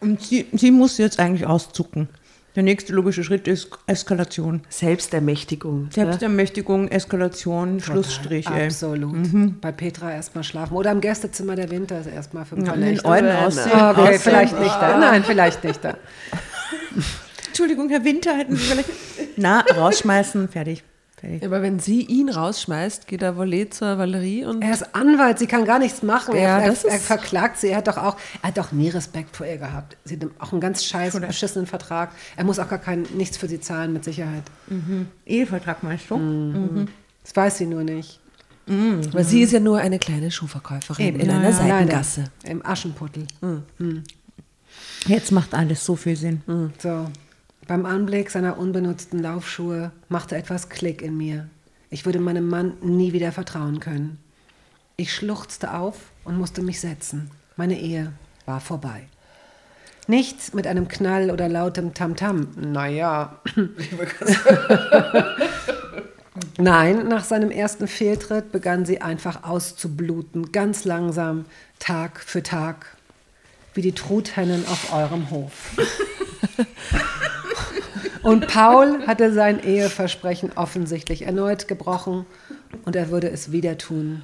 Und 0.00 0.20
sie, 0.20 0.46
sie 0.52 0.72
muss 0.72 0.98
jetzt 0.98 1.20
eigentlich 1.20 1.46
auszucken. 1.46 2.08
Der 2.56 2.62
nächste 2.62 2.94
logische 2.94 3.22
Schritt 3.22 3.46
ist 3.46 3.68
Eskalation. 3.86 4.62
Selbstermächtigung. 4.70 5.88
Selbstermächtigung, 5.92 6.88
Eskalation, 6.88 7.80
Schlussstrich. 7.80 8.48
ey. 8.48 8.64
Absolut. 8.64 9.60
Bei 9.60 9.72
Petra 9.72 10.10
erstmal 10.12 10.42
schlafen 10.42 10.74
oder 10.74 10.90
im 10.90 11.02
Gästezimmer 11.02 11.54
der 11.54 11.70
Winter 11.70 12.00
erstmal 12.10 12.46
für 12.46 12.56
ein 12.56 12.62
Ja, 12.64 12.68
paar 12.72 12.76
den 12.78 12.88
Nächte. 12.92 13.08
Werden. 13.08 13.30
aussehen. 13.46 13.72
Okay, 13.72 14.00
aussehen. 14.00 14.18
vielleicht 14.20 14.58
nicht 14.58 14.74
da. 14.74 14.98
Nein, 14.98 15.22
vielleicht 15.22 15.64
nicht 15.64 15.84
da. 15.84 15.98
Entschuldigung, 17.48 17.90
Herr 17.90 18.04
Winter, 18.04 18.34
hätten 18.34 18.56
Sie 18.56 18.62
vielleicht. 18.64 18.88
Na, 19.36 19.60
rausschmeißen, 19.76 20.48
fertig. 20.48 20.82
Fertig. 21.16 21.44
Aber 21.44 21.62
wenn 21.62 21.78
sie 21.78 22.02
ihn 22.02 22.28
rausschmeißt, 22.28 23.06
geht 23.06 23.22
er 23.22 23.36
wohl 23.36 23.52
eh 23.54 23.68
zur 23.70 23.98
Valerie 23.98 24.44
und 24.44 24.62
Er 24.62 24.72
ist 24.72 24.94
Anwalt, 24.94 25.38
sie 25.38 25.46
kann 25.46 25.64
gar 25.64 25.78
nichts 25.78 26.02
machen. 26.02 26.34
Ja, 26.36 26.58
er, 26.60 26.68
das 26.68 26.84
er, 26.84 26.92
er 26.92 26.98
verklagt 26.98 27.58
sie. 27.58 27.68
Er 27.68 27.78
hat 27.78 27.88
doch 27.88 27.96
auch, 27.96 28.16
er 28.42 28.48
hat 28.48 28.58
doch 28.58 28.72
nie 28.72 28.88
Respekt 28.88 29.36
vor 29.36 29.46
ihr 29.46 29.56
gehabt. 29.58 29.96
Sie 30.04 30.18
hat 30.18 30.28
auch 30.38 30.52
einen 30.52 30.60
ganz 30.60 30.84
scheiß 30.84 31.18
beschissenen 31.20 31.66
Vertrag. 31.66 32.10
Er 32.36 32.44
muss 32.44 32.58
auch 32.58 32.68
gar 32.68 32.78
kein, 32.78 33.02
nichts 33.14 33.36
für 33.36 33.48
sie 33.48 33.60
zahlen, 33.60 33.92
mit 33.92 34.04
Sicherheit. 34.04 34.44
Ehevertrag 35.24 35.82
meinst 35.82 36.10
du? 36.10 36.86
Das 37.24 37.34
weiß 37.34 37.58
sie 37.58 37.66
nur 37.66 37.82
nicht. 37.84 38.20
weil 38.66 39.24
sie 39.24 39.42
ist 39.42 39.52
ja 39.52 39.60
nur 39.60 39.78
eine 39.78 39.98
kleine 39.98 40.30
Schuhverkäuferin 40.30 41.06
Eben. 41.06 41.20
in 41.20 41.28
Ja, 41.30 41.36
einer 41.36 41.50
ja. 41.50 41.52
Seitengasse. 41.52 42.24
Leider. 42.42 42.50
Im 42.52 42.66
Aschenputtel. 42.66 43.26
Jetzt 45.06 45.30
macht 45.32 45.54
alles 45.54 45.84
so 45.84 45.96
viel 45.96 46.16
Sinn. 46.16 46.42
So. 46.82 47.06
Beim 47.66 47.84
Anblick 47.84 48.30
seiner 48.30 48.58
unbenutzten 48.58 49.20
Laufschuhe 49.20 49.90
machte 50.08 50.36
etwas 50.36 50.68
Klick 50.68 51.02
in 51.02 51.16
mir. 51.16 51.48
Ich 51.90 52.06
würde 52.06 52.20
meinem 52.20 52.48
Mann 52.48 52.74
nie 52.80 53.12
wieder 53.12 53.32
vertrauen 53.32 53.80
können. 53.80 54.18
Ich 54.96 55.12
schluchzte 55.12 55.74
auf 55.74 55.96
und 56.24 56.38
musste 56.38 56.62
mich 56.62 56.80
setzen. 56.80 57.30
Meine 57.56 57.78
Ehe 57.78 58.12
war 58.44 58.60
vorbei. 58.60 59.08
Nicht 60.06 60.54
mit 60.54 60.68
einem 60.68 60.86
Knall 60.86 61.32
oder 61.32 61.48
lautem 61.48 61.92
Tamtam. 61.92 62.48
Naja. 62.56 63.40
Nein, 66.58 67.08
nach 67.08 67.24
seinem 67.24 67.50
ersten 67.50 67.88
Fehltritt 67.88 68.52
begann 68.52 68.86
sie 68.86 69.00
einfach 69.00 69.42
auszubluten, 69.42 70.52
ganz 70.52 70.84
langsam, 70.84 71.46
Tag 71.80 72.20
für 72.20 72.44
Tag, 72.44 72.96
wie 73.74 73.82
die 73.82 73.92
Truthennen 73.92 74.64
auf 74.68 74.92
eurem 74.92 75.30
Hof. 75.30 75.76
Und 78.26 78.48
Paul 78.48 79.06
hatte 79.06 79.32
sein 79.32 79.62
Eheversprechen 79.62 80.50
offensichtlich 80.56 81.22
erneut 81.22 81.68
gebrochen 81.68 82.26
und 82.84 82.96
er 82.96 83.10
würde 83.10 83.30
es 83.30 83.52
wieder 83.52 83.78
tun. 83.78 84.22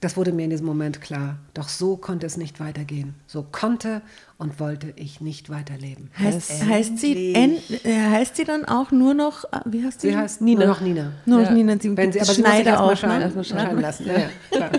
Das 0.00 0.16
wurde 0.16 0.32
mir 0.32 0.44
in 0.44 0.50
diesem 0.50 0.64
Moment 0.64 1.02
klar. 1.02 1.36
Doch 1.52 1.68
so 1.68 1.98
konnte 1.98 2.24
es 2.24 2.38
nicht 2.38 2.60
weitergehen. 2.60 3.14
So 3.26 3.42
konnte 3.42 4.00
und 4.38 4.58
wollte 4.58 4.94
ich 4.96 5.20
nicht 5.20 5.50
weiterleben. 5.50 6.10
Heißt, 6.18 6.64
heißt, 6.64 6.98
sie, 6.98 7.34
äh, 7.34 8.10
heißt 8.10 8.36
sie 8.36 8.44
dann 8.44 8.64
auch 8.64 8.90
nur 8.90 9.12
noch, 9.12 9.44
äh, 9.44 9.60
wie 9.66 9.84
heißt 9.84 10.00
sie? 10.00 10.12
Sie 10.12 10.16
heißt 10.16 10.40
Nina. 10.40 10.60
Nur 10.60 10.68
noch 10.68 10.80
Nina. 10.80 11.12
Nur 11.26 11.42
noch 11.42 11.50
Nina. 11.50 11.76
Sie 11.78 11.94
Wenn 11.94 12.12
sie, 12.12 12.20
aber 12.22 12.32
sie 12.32 12.40
muss 12.40 12.50
sich 12.50 12.64
Schneider 12.64 12.70
erstmal 12.70 12.96
scheiden, 12.96 13.18
ne? 13.18 13.24
erstmal 13.24 13.44
scheiden 13.44 13.80
lassen. 13.82 14.06
Ja, 14.06 14.18
ja, 14.18 14.30
klar. 14.50 14.70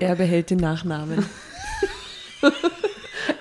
Er 0.00 0.16
behält 0.16 0.48
den 0.48 0.58
Nachnamen. 0.58 1.26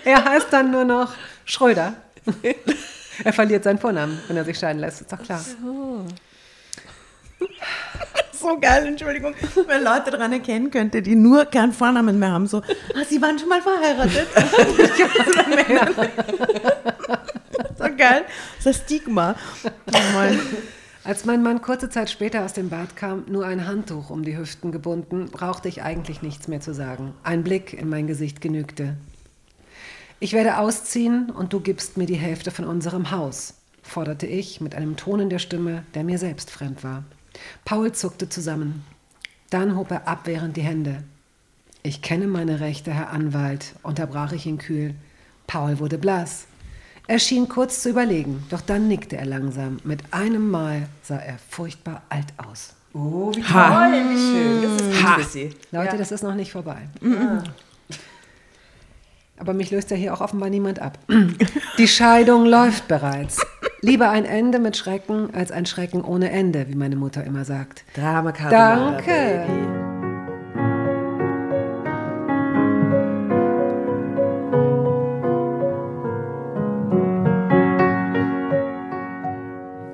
Er 0.03 0.25
heißt 0.25 0.47
dann 0.51 0.71
nur 0.71 0.83
noch 0.83 1.13
Schröder. 1.45 1.93
Er 3.23 3.33
verliert 3.33 3.63
seinen 3.63 3.79
Vornamen, 3.79 4.19
wenn 4.27 4.37
er 4.37 4.45
sich 4.45 4.57
scheiden 4.57 4.79
lässt. 4.79 5.01
Ist 5.01 5.11
doch 5.11 5.21
klar. 5.21 5.43
So 8.39 8.57
geil, 8.57 8.87
Entschuldigung. 8.87 9.33
Wenn 9.67 9.83
Leute 9.83 10.11
daran 10.11 10.31
erkennen 10.31 10.71
könnte, 10.71 11.01
die 11.01 11.15
nur 11.15 11.43
keinen 11.43 11.73
Vornamen 11.73 12.17
mehr 12.17 12.31
haben, 12.31 12.47
so, 12.47 12.59
ah, 12.59 13.03
sie 13.05 13.21
waren 13.21 13.37
schon 13.37 13.49
mal 13.49 13.61
verheiratet. 13.61 14.27
so 17.77 17.83
geil. 17.97 18.23
Das 18.55 18.65
ist 18.65 18.67
ein 18.67 18.85
Stigma. 18.85 19.35
Oh. 19.65 19.99
Als 21.03 21.25
mein 21.25 21.43
Mann 21.43 21.61
kurze 21.61 21.89
Zeit 21.89 22.09
später 22.09 22.45
aus 22.45 22.53
dem 22.53 22.69
Bad 22.69 22.95
kam, 22.95 23.25
nur 23.27 23.45
ein 23.45 23.67
Handtuch 23.67 24.09
um 24.09 24.23
die 24.23 24.37
Hüften 24.37 24.71
gebunden, 24.71 25.25
brauchte 25.31 25.67
ich 25.67 25.81
eigentlich 25.81 26.21
nichts 26.21 26.47
mehr 26.47 26.61
zu 26.61 26.73
sagen. 26.73 27.13
Ein 27.23 27.43
Blick 27.43 27.73
in 27.73 27.89
mein 27.89 28.07
Gesicht 28.07 28.39
genügte. 28.39 28.95
Ich 30.19 30.33
werde 30.33 30.57
ausziehen 30.57 31.29
und 31.29 31.53
du 31.53 31.59
gibst 31.61 31.97
mir 31.97 32.05
die 32.05 32.15
Hälfte 32.15 32.51
von 32.51 32.65
unserem 32.65 33.11
Haus, 33.11 33.53
forderte 33.81 34.27
ich 34.27 34.59
mit 34.59 34.75
einem 34.75 34.97
Ton 34.97 35.21
in 35.21 35.29
der 35.29 35.39
Stimme, 35.39 35.83
der 35.93 36.03
mir 36.03 36.17
selbst 36.17 36.51
fremd 36.51 36.83
war. 36.83 37.03
Paul 37.63 37.91
zuckte 37.93 38.27
zusammen. 38.27 38.83
Dann 39.49 39.75
hob 39.75 39.91
er 39.91 40.07
abwehrend 40.07 40.57
die 40.57 40.61
Hände. 40.61 41.03
Ich 41.83 42.01
kenne 42.01 42.27
meine 42.27 42.59
Rechte, 42.59 42.91
Herr 42.91 43.11
Anwalt, 43.11 43.73
unterbrach 43.83 44.33
ich 44.33 44.45
ihn 44.45 44.57
kühl. 44.57 44.93
Paul 45.47 45.79
wurde 45.79 45.97
blass. 45.97 46.45
Er 47.07 47.17
schien 47.17 47.47
kurz 47.47 47.81
zu 47.81 47.89
überlegen, 47.89 48.43
doch 48.49 48.61
dann 48.61 48.87
nickte 48.87 49.17
er 49.17 49.25
langsam. 49.25 49.79
Mit 49.83 50.13
einem 50.13 50.51
Mal 50.51 50.87
sah 51.01 51.17
er 51.17 51.39
furchtbar 51.49 52.03
alt 52.09 52.27
aus. 52.37 52.73
Oh, 52.93 53.31
wie 53.33 53.43
Ha. 53.43 53.89
toll, 53.89 54.03
wie 54.09 54.17
schön. 54.17 55.01
Das 55.01 55.25
ist 55.25 55.33
Sie. 55.33 55.49
Leute, 55.71 55.97
das 55.97 56.11
ist 56.11 56.23
noch 56.23 56.35
nicht 56.35 56.51
vorbei. 56.51 56.89
Aber 59.39 59.53
mich 59.53 59.71
löst 59.71 59.89
ja 59.89 59.97
hier 59.97 60.13
auch 60.13 60.21
offenbar 60.21 60.49
niemand 60.49 60.79
ab. 60.79 60.99
Die 61.77 61.87
Scheidung 61.87 62.45
läuft 62.45 62.87
bereits. 62.87 63.45
Lieber 63.81 64.09
ein 64.09 64.25
Ende 64.25 64.59
mit 64.59 64.75
Schrecken 64.75 65.33
als 65.33 65.51
ein 65.51 65.65
Schrecken 65.65 66.03
ohne 66.03 66.29
Ende, 66.31 66.67
wie 66.67 66.75
meine 66.75 66.97
Mutter 66.97 67.23
immer 67.23 67.45
sagt. 67.45 67.85
Drama 67.95 68.33
Carbonara, 68.33 68.91
Danke. 68.91 69.45
Baby. 69.47 69.89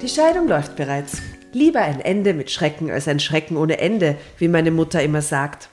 Die 0.02 0.10
Scheidung 0.10 0.48
läuft 0.48 0.76
bereits. 0.76 1.22
Lieber 1.52 1.82
ein 1.82 2.02
Ende 2.02 2.34
mit 2.34 2.52
Schrecken 2.52 2.92
als 2.92 3.08
ein 3.08 3.20
Schrecken 3.20 3.58
ohne 3.58 3.80
Ende, 3.80 4.18
wie 4.40 4.48
meine 4.48 4.72
Mutter 4.72 5.02
immer 5.02 5.22
sagt. 5.22 5.70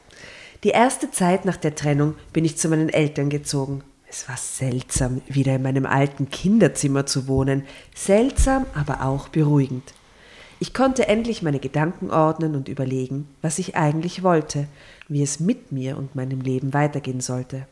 Die 0.65 0.69
erste 0.69 1.11
Zeit 1.11 1.45
nach 1.45 1.57
der 1.57 1.75
Trennung 1.75 2.15
bin 2.33 2.45
ich 2.45 2.57
zu 2.57 2.69
meinen 2.69 2.89
Eltern 2.89 3.31
gezogen. 3.31 3.83
Es 4.09 4.29
war 4.29 4.37
seltsam, 4.37 5.21
wieder 5.27 5.57
in 5.57 5.63
meinem 5.63 5.87
alten 5.87 6.31
Kinderzimmer 6.31 7.05
zu 7.05 7.27
wohnen. 7.27 7.65
Seltsam, 7.95 8.67
aber 8.75 9.03
auch 9.05 9.29
beruhigend. 9.29 9.95
Ich 10.61 10.73
konnte 10.73 11.09
endlich 11.09 11.43
meine 11.43 11.59
Gedanken 11.59 12.11
ordnen 12.11 12.55
und 12.55 12.69
überlegen, 12.69 13.27
was 13.41 13.59
ich 13.59 13.75
eigentlich 13.75 14.23
wollte, 14.23 14.69
wie 15.09 15.23
es 15.23 15.41
mit 15.41 15.73
mir 15.73 15.99
und 15.99 16.15
meinem 16.15 16.41
Leben 16.41 16.73
weitergehen 16.73 17.21
sollte. 17.21 17.67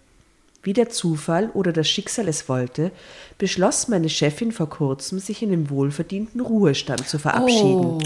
Wie 0.62 0.72
der 0.72 0.90
Zufall 0.90 1.50
oder 1.54 1.72
das 1.72 1.88
Schicksal 1.88 2.26
es 2.26 2.48
wollte, 2.48 2.90
beschloss 3.38 3.86
meine 3.86 4.08
Chefin 4.08 4.50
vor 4.50 4.68
kurzem, 4.68 5.20
sich 5.20 5.42
in 5.42 5.50
den 5.50 5.70
wohlverdienten 5.70 6.40
Ruhestand 6.40 7.08
zu 7.08 7.18
verabschieden. 7.20 8.00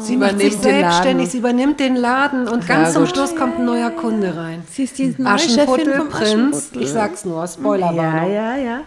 Sie 0.00 0.16
macht 0.16 0.38
sich 0.38 0.56
selbstständig, 0.56 1.30
sie 1.30 1.38
übernimmt 1.38 1.80
den 1.80 1.96
Laden 1.96 2.48
und 2.48 2.66
ganz 2.66 2.92
zum 2.94 3.06
Schluss 3.06 3.34
kommt 3.34 3.58
ein 3.58 3.64
neuer 3.64 3.90
Kunde 3.90 4.36
rein. 4.36 4.62
Sie 4.70 4.84
ist 4.84 4.98
die 4.98 5.14
neue 5.18 5.38
Chefin 5.38 5.58
Aschenputtel, 5.60 5.94
vom 5.94 6.08
Prinz, 6.08 6.70
ich 6.78 6.90
sag's 6.90 7.24
nur, 7.24 7.40
Ja, 7.40 7.48
Spoilerwarnung. 7.48 8.32
ja, 8.32 8.56
ja. 8.56 8.80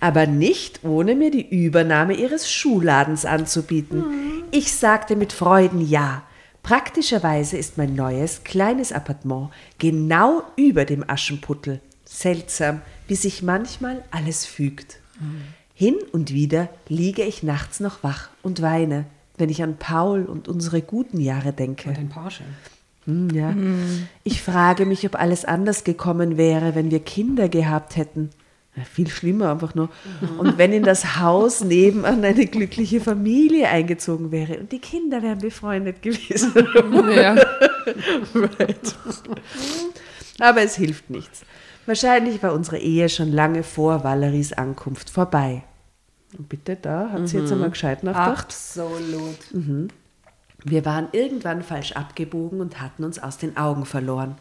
Aber 0.00 0.26
nicht 0.26 0.84
ohne 0.84 1.14
mir 1.14 1.30
die 1.30 1.48
Übernahme 1.48 2.14
ihres 2.14 2.50
Schuhladens 2.50 3.24
anzubieten. 3.24 4.04
Ich 4.50 4.72
sagte 4.74 5.16
mit 5.16 5.32
Freuden 5.32 5.80
ja. 5.86 6.22
Praktischerweise 6.62 7.56
ist 7.56 7.78
mein 7.78 7.94
neues, 7.94 8.42
kleines 8.42 8.92
Appartement 8.92 9.50
genau 9.78 10.42
über 10.56 10.84
dem 10.84 11.08
Aschenputtel. 11.08 11.80
Seltsam, 12.04 12.82
wie 13.08 13.14
sich 13.14 13.42
manchmal 13.42 14.02
alles 14.10 14.44
fügt. 14.44 14.98
Hin 15.74 15.94
und 16.12 16.32
wieder 16.32 16.68
liege 16.88 17.22
ich 17.22 17.42
nachts 17.42 17.80
noch 17.80 18.02
wach 18.02 18.30
und 18.42 18.62
weine, 18.62 19.06
wenn 19.38 19.48
ich 19.48 19.62
an 19.62 19.76
Paul 19.78 20.24
und 20.24 20.48
unsere 20.48 20.82
guten 20.82 21.20
Jahre 21.20 21.52
denke. 21.52 21.92
Den 21.92 22.08
Porsche. 22.08 22.44
Hm, 23.04 23.30
ja. 23.30 23.54
Ich 24.24 24.42
frage 24.42 24.84
mich, 24.84 25.06
ob 25.06 25.14
alles 25.14 25.44
anders 25.44 25.84
gekommen 25.84 26.36
wäre, 26.36 26.74
wenn 26.74 26.90
wir 26.90 27.00
Kinder 27.00 27.48
gehabt 27.48 27.96
hätten. 27.96 28.30
Ja, 28.76 28.82
viel 28.84 29.08
schlimmer 29.08 29.50
einfach 29.50 29.74
nur. 29.74 29.88
Und 30.38 30.58
wenn 30.58 30.72
in 30.72 30.82
das 30.82 31.18
Haus 31.18 31.62
nebenan 31.64 32.22
eine 32.22 32.46
glückliche 32.46 33.00
Familie 33.00 33.68
eingezogen 33.68 34.32
wäre 34.32 34.58
und 34.58 34.70
die 34.70 34.80
Kinder 34.80 35.22
wären 35.22 35.38
befreundet 35.38 36.02
gewesen. 36.02 36.52
Ja. 37.16 37.34
right. 38.34 38.96
Aber 40.38 40.62
es 40.62 40.76
hilft 40.76 41.08
nichts. 41.08 41.42
Wahrscheinlich 41.86 42.42
war 42.42 42.52
unsere 42.52 42.78
Ehe 42.78 43.08
schon 43.08 43.32
lange 43.32 43.62
vor 43.62 44.04
Valeries 44.04 44.52
Ankunft 44.52 45.08
vorbei. 45.08 45.62
Und 46.36 46.48
bitte, 46.48 46.76
da 46.76 47.10
hat 47.12 47.28
sie 47.28 47.38
jetzt 47.38 47.52
einmal 47.52 47.70
gescheit 47.70 48.02
nachgedacht. 48.02 48.46
Absolut. 48.46 49.38
Wir 50.64 50.84
waren 50.84 51.08
irgendwann 51.12 51.62
falsch 51.62 51.92
abgebogen 51.92 52.60
und 52.60 52.80
hatten 52.80 53.04
uns 53.04 53.18
aus 53.18 53.38
den 53.38 53.56
Augen 53.56 53.86
verloren. 53.86 54.36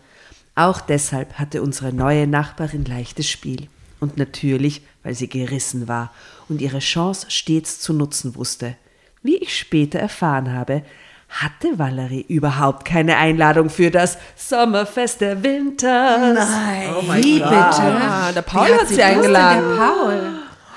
Auch 0.55 0.81
deshalb 0.81 1.33
hatte 1.37 1.61
unsere 1.61 1.93
neue 1.93 2.27
Nachbarin 2.27 2.85
leichtes 2.85 3.29
Spiel. 3.29 3.67
Und 3.99 4.17
natürlich, 4.17 4.81
weil 5.03 5.13
sie 5.13 5.29
gerissen 5.29 5.87
war 5.87 6.11
und 6.49 6.61
ihre 6.61 6.79
Chance 6.79 7.27
stets 7.29 7.79
zu 7.79 7.93
nutzen 7.93 8.35
wusste. 8.35 8.75
Wie 9.21 9.37
ich 9.37 9.57
später 9.57 9.99
erfahren 9.99 10.53
habe, 10.53 10.83
hatte 11.29 11.77
Valerie 11.77 12.25
überhaupt 12.27 12.85
keine 12.85 13.17
Einladung 13.17 13.69
für 13.69 13.91
das 13.91 14.17
Sommerfest 14.35 15.21
der 15.21 15.43
Winters. 15.43 16.49
Nein. 16.49 16.89
Oh 16.97 17.01
mein 17.01 17.23
Wie 17.23 17.39
Gott. 17.39 17.49
bitte? 17.49 17.81
Ah, 17.81 18.31
der 18.31 18.41
Paul 18.41 18.67
hat 18.73 18.87
sie 18.87 19.03
eingeladen. 19.03 19.77
Paul. 19.77 20.21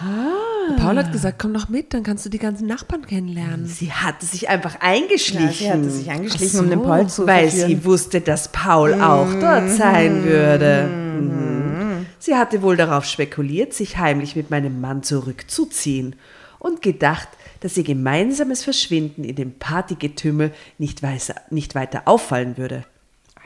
Der 0.01 0.48
Paul 0.77 0.99
hat 0.99 1.13
gesagt, 1.13 1.39
komm 1.39 1.55
doch 1.55 1.69
mit, 1.69 1.95
dann 1.95 2.03
kannst 2.03 2.25
du 2.25 2.31
die 2.31 2.39
ganzen 2.39 2.67
Nachbarn 2.67 3.07
kennenlernen. 3.07 3.67
Sie 3.67 3.93
hatte 3.93 4.27
sich 4.27 4.49
einfach 4.49 4.81
eingeschlichen. 4.81 5.47
Ja, 5.49 5.55
sie 5.57 5.71
hatte 5.71 5.91
sich 5.91 6.11
eingeschlichen, 6.11 6.57
so, 6.57 6.63
um 6.63 6.71
den 6.71 6.83
Paul 6.83 7.07
zu 7.09 7.27
weil 7.27 7.49
verführen. 7.49 7.69
sie 7.69 7.85
wusste, 7.85 8.21
dass 8.21 8.53
Paul 8.53 8.95
auch 9.01 9.33
dort 9.41 9.71
sein 9.71 10.25
würde. 10.25 10.89
Mhm. 10.89 12.07
Sie 12.19 12.35
hatte 12.35 12.63
wohl 12.63 12.77
darauf 12.77 13.05
spekuliert, 13.05 13.73
sich 13.73 13.99
heimlich 13.99 14.37
mit 14.37 14.51
meinem 14.51 14.81
Mann 14.81 15.03
zurückzuziehen 15.03 16.17
und 16.59 16.83
gedacht, 16.83 17.29
dass 17.61 17.77
ihr 17.77 17.85
gemeinsames 17.85 18.65
Verschwinden 18.65 19.25
in 19.25 19.37
dem 19.37 19.59
Partygetümmel 19.59 20.53
nicht, 20.79 21.03
weißer, 21.03 21.35
nicht 21.51 21.75
weiter 21.75 22.03
auffallen 22.07 22.57
würde. 22.57 22.85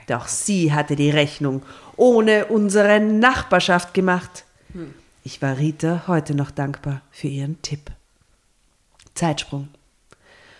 Doch 0.06 0.28
sie 0.28 0.72
hatte 0.72 0.96
die 0.96 1.10
Rechnung 1.10 1.62
ohne 1.96 2.46
unsere 2.46 3.00
Nachbarschaft 3.00 3.94
gemacht. 3.94 4.44
Ich 5.24 5.40
war 5.40 5.58
Rita 5.58 6.04
heute 6.08 6.34
noch 6.34 6.50
dankbar 6.50 7.00
für 7.12 7.28
ihren 7.28 7.62
Tipp. 7.62 7.92
Zeitsprung. 9.14 9.68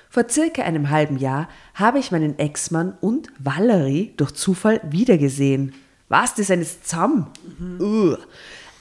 Vor 0.09 0.29
circa 0.29 0.63
einem 0.63 0.91
halben 0.91 1.19
Jahr 1.19 1.49
habe 1.75 1.99
ich 1.99 2.13
meinen 2.13 2.39
Ex-Mann 2.39 2.97
und 3.01 3.29
Valerie 3.39 4.13
durch 4.17 4.33
Zufall 4.33 4.81
wiedergesehen. 4.85 5.75
Was, 6.09 6.33
das 6.33 6.41
ist 6.41 6.51
eines 6.53 6.83
zusammen? 6.83 7.27
Uh. 7.81 8.17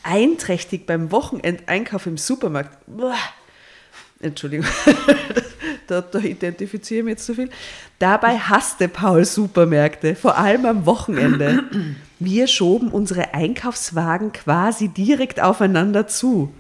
Einträchtig 0.04 0.86
beim 0.86 1.12
Wochenendeinkauf 1.12 2.06
im 2.06 2.18
Supermarkt. 2.18 2.78
Uah. 2.88 3.16
Entschuldigung, 4.20 4.68
da, 5.88 6.02
da 6.02 6.20
identifiziere 6.20 7.00
ich 7.00 7.06
mich 7.06 7.12
jetzt 7.14 7.26
zu 7.26 7.34
viel. 7.34 7.50
Dabei 7.98 8.38
hasste 8.38 8.88
Paul 8.88 9.26
Supermärkte, 9.26 10.16
vor 10.16 10.38
allem 10.38 10.66
am 10.66 10.86
Wochenende. 10.86 11.64
Wir 12.24 12.46
schoben 12.46 12.90
unsere 12.90 13.34
Einkaufswagen 13.34 14.32
quasi 14.32 14.90
direkt 14.90 15.42
aufeinander 15.42 16.06
zu. 16.06 16.54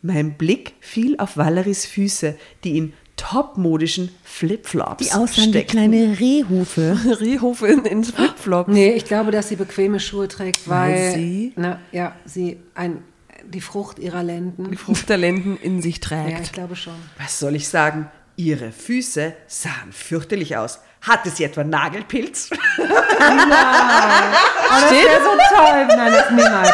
Mein 0.00 0.34
Blick 0.34 0.74
fiel 0.78 1.16
auf 1.18 1.36
Valeries 1.36 1.86
Füße, 1.86 2.36
die 2.62 2.78
in 2.78 2.92
topmodischen 3.16 4.10
Flipflops 4.22 5.04
Die 5.08 5.12
aussahen 5.12 5.52
wie 5.52 5.64
kleine 5.64 6.16
Rehhufe. 6.20 6.96
Rehhofe 7.20 7.66
in, 7.66 7.84
ins 7.84 8.12
Flipflop. 8.12 8.68
Nee, 8.68 8.90
ich 8.92 9.04
glaube, 9.06 9.32
dass 9.32 9.48
sie 9.48 9.56
bequeme 9.56 9.98
Schuhe 9.98 10.28
trägt, 10.28 10.68
weil, 10.68 10.92
Weil 10.94 11.12
sie- 11.14 11.52
Na, 11.56 11.80
ja, 11.90 12.14
sie 12.24 12.58
ein, 12.76 13.02
die 13.44 13.60
Frucht 13.62 13.98
ihrer 13.98 14.22
Lenden. 14.22 14.70
Die 14.70 14.76
Fruchttalenten 14.76 15.56
in 15.56 15.82
sich 15.82 15.96
ja, 16.10 16.26
ich 16.28 16.34
trägt. 16.34 16.52
glaube 16.52 16.76
schon. 16.76 16.94
Was 17.18 17.40
soll 17.40 17.56
ich 17.56 17.66
sagen? 17.68 18.08
Ihre 18.36 18.70
Füße 18.70 19.32
sahen 19.48 19.90
fürchterlich 19.90 20.56
aus. 20.58 20.78
Hatte 21.00 21.30
sie 21.30 21.42
etwa 21.44 21.64
Nagelpilz? 21.64 22.50
Das 24.68 24.90
wäre 24.90 25.22
so 25.22 25.30
toll. 25.54 25.86
Nein, 25.96 26.12
das 26.12 26.30
niemals. 26.30 26.70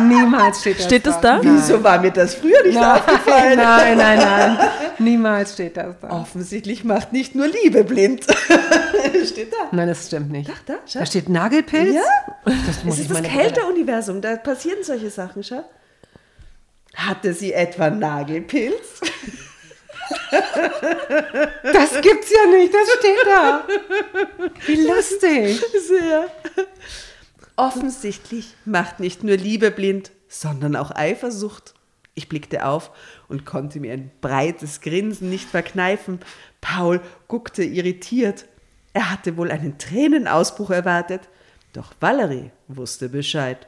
Niemals 0.00 0.60
steht 0.60 0.78
das 0.78 0.84
Steht 0.86 1.06
das 1.06 1.20
da? 1.20 1.38
Wieso 1.42 1.82
war 1.84 2.00
mir 2.00 2.10
das 2.10 2.34
früher 2.34 2.62
nicht 2.64 2.74
Nein, 2.74 2.84
aufgefallen? 2.98 3.56
nein, 3.58 3.96
nein, 3.98 4.18
nein. 4.58 4.58
Niemals 4.98 5.52
steht 5.52 5.76
das 5.76 5.94
da. 6.00 6.08
Offensichtlich 6.10 6.82
macht 6.84 7.12
nicht 7.12 7.34
nur 7.34 7.46
Liebe 7.46 7.84
blind. 7.84 8.24
Steht 9.26 9.52
da. 9.52 9.68
Nein, 9.70 9.88
das 9.88 10.06
stimmt 10.06 10.30
nicht. 10.32 10.50
Ach, 10.52 10.60
da, 10.66 10.74
schau. 10.86 10.98
Da 11.00 11.06
steht 11.06 11.28
Nagelpilz? 11.28 11.94
Ja, 11.94 12.02
Das 12.66 12.82
muss 12.84 12.94
es 12.98 13.02
ist 13.02 13.10
das 13.10 13.22
Kälteuniversum, 13.22 14.20
da 14.20 14.36
passieren 14.36 14.82
solche 14.82 15.10
Sachen, 15.10 15.42
schau. 15.44 15.64
Hatte 16.96 17.32
sie 17.34 17.52
etwa 17.52 17.90
Nagelpilz? 17.90 19.00
Das 21.62 22.00
gibt's 22.00 22.30
ja 22.30 22.50
nicht, 22.50 22.72
das 22.72 22.88
steht 22.98 23.26
da. 23.26 23.66
Wie 24.66 24.86
lustig. 24.86 25.62
Sehr. 25.88 26.30
Offensichtlich 27.56 28.54
macht 28.64 29.00
nicht 29.00 29.22
nur 29.22 29.36
Liebe 29.36 29.70
blind, 29.70 30.10
sondern 30.28 30.76
auch 30.76 30.90
Eifersucht. 30.90 31.74
Ich 32.14 32.28
blickte 32.28 32.66
auf 32.66 32.90
und 33.28 33.44
konnte 33.44 33.80
mir 33.80 33.92
ein 33.92 34.10
breites 34.20 34.80
Grinsen 34.80 35.30
nicht 35.30 35.48
verkneifen. 35.48 36.20
Paul 36.60 37.00
guckte 37.28 37.64
irritiert. 37.64 38.46
Er 38.92 39.10
hatte 39.10 39.36
wohl 39.36 39.50
einen 39.50 39.78
Tränenausbruch 39.78 40.70
erwartet. 40.70 41.22
Doch 41.72 41.92
Valerie 42.00 42.50
wusste 42.68 43.08
Bescheid. 43.08 43.66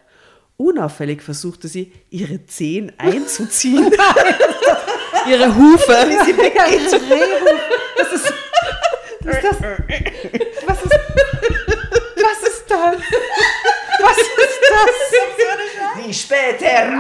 Unauffällig 0.57 1.23
versuchte 1.23 1.69
sie, 1.69 1.93
ihre 2.11 2.47
Zehen 2.47 2.93
einzuziehen. 2.99 3.93
ihre 5.29 5.55
Hufe. 5.55 5.93
Lizzie 6.09 6.33
Becker, 6.33 6.69
ihre 6.71 6.93
Rehhufe. 6.93 7.61
Das 7.97 8.13
ist. 8.13 8.33
Was 9.25 9.37
ist 9.37 9.45
das? 9.45 9.61
Was 10.67 10.83
ist. 10.83 11.01
Was 12.17 12.49
ist 12.49 12.65
das? 12.69 12.97
Was 14.01 14.19
ist 14.19 14.61
das? 14.71 16.05
Die 16.05 16.15
später 16.15 16.91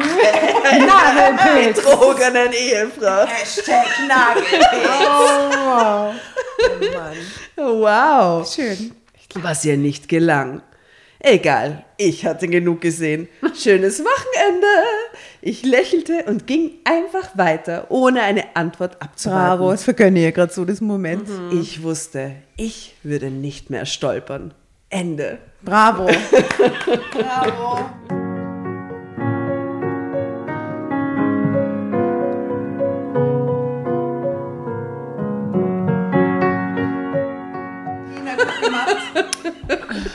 Nagelpilz. 0.86 1.76
Betrogenen 1.76 2.52
Ehefrau. 2.52 3.26
Hashtag 3.26 3.86
Nagelpilz. 4.08 4.66
Oh. 4.74 5.06
Oh, 5.18 5.50
oh, 5.52 5.66
wow. 5.66 6.14
Oh 6.68 6.84
Mann. 6.96 7.16
Wow. 8.40 8.52
Schön. 8.52 8.92
Was 9.34 9.64
ihr 9.64 9.76
nicht 9.76 10.08
gelang. 10.08 10.62
Egal, 11.18 11.84
ich 11.96 12.24
hatte 12.24 12.46
genug 12.46 12.80
gesehen. 12.82 13.28
Schönes 13.58 14.02
Wochenende. 14.04 14.66
Ich 15.46 15.62
lächelte 15.62 16.24
und 16.24 16.48
ging 16.48 16.72
einfach 16.82 17.38
weiter, 17.38 17.86
ohne 17.88 18.22
eine 18.22 18.56
Antwort 18.56 19.00
abzuwarten. 19.00 19.58
Bravo, 19.58 19.70
das 19.70 19.84
vergönne 19.84 20.26
ich 20.26 20.34
gerade 20.34 20.52
so, 20.52 20.64
das 20.64 20.80
Moment. 20.80 21.28
Ich 21.52 21.84
wusste, 21.84 22.32
ich 22.56 22.96
würde 23.04 23.30
nicht 23.30 23.70
mehr 23.70 23.86
stolpern. 23.86 24.54
Ende. 24.90 25.38
Bravo. 25.62 26.06
Bravo. 27.12 28.15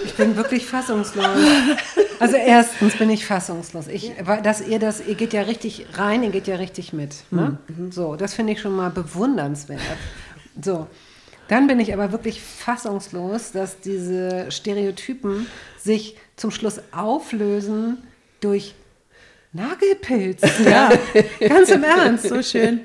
Ich 0.06 0.16
bin 0.16 0.36
wirklich 0.36 0.66
fassungslos. 0.66 1.26
Also 2.20 2.36
erstens 2.36 2.96
bin 2.98 3.10
ich 3.10 3.26
fassungslos. 3.26 3.88
Ich, 3.88 4.14
dass 4.44 4.62
ihr 4.62 4.80
das, 4.80 5.06
ihr 5.06 5.16
geht 5.16 5.34
ja 5.34 5.42
richtig 5.42 5.88
rein, 5.94 6.24
ihr 6.24 6.30
geht 6.30 6.48
ja 6.48 6.56
richtig 6.56 6.94
mit. 6.94 7.16
Ne? 7.32 7.58
So, 7.90 8.16
das 8.16 8.34
finde 8.34 8.54
ich 8.54 8.62
schon 8.62 8.76
mal 8.76 8.90
bewundernswert. 8.90 9.80
So, 10.62 10.88
dann 11.48 11.68
bin 11.68 11.80
ich 11.80 11.94
aber 11.94 12.12
wirklich 12.12 12.42
fassungslos, 12.42 13.52
dass 13.52 13.80
diese 13.80 14.52
Stereotypen 14.52 15.48
sich 15.78 16.16
zum 16.36 16.52
Schluss 16.52 16.80
auflösen 16.92 17.98
durch 18.40 18.76
Nagelpilz. 19.54 20.42
Ja, 20.64 20.92
ganz 21.40 21.70
im 21.70 21.84
Ernst. 21.84 22.30
So 22.30 22.42
schön. 22.42 22.82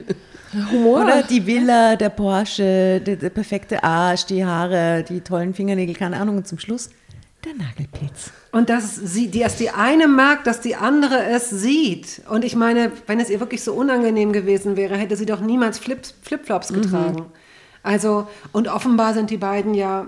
Humor. 0.52 1.05
Oder 1.05 1.23
die 1.23 1.47
Villa, 1.47 1.97
der 1.97 2.10
Porsche, 2.10 3.01
der, 3.01 3.16
der 3.16 3.31
perfekte 3.31 3.82
Arsch, 3.82 4.27
die 4.27 4.44
Haare, 4.44 5.05
die 5.09 5.20
tollen 5.20 5.55
Fingernägel, 5.55 5.94
keine 5.94 6.18
Ahnung. 6.18 6.36
Und 6.39 6.48
zum 6.48 6.59
Schluss 6.59 6.90
der 7.47 7.55
Nagelpilz. 7.55 8.32
Und 8.52 8.68
dass 8.68 8.97
sie, 8.97 9.28
die, 9.28 9.40
dass 9.40 9.56
die 9.56 9.70
eine 9.70 10.09
merkt, 10.09 10.47
dass 10.47 10.60
die 10.60 10.77
andere 10.77 11.24
es 11.24 11.51
sieht. 11.51 12.23
Und 12.28 12.44
ich 12.44 12.56
meine, 12.56 12.90
wenn 13.06 13.20
es 13.20 13.31
ihr 13.31 13.40
wirklich 13.40 13.62
so 13.62 13.73
unangenehm 13.74 14.32
gewesen 14.32 14.77
wäre, 14.77 14.97
hätte 14.97 15.16
sie 15.16 15.27
doch 15.27 15.40
niemals 15.40 15.78
Flips, 15.78 16.14
Flipflops 16.23 16.73
getragen. 16.73 17.27
Also, 17.82 18.27
und 18.52 18.68
offenbar 18.68 19.14
sind 19.14 19.31
die 19.31 19.36
beiden 19.36 19.74
ja 19.74 20.06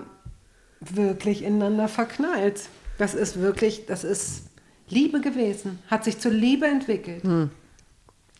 wirklich 0.81 1.43
ineinander 1.43 1.87
verknallt. 1.87 2.63
Das 2.97 3.13
ist 3.13 3.39
wirklich, 3.39 3.85
das 3.85 4.03
ist 4.03 4.43
Liebe 4.89 5.21
gewesen. 5.21 5.79
Hat 5.89 6.03
sich 6.03 6.19
zur 6.19 6.31
Liebe 6.31 6.65
entwickelt. 6.65 7.23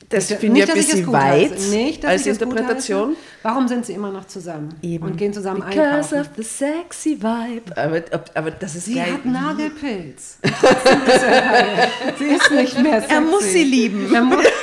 Das 0.07 0.29
Nicht, 0.29 0.39
finde 0.39 0.61
ich 0.61 0.69
ein 0.69 0.75
bisschen 0.75 1.05
gut 1.05 1.13
weit 1.13 1.51
heiße. 1.51 1.69
Nicht, 1.69 2.05
als 2.05 2.21
ich 2.21 2.27
Interpretation. 2.29 3.15
Warum 3.43 3.67
sind 3.67 3.85
sie 3.85 3.93
immer 3.93 4.11
noch 4.11 4.25
zusammen 4.25 4.73
Eben. 4.81 5.03
und 5.05 5.17
gehen 5.17 5.33
zusammen 5.33 5.59
Because 5.61 5.81
einkaufen? 6.15 6.19
of 6.21 6.27
the 6.37 6.43
sexy 6.43 7.17
vibe. 7.21 7.77
Aber, 7.77 8.01
aber 8.33 8.51
das 8.51 8.75
ist 8.75 8.85
Sie 8.85 8.95
geil. 8.95 9.13
hat 9.13 9.25
Nagelpilz. 9.25 10.39
Er 10.41 10.49
sie 12.17 12.25
ist 12.25 12.49
nicht 12.51 12.79
mehr 12.81 13.01
sexy. 13.01 13.13
Er 13.13 13.21
muss 13.21 13.43
sie 13.43 13.63
lieben. 13.63 14.09
Muss, 14.25 14.45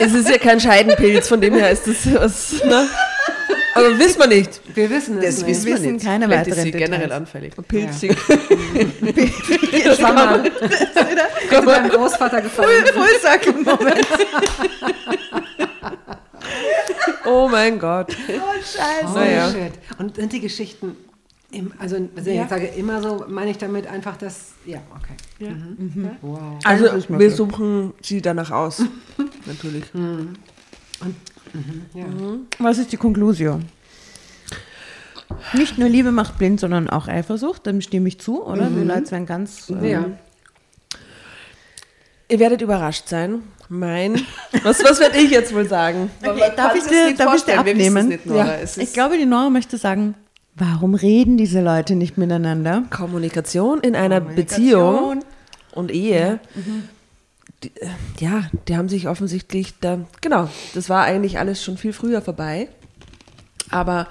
Es 0.00 0.12
ist 0.14 0.28
ja 0.28 0.38
kein 0.38 0.60
Scheidenpilz, 0.60 1.26
von 1.28 1.40
dem 1.40 1.54
her 1.54 1.70
ist 1.70 1.86
das 1.86 2.14
was, 2.14 2.62
ne? 2.64 2.88
Aber 3.78 3.98
wissen 3.98 4.20
wir 4.20 4.26
nicht. 4.28 4.60
wir 4.74 4.90
wissen 4.90 5.18
es 5.18 5.24
Das 5.24 5.36
nicht. 5.38 5.46
wissen 5.48 5.66
wir 5.66 5.74
wissen 5.74 5.92
nicht. 5.94 6.04
keine 6.04 6.26
Vielleicht 6.26 6.46
ist 6.48 6.56
weiteren 6.56 6.64
sie 6.72 6.78
generell 6.78 7.00
Details. 7.00 7.20
anfällig. 7.20 7.52
Pilzig. 7.68 8.16
Mama. 10.00 10.42
Hätte 10.42 11.62
beim 11.64 11.88
Großvater 11.88 12.40
gefallen. 12.42 12.84
Fullsackel-Moment. 12.94 14.06
Oh 17.24 17.48
mein 17.50 17.78
Gott. 17.78 18.10
Scheiße. 18.12 19.08
Holy 19.12 19.14
Naja. 19.26 19.50
shit. 19.50 19.72
Und 19.98 20.16
sind 20.16 20.32
die 20.32 20.40
Geschichten, 20.40 20.96
im, 21.50 21.72
also 21.78 21.96
wenn 22.14 22.42
ich 22.42 22.48
sage 22.48 22.66
immer 22.68 23.02
so, 23.02 23.24
meine 23.28 23.50
ich 23.50 23.58
damit 23.58 23.86
einfach 23.86 24.16
das, 24.16 24.52
ja, 24.64 24.78
okay. 24.96 25.50
Mhm. 25.52 26.10
Wow. 26.22 26.38
Also 26.64 26.88
Alles 26.88 27.04
ist 27.04 27.18
wir 27.18 27.30
suchen 27.30 27.92
sie 28.02 28.22
danach 28.22 28.50
aus. 28.50 28.82
Natürlich. 29.46 29.84
Ja. 31.94 32.04
Was 32.58 32.78
ist 32.78 32.92
die 32.92 32.96
Konklusion? 32.96 33.64
Nicht 35.52 35.78
nur 35.78 35.88
Liebe 35.88 36.10
macht 36.10 36.38
blind, 36.38 36.60
sondern 36.60 36.88
auch 36.88 37.06
Eifersucht. 37.08 37.66
Dem 37.66 37.80
stimme 37.80 38.08
ich 38.08 38.18
zu, 38.20 38.42
oder? 38.44 38.68
Die 38.68 38.82
Leute 38.82 39.10
werden 39.10 39.26
ganz. 39.26 39.68
ähm, 39.70 39.84
ja. 39.84 40.04
Ihr 42.30 42.38
werdet 42.40 42.60
überrascht 42.62 43.08
sein. 43.08 43.42
Mein. 43.70 44.20
Was, 44.62 44.82
was 44.82 45.00
werde 45.00 45.18
ich 45.18 45.30
jetzt 45.30 45.54
wohl 45.54 45.68
sagen? 45.68 46.10
Okay, 46.22 46.52
darf 46.56 46.74
ich 46.74 46.84
dir, 46.84 47.14
darf 47.16 47.34
ich 47.36 47.42
dir 47.44 47.58
abnehmen? 47.58 48.08
Nicht. 48.08 48.26
Ja. 48.26 48.58
Ich 48.76 48.92
glaube, 48.92 49.18
die 49.18 49.26
Nora 49.26 49.50
möchte 49.50 49.76
sagen, 49.76 50.14
warum 50.54 50.94
reden 50.94 51.36
diese 51.36 51.60
Leute 51.62 51.94
nicht 51.94 52.16
miteinander? 52.18 52.84
Kommunikation 52.90 53.80
in 53.80 53.94
einer 53.96 54.20
Beziehung 54.20 55.22
und 55.72 55.90
Ehe. 55.90 56.40
Die, 57.64 57.72
äh, 57.80 57.88
ja, 58.20 58.44
die 58.68 58.76
haben 58.76 58.88
sich 58.88 59.08
offensichtlich 59.08 59.74
da. 59.80 59.98
Genau, 60.20 60.48
das 60.74 60.88
war 60.88 61.04
eigentlich 61.04 61.38
alles 61.38 61.62
schon 61.62 61.76
viel 61.76 61.92
früher 61.92 62.22
vorbei. 62.22 62.68
Aber 63.70 64.06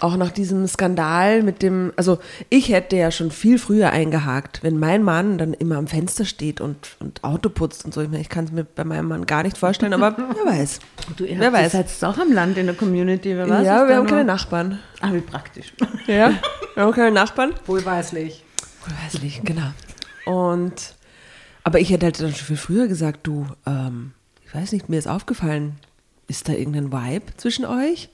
auch 0.00 0.16
nach 0.16 0.30
diesem 0.30 0.66
Skandal 0.68 1.42
mit 1.42 1.62
dem, 1.62 1.92
also 1.96 2.18
ich 2.50 2.68
hätte 2.68 2.96
ja 2.96 3.10
schon 3.10 3.30
viel 3.30 3.58
früher 3.58 3.90
eingehakt, 3.90 4.62
wenn 4.62 4.78
mein 4.78 5.02
Mann 5.02 5.38
dann 5.38 5.54
immer 5.54 5.76
am 5.76 5.86
Fenster 5.86 6.24
steht 6.24 6.60
und, 6.60 6.76
und 7.00 7.24
Auto 7.24 7.48
putzt 7.48 7.84
und 7.84 7.94
so. 7.94 8.00
Ich, 8.02 8.08
meine, 8.08 8.20
ich 8.20 8.28
kann 8.28 8.44
es 8.44 8.52
mir 8.52 8.64
bei 8.64 8.84
meinem 8.84 9.08
Mann 9.08 9.26
gar 9.26 9.42
nicht 9.44 9.56
vorstellen, 9.58 9.94
aber 9.94 10.14
wer 10.44 10.52
weiß. 10.52 10.80
Du, 11.16 11.24
ihr 11.24 11.38
wer 11.40 11.52
weiß. 11.52 11.72
seid 11.72 11.86
auch 12.04 12.18
am 12.18 12.32
Land 12.32 12.58
in 12.58 12.66
der 12.66 12.74
Community, 12.76 13.34
wer 13.36 13.48
weiß. 13.48 13.64
ja, 13.66 13.88
wir 13.88 13.96
haben 13.96 14.04
noch- 14.04 14.10
keine 14.10 14.24
Nachbarn. 14.24 14.78
Ah, 15.00 15.12
wie 15.12 15.20
praktisch. 15.20 15.72
Ja, 16.06 16.32
wir 16.74 16.82
haben 16.82 16.92
keine 16.92 17.12
Nachbarn. 17.12 17.54
Wohlweislich. 17.66 18.44
Weiß 19.04 19.22
nicht, 19.22 19.44
genau. 19.44 19.70
Und, 20.26 20.94
aber 21.68 21.80
ich 21.80 21.90
hätte 21.90 22.06
halt 22.06 22.18
dann 22.18 22.34
schon 22.34 22.46
viel 22.46 22.56
früher 22.56 22.88
gesagt, 22.88 23.26
du, 23.26 23.44
ähm, 23.66 24.12
ich 24.46 24.54
weiß 24.54 24.72
nicht, 24.72 24.88
mir 24.88 24.96
ist 24.96 25.06
aufgefallen, 25.06 25.74
ist 26.26 26.48
da 26.48 26.54
irgendein 26.54 26.90
Vibe 26.90 27.36
zwischen 27.36 27.66
euch? 27.66 28.08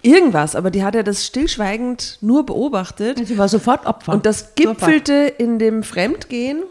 Irgendwas, 0.00 0.54
aber 0.54 0.70
die 0.70 0.84
hat 0.84 0.94
ja 0.94 1.02
das 1.02 1.26
stillschweigend 1.26 2.18
nur 2.20 2.46
beobachtet. 2.46 3.26
Sie 3.26 3.36
war 3.36 3.48
sofort 3.48 3.84
Opfer. 3.84 4.12
Und 4.12 4.26
das 4.26 4.54
gipfelte 4.54 5.12
in 5.38 5.58
dem 5.58 5.82
Fremdgehen. 5.82 6.62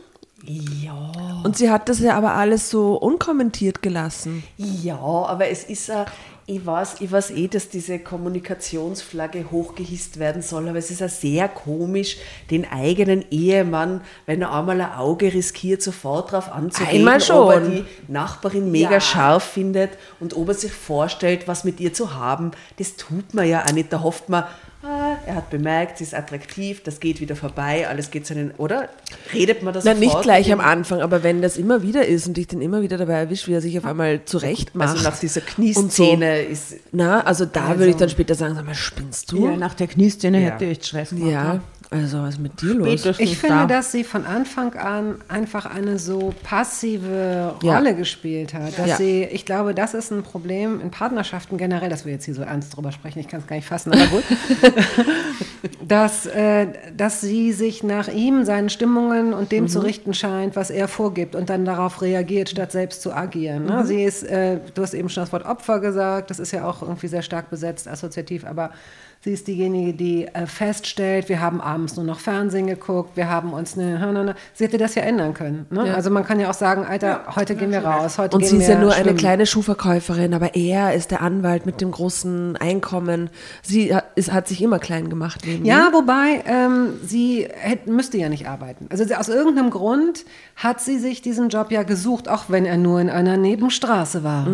Ja. 0.45 1.41
Und 1.43 1.57
sie 1.57 1.69
hat 1.69 1.89
das 1.89 1.99
ja 1.99 2.15
aber 2.15 2.35
alles 2.35 2.69
so 2.69 2.95
unkommentiert 2.95 3.81
gelassen. 3.81 4.43
Ja, 4.55 4.97
aber 4.97 5.49
es 5.49 5.65
ist 5.65 5.89
ja, 5.89 6.05
ich 6.49 6.65
weiß, 6.65 6.95
ich 7.01 7.11
weiß 7.11 7.29
eh, 7.31 7.47
dass 7.47 7.69
diese 7.69 7.99
Kommunikationsflagge 7.99 9.51
hochgehisst 9.51 10.17
werden 10.17 10.41
soll, 10.41 10.67
aber 10.67 10.79
es 10.79 10.89
ist 10.89 11.01
ja 11.01 11.07
sehr 11.07 11.47
komisch, 11.47 12.17
den 12.49 12.69
eigenen 12.69 13.23
Ehemann, 13.29 14.01
wenn 14.25 14.41
er 14.41 14.51
einmal 14.53 14.81
ein 14.81 14.93
Auge 14.93 15.31
riskiert, 15.31 15.83
sofort 15.83 16.33
darauf 16.33 16.51
anzureden, 16.51 17.07
Einmal 17.07 17.21
ob 17.31 17.51
er 17.51 17.61
die 17.61 17.85
Nachbarin 18.07 18.71
mega 18.71 18.93
Ja. 18.93 18.99
scharf 18.99 19.43
findet 19.43 19.91
und 20.19 20.35
ob 20.35 20.47
er 20.47 20.55
sich 20.55 20.71
vorstellt, 20.71 21.47
was 21.47 21.63
mit 21.63 21.79
ihr 21.79 21.93
zu 21.93 22.15
haben. 22.15 22.51
Das 22.77 22.95
tut 22.95 23.33
man 23.35 23.47
ja 23.47 23.63
auch 23.63 23.71
nicht. 23.71 23.93
Da 23.93 24.01
hofft 24.01 24.29
man, 24.29 24.43
er 24.81 25.35
hat 25.35 25.49
bemerkt, 25.49 25.97
sie 25.97 26.05
ist 26.05 26.13
attraktiv, 26.15 26.81
das 26.83 26.99
geht 27.01 27.19
wieder 27.19 27.35
vorbei, 27.35 27.87
alles 27.87 28.11
geht 28.11 28.25
seinen, 28.25 28.51
oder? 28.51 28.87
Redet 29.33 29.61
man 29.61 29.73
das 29.73 29.83
Na, 29.83 29.91
sofort? 29.93 29.99
nicht 30.13 30.21
gleich 30.23 30.51
am? 30.53 30.59
Anfang, 30.61 31.01
aber 31.01 31.21
wenn 31.23 31.41
das 31.41 31.57
immer 31.57 31.83
wieder 31.83 32.05
ist 32.05 32.27
und 32.27 32.37
ich 32.37 32.47
den 32.47 32.61
immer 32.61 32.81
wieder 32.81 32.97
dabei 32.97 33.13
erwische, 33.15 33.47
wie 33.47 33.53
er 33.55 33.61
sich 33.61 33.77
auf 33.77 33.85
einmal 33.85 34.23
zurecht 34.25 34.75
macht. 34.75 34.89
Also 34.91 35.03
nach 35.03 35.19
dieser 35.19 35.41
Knieszene 35.41 36.41
ist 36.43 36.75
Na, 36.91 37.21
also 37.21 37.45
da 37.45 37.77
würde 37.77 37.89
ich 37.91 37.97
dann 37.97 38.09
später 38.09 38.35
sagen, 38.35 38.55
sag 38.55 38.65
mal, 38.65 38.73
spinnst 38.75 39.31
du? 39.31 39.49
ja, 39.49 39.57
nach 39.57 39.73
der 39.73 39.87
Knieszene 39.87 40.39
Ja. 40.41 40.51
hätte 40.51 40.65
ich 40.65 40.83
Stress 40.85 41.09
gemacht. 41.09 41.31
Ja, 41.31 41.59
also 41.91 42.21
was 42.21 42.35
ist 42.35 42.39
mit 42.39 42.61
dir 42.61 42.75
los? 42.75 43.03
Ich 43.17 43.37
finde, 43.39 43.55
da. 43.61 43.65
dass 43.65 43.91
sie 43.91 44.03
von 44.03 44.23
Anfang 44.25 44.75
an 44.75 45.15
einfach 45.27 45.65
eine 45.65 45.97
so 45.97 46.33
passive 46.43 47.55
Ja. 47.63 47.77
Rolle 47.77 47.95
gespielt 47.95 48.53
hat. 48.53 48.77
Dass 48.77 48.89
Ja. 48.89 48.95
sie, 48.97 49.23
ich 49.23 49.43
glaube, 49.43 49.73
das 49.73 49.95
ist 49.95 50.11
ein 50.11 50.21
Problem 50.21 50.81
in 50.81 50.91
Partnerschaften 50.91 51.57
generell, 51.57 51.89
dass 51.89 52.05
wir 52.05 52.13
jetzt 52.13 52.25
hier 52.25 52.35
so 52.35 52.43
ernst 52.43 52.75
drüber 52.77 52.91
sprechen, 52.91 53.19
ich 53.19 53.27
kann 53.27 53.39
es 53.39 53.47
gar 53.47 53.55
nicht 53.55 53.67
fassen, 53.67 53.91
aber 53.91 54.05
gut. 54.05 54.23
dass, 55.87 56.27
äh, 56.27 56.67
dass 56.95 57.21
sie 57.21 57.51
sich 57.53 57.81
nach 57.81 58.07
ihm, 58.07 58.45
seinen 58.45 58.69
Stimmungen 58.69 59.33
und 59.33 59.51
dem 59.51 59.67
zu 59.67 59.79
richten 59.79 60.13
scheint, 60.13 60.55
was 60.55 60.69
er 60.69 60.87
vorgibt 60.87 61.35
und 61.35 61.49
dann 61.49 61.65
darauf 61.65 62.03
reagiert, 62.03 62.49
statt 62.49 62.71
selbst 62.71 63.01
zu 63.01 63.13
agieren. 63.13 63.65
Ne? 63.65 63.83
Sie 63.85 64.03
ist, 64.03 64.23
äh, 64.23 64.59
du 64.75 64.83
hast 64.83 64.93
eben 64.93 65.09
schon 65.09 65.23
das 65.23 65.33
Wort 65.33 65.45
Opfer 65.45 65.79
gesagt, 65.79 66.29
das 66.29 66.37
ist 66.37 66.51
ja 66.51 66.65
auch 66.65 66.83
irgendwie 66.83 67.07
sehr 67.07 67.23
stark 67.23 67.49
besetzt, 67.49 67.87
assoziativ, 67.87 68.45
aber 68.45 68.69
Sie 69.21 69.33
ist 69.33 69.47
diejenige, 69.49 69.93
die 69.93 70.27
äh, 70.27 70.45
feststellt, 70.45 71.27
wir 71.27 71.41
haben 71.41 71.59
abends 71.59 71.97
nur 71.97 72.05
noch 72.05 72.19
Fernsehen 72.19 72.67
geguckt, 72.67 73.17
wir 73.17 73.29
haben 73.29 73.51
uns 73.51 73.77
eine. 73.77 74.33
Sie 74.53 74.63
hätte 74.63 74.77
das 74.77 74.95
ja 74.95 75.01
ändern 75.03 75.33
können. 75.33 75.65
Ne? 75.71 75.87
Ja. 75.87 75.93
Also 75.95 76.09
man 76.09 76.23
kann 76.23 76.39
ja 76.39 76.49
auch 76.49 76.53
sagen, 76.53 76.85
Alter, 76.85 77.23
heute 77.35 77.55
gehen 77.55 77.69
wir 77.71 77.83
raus, 77.83 78.17
heute 78.17 78.37
Und 78.37 78.43
gehen 78.43 78.49
sie 78.51 78.57
ist 78.57 78.69
ja 78.69 78.79
nur 78.79 78.93
eine 78.93 79.03
schwimmen. 79.03 79.17
kleine 79.17 79.45
Schuhverkäuferin, 79.45 80.33
aber 80.33 80.55
er 80.55 80.93
ist 80.93 81.11
der 81.11 81.21
Anwalt 81.21 81.65
mit 81.65 81.81
dem 81.81 81.91
großen 81.91 82.55
Einkommen. 82.55 83.29
Sie 83.61 83.93
hat, 83.93 84.05
ist, 84.15 84.31
hat 84.31 84.47
sich 84.47 84.61
immer 84.61 84.79
klein 84.79 85.09
gemacht, 85.09 85.41
Neben 85.45 85.65
Ja, 85.65 85.87
ihm. 85.87 85.93
wobei 85.95 86.41
ähm, 86.45 86.93
sie 87.05 87.45
hätte, 87.51 87.91
müsste 87.91 88.17
ja 88.17 88.29
nicht 88.29 88.47
arbeiten. 88.47 88.87
Also 88.89 89.03
sie, 89.03 89.15
aus 89.15 89.27
irgendeinem 89.27 89.69
Grund 89.69 90.23
hat 90.55 90.79
sie 90.79 90.97
sich 90.97 91.21
diesen 91.21 91.49
Job 91.49 91.71
ja 91.71 91.83
gesucht, 91.83 92.29
auch 92.29 92.45
wenn 92.47 92.65
er 92.65 92.77
nur 92.77 93.01
in 93.01 93.09
einer 93.09 93.35
Nebenstraße 93.35 94.23
war. 94.23 94.47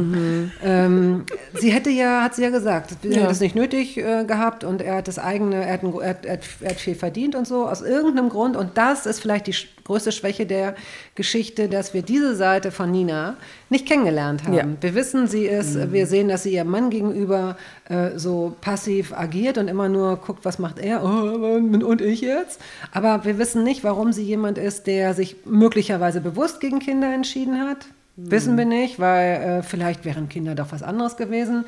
Ähm, 0.63 1.25
sie 1.53 1.69
hätte 1.71 1.91
ja, 1.91 2.23
hat 2.23 2.33
sie 2.33 2.41
ja 2.41 2.49
gesagt, 2.49 2.95
sie 3.03 3.09
Ja. 3.09 3.21
hätte 3.21 3.31
es 3.31 3.39
nicht 3.39 3.53
nötig 3.55 3.97
äh, 3.97 4.23
gehabt 4.25 4.54
und 4.63 4.81
er 4.81 4.95
hat 4.95 5.07
das 5.07 5.19
eigene, 5.19 5.65
er 5.65 5.73
hat, 5.73 5.83
ein, 5.83 5.93
er, 5.93 6.09
hat, 6.09 6.25
er, 6.25 6.39
hat, 6.69 6.77
viel 6.77 6.95
verdient 6.95 7.35
und 7.35 7.47
so, 7.47 7.67
aus 7.67 7.81
irgendeinem 7.81 8.29
Grund. 8.29 8.55
Und 8.55 8.77
das 8.77 9.05
ist 9.05 9.19
vielleicht 9.19 9.47
die 9.47 9.55
größte 9.83 10.11
Schwäche 10.11 10.45
der 10.45 10.75
Geschichte, 11.15 11.67
dass 11.69 11.93
wir 11.93 12.01
diese 12.01 12.35
Seite 12.35 12.71
von 12.71 12.91
Nina 12.91 13.37
nicht 13.69 13.85
kennengelernt 13.85 14.43
haben. 14.45 14.53
Ja. 14.53 14.65
Wir 14.81 14.95
wissen, 14.95 15.27
sie 15.27 15.45
ist, 15.45 15.91
wir 15.91 16.07
sehen, 16.07 16.27
dass 16.27 16.43
sie 16.43 16.53
ihrem 16.53 16.69
Mann 16.69 16.89
gegenüber 16.89 17.57
äh, 17.89 18.17
so 18.17 18.55
passiv 18.61 19.13
agiert 19.13 19.57
und 19.57 19.67
immer 19.67 19.89
nur 19.89 20.17
guckt, 20.17 20.45
was 20.45 20.59
macht 20.59 20.79
er 20.79 21.03
oh, 21.03 21.07
und 21.07 22.01
ich 22.01 22.21
jetzt. 22.21 22.59
Aber 22.91 23.25
wir 23.25 23.37
wissen 23.37 23.63
nicht, 23.63 23.83
warum 23.83 24.13
sie 24.13 24.23
jemand 24.23 24.57
ist, 24.57 24.87
der 24.87 25.13
sich 25.13 25.35
möglicherweise 25.45 26.21
bewusst 26.21 26.59
gegen 26.59 26.79
Kinder 26.79 27.13
entschieden 27.13 27.59
hat. 27.59 27.85
Wissen 28.17 28.57
wir 28.57 28.63
nicht, 28.63 28.97
weil 28.97 29.41
äh, 29.41 29.63
vielleicht 29.63 30.05
wären 30.05 30.29
Kinder 30.29 30.55
doch 30.55 30.71
was 30.71 30.83
anderes 30.83 31.17
gewesen. 31.17 31.65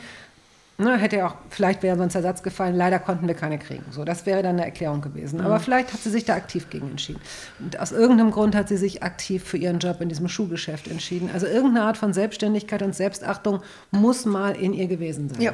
Ne, 0.80 0.96
hätte 1.00 1.18
ja 1.18 1.28
auch, 1.28 1.36
vielleicht 1.50 1.82
wäre 1.82 1.98
sonst 1.98 2.14
der 2.14 2.22
Satz 2.22 2.44
gefallen, 2.44 2.76
leider 2.76 3.00
konnten 3.00 3.28
wir 3.28 3.34
keine 3.34 3.58
kriegen. 3.58 3.84
So, 3.90 4.06
das 4.06 4.28
wäre 4.28 4.44
dann 4.44 4.58
eine 4.58 4.66
Erklärung 4.66 5.02
gewesen. 5.02 5.42
Aber 5.42 5.60
vielleicht 5.60 5.92
hat 5.92 6.02
sie 6.02 6.12
sich 6.12 6.24
da 6.24 6.36
aktiv 6.36 6.70
gegen 6.70 6.92
entschieden. 6.92 7.20
Und 7.60 7.80
aus 7.80 7.92
irgendeinem 7.92 8.30
Grund 8.30 8.56
hat 8.56 8.68
sie 8.68 8.78
sich 8.78 9.02
aktiv 9.02 9.44
für 9.44 9.58
ihren 9.58 9.80
Job 9.80 10.02
in 10.02 10.10
diesem 10.10 10.28
Schuhgeschäft 10.28 10.88
entschieden. 10.88 11.32
Also 11.34 11.48
irgendeine 11.48 11.84
Art 11.88 11.98
von 11.98 12.14
Selbstständigkeit 12.14 12.84
und 12.84 12.94
Selbstachtung 12.94 13.62
muss 13.90 14.26
mal 14.26 14.56
in 14.56 14.74
ihr 14.74 14.86
gewesen 14.88 15.30
sein. 15.30 15.42
Ja. 15.42 15.54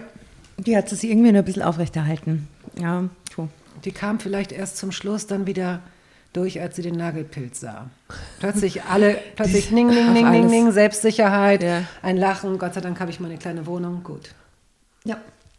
Die 0.58 0.76
hat 0.76 0.90
sie 0.90 1.10
irgendwie 1.10 1.32
nur 1.32 1.42
ein 1.42 1.46
bisschen 1.46 1.64
aufrechterhalten. 1.64 2.50
Ja, 2.78 3.06
cool. 3.38 3.48
Die 3.86 3.92
kam 3.94 4.20
vielleicht 4.20 4.52
erst 4.52 4.76
zum 4.78 4.92
Schluss 4.92 5.26
dann 5.26 5.48
wieder 5.48 5.80
durch, 6.34 6.60
als 6.60 6.76
sie 6.76 6.82
den 6.82 6.96
Nagelpilz 6.96 7.62
sah. 7.62 7.90
Plötzlich 8.40 8.84
alle, 8.84 9.18
plötzlich 9.38 9.72
ning, 9.72 9.88
ning, 9.88 10.12
ning, 10.14 10.30
ning, 10.32 10.48
ning, 10.48 10.72
Selbstsicherheit, 10.72 11.64
Ja. 11.64 11.84
ein 12.02 12.18
Lachen. 12.18 12.58
Gott 12.60 12.74
sei 12.74 12.82
Dank 12.82 13.00
habe 13.00 13.10
ich 13.10 13.22
meine 13.22 13.38
kleine 13.38 13.66
Wohnung. 13.66 14.04
Gut. 14.04 14.30
Ja. 15.06 15.18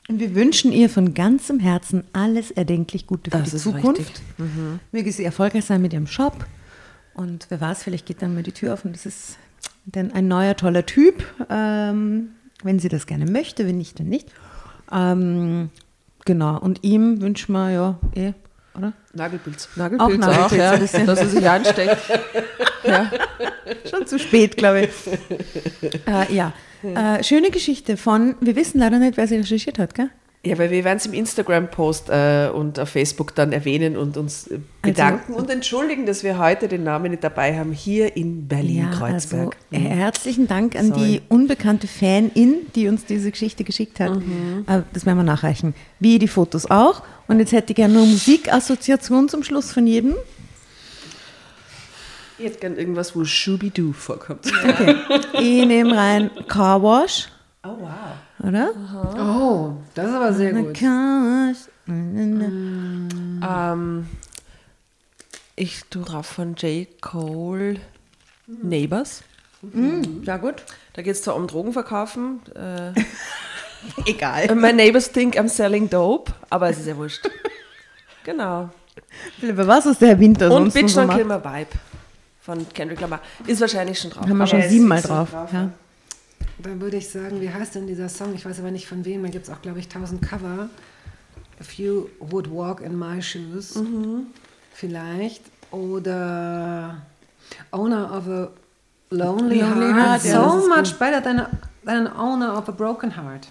Und 0.08 0.20
wir 0.20 0.34
wünschen 0.34 0.70
ihr 0.72 0.90
von 0.90 1.14
ganzem 1.14 1.60
Herzen 1.60 2.04
alles 2.12 2.50
erdenklich 2.50 3.06
Gute 3.06 3.30
für 3.30 3.38
Das 3.38 3.50
die 3.50 3.56
Zukunft. 3.56 4.00
richtig. 4.00 4.22
Möge 4.92 5.12
sie 5.12 5.24
erfolgreich 5.24 5.64
sein 5.64 5.80
mit 5.80 5.92
ihrem 5.94 6.06
Shop. 6.06 6.46
Und 7.14 7.46
wer 7.48 7.60
weiß, 7.60 7.82
vielleicht 7.84 8.06
geht 8.06 8.20
dann 8.20 8.34
mal 8.34 8.42
die 8.42 8.52
Tür 8.52 8.74
auf 8.74 8.84
und 8.84 8.94
das 8.94 9.06
ist 9.06 9.38
dann 9.86 10.12
ein 10.12 10.28
neuer, 10.28 10.56
toller 10.56 10.84
Typ. 10.84 11.24
Ähm, 11.48 12.30
wenn 12.62 12.78
sie 12.78 12.88
das 12.88 13.06
gerne 13.06 13.24
möchte, 13.26 13.66
wenn 13.66 13.78
nicht, 13.78 13.98
dann 13.98 14.08
nicht. 14.08 14.28
Ähm, 14.92 15.70
genau. 16.24 16.58
Und 16.58 16.84
ihm 16.84 17.20
wünschen 17.22 17.52
wir 17.52 17.70
ja 17.70 17.98
eh, 18.14 18.32
oder? 18.76 18.92
Nagelpilz. 19.12 19.68
Nagelpilz 19.76 20.12
auch, 20.12 20.18
Nagelpilz, 20.18 20.52
ja, 20.58 20.70
ein 20.72 20.80
bisschen. 20.80 21.06
dass 21.06 21.20
er 21.20 21.28
sich 21.28 21.48
ansteckt. 21.48 21.96
ja. 22.84 23.10
Schon 23.90 24.06
zu 24.06 24.18
spät, 24.18 24.56
glaube 24.56 24.82
ich. 24.82 24.90
äh, 26.06 26.34
ja. 26.34 26.52
Äh, 26.82 27.22
schöne 27.24 27.50
Geschichte 27.50 27.96
von, 27.96 28.34
wir 28.40 28.56
wissen 28.56 28.78
leider 28.78 28.98
nicht, 28.98 29.16
wer 29.16 29.26
sie 29.26 29.36
recherchiert 29.36 29.78
hat, 29.78 29.94
gell? 29.94 30.10
ja, 30.46 30.58
weil 30.58 30.70
wir 30.70 30.84
werden 30.84 30.98
es 30.98 31.06
im 31.06 31.14
Instagram-Post 31.14 32.10
äh, 32.10 32.50
und 32.52 32.78
auf 32.78 32.90
Facebook 32.90 33.34
dann 33.34 33.52
erwähnen 33.52 33.96
und 33.96 34.16
uns 34.16 34.46
äh, 34.46 34.58
bedanken 34.82 35.32
und 35.34 35.48
entschuldigen, 35.48 36.04
dass 36.06 36.22
wir 36.22 36.38
heute 36.38 36.68
den 36.68 36.84
Namen 36.84 37.10
nicht 37.12 37.24
dabei 37.24 37.58
haben, 37.58 37.72
hier 37.72 38.16
in 38.16 38.46
Berlin-Kreuzberg. 38.46 39.56
Also, 39.72 39.84
äh, 39.84 39.88
herzlichen 39.88 40.46
Dank 40.46 40.76
an 40.76 40.88
Sorry. 40.88 41.00
die 41.00 41.22
unbekannte 41.28 41.86
Fanin, 41.86 42.66
die 42.74 42.88
uns 42.88 43.06
diese 43.06 43.30
Geschichte 43.30 43.64
geschickt 43.64 44.00
hat. 44.00 44.16
Äh, 44.66 44.82
das 44.92 45.06
werden 45.06 45.18
wir 45.18 45.24
nachreichen. 45.24 45.74
Wie 45.98 46.18
die 46.18 46.28
Fotos 46.28 46.70
auch. 46.70 47.02
Und 47.26 47.38
jetzt 47.38 47.52
hätte 47.52 47.72
ich 47.72 47.76
gerne 47.76 47.94
nur 47.94 48.06
Musikassoziation 48.06 49.28
zum 49.28 49.42
Schluss 49.42 49.72
von 49.72 49.86
jedem. 49.86 50.14
Ich 52.38 52.44
hätte 52.46 52.58
gern 52.58 52.76
irgendwas, 52.76 53.14
wo 53.16 53.24
Shubidu 53.24 53.92
vorkommt. 53.92 54.50
Okay. 54.64 54.96
ich 55.34 55.66
nehme 55.66 55.96
rein 55.96 56.30
Car 56.48 56.82
Wash, 56.82 57.28
Oh, 57.62 57.76
wow. 57.78 58.46
oder? 58.46 58.70
Oh, 59.16 59.74
das 59.94 60.08
ist 60.08 60.14
aber 60.14 60.32
sehr 60.32 60.52
gut. 60.52 60.74
Car 60.74 61.22
Wash. 61.22 61.58
Ähm, 61.86 63.08
ich 65.56 65.82
tue 65.90 66.02
drauf 66.02 66.26
von 66.26 66.54
J. 66.56 66.88
Cole 67.00 67.76
Neighbors. 68.46 69.22
Ja, 70.24 70.36
gut. 70.36 70.56
Da 70.92 71.00
geht 71.02 71.14
es 71.14 71.22
zwar 71.22 71.36
um 71.36 71.46
Drogenverkaufen. 71.46 72.40
Äh, 72.54 72.92
Egal. 74.06 74.54
my 74.54 74.72
neighbors 74.72 75.10
think 75.10 75.36
I'm 75.36 75.48
selling 75.48 75.88
dope, 75.88 76.32
aber 76.50 76.70
es 76.70 76.78
ist 76.78 76.86
ja 76.86 76.96
wurscht. 76.96 77.28
genau. 78.24 78.70
Philipp, 79.38 79.56
was 79.66 79.86
ist 79.86 80.00
der 80.00 80.18
Winter 80.18 80.46
Und 80.46 80.72
sonst 80.72 80.74
Bitch 80.74 80.92
so 80.92 81.00
Don't? 81.00 81.14
Kill 81.14 81.24
My 81.24 81.36
Vibe 81.36 81.70
von 82.40 82.66
Kendrick 82.74 83.00
Lamar. 83.00 83.20
Ist 83.46 83.60
wahrscheinlich 83.60 83.98
schon 83.98 84.10
drauf. 84.10 84.26
Haben 84.26 84.36
wir 84.36 84.46
schon 84.46 84.62
siebenmal 84.62 85.00
so 85.00 85.08
drauf. 85.08 85.28
Ja. 85.52 85.70
Dann 86.58 86.80
würde 86.80 86.96
ich 86.96 87.08
sagen, 87.08 87.40
wie 87.40 87.50
heißt 87.50 87.74
denn 87.74 87.86
dieser 87.86 88.08
Song? 88.08 88.34
Ich 88.34 88.44
weiß 88.44 88.60
aber 88.60 88.70
nicht 88.70 88.86
von 88.86 89.04
wem. 89.04 89.22
Da 89.22 89.28
gibt 89.28 89.46
es 89.46 89.52
auch, 89.52 89.60
glaube 89.62 89.78
ich, 89.78 89.88
tausend 89.88 90.22
Cover. 90.22 90.68
If 91.60 91.74
you 91.74 92.08
would 92.20 92.50
walk 92.50 92.80
in 92.80 92.98
my 92.98 93.20
shoes. 93.22 93.78
Vielleicht. 94.72 95.42
Oder 95.70 97.02
Owner 97.72 98.16
of 98.16 98.28
a 98.28 98.48
Lonely, 99.10 99.60
Lonely 99.60 99.92
Heart. 99.92 99.94
Heart, 99.94 100.24
ja, 100.24 100.42
das 100.42 100.62
so 100.62 100.68
much 100.68 100.98
better 100.98 101.22
than, 101.22 101.40
a, 101.40 101.50
than 101.84 102.06
an 102.06 102.16
Owner 102.16 102.56
of 102.56 102.68
a 102.68 102.72
Broken 102.72 103.16
Heart. 103.16 103.48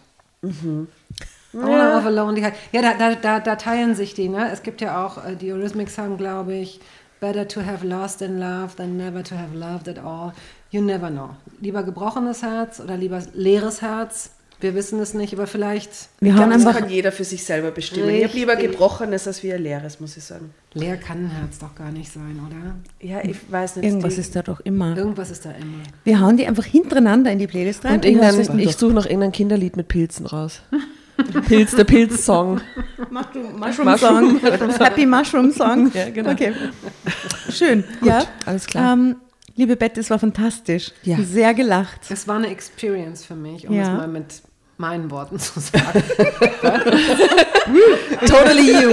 Owner 1.53 1.97
of 1.97 2.05
a 2.05 2.09
Lonely 2.09 2.41
Heart. 2.41 2.55
Ja, 2.71 2.81
da, 2.81 2.93
da, 2.95 3.15
da, 3.15 3.39
da 3.39 3.55
teilen 3.55 3.95
sich 3.95 4.13
die. 4.13 4.27
Ne? 4.27 4.51
Es 4.51 4.63
gibt 4.63 4.81
ja 4.81 5.05
auch, 5.05 5.23
äh, 5.23 5.35
die 5.35 5.51
Eurythmics 5.51 5.97
haben, 5.97 6.17
glaube 6.17 6.53
ich, 6.53 6.79
Better 7.19 7.47
to 7.47 7.61
have 7.61 7.87
lost 7.87 8.21
in 8.21 8.37
love 8.37 8.75
than 8.75 8.97
never 8.97 9.23
to 9.23 9.35
have 9.35 9.55
loved 9.55 9.87
at 9.87 9.97
all. 9.97 10.33
You 10.71 10.81
never 10.81 11.09
know. 11.09 11.29
Lieber 11.61 11.83
gebrochenes 11.83 12.43
Herz 12.43 12.81
oder 12.81 12.97
lieber 12.97 13.21
leeres 13.33 13.81
Herz. 13.81 14.31
Wir 14.63 14.73
wissen 14.75 14.99
es 14.99 15.13
nicht, 15.13 15.33
aber 15.33 15.45
vielleicht 15.45 15.91
Wir 16.21 16.29
Ich 16.29 16.33
haben 16.39 16.49
glaube, 16.49 16.53
das 16.53 16.65
einfach 16.65 16.79
kann 16.81 16.89
jeder 16.89 17.11
für 17.11 17.23
sich 17.25 17.43
selber 17.43 17.71
bestimmen. 17.71 18.09
Ich 18.09 18.23
habe 18.23 18.33
lieber 18.33 18.53
Richtig. 18.53 18.71
gebrochenes 18.71 19.27
als 19.27 19.43
wie 19.43 19.51
ein 19.53 19.61
leeres, 19.61 19.99
muss 19.99 20.15
ich 20.17 20.23
sagen. 20.23 20.51
leer 20.73 20.97
kann 20.97 21.25
ein 21.25 21.29
Herz 21.29 21.59
doch 21.59 21.75
gar 21.75 21.91
nicht 21.91 22.11
sein, 22.11 22.39
oder? 22.47 22.75
Ja, 23.07 23.19
ich 23.23 23.35
weiß 23.51 23.75
nicht. 23.75 23.85
irgendwas 23.85 24.15
die- 24.15 24.21
ist 24.21 24.35
da 24.35 24.41
doch 24.41 24.61
immer. 24.61 24.95
Irgendwas 24.97 25.29
ist 25.31 25.45
da 25.45 25.51
immer. 25.51 25.83
Wir 26.05 26.19
hauen 26.21 26.37
die 26.37 26.47
einfach 26.47 26.65
hintereinander 26.65 27.29
in 27.31 27.39
die 27.39 27.47
Playlist 27.47 27.83
rein. 27.85 27.95
Und 27.95 28.05
denn 28.05 28.59
ich 28.59 28.75
suche 28.77 28.93
noch 28.93 29.05
irgendein 29.05 29.33
Kinderlied 29.33 29.75
mit 29.75 29.87
Pilzen 29.89 30.25
raus. 30.25 30.61
Pilz, 31.47 31.75
der 31.75 31.83
Pilz-Song. 31.83 32.59
Mushroom 33.11 33.97
Song. 33.97 34.39
Happy 34.79 35.05
Mushroom 35.05 35.51
Song. 35.51 35.91
Ja, 35.93 36.09
genau. 36.09 36.31
Okay. 36.31 36.53
Schön. 37.49 37.83
ja. 38.03 38.23
alles 38.45 38.65
klar. 38.65 38.93
Ähm, 38.93 39.17
liebe 39.55 39.75
Bette, 39.75 39.99
es 39.99 40.09
war 40.09 40.17
fantastisch. 40.19 40.91
Ja. 41.03 41.17
Sehr 41.21 41.53
gelacht. 41.53 41.99
Es 42.09 42.27
war 42.27 42.37
eine 42.37 42.47
Experience 42.47 43.23
für 43.25 43.35
mich, 43.35 43.67
um 43.67 43.75
Ja. 43.75 43.83
es 43.83 43.89
mal 43.89 44.07
mit 44.07 44.41
meinen 44.77 45.11
Worten 45.11 45.39
zu 45.39 45.59
sagen. 45.59 46.03
Totally 48.25 48.81
you. 48.81 48.91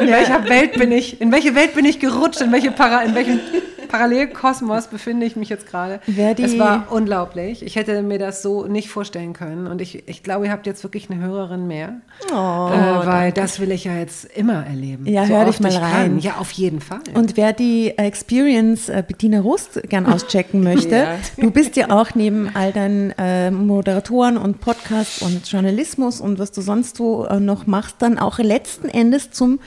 In 0.00 0.08
welcher 0.08 0.48
Welt 0.48 0.72
bin 0.74 0.92
ich? 0.92 1.20
In 1.20 1.32
welche 1.32 1.54
Welt 1.54 1.74
bin 1.74 1.84
ich 1.84 1.98
gerutscht? 1.98 2.40
In, 2.40 2.52
welche 2.52 2.70
Para, 2.70 3.02
in 3.02 3.14
welchem 3.14 3.40
Parallelkosmos 3.88 4.86
befinde 4.88 5.26
ich 5.26 5.36
mich 5.36 5.48
jetzt 5.48 5.66
gerade? 5.66 6.00
Es 6.36 6.58
war 6.58 6.86
unglaublich. 6.90 7.62
Ich 7.62 7.76
hätte 7.76 8.02
mir 8.02 8.18
das 8.18 8.42
so 8.42 8.66
nicht 8.66 8.88
vorstellen 8.88 9.32
können. 9.32 9.66
Und 9.66 9.80
ich, 9.80 10.08
ich 10.08 10.22
glaube, 10.22 10.46
ihr 10.46 10.52
habt 10.52 10.66
jetzt 10.66 10.82
wirklich 10.82 11.10
eine 11.10 11.20
Hörerin 11.22 11.66
mehr. 11.66 11.94
Oh, 12.32 12.70
äh, 12.72 13.06
weil 13.06 13.32
das 13.32 13.60
will 13.60 13.70
ich 13.72 13.84
ja 13.84 13.94
jetzt 13.96 14.24
immer 14.36 14.64
erleben. 14.66 15.06
Ja, 15.06 15.24
hör 15.24 15.44
dich 15.46 15.60
mal 15.60 15.72
rein. 15.74 15.88
Kann. 16.12 16.18
Ja, 16.20 16.36
auf 16.38 16.50
jeden 16.52 16.80
Fall. 16.80 17.00
Und 17.14 17.36
wer 17.36 17.52
die 17.52 17.96
Experience 17.96 18.88
äh, 18.88 19.02
Bettina 19.06 19.40
Rust 19.40 19.80
gern 19.88 20.06
auschecken 20.06 20.62
möchte, 20.62 20.96
Ja. 20.96 21.14
du 21.36 21.50
bist 21.50 21.76
ja 21.76 21.90
auch 21.90 22.14
neben 22.14 22.50
all 22.54 22.72
deinen 22.72 23.12
äh, 23.18 23.50
Moderatoren 23.50 24.36
und 24.36 24.60
Podcasts 24.60 25.22
und 25.22 25.50
Journalismus 25.50 26.20
und 26.20 26.38
was 26.38 26.52
du 26.52 26.60
sonst 26.60 26.96
so 26.96 27.26
äh, 27.26 27.40
noch 27.40 27.66
machst, 27.66 27.96
dann 28.00 28.18
auch 28.18 28.38
letzten 28.38 28.88
Endes 28.88 29.30
zum 29.30 29.60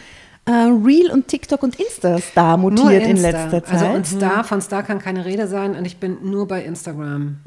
äh, 0.46 0.52
Reel 0.52 1.12
und 1.12 1.28
TikTok 1.28 1.62
und 1.64 1.76
Insta-Star 1.80 2.58
mutiert 2.58 3.04
in 3.04 3.12
Insta. 3.12 3.30
letzter 3.30 3.64
Zeit. 3.64 3.82
Also 3.82 3.86
und 3.96 4.08
Star, 4.08 4.44
von 4.44 4.62
Star 4.62 4.84
kann 4.84 5.00
keine 5.00 5.26
Rede 5.26 5.48
sein 5.48 5.76
und 5.76 5.86
ich 5.86 5.98
bin 5.98 6.18
nur 6.24 6.48
bei 6.48 6.64
Instagram. 6.64 7.38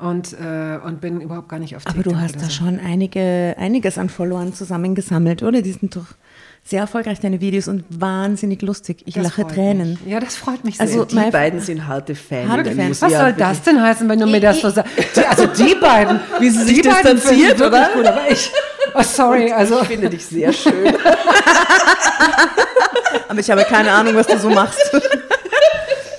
Und, 0.00 0.34
äh, 0.34 0.78
und 0.84 1.00
bin 1.00 1.22
überhaupt 1.22 1.48
gar 1.48 1.58
nicht 1.58 1.74
auf 1.74 1.86
Aber 1.86 1.94
TikTok. 1.94 2.12
du 2.12 2.20
hast 2.20 2.36
da 2.36 2.40
so. 2.46 2.50
schon 2.50 2.78
einige, 2.78 3.54
einiges 3.58 3.96
an 3.96 4.10
Followern 4.10 4.52
zusammengesammelt, 4.52 5.42
oder? 5.42 5.62
Die 5.62 5.72
sind 5.72 5.96
doch 5.96 6.04
sehr 6.64 6.80
erfolgreich, 6.80 7.18
deine 7.20 7.40
Videos, 7.40 7.66
und 7.68 7.84
wahnsinnig 7.88 8.60
lustig. 8.60 9.04
Ich 9.06 9.14
Das 9.14 9.22
lache 9.22 9.46
Tränen. 9.46 9.90
Mich. 10.04 10.12
Ja, 10.12 10.20
das 10.20 10.36
freut 10.36 10.64
mich 10.64 10.78
Also 10.80 11.06
sehr. 11.08 11.24
Die 11.26 11.30
beiden 11.30 11.60
sind 11.60 11.86
harte 11.86 12.14
Fans. 12.14 12.50
Harte 12.50 12.72
Fans. 12.72 13.00
Was 13.00 13.12
soll 13.12 13.32
das 13.34 13.62
denn 13.62 13.80
heißen, 13.80 14.06
wenn 14.08 14.18
du 14.18 14.26
mir 14.26 14.40
das 14.40 14.60
so 14.60 14.68
sagst? 14.68 14.90
Also 15.30 15.46
die 15.46 15.74
beiden, 15.80 16.20
wie 16.40 16.50
sie 16.50 16.64
sich 16.64 16.82
die 16.82 16.88
beiden 16.88 17.14
distanziert, 17.16 17.62
oder? 17.62 17.88
Gut, 17.94 18.04
aber 18.04 18.30
ich, 18.30 18.50
oh 18.96 19.02
sorry, 19.02 19.52
also 19.52 19.80
Ich 19.82 19.88
finde 19.88 20.10
dich 20.10 20.26
sehr 20.26 20.52
schön. 20.52 20.94
Aber 23.28 23.40
ich 23.40 23.50
habe 23.50 23.64
keine 23.64 23.92
Ahnung, 23.92 24.14
was 24.14 24.26
du 24.26 24.38
so 24.38 24.48
machst. 24.50 24.80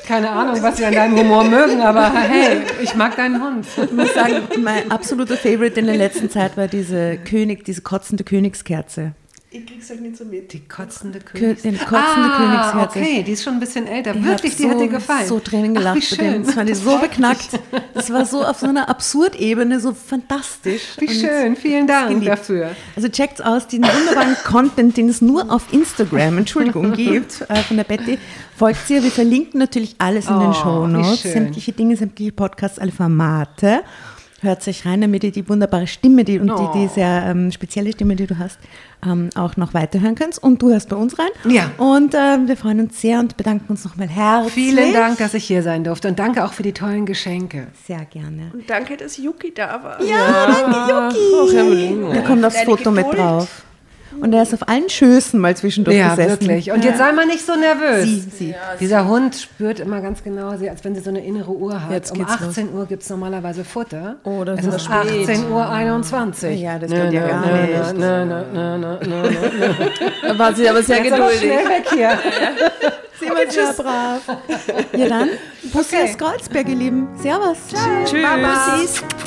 keine 0.08 0.30
Ahnung, 0.30 0.62
was 0.62 0.78
sie 0.78 0.86
an 0.86 0.94
deinem 0.94 1.18
Humor 1.18 1.44
mögen, 1.44 1.82
aber 1.82 2.14
hey, 2.14 2.62
ich 2.82 2.96
mag 2.96 3.16
deinen 3.18 3.44
Hund. 3.44 3.66
Ich 3.84 3.92
muss 3.92 4.14
sagen, 4.14 4.44
mein 4.58 4.90
absoluter 4.90 5.36
Favorite 5.36 5.80
in 5.80 5.86
der 5.86 5.98
letzten 5.98 6.30
Zeit 6.30 6.56
war 6.58 6.68
diese 6.68 7.18
König, 7.18 7.66
diese 7.66 7.82
kotzende 7.82 8.24
Königskerze. 8.24 9.14
Ich 9.50 9.66
krieg's 9.66 9.90
halt 9.90 10.02
nicht 10.02 10.18
so 10.18 10.26
mit. 10.26 10.52
Die 10.52 10.68
kotzende 10.68 11.20
Kö 11.20 11.38
Königs... 11.40 11.62
den 11.62 11.78
kotzende 11.78 12.00
ah, 12.02 12.84
okay, 12.84 13.24
die 13.24 13.32
ist 13.32 13.44
schon 13.44 13.54
ein 13.54 13.60
bisschen 13.62 13.88
älter. 13.88 14.14
Ich 14.14 14.24
Wirklich, 14.26 14.58
die 14.58 14.64
so, 14.64 14.70
hat 14.72 14.80
dir 14.82 14.90
gefallen. 14.90 15.26
so 15.26 15.40
Tränen 15.40 15.72
Ach, 15.78 15.80
gelacht 15.80 15.96
wie 16.12 16.16
bei 16.18 16.24
dem. 16.24 16.34
schön. 16.34 16.44
Das 16.44 16.54
fand 16.54 16.70
ich 16.70 16.78
so 16.78 16.98
beknackt. 16.98 17.50
Das 17.94 18.12
war 18.12 18.26
so 18.26 18.44
auf 18.44 18.60
so 18.60 18.68
einer 18.68 18.90
Absurdebene, 18.90 19.80
so 19.80 19.94
fantastisch. 19.94 20.82
Wie 21.00 21.08
Und 21.08 21.14
schön, 21.14 21.56
vielen 21.56 21.88
Dank 21.88 22.10
geliebt. 22.10 22.28
dafür. 22.28 22.72
Also 22.98 23.08
checkt 23.08 23.42
aus 23.44 23.68
den 23.68 23.84
wunderbaren 23.84 24.36
Content, 24.44 24.98
den 24.98 25.08
es 25.08 25.22
nur 25.22 25.50
auf 25.50 25.72
Instagram, 25.72 26.40
Entschuldigung, 26.40 26.92
gibt, 26.98 27.46
äh, 27.48 27.56
von 27.64 27.78
der 27.78 27.86
Betty. 27.86 28.20
Folgt 28.58 28.86
sie, 28.86 29.02
wir 29.02 29.12
verlinken 29.12 29.60
natürlich 29.62 29.96
alles 29.98 30.28
in 30.28 30.36
Oh, 30.36 30.40
den 30.40 30.50
wie 30.50 30.56
Shownotes, 30.56 31.22
schön. 31.22 31.32
sämtliche 31.32 31.72
Dinge, 31.72 31.96
sämtliche 31.96 32.34
Podcasts, 32.34 32.80
alle 32.80 32.92
Formate. 32.92 33.82
Hört 34.42 34.68
euch 34.68 34.86
rein, 34.86 35.02
damit 35.02 35.24
ihr 35.24 35.32
die 35.32 35.50
wunderbare 35.50 35.88
Stimme 35.88 36.24
die, 36.24 36.38
und 36.38 36.52
Oh. 36.52 36.72
die, 36.74 36.82
die 36.82 36.88
sehr 36.88 37.24
ähm, 37.26 37.52
spezielle 37.52 37.92
Stimme, 37.92 38.16
die 38.16 38.28
du 38.28 38.38
hast, 38.38 38.60
ähm, 39.04 39.30
auch 39.34 39.58
noch 39.58 39.74
weiterhören 39.74 40.14
könnt. 40.14 40.38
Und 40.38 40.62
du 40.62 40.70
hörst 40.70 40.90
bei 40.90 40.96
uns 40.96 41.18
rein. 41.18 41.30
Ja. 41.52 41.72
Und 41.78 42.14
ähm, 42.14 42.48
wir 42.48 42.56
freuen 42.56 42.80
uns 42.82 43.02
sehr 43.02 43.20
und 43.20 43.36
bedanken 43.36 43.66
uns 43.70 43.84
nochmal 43.84 44.08
herzlich. 44.08 44.54
Vielen 44.54 44.94
Dank, 44.94 45.18
dass 45.18 45.34
ich 45.34 45.44
hier 45.46 45.64
sein 45.64 45.84
durfte 45.84 46.08
und 46.08 46.20
danke 46.20 46.46
auch 46.46 46.54
für 46.54 46.62
die 46.64 46.74
tollen 46.74 47.08
Geschenke. 47.08 47.68
Sehr 47.88 48.06
gerne. 48.06 48.52
Und 48.54 48.70
danke, 48.70 48.96
dass 48.96 49.18
Yuki 49.18 49.54
da 49.56 49.82
war. 49.84 50.04
Ja, 50.04 50.48
danke, 50.88 51.18
Yuki. 51.18 51.58
Evelyn. 51.58 52.14
Da 52.14 52.22
kommt 52.22 52.46
aufs 52.46 52.56
Deine 52.58 52.66
Foto 52.66 52.92
mit 52.92 53.06
Geduld. 53.10 53.18
drauf. 53.28 53.64
Und 54.20 54.34
er 54.34 54.42
ist 54.44 54.54
auf 54.54 54.68
allen 54.68 54.90
Schößen 54.90 55.40
mal 55.40 55.56
zwischendurch 55.56 55.98
Ja, 55.98 56.10
gesessen. 56.16 56.30
wirklich. 56.42 56.72
Und 56.72 56.84
jetzt 56.84 56.98
sei 56.98 57.12
mal 57.12 57.26
nicht 57.26 57.46
so 57.46 57.56
nervös. 57.56 58.04
Sie, 58.06 58.20
sie. 58.20 58.56
Dieser 58.80 59.08
Hund 59.08 59.36
spürt 59.36 59.80
immer 59.80 60.02
ganz 60.02 60.24
genau, 60.24 60.56
sie- 60.58 60.70
als 60.70 60.84
wenn 60.84 60.96
sie 60.96 61.02
so 61.02 61.10
eine 61.10 61.24
innere 61.24 61.52
Uhr 61.52 61.84
hat. 61.84 61.92
Jetzt 61.92 62.12
um 62.12 62.18
geht's 62.20 62.32
18 62.32 62.74
Uhr 62.74 62.86
gibt 62.86 63.04
es 63.04 63.10
normalerweise 63.10 63.64
Futter. 63.64 64.16
Oh, 64.24 64.44
das 64.44 64.60
es 64.62 64.66
ist 64.68 64.76
ist 64.76 64.86
spät. 64.86 65.30
18 65.30 65.52
Uhr 65.52 65.70
21. 65.70 66.60
Ja, 66.60 66.80
das 66.80 66.90
geht 66.90 67.14
ja 67.14 67.28
gar 67.28 67.42
nicht. 67.42 67.94
Na, 67.98 68.26
na, 68.26 68.44
na, 68.54 68.78
na. 68.78 69.00
Da 70.28 70.38
war 70.40 70.54
sie 70.54 70.68
aber 70.70 70.82
sehr 70.82 71.04
Jetzt 71.04 71.14
aber 71.14 71.30
geduldig. 71.30 71.40
schnell 71.40 71.70
weg 71.70 71.86
hier. 71.94 72.20
Sie 73.20 73.30
waren 73.30 73.50
sehr 73.50 73.74
brav. 73.74 74.22
Ja 74.96 75.08
dann, 75.10 75.30
Bussi 75.74 75.96
Okay. 75.96 76.10
aus 76.12 76.18
Kreuzberg, 76.18 76.70
ihr 76.70 76.76
Lieben. 76.76 77.08
Servus. 77.22 77.58
Tschüss. 77.70 78.12
Bussis. 78.12 79.02
Und 79.02 79.27